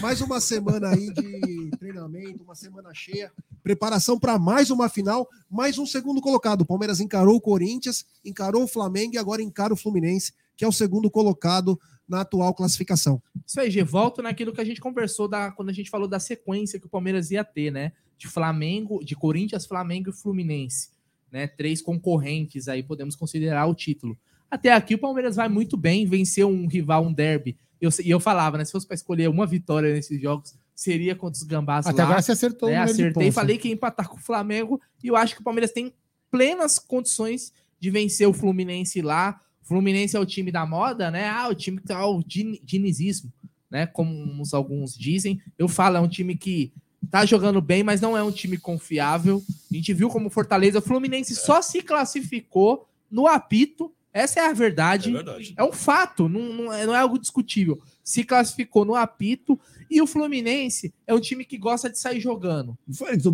mais 0.00 0.20
uma 0.20 0.40
semana 0.40 0.90
aí 0.90 1.12
de 1.12 1.70
treinamento, 1.78 2.42
uma 2.42 2.54
semana 2.54 2.92
cheia, 2.92 3.32
preparação 3.62 4.18
para 4.18 4.38
mais 4.38 4.70
uma 4.70 4.88
final, 4.88 5.28
mais 5.50 5.78
um 5.78 5.86
segundo 5.86 6.20
colocado. 6.20 6.62
O 6.62 6.66
Palmeiras 6.66 7.00
encarou 7.00 7.36
o 7.36 7.40
Corinthians, 7.40 8.04
encarou 8.24 8.64
o 8.64 8.68
Flamengo 8.68 9.14
e 9.14 9.18
agora 9.18 9.42
encara 9.42 9.72
o 9.72 9.76
Fluminense, 9.76 10.32
que 10.56 10.64
é 10.64 10.68
o 10.68 10.72
segundo 10.72 11.10
colocado 11.10 11.78
na 12.08 12.20
atual 12.20 12.52
classificação. 12.52 13.22
Isso 13.46 13.60
aí, 13.60 13.70
G, 13.70 13.82
volto 13.82 14.22
naquilo 14.22 14.52
que 14.52 14.60
a 14.60 14.64
gente 14.64 14.80
conversou 14.80 15.26
da, 15.26 15.50
quando 15.50 15.70
a 15.70 15.72
gente 15.72 15.90
falou 15.90 16.06
da 16.06 16.20
sequência 16.20 16.78
que 16.78 16.86
o 16.86 16.90
Palmeiras 16.90 17.30
ia 17.30 17.44
ter, 17.44 17.70
né? 17.70 17.92
De 18.18 18.28
Flamengo, 18.28 19.02
de 19.02 19.16
Corinthians, 19.16 19.66
Flamengo 19.66 20.10
e 20.10 20.12
Fluminense. 20.12 20.90
Né? 21.30 21.46
Três 21.46 21.80
concorrentes 21.80 22.68
aí, 22.68 22.82
podemos 22.82 23.16
considerar 23.16 23.66
o 23.66 23.74
título. 23.74 24.18
Até 24.50 24.70
aqui 24.70 24.94
o 24.94 24.98
Palmeiras 24.98 25.36
vai 25.36 25.48
muito 25.48 25.78
bem, 25.78 26.04
venceu 26.04 26.48
um 26.48 26.66
rival, 26.66 27.06
um 27.06 27.12
derby. 27.12 27.56
Eu, 27.82 27.90
e 28.02 28.10
eu 28.10 28.20
falava, 28.20 28.56
né? 28.56 28.64
Se 28.64 28.70
fosse 28.72 28.86
para 28.86 28.94
escolher 28.94 29.28
uma 29.28 29.44
vitória 29.44 29.92
nesses 29.92 30.20
jogos, 30.20 30.54
seria 30.74 31.16
contra 31.16 31.36
os 31.36 31.42
Gambás 31.42 31.86
Até 31.86 31.98
lá. 32.02 32.04
agora 32.08 32.22
você 32.22 32.32
acertou 32.32 32.68
né? 32.68 32.78
Acertei, 32.78 33.32
falei 33.32 33.58
que 33.58 33.68
ia 33.68 33.74
empatar 33.74 34.08
com 34.08 34.16
o 34.16 34.20
Flamengo 34.20 34.80
e 35.02 35.08
eu 35.08 35.16
acho 35.16 35.34
que 35.34 35.40
o 35.40 35.44
Palmeiras 35.44 35.72
tem 35.72 35.92
plenas 36.30 36.78
condições 36.78 37.52
de 37.80 37.90
vencer 37.90 38.28
o 38.28 38.32
Fluminense 38.32 39.02
lá. 39.02 39.40
O 39.62 39.66
Fluminense 39.66 40.16
é 40.16 40.20
o 40.20 40.24
time 40.24 40.52
da 40.52 40.64
moda, 40.64 41.10
né? 41.10 41.28
Ah, 41.28 41.48
o 41.48 41.54
time 41.54 41.78
que 41.80 41.88
tá 41.88 42.06
o 42.06 42.22
din- 42.22 42.60
dinizismo, 42.62 43.32
né? 43.68 43.86
Como 43.86 44.42
alguns 44.52 44.96
dizem. 44.96 45.40
Eu 45.58 45.68
falo, 45.68 45.96
é 45.96 46.00
um 46.00 46.08
time 46.08 46.36
que 46.36 46.72
tá 47.10 47.26
jogando 47.26 47.60
bem, 47.60 47.82
mas 47.82 48.00
não 48.00 48.16
é 48.16 48.22
um 48.22 48.30
time 48.30 48.56
confiável. 48.56 49.42
A 49.70 49.74
gente 49.74 49.92
viu 49.92 50.08
como 50.08 50.30
Fortaleza, 50.30 50.78
o 50.78 50.82
Fluminense 50.82 51.34
só 51.34 51.60
se 51.60 51.82
classificou 51.82 52.86
no 53.10 53.26
apito. 53.26 53.92
Essa 54.12 54.40
é 54.40 54.46
a 54.46 54.52
verdade. 54.52 55.08
É 55.08 55.12
verdade. 55.12 55.54
É 55.56 55.64
um 55.64 55.72
fato, 55.72 56.28
não, 56.28 56.40
não 56.52 56.72
é, 56.72 56.84
não 56.86 56.94
é 56.94 56.98
algo 56.98 57.18
discutível. 57.18 57.80
Se 58.04 58.24
classificou 58.24 58.84
no 58.84 58.94
apito 58.94 59.58
e 59.90 60.02
o 60.02 60.06
Fluminense 60.06 60.92
é 61.06 61.14
um 61.14 61.20
time 61.20 61.44
que 61.44 61.56
gosta 61.56 61.88
de 61.88 61.98
sair 61.98 62.20
jogando. 62.20 62.76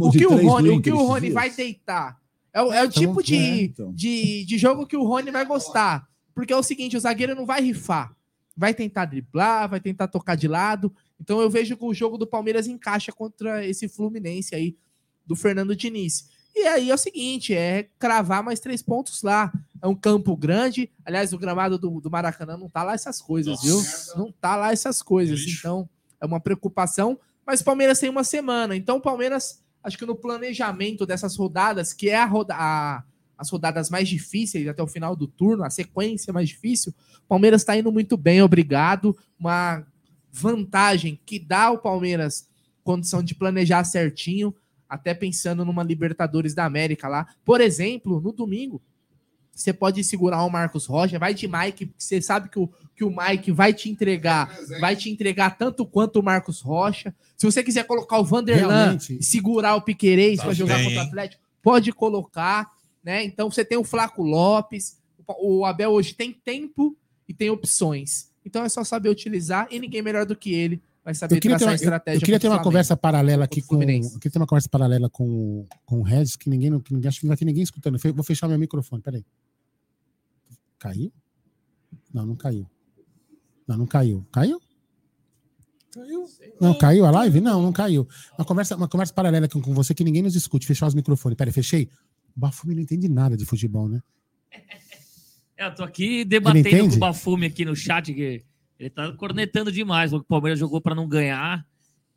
O 0.09 0.11
que 0.19 0.27
o 0.27 0.31
Rony, 0.49 0.69
o 0.71 0.83
que 0.83 0.91
o 0.93 0.97
Rony 1.07 1.31
vai 1.35 1.51
deitar 1.51 2.21
é, 2.53 2.63
o- 2.63 2.73
é 2.73 2.83
o 2.83 2.87
Então, 2.87 2.91
tipo 3.03 3.23
de, 3.23 3.37
então. 3.65 3.93
de, 3.93 4.45
de 4.45 4.59
jogo 4.59 4.87
que 4.87 4.97
o 4.97 5.05
Rony 5.05 5.31
vai 5.31 5.45
gostar. 5.45 6.09
Porque 6.35 6.53
é 6.53 6.57
o 6.57 6.63
seguinte, 6.63 6.97
o 6.97 7.01
zagueiro 7.01 7.35
não 7.35 7.45
vai 7.45 7.61
rifar. 7.61 8.15
Vai 8.57 8.73
tentar 8.73 9.05
driblar, 9.05 9.69
vai 9.69 9.81
tentar 9.81 10.07
tocar 10.09 10.35
de 10.37 10.47
lado. 10.49 10.93
Então 11.21 11.41
eu 11.41 11.51
vejo 11.51 11.77
que 11.77 11.85
o 11.85 11.93
jogo 11.95 12.17
do 12.17 12.27
Palmeiras 12.27 12.67
encaixa 12.69 13.11
contra 13.13 13.67
esse 13.67 13.89
Fluminense 13.89 14.55
aí 14.55 14.77
do 15.27 15.35
Fernando 15.37 15.75
Diniz. 15.77 16.29
E 16.61 16.67
aí 16.67 16.91
é 16.91 16.95
o 16.95 16.99
seguinte, 16.99 17.55
é 17.55 17.89
cravar 17.99 18.43
mais 18.43 18.59
três 18.59 18.83
pontos 18.83 19.23
lá. 19.23 19.53
É 19.81 19.87
um 19.87 19.95
campo 19.95 20.37
grande. 20.37 20.91
Aliás, 21.05 21.33
o 21.33 21.39
gramado 21.39 21.79
do, 21.79 22.01
do 22.01 22.11
Maracanã 22.11 22.57
não 22.57 22.69
tá 22.69 22.83
lá 22.83 22.95
essas 22.95 23.21
coisas, 23.23 23.61
viu? 23.63 23.81
Não 24.17 24.33
tá 24.33 24.57
lá 24.57 24.73
essas 24.73 25.01
coisas. 25.03 25.39
Então, 25.61 25.89
é 26.21 26.27
uma 26.27 26.41
preocupação. 26.41 27.19
Mas 27.47 27.61
o 27.61 27.65
Palmeiras 27.65 28.01
tem 28.01 28.11
uma 28.11 28.25
semana. 28.25 28.75
Então, 28.75 28.97
o 28.97 29.01
Palmeiras, 29.01 29.63
acho 29.85 29.97
que 29.97 30.05
no 30.05 30.17
planejamento 30.17 31.07
dessas 31.07 31.37
rodadas, 31.37 31.93
que 31.93 32.11
é 32.11 32.17
a 32.17 32.25
roda, 32.27 32.55
a- 32.57 33.05
as 33.39 33.49
rodadas 33.51 33.89
mais 33.89 34.09
difíceis 34.09 34.67
até 34.67 34.83
o 34.83 34.87
final 34.89 35.15
do 35.15 35.29
turno, 35.29 35.63
a 35.63 35.71
sequência 35.71 36.33
mais 36.33 36.49
difícil, 36.49 36.93
o 37.25 37.29
Palmeiras 37.29 37.63
está 37.63 37.77
indo 37.77 37.93
muito 37.93 38.17
bem, 38.17 38.43
obrigado. 38.43 39.17
Uma 39.39 39.87
vantagem 40.33 41.19
que 41.25 41.39
dá 41.39 41.65
ao 41.67 41.79
Palmeiras 41.79 42.49
condição 42.83 43.23
de 43.23 43.35
planejar 43.35 43.85
certinho, 43.85 44.55
até 44.89 45.13
pensando 45.13 45.65
numa 45.65 45.83
Libertadores 45.83 46.55
da 46.55 46.65
América 46.65 47.09
lá. 47.09 47.27
Por 47.45 47.61
exemplo, 47.61 48.21
no 48.21 48.33
domingo, 48.33 48.81
você 49.59 49.73
pode 49.73 50.03
segurar 50.05 50.45
o 50.45 50.51
Marcos 50.51 50.87
Rocha, 50.87 51.19
vai 51.19 51.35
de 51.35 51.49
Mike, 51.49 51.87
porque 51.87 52.03
você 52.03 52.23
sabe 52.23 52.49
que 52.49 52.59
o, 52.59 52.71
que 52.95 53.05
o 53.05 53.15
Mike 53.15 53.51
vai 53.51 53.75
te 53.75 53.91
entregar, 53.91 54.57
vai 54.81 54.95
te 54.95 55.11
entregar 55.11 55.59
tanto 55.59 55.85
quanto 55.85 56.21
o 56.21 56.23
Marcos 56.23 56.61
Rocha. 56.61 57.13
Se 57.37 57.45
você 57.45 57.63
quiser 57.63 57.85
colocar 57.85 58.19
o 58.19 58.25
Vanderlan 58.25 58.97
e 59.11 59.23
segurar 59.23 59.75
o 59.75 59.83
Piquerez 59.83 60.39
Tá 60.39 60.45
para 60.45 60.55
jogar 60.55 60.77
bem, 60.77 60.85
contra 60.85 61.01
o? 61.03 61.07
Atlético, 61.07 61.43
pode 61.61 61.93
colocar, 61.93 62.71
né? 63.03 63.25
Então 63.25 63.51
você 63.51 63.65
tem 63.65 63.77
o 63.77 63.85
Flaco 63.85 64.23
Lopes, 64.23 64.99
o 65.41 65.65
Abel 65.65 65.91
hoje 65.91 66.15
tem 66.15 66.33
tempo 66.33 66.97
e 67.29 67.35
tem 67.35 67.51
opções. 67.51 68.31
Então 68.47 68.65
é 68.65 68.69
só 68.69 68.85
saber 68.85 69.09
utilizar 69.11 69.67
e 69.71 69.81
ninguém 69.81 70.03
melhor 70.03 70.25
do 70.25 70.37
que 70.37 70.55
ele 70.55 70.81
vai 71.09 71.15
saber 71.15 71.37
Eu 71.37 71.41
queria, 71.41 71.57
ter 71.57 71.65
traçar 71.65 71.69
uma, 71.69 71.71
a 71.71 71.73
eu- 71.73 71.77
estratégia. 71.77 72.17
eu 72.19 72.21
queria 72.21 72.39
ter 72.41 72.49
uma 72.49 72.63
conversa 72.63 72.95
paralela 72.97 73.45
aqui 73.45 73.63
com. 73.63 73.77
Eu 73.83 73.89
queria 74.19 74.31
ter 74.31 74.39
uma 74.39 74.47
conversa 74.47 74.69
paralela 74.69 75.09
com, 75.09 75.67
com 75.87 76.01
o 76.01 76.03
Regis, 76.03 76.37
que 76.37 76.51
ninguém, 76.51 76.69
não- 76.69 76.81
que 76.81 76.93
ninguém. 76.93 77.09
Acho 77.09 77.21
que 77.21 77.25
não 77.27 77.31
vai 77.31 77.37
ter 77.37 77.47
ninguém 77.47 77.63
escutando. 77.63 77.99
Vou 78.15 78.23
fechar 78.25 78.47
meu 78.47 78.59
microfone, 78.59 79.01
peraí. 79.03 79.25
Caiu? 80.79 81.11
Não, 82.13 82.27
não 82.27 82.37
caiu. 82.37 82.69
Não, 83.67 83.79
não 83.79 83.87
caiu. 83.87 84.27
Caiu? 84.31 84.61
Caiu. 85.95 86.27
Não, 86.61 86.77
caiu 86.77 87.07
a 87.07 87.11
live? 87.11 87.41
Não, 87.41 87.63
não 87.63 87.73
caiu. 87.73 88.07
Uma 88.39 88.45
conversa, 88.45 88.77
uma 88.77 88.87
conversa 88.89 89.15
paralela 89.15 89.47
aqui 89.47 89.59
com 89.61 89.73
você 89.73 89.95
que 89.95 90.05
ninguém 90.05 90.23
nos 90.23 90.37
escute. 90.37 90.67
Fechar 90.67 90.87
os 90.87 90.95
microfones. 90.95 91.37
Peraí, 91.37 91.53
fechei? 91.53 91.89
O 92.37 92.41
Bafumi 92.41 92.75
não 92.75 92.83
entende 92.83 93.09
nada 93.09 93.35
de 93.37 93.47
futebol, 93.47 93.89
né? 93.89 94.01
É, 94.53 94.61
eu 95.67 95.75
tô 95.75 95.83
aqui 95.83 96.25
debatendo 96.25 96.91
com 96.91 96.97
o 96.97 96.99
Bafume 96.99 97.47
aqui 97.47 97.65
no 97.65 97.75
chat, 97.75 98.13
que 98.13 98.45
ele 98.79 98.91
tá 98.91 99.11
cornetando 99.13 99.71
demais. 99.73 100.13
O 100.13 100.23
Palmeiras 100.23 100.59
jogou 100.59 100.81
pra 100.81 100.95
não 100.95 101.09
ganhar. 101.09 101.67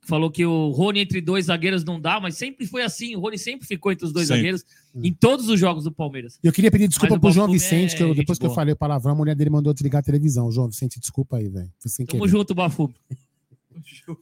Falou 0.03 0.31
que 0.31 0.43
o 0.43 0.69
Rony 0.69 1.01
entre 1.01 1.21
dois 1.21 1.45
zagueiros 1.45 1.83
não 1.83 2.01
dá, 2.01 2.19
mas 2.19 2.35
sempre 2.35 2.65
foi 2.65 2.81
assim. 2.81 3.15
O 3.15 3.19
Rony 3.19 3.37
sempre 3.37 3.67
ficou 3.67 3.91
entre 3.91 4.03
os 4.05 4.11
dois 4.11 4.27
Sempre. 4.27 4.39
zagueiros 4.39 4.65
em 4.95 5.13
todos 5.13 5.47
os 5.47 5.59
jogos 5.59 5.83
do 5.83 5.91
Palmeiras. 5.91 6.39
Eu 6.43 6.51
queria 6.51 6.71
pedir 6.71 6.87
desculpa 6.87 7.19
pro 7.19 7.31
João 7.31 7.45
Bafume 7.45 7.59
Vicente, 7.59 7.93
é 7.93 7.97
que 7.97 8.03
eu- 8.03 8.15
depois 8.15 8.39
que 8.39 8.45
eu 8.45 8.49
boa. 8.49 8.55
falei 8.55 8.73
o 8.73 8.77
palavrão, 8.77 9.11
a 9.11 9.15
mulher 9.15 9.35
dele 9.35 9.51
mandou 9.51 9.71
desligar 9.73 9.99
a 9.99 10.03
televisão. 10.03 10.51
João 10.51 10.67
Vicente, 10.67 10.99
desculpa 10.99 11.37
aí, 11.37 11.47
velho. 11.49 11.71
Tamo 11.79 12.07
querer. 12.07 12.27
junto, 12.27 12.55
Bafume. 12.55 12.95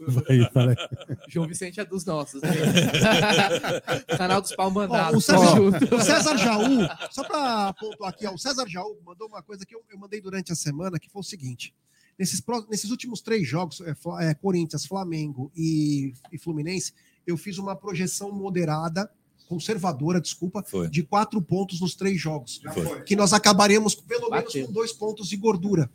Vai, 0.07 0.52
fala 0.52 0.72
aí. 0.72 1.18
João 1.30 1.48
Vicente 1.48 1.80
é 1.80 1.86
dos 1.86 2.03
nossos. 2.06 2.41
Né? 2.41 2.49
Canal 4.18 4.41
dos 4.41 4.53
pau 4.56 4.68
Ó, 4.68 4.72
mandados. 4.72 5.18
o, 5.18 5.22
César, 5.22 5.56
junto. 5.56 5.95
o 5.95 6.02
César 6.02 6.38
Jaú, 6.38 6.88
só 7.10 7.24
para 7.24 7.74
pontuar 7.74 8.10
aqui, 8.11 8.28
ó, 8.28 8.34
o 8.34 8.38
César 8.38 8.68
Jaú 8.68 8.98
mandou 9.06 9.28
uma 9.28 9.41
coisa 9.41 9.66
que 9.66 9.74
eu, 9.74 9.82
eu 9.90 9.98
mandei 9.98 10.22
durante 10.22 10.52
a 10.52 10.56
semana, 10.56 10.99
que 10.99 11.10
foi 11.10 11.22
o 11.22 11.24
seguinte: 11.24 11.74
nesses, 12.19 12.43
nesses 12.69 12.91
últimos 12.91 13.21
três 13.21 13.47
jogos, 13.47 13.81
é, 13.81 13.95
é, 14.29 14.33
Corinthians, 14.33 14.85
Flamengo 14.85 15.49
e, 15.55 16.13
e 16.31 16.37
Fluminense, 16.37 16.93
eu 17.25 17.37
fiz 17.37 17.57
uma 17.57 17.75
projeção 17.75 18.31
moderada, 18.31 19.09
conservadora, 19.47 20.19
desculpa, 20.19 20.63
de 20.91 21.01
quatro 21.01 21.41
pontos 21.41 21.79
nos 21.79 21.95
três 21.95 22.19
jogos. 22.19 22.61
Foi. 22.73 23.01
Que 23.03 23.15
nós 23.15 23.33
acabaremos 23.33 23.95
pelo 23.95 24.29
menos 24.29 24.45
Bateu. 24.45 24.67
com 24.67 24.73
dois 24.73 24.91
pontos 24.91 25.27
de 25.29 25.37
gordura. 25.37 25.89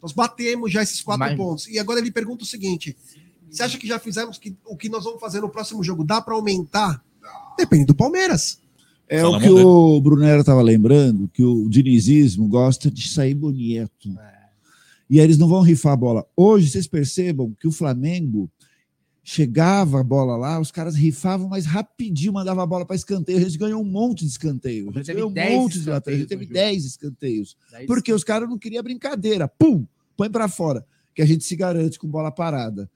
Nós 0.00 0.12
batemos 0.12 0.70
já 0.70 0.82
esses 0.82 1.00
quatro 1.00 1.26
Mas- 1.26 1.36
pontos. 1.36 1.66
E 1.66 1.78
agora 1.78 1.98
ele 1.98 2.12
pergunta 2.12 2.44
o 2.44 2.46
seguinte: 2.46 2.96
você 3.50 3.62
acha 3.62 3.78
que 3.78 3.88
já 3.88 3.98
fizemos 3.98 4.38
que, 4.38 4.54
o 4.66 4.76
que 4.76 4.88
nós 4.88 5.02
vamos 5.04 5.18
fazer 5.18 5.40
no 5.40 5.48
próximo 5.48 5.82
jogo? 5.82 6.04
Dá 6.04 6.20
para 6.20 6.34
aumentar? 6.34 7.02
Depende 7.56 7.86
do 7.86 7.94
Palmeiras. 7.94 8.60
É 9.08 9.20
Tá 9.20 9.28
o 9.28 9.40
que 9.40 9.48
o 9.48 10.00
Brunero 10.00 10.40
estava 10.40 10.60
lembrando, 10.62 11.28
que 11.32 11.42
o 11.42 11.68
dinizismo 11.68 12.46
gosta 12.48 12.90
de 12.90 13.08
sair 13.08 13.34
bonito. 13.34 14.10
E 15.08 15.18
aí 15.18 15.24
eles 15.24 15.38
não 15.38 15.48
vão 15.48 15.62
rifar 15.62 15.92
a 15.92 15.96
bola. 15.96 16.26
Hoje, 16.36 16.70
vocês 16.70 16.86
percebam 16.86 17.54
que 17.58 17.68
o 17.68 17.72
Flamengo 17.72 18.50
chegava 19.22 20.00
a 20.00 20.04
bola 20.04 20.36
lá, 20.36 20.60
os 20.60 20.70
caras 20.70 20.94
rifavam, 20.94 21.48
mas 21.48 21.66
rapidinho 21.66 22.32
mandava 22.32 22.62
a 22.62 22.66
bola 22.66 22.86
para 22.86 22.94
escanteio. 22.94 23.38
A 23.38 23.42
gente 23.42 23.58
ganhou 23.58 23.82
um 23.82 23.84
monte 23.84 24.20
de 24.24 24.30
escanteio. 24.30 24.88
A 24.90 24.92
gente 24.92 25.06
teve 25.06 25.14
ganhou 25.14 25.30
um 25.30 25.32
10 25.32 25.52
monte 25.58 25.80
de 25.80 25.90
laterais. 25.90 26.16
A 26.16 26.20
gente 26.20 26.28
teve 26.28 26.44
escanteios 26.44 26.70
10 26.72 26.84
escanteios. 26.84 27.56
Dez 27.72 27.86
Porque 27.86 28.12
os 28.12 28.22
caras 28.22 28.48
não 28.48 28.56
queriam 28.56 28.82
brincadeira. 28.84 29.48
Pum! 29.48 29.84
Põe 30.16 30.30
para 30.30 30.46
fora. 30.48 30.86
Que 31.12 31.22
a 31.22 31.26
gente 31.26 31.44
se 31.44 31.56
garante 31.56 31.98
com 31.98 32.06
bola 32.08 32.30
parada. 32.30 32.88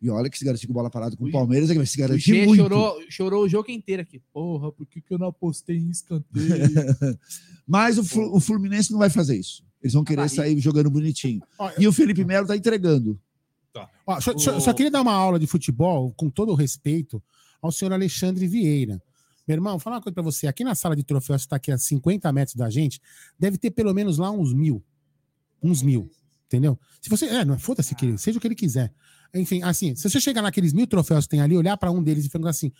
E 0.00 0.08
olha 0.08 0.30
que 0.30 0.38
se 0.38 0.44
garantir 0.44 0.66
com 0.66 0.72
bola 0.72 0.88
parada 0.90 1.16
com 1.16 1.24
o 1.24 1.30
Palmeiras 1.30 1.68
é 1.68 1.72
que 1.72 1.78
vai 1.78 1.86
se 1.86 1.96
O 1.96 2.00
garantir 2.00 2.46
muito. 2.46 2.62
chorou, 2.62 2.96
chorou 3.08 3.44
o 3.44 3.48
jogo 3.48 3.70
inteiro 3.70 4.02
aqui. 4.02 4.20
Porra, 4.32 4.70
por 4.70 4.86
que, 4.86 5.00
que 5.00 5.12
eu 5.12 5.18
não 5.18 5.28
apostei 5.28 5.76
em 5.76 5.90
escanteio? 5.90 6.24
Mas 7.66 7.98
o, 7.98 8.34
o 8.34 8.40
Fluminense 8.40 8.92
não 8.92 8.98
vai 8.98 9.10
fazer 9.10 9.36
isso. 9.36 9.65
Eles 9.86 9.94
vão 9.94 10.04
querer 10.04 10.28
sair 10.28 10.58
jogando 10.60 10.90
bonitinho. 10.90 11.40
E 11.78 11.86
o 11.86 11.92
Felipe 11.92 12.24
Melo 12.24 12.46
tá 12.46 12.56
entregando. 12.56 13.18
Ó, 14.06 14.20
só, 14.20 14.36
só- 14.38 14.58
só 14.60 14.72
queria 14.72 14.90
dar 14.90 15.02
uma 15.02 15.12
aula 15.12 15.38
de 15.38 15.46
futebol, 15.46 16.12
com 16.16 16.28
todo 16.30 16.50
o 16.50 16.54
respeito, 16.54 17.22
ao 17.60 17.70
senhor 17.70 17.92
Alexandre 17.92 18.46
Vieira. 18.46 19.02
Meu 19.46 19.54
irmão, 19.56 19.72
vou 19.72 19.80
falar 19.80 19.96
uma 19.96 20.02
coisa 20.02 20.14
pra 20.14 20.22
você. 20.22 20.46
Aqui 20.46 20.64
na 20.64 20.74
sala 20.74 20.96
de 20.96 21.04
troféus, 21.04 21.42
que 21.42 21.46
está 21.46 21.56
aqui 21.56 21.70
a 21.70 21.78
50 21.78 22.32
metros 22.32 22.56
da 22.56 22.68
gente, 22.70 23.00
deve 23.38 23.58
ter 23.58 23.70
pelo 23.70 23.92
menos 23.94 24.18
lá 24.18 24.30
uns 24.30 24.52
mil. 24.52 24.82
Uns 25.62 25.82
mil. 25.82 26.10
Entendeu? 26.46 26.78
Se 27.00 27.08
você. 27.10 27.26
É, 27.26 27.44
não, 27.44 27.58
foda-se, 27.58 27.94
que 27.94 28.16
seja 28.18 28.38
o 28.38 28.40
que 28.40 28.46
ele 28.48 28.54
quiser. 28.54 28.92
Enfim, 29.34 29.62
assim, 29.62 29.94
se 29.94 30.08
você 30.08 30.20
chegar 30.20 30.40
naqueles 30.42 30.72
mil 30.72 30.86
troféus 30.86 31.24
que 31.24 31.30
tem 31.30 31.40
ali, 31.40 31.56
olhar 31.56 31.76
pra 31.76 31.90
um 31.90 32.02
deles 32.02 32.24
e 32.24 32.28
perguntar 32.30 32.50
assim: 32.50 32.70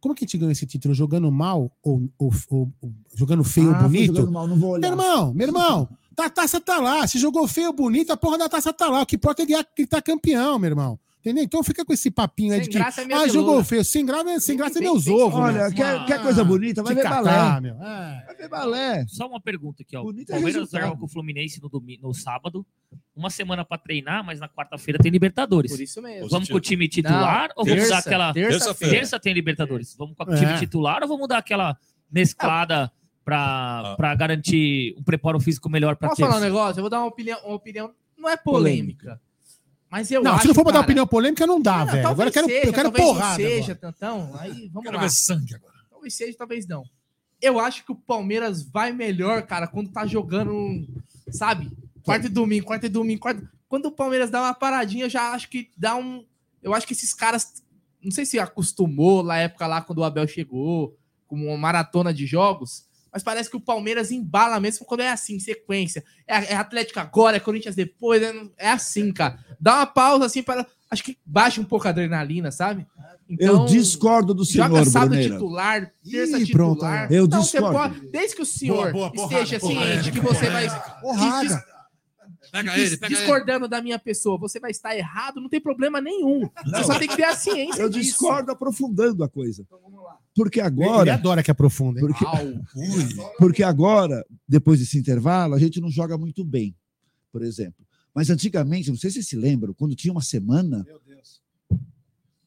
como 0.00 0.14
que 0.14 0.24
a 0.24 0.26
gente 0.26 0.38
ganhou 0.38 0.50
esse 0.52 0.66
título? 0.66 0.94
Jogando 0.94 1.30
mal 1.30 1.70
ou, 1.82 2.10
ou- 2.18 2.32
ou- 2.48 2.72
ou 2.80 2.94
jogando 3.14 3.44
feio 3.44 3.68
ou 3.68 3.74
Ah, 3.74 3.80
foi 3.80 3.88
bonito? 3.88 4.14
jogando 4.16 4.32
mal, 4.32 4.48
não 4.48 4.56
vou 4.56 4.70
olhar. 4.70 4.80
Meu 4.90 4.90
irmão, 4.98 5.34
meu 5.34 5.46
irmão, 5.48 5.86
tá- 5.86 5.96
a 6.18 6.30
taça 6.30 6.60
tá 6.60 6.78
lá. 6.78 7.06
Se 7.06 7.18
jogou 7.18 7.46
feio 7.48 7.68
ou 7.68 7.72
bonito, 7.72 8.10
a 8.12 8.16
porra 8.16 8.38
da 8.38 8.48
taça 8.48 8.72
tá 8.72 8.88
lá. 8.88 9.02
O 9.02 9.06
que 9.06 9.16
importa 9.16 9.42
é 9.42 9.46
ganhar- 9.46 9.66
gritar 9.76 10.02
campeão, 10.02 10.58
meu 10.58 10.70
irmão. 10.70 10.98
Entendeu? 11.20 11.42
Então 11.42 11.64
fica 11.64 11.86
com 11.86 11.92
esse 11.94 12.10
papinho 12.10 12.52
aí 12.52 12.58
Sem 12.60 12.68
de 12.68 12.70
que. 12.72 12.78
graça 12.78 13.00
é 13.00 13.04
ah, 13.14 13.26
jogou 13.26 13.52
veluda. 13.52 13.64
feio. 13.64 13.82
Sem 13.82 14.04
graça, 14.04 14.30
é- 14.30 14.40
sem 14.40 14.56
graça 14.58 14.78
é 14.78 14.82
meus 14.82 15.04
tem- 15.06 15.14
ovos. 15.14 15.40
Olha, 15.40 15.62
meu. 15.70 15.72
quer, 15.72 16.04
quer 16.04 16.22
coisa 16.22 16.44
bonita? 16.44 16.82
Vai 16.82 16.94
ver 16.94 17.02
catar, 17.02 17.22
balé. 17.22 17.60
meu. 17.62 17.74
É. 17.82 18.24
Vai 18.26 18.34
ver 18.36 18.48
balé. 18.50 19.06
Só 19.08 19.26
uma 19.26 19.40
pergunta 19.40 19.82
aqui, 19.82 19.96
ó. 19.96 20.02
O 20.02 20.04
Bonito 20.04 20.28
é 20.28 20.32
Palmeiras 20.34 20.54
resultado. 20.60 20.82
joga 20.82 20.96
com 20.98 21.06
o 21.06 21.08
Fluminense 21.08 21.62
no, 21.62 21.70
domi- 21.70 21.98
no 22.02 22.12
sábado, 22.12 22.66
uma 23.16 23.30
semana 23.30 23.64
pra 23.64 23.78
treinar, 23.78 24.22
mas 24.22 24.38
na 24.38 24.50
quarta-feira 24.50 24.98
tem 25.02 25.10
Libertadores. 25.10 25.72
Por 25.72 25.80
isso 25.80 26.02
mesmo. 26.02 26.28
Vamos 26.28 26.46
com 26.50 26.56
o 26.58 26.60
time 26.60 26.86
titular 26.88 27.48
Não, 27.48 27.54
ou 27.56 27.64
vamos 27.64 27.78
terça, 27.80 27.90
dar 27.94 27.98
aquela. 28.00 28.32
terça-feira. 28.34 28.94
Terça 28.94 29.18
tem 29.18 29.32
Libertadores. 29.32 29.96
Vamos 29.96 30.14
com 30.14 30.24
o 30.30 30.34
É. 30.34 30.36
time 30.38 30.58
titular 30.58 31.00
ou 31.02 31.08
vamos 31.08 31.26
dar 31.26 31.38
aquela 31.38 31.74
mesclada 32.12 32.92
pra, 33.24 33.94
pra 33.96 34.14
garantir 34.14 34.94
um 34.98 35.02
preparo 35.02 35.40
físico 35.40 35.68
melhor 35.68 35.96
pra 35.96 36.08
Posso 36.08 36.20
terça? 36.20 36.32
falar 36.32 36.42
um 36.42 36.44
negócio? 36.44 36.78
Eu 36.78 36.82
vou 36.82 36.90
dar 36.90 36.98
uma 37.00 37.06
opinião, 37.06 37.38
uma 37.44 37.54
opinião 37.54 37.92
não 38.16 38.28
é 38.28 38.36
polêmica. 38.36 39.20
Mas 39.90 40.10
eu 40.10 40.22
não, 40.22 40.32
acho, 40.32 40.42
se 40.42 40.48
não 40.48 40.54
for 40.54 40.64
pra 40.64 40.72
dar 40.72 40.78
cara, 40.78 40.86
opinião 40.86 41.06
polêmica, 41.06 41.46
não 41.46 41.60
dá, 41.60 41.84
Não, 41.84 41.92
velho. 41.92 42.08
Agora 42.08 42.28
eu 42.28 42.32
quero, 42.32 42.46
seja, 42.48 42.66
eu 42.66 42.72
quero 42.72 42.90
porrada. 42.92 43.36
seja, 43.36 43.72
agora. 43.72 43.92
Tantão. 43.92 44.30
Aí, 44.40 44.68
vamos 44.68 44.82
Quero 44.82 44.96
lá. 44.96 45.02
ver 45.02 45.10
sangue 45.10 45.54
agora. 45.54 45.74
Talvez 45.88 46.14
seja, 46.14 46.36
talvez 46.36 46.66
não. 46.66 46.84
Eu 47.40 47.60
acho 47.60 47.84
que 47.84 47.92
o 47.92 47.94
Palmeiras 47.94 48.62
vai 48.62 48.90
melhor, 48.92 49.42
cara, 49.42 49.66
quando 49.68 49.92
tá 49.92 50.06
jogando, 50.06 50.84
sabe? 51.30 51.70
Quarto 52.02 52.26
e 52.26 52.28
domingo, 52.28 52.66
quarto 52.66 52.86
e 52.86 52.88
domingo, 52.88 53.20
quarto... 53.20 53.46
Quando 53.68 53.86
o 53.86 53.92
Palmeiras 53.92 54.30
dá 54.30 54.40
uma 54.40 54.54
paradinha, 54.54 55.04
eu 55.04 55.10
já 55.10 55.32
acho 55.32 55.48
que 55.48 55.70
dá 55.76 55.94
um... 55.96 56.24
Eu 56.62 56.74
acho 56.74 56.86
que 56.86 56.92
esses 56.92 57.14
caras, 57.14 57.62
não 58.02 58.10
sei 58.10 58.24
se 58.24 58.38
acostumou 58.38 59.22
na 59.22 59.36
época 59.36 59.66
lá, 59.66 59.80
quando 59.80 59.98
o 59.98 60.04
Abel 60.04 60.26
chegou, 60.26 60.96
com 61.26 61.36
uma 61.36 61.56
maratona 61.56 62.12
de 62.12 62.26
jogos, 62.26 62.83
mas 63.14 63.22
parece 63.22 63.48
que 63.48 63.56
o 63.56 63.60
Palmeiras 63.60 64.10
embala 64.10 64.58
mesmo 64.58 64.84
quando 64.84 65.00
é 65.00 65.08
assim, 65.08 65.38
sequência. 65.38 66.04
É, 66.26 66.52
é 66.52 66.56
Atlético 66.56 66.98
agora, 66.98 67.36
é 67.36 67.40
Corinthians 67.40 67.76
depois, 67.76 68.20
é, 68.20 68.34
é 68.58 68.70
assim, 68.72 69.12
cara. 69.12 69.38
Dá 69.60 69.76
uma 69.76 69.86
pausa 69.86 70.26
assim 70.26 70.42
para... 70.42 70.66
Acho 70.90 71.04
que 71.04 71.16
baixa 71.24 71.60
um 71.60 71.64
pouco 71.64 71.86
a 71.86 71.90
adrenalina, 71.90 72.50
sabe? 72.50 72.86
eu 73.38 73.64
discordo 73.64 74.34
do 74.34 74.44
senhor, 74.44 74.68
Joga 74.68 74.84
sábado 74.84 75.08
Bruneira. 75.10 75.32
titular, 75.34 75.92
terça 76.08 76.38
Ih, 76.38 76.52
pronto, 76.52 76.74
titular. 76.74 77.10
eu 77.12 77.26
Não, 77.26 77.42
você 77.42 77.58
discordo. 77.58 77.94
pode- 77.94 78.10
desde 78.10 78.36
que 78.36 78.42
o 78.42 78.46
senhor 78.46 78.92
Boa, 78.92 78.92
boa, 78.92 79.12
porrada, 79.12 79.42
esteja 79.42 79.60
porrada, 79.60 79.86
ciente 80.02 80.12
que 80.12 80.20
você 80.20 80.50
vai. 80.50 81.00
Porrada. 81.00 81.64
Pega 82.52 82.78
ele, 82.78 82.96
pega 82.96 83.06
ele. 83.06 83.16
discordando 83.16 83.66
da 83.66 83.80
minha 83.82 83.98
pessoa, 83.98 84.38
você 84.38 84.60
vai 84.60 84.70
estar 84.70 84.94
errado, 84.96 85.40
não 85.40 85.48
tem 85.48 85.60
problema 85.60 86.00
nenhum. 86.00 86.48
Você 86.66 86.84
só 86.84 86.98
tem 86.98 87.08
que 87.08 87.16
ter 87.16 87.24
a 87.24 87.34
ciência 87.34 87.80
Eu 87.82 87.88
disso. 87.88 88.10
discordo 88.10 88.52
aprofundando 88.52 89.24
a 89.24 89.28
coisa. 89.28 89.66
Porque 90.34 90.58
Ele 90.60 90.66
agora. 90.66 91.14
adora 91.14 91.42
que 91.42 91.50
aprofunda. 91.50 92.00
hein? 92.00 92.06
Porque, 92.06 92.24
porque 93.38 93.62
agora, 93.62 94.24
depois 94.48 94.80
desse 94.80 94.98
intervalo, 94.98 95.54
a 95.54 95.58
gente 95.58 95.80
não 95.80 95.90
joga 95.90 96.18
muito 96.18 96.44
bem, 96.44 96.74
por 97.32 97.42
exemplo. 97.42 97.84
Mas 98.14 98.30
antigamente, 98.30 98.90
não 98.90 98.96
sei 98.96 99.10
se 99.10 99.14
vocês 99.14 99.28
se 99.28 99.36
lembram, 99.36 99.72
quando 99.74 99.94
tinha 99.94 100.12
uma 100.12 100.22
semana. 100.22 100.84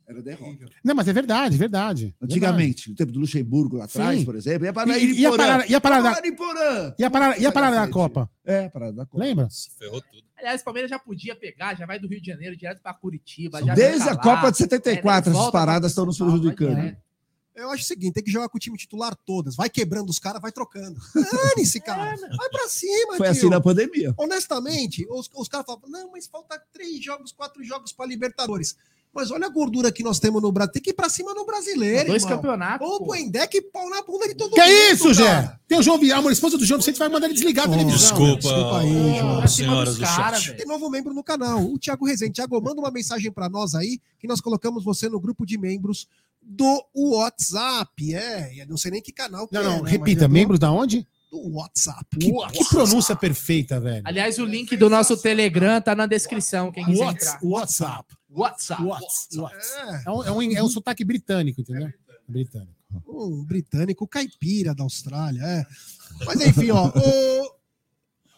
Era 0.09 0.21
derrota. 0.21 0.65
Não, 0.83 0.95
mas 0.95 1.07
é 1.09 1.11
verdade, 1.13 1.57
verdade. 1.57 2.15
Antigamente, 2.21 2.89
no 2.89 2.95
tempo 2.95 3.11
do 3.11 3.19
Luxemburgo 3.19 3.75
lá 3.75 3.83
atrás, 3.85 4.19
Sim. 4.19 4.25
por 4.25 4.35
exemplo, 4.37 4.65
ia 4.65 4.71
para 4.71 4.97
E- 4.97 5.03
e- 5.05 5.19
ia 5.19 5.35
parar- 5.35 5.69
ia 5.69 5.81
parar 5.81 6.01
da- 6.01 6.19
Iriporã. 6.19 6.93
E 6.97 7.03
a 7.03 7.11
parada, 7.11 7.37
e 7.37 7.45
a 7.45 7.51
parada 7.51 7.75
da 7.75 7.87
Copa? 7.89 8.29
É, 8.45 8.69
parada 8.69 8.93
da 8.93 9.05
Copa. 9.05 9.21
Lembra? 9.21 9.49
Ferrou 9.77 9.99
tudo. 10.01 10.23
Aliás, 10.37 10.61
o 10.61 10.63
Palmeiras 10.63 10.89
já 10.89 10.97
podia 10.97 11.35
pegar, 11.35 11.75
já 11.75 11.85
vai 11.85 11.99
do 11.99 12.07
Rio 12.07 12.21
de 12.21 12.27
Janeiro 12.27 12.55
direto 12.55 12.81
para 12.81 12.93
Curitiba. 12.93 13.61
já 13.61 13.73
Desde 13.73 13.99
fica 13.99 14.11
a 14.11 14.15
lá. 14.15 14.21
Copa 14.21 14.51
de 14.51 14.55
É, 14.55 14.59
74, 14.59 15.03
nem 15.09 15.19
essas 15.19 15.33
volta 15.33 15.51
pra 15.51 15.59
paradas 15.59 15.91
estão 15.91 16.05
nos 16.05 16.17
prejudicando. 16.17 16.75
direto. 16.75 17.06
Eu 17.57 17.71
acho 17.71 17.83
o 17.83 17.87
seguinte, 17.87 18.13
tem 18.13 18.23
que 18.23 18.29
jogar 18.31 18.47
com 18.49 18.57
o 18.57 18.59
time 18.59 18.77
titular 18.77 19.15
todas. 19.25 19.55
Vai 19.55 19.67
quebrando 19.69 20.09
os 20.11 20.19
caras, 20.19 20.39
vai 20.41 20.51
trocando. 20.51 20.99
Dane-se, 21.15 21.79
cara. 21.81 22.15
Vai 22.15 22.49
pra 22.49 22.67
cima, 22.67 23.17
Foi 23.17 23.27
assim 23.27 23.39
tio. 23.41 23.49
na 23.49 23.59
pandemia. 23.59 24.13
Honestamente, 24.15 25.07
os, 25.09 25.27
os 25.33 25.47
caras 25.47 25.65
falam, 25.65 25.81
não, 25.87 26.11
mas 26.11 26.27
falta 26.27 26.61
três 26.71 27.03
jogos, 27.03 27.31
quatro 27.31 27.63
jogos 27.63 27.91
para 27.91 28.05
Libertadores. 28.05 28.75
Mas 29.13 29.31
olha 29.31 29.47
a 29.47 29.49
gordura 29.49 29.91
que 29.91 30.03
nós 30.03 30.19
temos 30.19 30.39
no 30.43 30.51
Brasil. 30.51 30.73
Tem 30.73 30.81
que 30.83 30.89
ir 30.91 30.93
pra 30.93 31.09
cima 31.09 31.33
no 31.33 31.43
brasileiro, 31.43 32.09
Dois 32.09 32.21
irmão. 32.21 32.37
campeonatos, 32.37 32.87
Ou 32.87 33.03
põe 33.03 33.27
deck 33.27 33.57
e 33.57 33.61
pau 33.63 33.89
na 33.89 34.03
bunda 34.03 34.27
de 34.27 34.35
todo 34.35 34.51
Que 34.53 34.61
mundo. 34.61 34.71
isso, 34.93 35.11
Zé? 35.15 35.25
cara. 35.25 35.59
Tem 35.67 35.79
o 35.79 35.81
João 35.81 35.97
Vial, 35.97 36.27
a 36.27 36.31
esposa 36.31 36.57
do 36.57 36.63
João 36.65 36.79
Vicente 36.79 36.99
vai 36.99 37.09
mandar 37.09 37.25
ele 37.25 37.33
desligar 37.33 37.65
a 37.65 37.69
televisão. 37.69 37.97
Desculpa, 37.97 38.35
Desculpa 38.41 38.79
aí, 38.81 39.17
João. 39.17 39.39
as 39.41 39.51
senhoras 39.55 39.95
do 39.97 40.01
cara, 40.03 40.37
chat. 40.39 40.55
Tem 40.57 40.67
novo 40.67 40.87
membro 40.91 41.13
no 41.15 41.23
canal, 41.23 41.63
o 41.65 41.79
Thiago 41.79 42.05
Rezende. 42.05 42.33
Thiago, 42.33 42.61
manda 42.61 42.79
uma 42.79 42.91
mensagem 42.91 43.31
para 43.31 43.49
nós 43.49 43.73
aí, 43.73 43.99
que 44.19 44.27
nós 44.27 44.39
colocamos 44.39 44.83
você 44.83 45.09
no 45.09 45.19
grupo 45.19 45.45
de 45.47 45.57
membros 45.57 46.07
do 46.47 46.83
WhatsApp. 46.95 48.15
É, 48.15 48.61
eu 48.61 48.67
não 48.67 48.77
sei 48.77 48.91
nem 48.91 49.01
que 49.01 49.11
canal 49.11 49.47
que 49.47 49.53
Não, 49.53 49.61
é, 49.61 49.65
não, 49.65 49.83
né, 49.83 49.91
repita, 49.91 50.25
é 50.25 50.27
do- 50.27 50.33
membros 50.33 50.59
da 50.59 50.71
onde? 50.71 51.07
Do 51.29 51.55
WhatsApp. 51.55 52.05
Que, 52.17 52.31
que 52.31 52.69
pronúncia 52.69 53.13
perfeita, 53.15 53.79
velho. 53.81 54.01
Aliás, 54.05 54.39
o 54.39 54.45
link 54.45 54.77
do 54.77 54.89
nosso 54.89 55.17
Telegram 55.17 55.81
tá 55.81 55.93
na 55.93 56.05
descrição, 56.05 56.71
quem 56.71 56.85
quiser 56.85 57.03
Whats- 57.03 57.27
entrar. 57.27 57.39
WhatsApp. 57.43 58.15
WhatsApp. 58.29 58.83
What's, 58.83 59.27
what's. 59.35 59.71
É, 60.05 60.09
um, 60.11 60.23
é, 60.23 60.31
um, 60.31 60.41
é 60.57 60.63
um 60.63 60.69
sotaque 60.69 61.03
britânico, 61.03 61.59
entendeu? 61.61 61.89
Britânico. 62.27 62.71
Um 63.05 63.43
britânico 63.43 64.07
caipira 64.07 64.73
da 64.73 64.83
Austrália, 64.83 65.41
é. 65.43 65.65
Mas 66.25 66.39
enfim, 66.41 66.71
ó, 66.71 66.87
ô, 66.87 67.51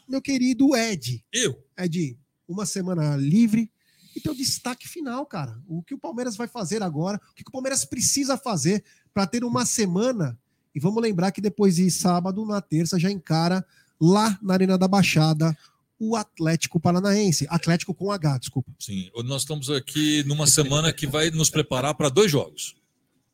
meu 0.07 0.21
querido 0.21 0.75
Ed. 0.75 1.23
Eu. 1.31 1.55
Ed, 1.77 2.17
uma 2.47 2.65
semana 2.65 3.15
livre 3.15 3.71
e 4.19 4.21
teu 4.21 4.35
destaque 4.35 4.87
final, 4.87 5.25
cara. 5.25 5.57
O 5.67 5.81
que 5.81 5.93
o 5.93 5.97
Palmeiras 5.97 6.35
vai 6.35 6.47
fazer 6.47 6.83
agora? 6.83 7.19
O 7.31 7.35
que 7.35 7.43
o 7.47 7.51
Palmeiras 7.51 7.85
precisa 7.85 8.37
fazer 8.37 8.83
para 9.13 9.25
ter 9.25 9.43
uma 9.43 9.65
semana? 9.65 10.37
E 10.75 10.79
vamos 10.79 11.01
lembrar 11.01 11.31
que 11.31 11.41
depois 11.41 11.77
de 11.77 11.89
sábado, 11.89 12.45
na 12.45 12.61
terça, 12.61 12.99
já 12.99 13.09
encara 13.09 13.65
lá 13.99 14.37
na 14.41 14.53
Arena 14.53 14.77
da 14.77 14.87
Baixada 14.87 15.57
o 15.99 16.15
Atlético 16.15 16.79
Paranaense. 16.79 17.47
Atlético 17.49 17.93
com 17.93 18.11
H, 18.11 18.37
desculpa. 18.37 18.71
Sim, 18.79 19.09
nós 19.25 19.41
estamos 19.41 19.69
aqui 19.69 20.23
numa 20.23 20.47
semana 20.47 20.93
que 20.93 21.07
vai 21.07 21.29
nos 21.31 21.49
preparar 21.49 21.95
para 21.95 22.09
dois 22.09 22.31
jogos. 22.31 22.75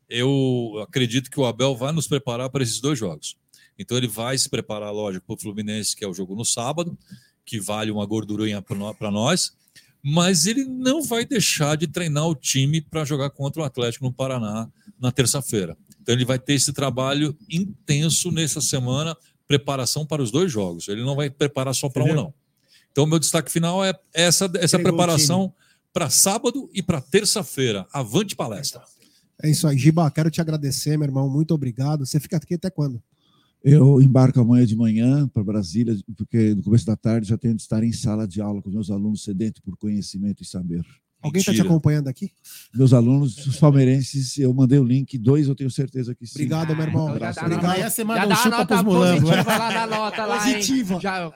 Eu 0.08 0.82
acredito 0.82 1.30
que 1.30 1.38
o 1.38 1.44
Abel 1.44 1.76
vai 1.76 1.92
nos 1.92 2.08
preparar 2.08 2.48
para 2.50 2.62
esses 2.62 2.80
dois 2.80 2.98
jogos. 2.98 3.36
Então 3.78 3.96
ele 3.96 4.08
vai 4.08 4.36
se 4.38 4.48
preparar, 4.48 4.92
lógico, 4.92 5.26
para 5.26 5.34
o 5.34 5.40
Fluminense, 5.40 5.94
que 5.94 6.04
é 6.04 6.08
o 6.08 6.14
jogo 6.14 6.34
no 6.34 6.44
sábado, 6.44 6.96
que 7.44 7.60
vale 7.60 7.90
uma 7.90 8.06
gordurinha 8.06 8.62
para 8.62 9.10
nós, 9.10 9.52
mas 10.08 10.46
ele 10.46 10.64
não 10.64 11.02
vai 11.02 11.24
deixar 11.24 11.76
de 11.76 11.88
treinar 11.88 12.28
o 12.28 12.34
time 12.36 12.80
para 12.80 13.04
jogar 13.04 13.28
contra 13.30 13.60
o 13.60 13.64
Atlético 13.64 14.04
no 14.04 14.12
Paraná 14.12 14.70
na 15.00 15.10
terça-feira. 15.10 15.76
Então 16.00 16.14
ele 16.14 16.24
vai 16.24 16.38
ter 16.38 16.52
esse 16.52 16.72
trabalho 16.72 17.36
intenso 17.50 18.30
nessa 18.30 18.60
semana, 18.60 19.16
preparação 19.48 20.06
para 20.06 20.22
os 20.22 20.30
dois 20.30 20.52
jogos. 20.52 20.86
Ele 20.86 21.02
não 21.02 21.16
vai 21.16 21.28
preparar 21.28 21.74
só 21.74 21.88
para 21.88 22.04
um, 22.04 22.14
não. 22.14 22.32
Então, 22.92 23.04
meu 23.04 23.18
destaque 23.18 23.50
final 23.50 23.84
é 23.84 23.98
essa, 24.14 24.44
essa 24.44 24.76
Entregou 24.76 24.92
preparação 24.92 25.52
para 25.92 26.08
sábado 26.08 26.70
e 26.72 26.84
para 26.84 27.00
terça-feira. 27.00 27.84
Avante 27.92 28.36
palestra. 28.36 28.82
É 29.42 29.50
isso 29.50 29.66
aí, 29.66 29.76
Giba. 29.76 30.08
Quero 30.12 30.30
te 30.30 30.40
agradecer, 30.40 30.96
meu 30.96 31.08
irmão. 31.08 31.28
Muito 31.28 31.52
obrigado. 31.52 32.06
Você 32.06 32.20
fica 32.20 32.36
aqui 32.36 32.54
até 32.54 32.70
quando? 32.70 33.02
Eu 33.68 34.00
embarco 34.00 34.38
amanhã 34.40 34.64
de 34.64 34.76
manhã 34.76 35.26
para 35.26 35.42
Brasília, 35.42 35.96
porque 36.16 36.54
no 36.54 36.62
começo 36.62 36.86
da 36.86 36.94
tarde 36.94 37.28
já 37.28 37.36
tenho 37.36 37.56
de 37.56 37.62
estar 37.62 37.82
em 37.82 37.92
sala 37.92 38.26
de 38.26 38.40
aula 38.40 38.62
com 38.62 38.70
meus 38.70 38.92
alunos 38.92 39.24
sedentos 39.24 39.60
por 39.60 39.76
conhecimento 39.76 40.40
e 40.40 40.46
saber. 40.46 40.84
Alguém 41.20 41.40
está 41.40 41.52
te 41.52 41.60
acompanhando 41.60 42.06
aqui? 42.06 42.30
Meus 42.72 42.92
alunos, 42.92 43.44
os 43.44 43.56
palmeirenses, 43.58 44.38
eu 44.38 44.54
mandei 44.54 44.78
o 44.78 44.84
link, 44.84 45.18
dois 45.18 45.48
eu 45.48 45.54
tenho 45.56 45.68
certeza 45.68 46.14
que 46.14 46.24
sim. 46.24 46.34
Obrigado, 46.34 46.76
meu 46.76 46.86
irmão. 46.86 47.08
Abraço. 47.08 47.40
Obrigado. 47.40 47.76
Já 47.76 48.26
dá 48.26 48.44
uma 48.44 48.58
nota 48.58 48.84
positiva 48.84 49.42
lá 49.58 49.72
na 49.72 49.86
nota 49.88 50.26
lá, 50.26 50.48
hein? 50.48 50.54
Positiva. 50.54 51.00
Já, 51.00 51.32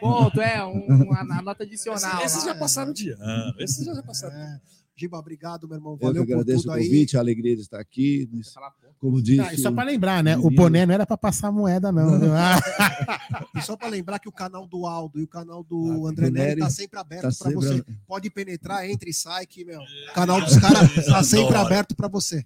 ponto, 0.00 0.40
é, 0.40 0.64
um, 0.64 1.04
uma, 1.04 1.22
uma 1.22 1.42
nota 1.42 1.62
adicional. 1.62 2.24
Esses 2.24 2.44
lá, 2.44 2.52
já 2.52 2.54
passaram 2.56 2.92
de 2.92 3.10
ano. 3.10 3.54
Esses 3.60 3.84
já 3.84 4.02
passaram. 4.02 4.34
É. 4.34 4.60
Giba, 4.96 5.18
obrigado, 5.18 5.68
meu 5.68 5.76
irmão. 5.76 5.92
Eu 5.92 5.98
que 5.98 6.04
Valeu 6.04 6.26
por 6.26 6.32
agradeço 6.32 6.62
tudo 6.64 6.72
o 6.72 6.74
aí. 6.74 6.84
convite, 6.84 7.16
a 7.16 7.20
alegria 7.20 7.54
de 7.54 7.62
estar 7.62 7.78
aqui. 7.80 8.28
Como 9.00 9.22
disse. 9.22 9.40
Ah, 9.40 9.54
e 9.54 9.56
só 9.58 9.72
para 9.72 9.88
lembrar, 9.90 10.22
né? 10.22 10.36
O 10.36 10.50
boné 10.50 10.84
não 10.84 10.92
era 10.92 11.06
para 11.06 11.16
passar 11.16 11.50
moeda, 11.50 11.90
não. 11.90 12.20
viu? 12.20 12.34
Ah, 12.34 12.60
E 13.56 13.62
só 13.62 13.74
para 13.74 13.88
lembrar 13.88 14.18
que 14.18 14.28
o 14.28 14.32
canal 14.32 14.66
do 14.66 14.86
Aldo 14.86 15.18
e 15.18 15.22
o 15.22 15.26
canal 15.26 15.64
do 15.64 16.06
André 16.06 16.26
do 16.26 16.32
Neri 16.32 16.60
tá 16.60 16.68
sempre 16.68 16.98
aberto 17.00 17.22
tá 17.22 17.44
para 17.44 17.54
você. 17.54 17.68
aberto. 17.70 17.92
Pode 18.06 18.30
penetrar, 18.30 18.88
entre 18.88 19.10
e 19.10 19.14
sai 19.14 19.46
que, 19.46 19.64
meu. 19.64 19.80
O 19.80 20.14
canal 20.14 20.38
dos 20.40 20.56
caras 20.58 20.94
tá 21.06 21.22
sempre 21.24 21.56
aberto 21.56 21.96
para 21.96 22.08
você. 22.08 22.44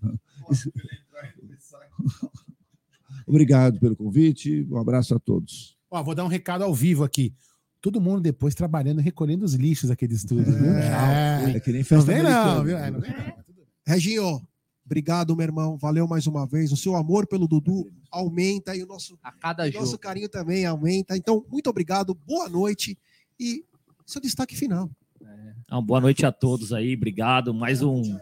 Obrigado 3.27 3.79
pelo 3.81 3.97
convite. 3.97 4.67
Um 4.71 4.79
abraço 4.79 5.15
a 5.15 5.19
todos. 5.19 5.77
Ó, 5.91 6.03
vou 6.03 6.15
dar 6.15 6.25
um 6.25 6.29
recado 6.29 6.63
ao 6.63 6.75
vivo 6.75 7.03
aqui. 7.05 7.35
Todo 7.81 8.01
mundo 8.01 8.21
depois 8.21 8.55
trabalhando, 8.55 9.01
recolhendo 9.01 9.45
os 9.45 9.55
lixos 9.55 9.91
aqui 9.91 10.07
do 10.07 10.15
estúdio. 10.15 10.53
viu? 10.53 10.73
É 10.75 11.61
que 11.61 11.71
nem 11.71 11.81
Não 11.81 11.87
festa 11.87 12.13
vem 12.13 12.23
não, 12.23 12.65
viu? 12.65 12.79
É, 12.79 12.91
não 12.91 13.01
vem 13.01 13.11
não. 13.11 13.35
Reginho, 13.87 14.41
obrigado, 14.85 15.35
meu 15.37 15.45
irmão. 15.45 15.77
Valeu 15.77 16.07
mais 16.07 16.27
uma 16.27 16.47
vez. 16.47 16.73
O 16.73 16.77
seu 16.77 16.95
amor 16.97 17.27
pelo 17.27 17.49
Dudu 17.49 17.91
aumenta 18.11 18.77
e 18.77 18.83
o 18.83 18.87
nosso, 18.87 19.19
A 19.23 19.33
cada 19.33 19.65
o 19.67 19.73
nosso 19.73 19.99
carinho 19.99 20.29
também 20.29 20.65
aumenta. 20.67 21.17
Então, 21.17 21.45
muito 21.51 21.69
obrigado, 21.69 22.15
boa 22.15 22.49
noite 22.49 22.99
e 23.39 23.65
seu 24.07 24.21
destaque 24.21 24.57
final. 24.57 24.91
Então, 25.65 25.83
boa 25.83 26.01
noite 26.01 26.25
a 26.27 26.33
todos 26.33 26.73
aí, 26.73 26.95
obrigado. 26.95 27.53
Mais 27.55 27.83
um. 27.83 28.19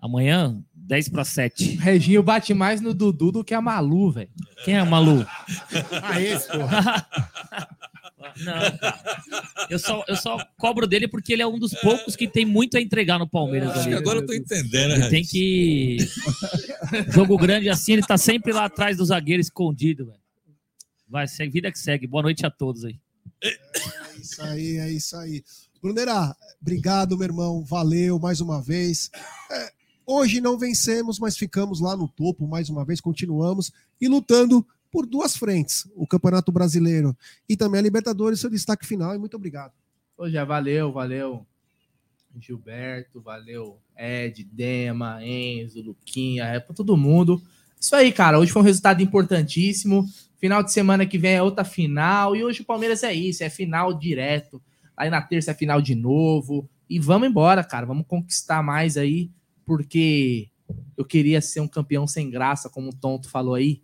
Amanhã, 0.00 0.60
10 0.74 1.10
para 1.10 1.24
7. 1.24 1.76
Reginho 1.76 2.22
bate 2.22 2.52
mais 2.54 2.80
no 2.80 2.92
Dudu 2.92 3.30
do 3.30 3.44
que 3.44 3.54
a 3.54 3.60
Malu, 3.60 4.10
velho. 4.10 4.30
Quem 4.64 4.74
é 4.74 4.78
a 4.80 4.84
Malu? 4.84 5.24
Ah, 6.02 6.20
esse, 6.20 6.48
porra. 6.48 7.06
Não, 8.38 8.78
cara. 8.78 9.66
Eu 9.68 9.78
só, 9.78 10.04
eu 10.08 10.16
só 10.16 10.38
cobro 10.56 10.86
dele 10.86 11.08
porque 11.08 11.32
ele 11.32 11.42
é 11.42 11.46
um 11.46 11.58
dos 11.58 11.74
poucos 11.74 12.16
que 12.16 12.28
tem 12.28 12.44
muito 12.44 12.76
a 12.76 12.80
entregar 12.80 13.18
no 13.18 13.28
Palmeiras. 13.28 13.70
Acho 13.70 13.80
ali. 13.80 13.88
que 13.90 13.94
agora 13.94 14.18
eu 14.18 14.26
tô 14.26 14.32
entendendo, 14.32 14.92
Ele 14.92 14.98
né? 14.98 15.08
tem 15.08 15.24
que. 15.24 15.98
Jogo 17.12 17.36
grande 17.36 17.68
assim, 17.68 17.94
ele 17.94 18.02
tá 18.02 18.16
sempre 18.16 18.52
lá 18.52 18.66
atrás 18.66 18.96
do 18.96 19.04
zagueiro 19.04 19.40
escondido, 19.40 20.06
velho. 20.06 20.20
Vai, 21.08 21.28
segue, 21.28 21.52
vida 21.52 21.70
que 21.70 21.78
segue. 21.78 22.06
Boa 22.06 22.22
noite 22.22 22.46
a 22.46 22.50
todos 22.50 22.84
aí. 22.84 22.98
É 23.42 24.20
isso 24.20 24.42
aí, 24.42 24.76
é 24.78 24.90
isso 24.90 25.16
aí. 25.16 25.42
Brunera, 25.82 26.34
obrigado, 26.60 27.18
meu 27.18 27.26
irmão. 27.26 27.64
Valeu 27.64 28.18
mais 28.18 28.40
uma 28.40 28.62
vez. 28.62 29.10
É, 29.50 29.72
hoje 30.06 30.40
não 30.40 30.58
vencemos, 30.58 31.18
mas 31.18 31.36
ficamos 31.36 31.80
lá 31.80 31.96
no 31.96 32.08
topo 32.08 32.46
mais 32.46 32.68
uma 32.70 32.84
vez, 32.84 33.00
continuamos 33.00 33.72
e 34.00 34.08
lutando 34.08 34.66
por 34.92 35.06
duas 35.06 35.36
frentes: 35.36 35.88
o 35.96 36.06
Campeonato 36.06 36.52
Brasileiro 36.52 37.16
e 37.48 37.56
também 37.56 37.80
a 37.80 37.82
Libertadores. 37.82 38.38
Seu 38.38 38.50
destaque 38.50 38.86
final 38.86 39.14
e 39.14 39.18
muito 39.18 39.34
obrigado. 39.34 39.72
Pô, 40.16 40.28
já 40.28 40.44
valeu, 40.44 40.92
valeu. 40.92 41.46
Gilberto, 42.38 43.20
valeu. 43.20 43.78
Ed, 43.96 44.44
Dema, 44.44 45.24
Enzo, 45.24 45.82
Luquinha, 45.82 46.44
é 46.44 46.60
pra 46.60 46.74
todo 46.74 46.96
mundo. 46.96 47.42
Isso 47.80 47.96
aí, 47.96 48.12
cara. 48.12 48.38
Hoje 48.38 48.52
foi 48.52 48.62
um 48.62 48.64
resultado 48.64 49.02
importantíssimo. 49.02 50.06
Final 50.38 50.62
de 50.62 50.72
semana 50.72 51.06
que 51.06 51.18
vem 51.18 51.34
é 51.34 51.42
outra 51.42 51.64
final. 51.64 52.36
E 52.36 52.44
hoje 52.44 52.62
o 52.62 52.64
Palmeiras 52.64 53.02
é 53.02 53.12
isso, 53.12 53.42
é 53.42 53.50
final 53.50 53.92
direto. 53.94 54.62
Aí 54.96 55.10
na 55.10 55.20
terça 55.20 55.50
é 55.50 55.54
final 55.54 55.80
de 55.80 55.94
novo. 55.94 56.68
E 56.88 56.98
vamos 56.98 57.28
embora, 57.28 57.64
cara. 57.64 57.86
Vamos 57.86 58.06
conquistar 58.06 58.62
mais 58.62 58.96
aí, 58.96 59.30
porque 59.64 60.48
eu 60.96 61.04
queria 61.04 61.40
ser 61.40 61.60
um 61.60 61.68
campeão 61.68 62.06
sem 62.06 62.30
graça, 62.30 62.68
como 62.68 62.90
o 62.90 62.94
Tonto 62.94 63.28
falou 63.28 63.54
aí, 63.54 63.82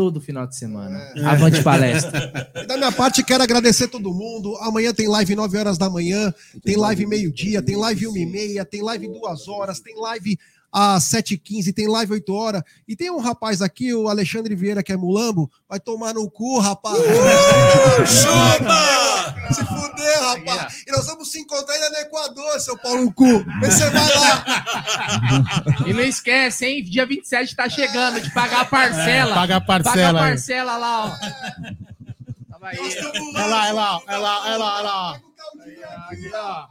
todo 0.00 0.18
final 0.18 0.46
de 0.46 0.56
semana. 0.56 0.98
Avante 1.26 1.60
palestra. 1.62 2.50
E 2.54 2.66
da 2.66 2.78
minha 2.78 2.90
parte, 2.90 3.22
quero 3.22 3.42
agradecer 3.42 3.86
todo 3.86 4.14
mundo. 4.14 4.56
Amanhã 4.62 4.94
tem 4.94 5.06
live 5.06 5.36
9 5.36 5.58
horas 5.58 5.76
da 5.76 5.90
manhã, 5.90 6.32
tem 6.64 6.74
live 6.74 7.04
meio-dia, 7.04 7.60
tem 7.60 7.76
live 7.76 8.08
1 8.08 8.16
e 8.16 8.24
meia, 8.24 8.64
tem 8.64 8.80
live 8.80 9.06
2 9.06 9.48
horas, 9.48 9.78
tem 9.78 9.94
live 10.00 10.38
às 10.72 11.04
7h15, 11.04 11.74
tem 11.74 11.86
live 11.86 12.14
8 12.14 12.32
horas. 12.32 12.62
E 12.88 12.96
tem 12.96 13.10
um 13.10 13.18
rapaz 13.18 13.60
aqui, 13.60 13.92
o 13.92 14.08
Alexandre 14.08 14.54
Vieira, 14.54 14.82
que 14.82 14.90
é 14.90 14.96
mulambo, 14.96 15.50
vai 15.68 15.78
tomar 15.78 16.14
no 16.14 16.30
cu, 16.30 16.58
rapaz. 16.58 16.96
Chupa! 18.08 19.52
Se 19.52 19.66
fuder, 19.66 19.79
rapaz. 20.20 20.82
E 20.86 20.92
nós 20.92 21.06
vamos 21.06 21.30
se 21.30 21.40
encontrar 21.40 21.74
ainda 21.74 21.90
no 21.90 21.96
Equador, 21.96 22.60
seu 22.60 22.76
pau 22.78 22.96
no 22.96 23.12
cu. 23.12 23.44
Você 23.60 23.90
vai 23.90 24.14
lá. 24.14 24.44
E 25.86 25.92
não 25.92 26.02
esquece, 26.02 26.66
hein? 26.66 26.84
Dia 26.84 27.06
27 27.06 27.56
tá 27.56 27.68
chegando 27.68 28.20
de 28.20 28.30
pagar 28.32 28.60
a 28.60 28.64
parcela. 28.64 29.32
É, 29.32 29.34
paga 29.34 29.56
a 29.56 29.60
parcela 29.60 29.94
Paga 29.94 30.10
a 30.10 30.28
parcela 30.28 30.76
lá, 30.76 31.04
ó. 31.04 31.10
Tava 32.50 32.68
aí. 32.68 32.78
É 33.36 33.46
lá, 33.46 33.68
é 33.68 33.72
lá, 33.72 34.00
é 34.06 34.16
lá, 34.16 34.48
é 34.48 34.56
lá, 34.56 34.78
é 34.78 34.82
lá. 34.82 35.20
Aqui, 36.10 36.30
ó. 36.34 36.66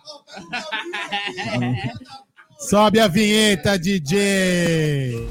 Sobe 2.60 3.00
a 3.00 3.08
vinheta, 3.08 3.80
DJ. 3.80 5.30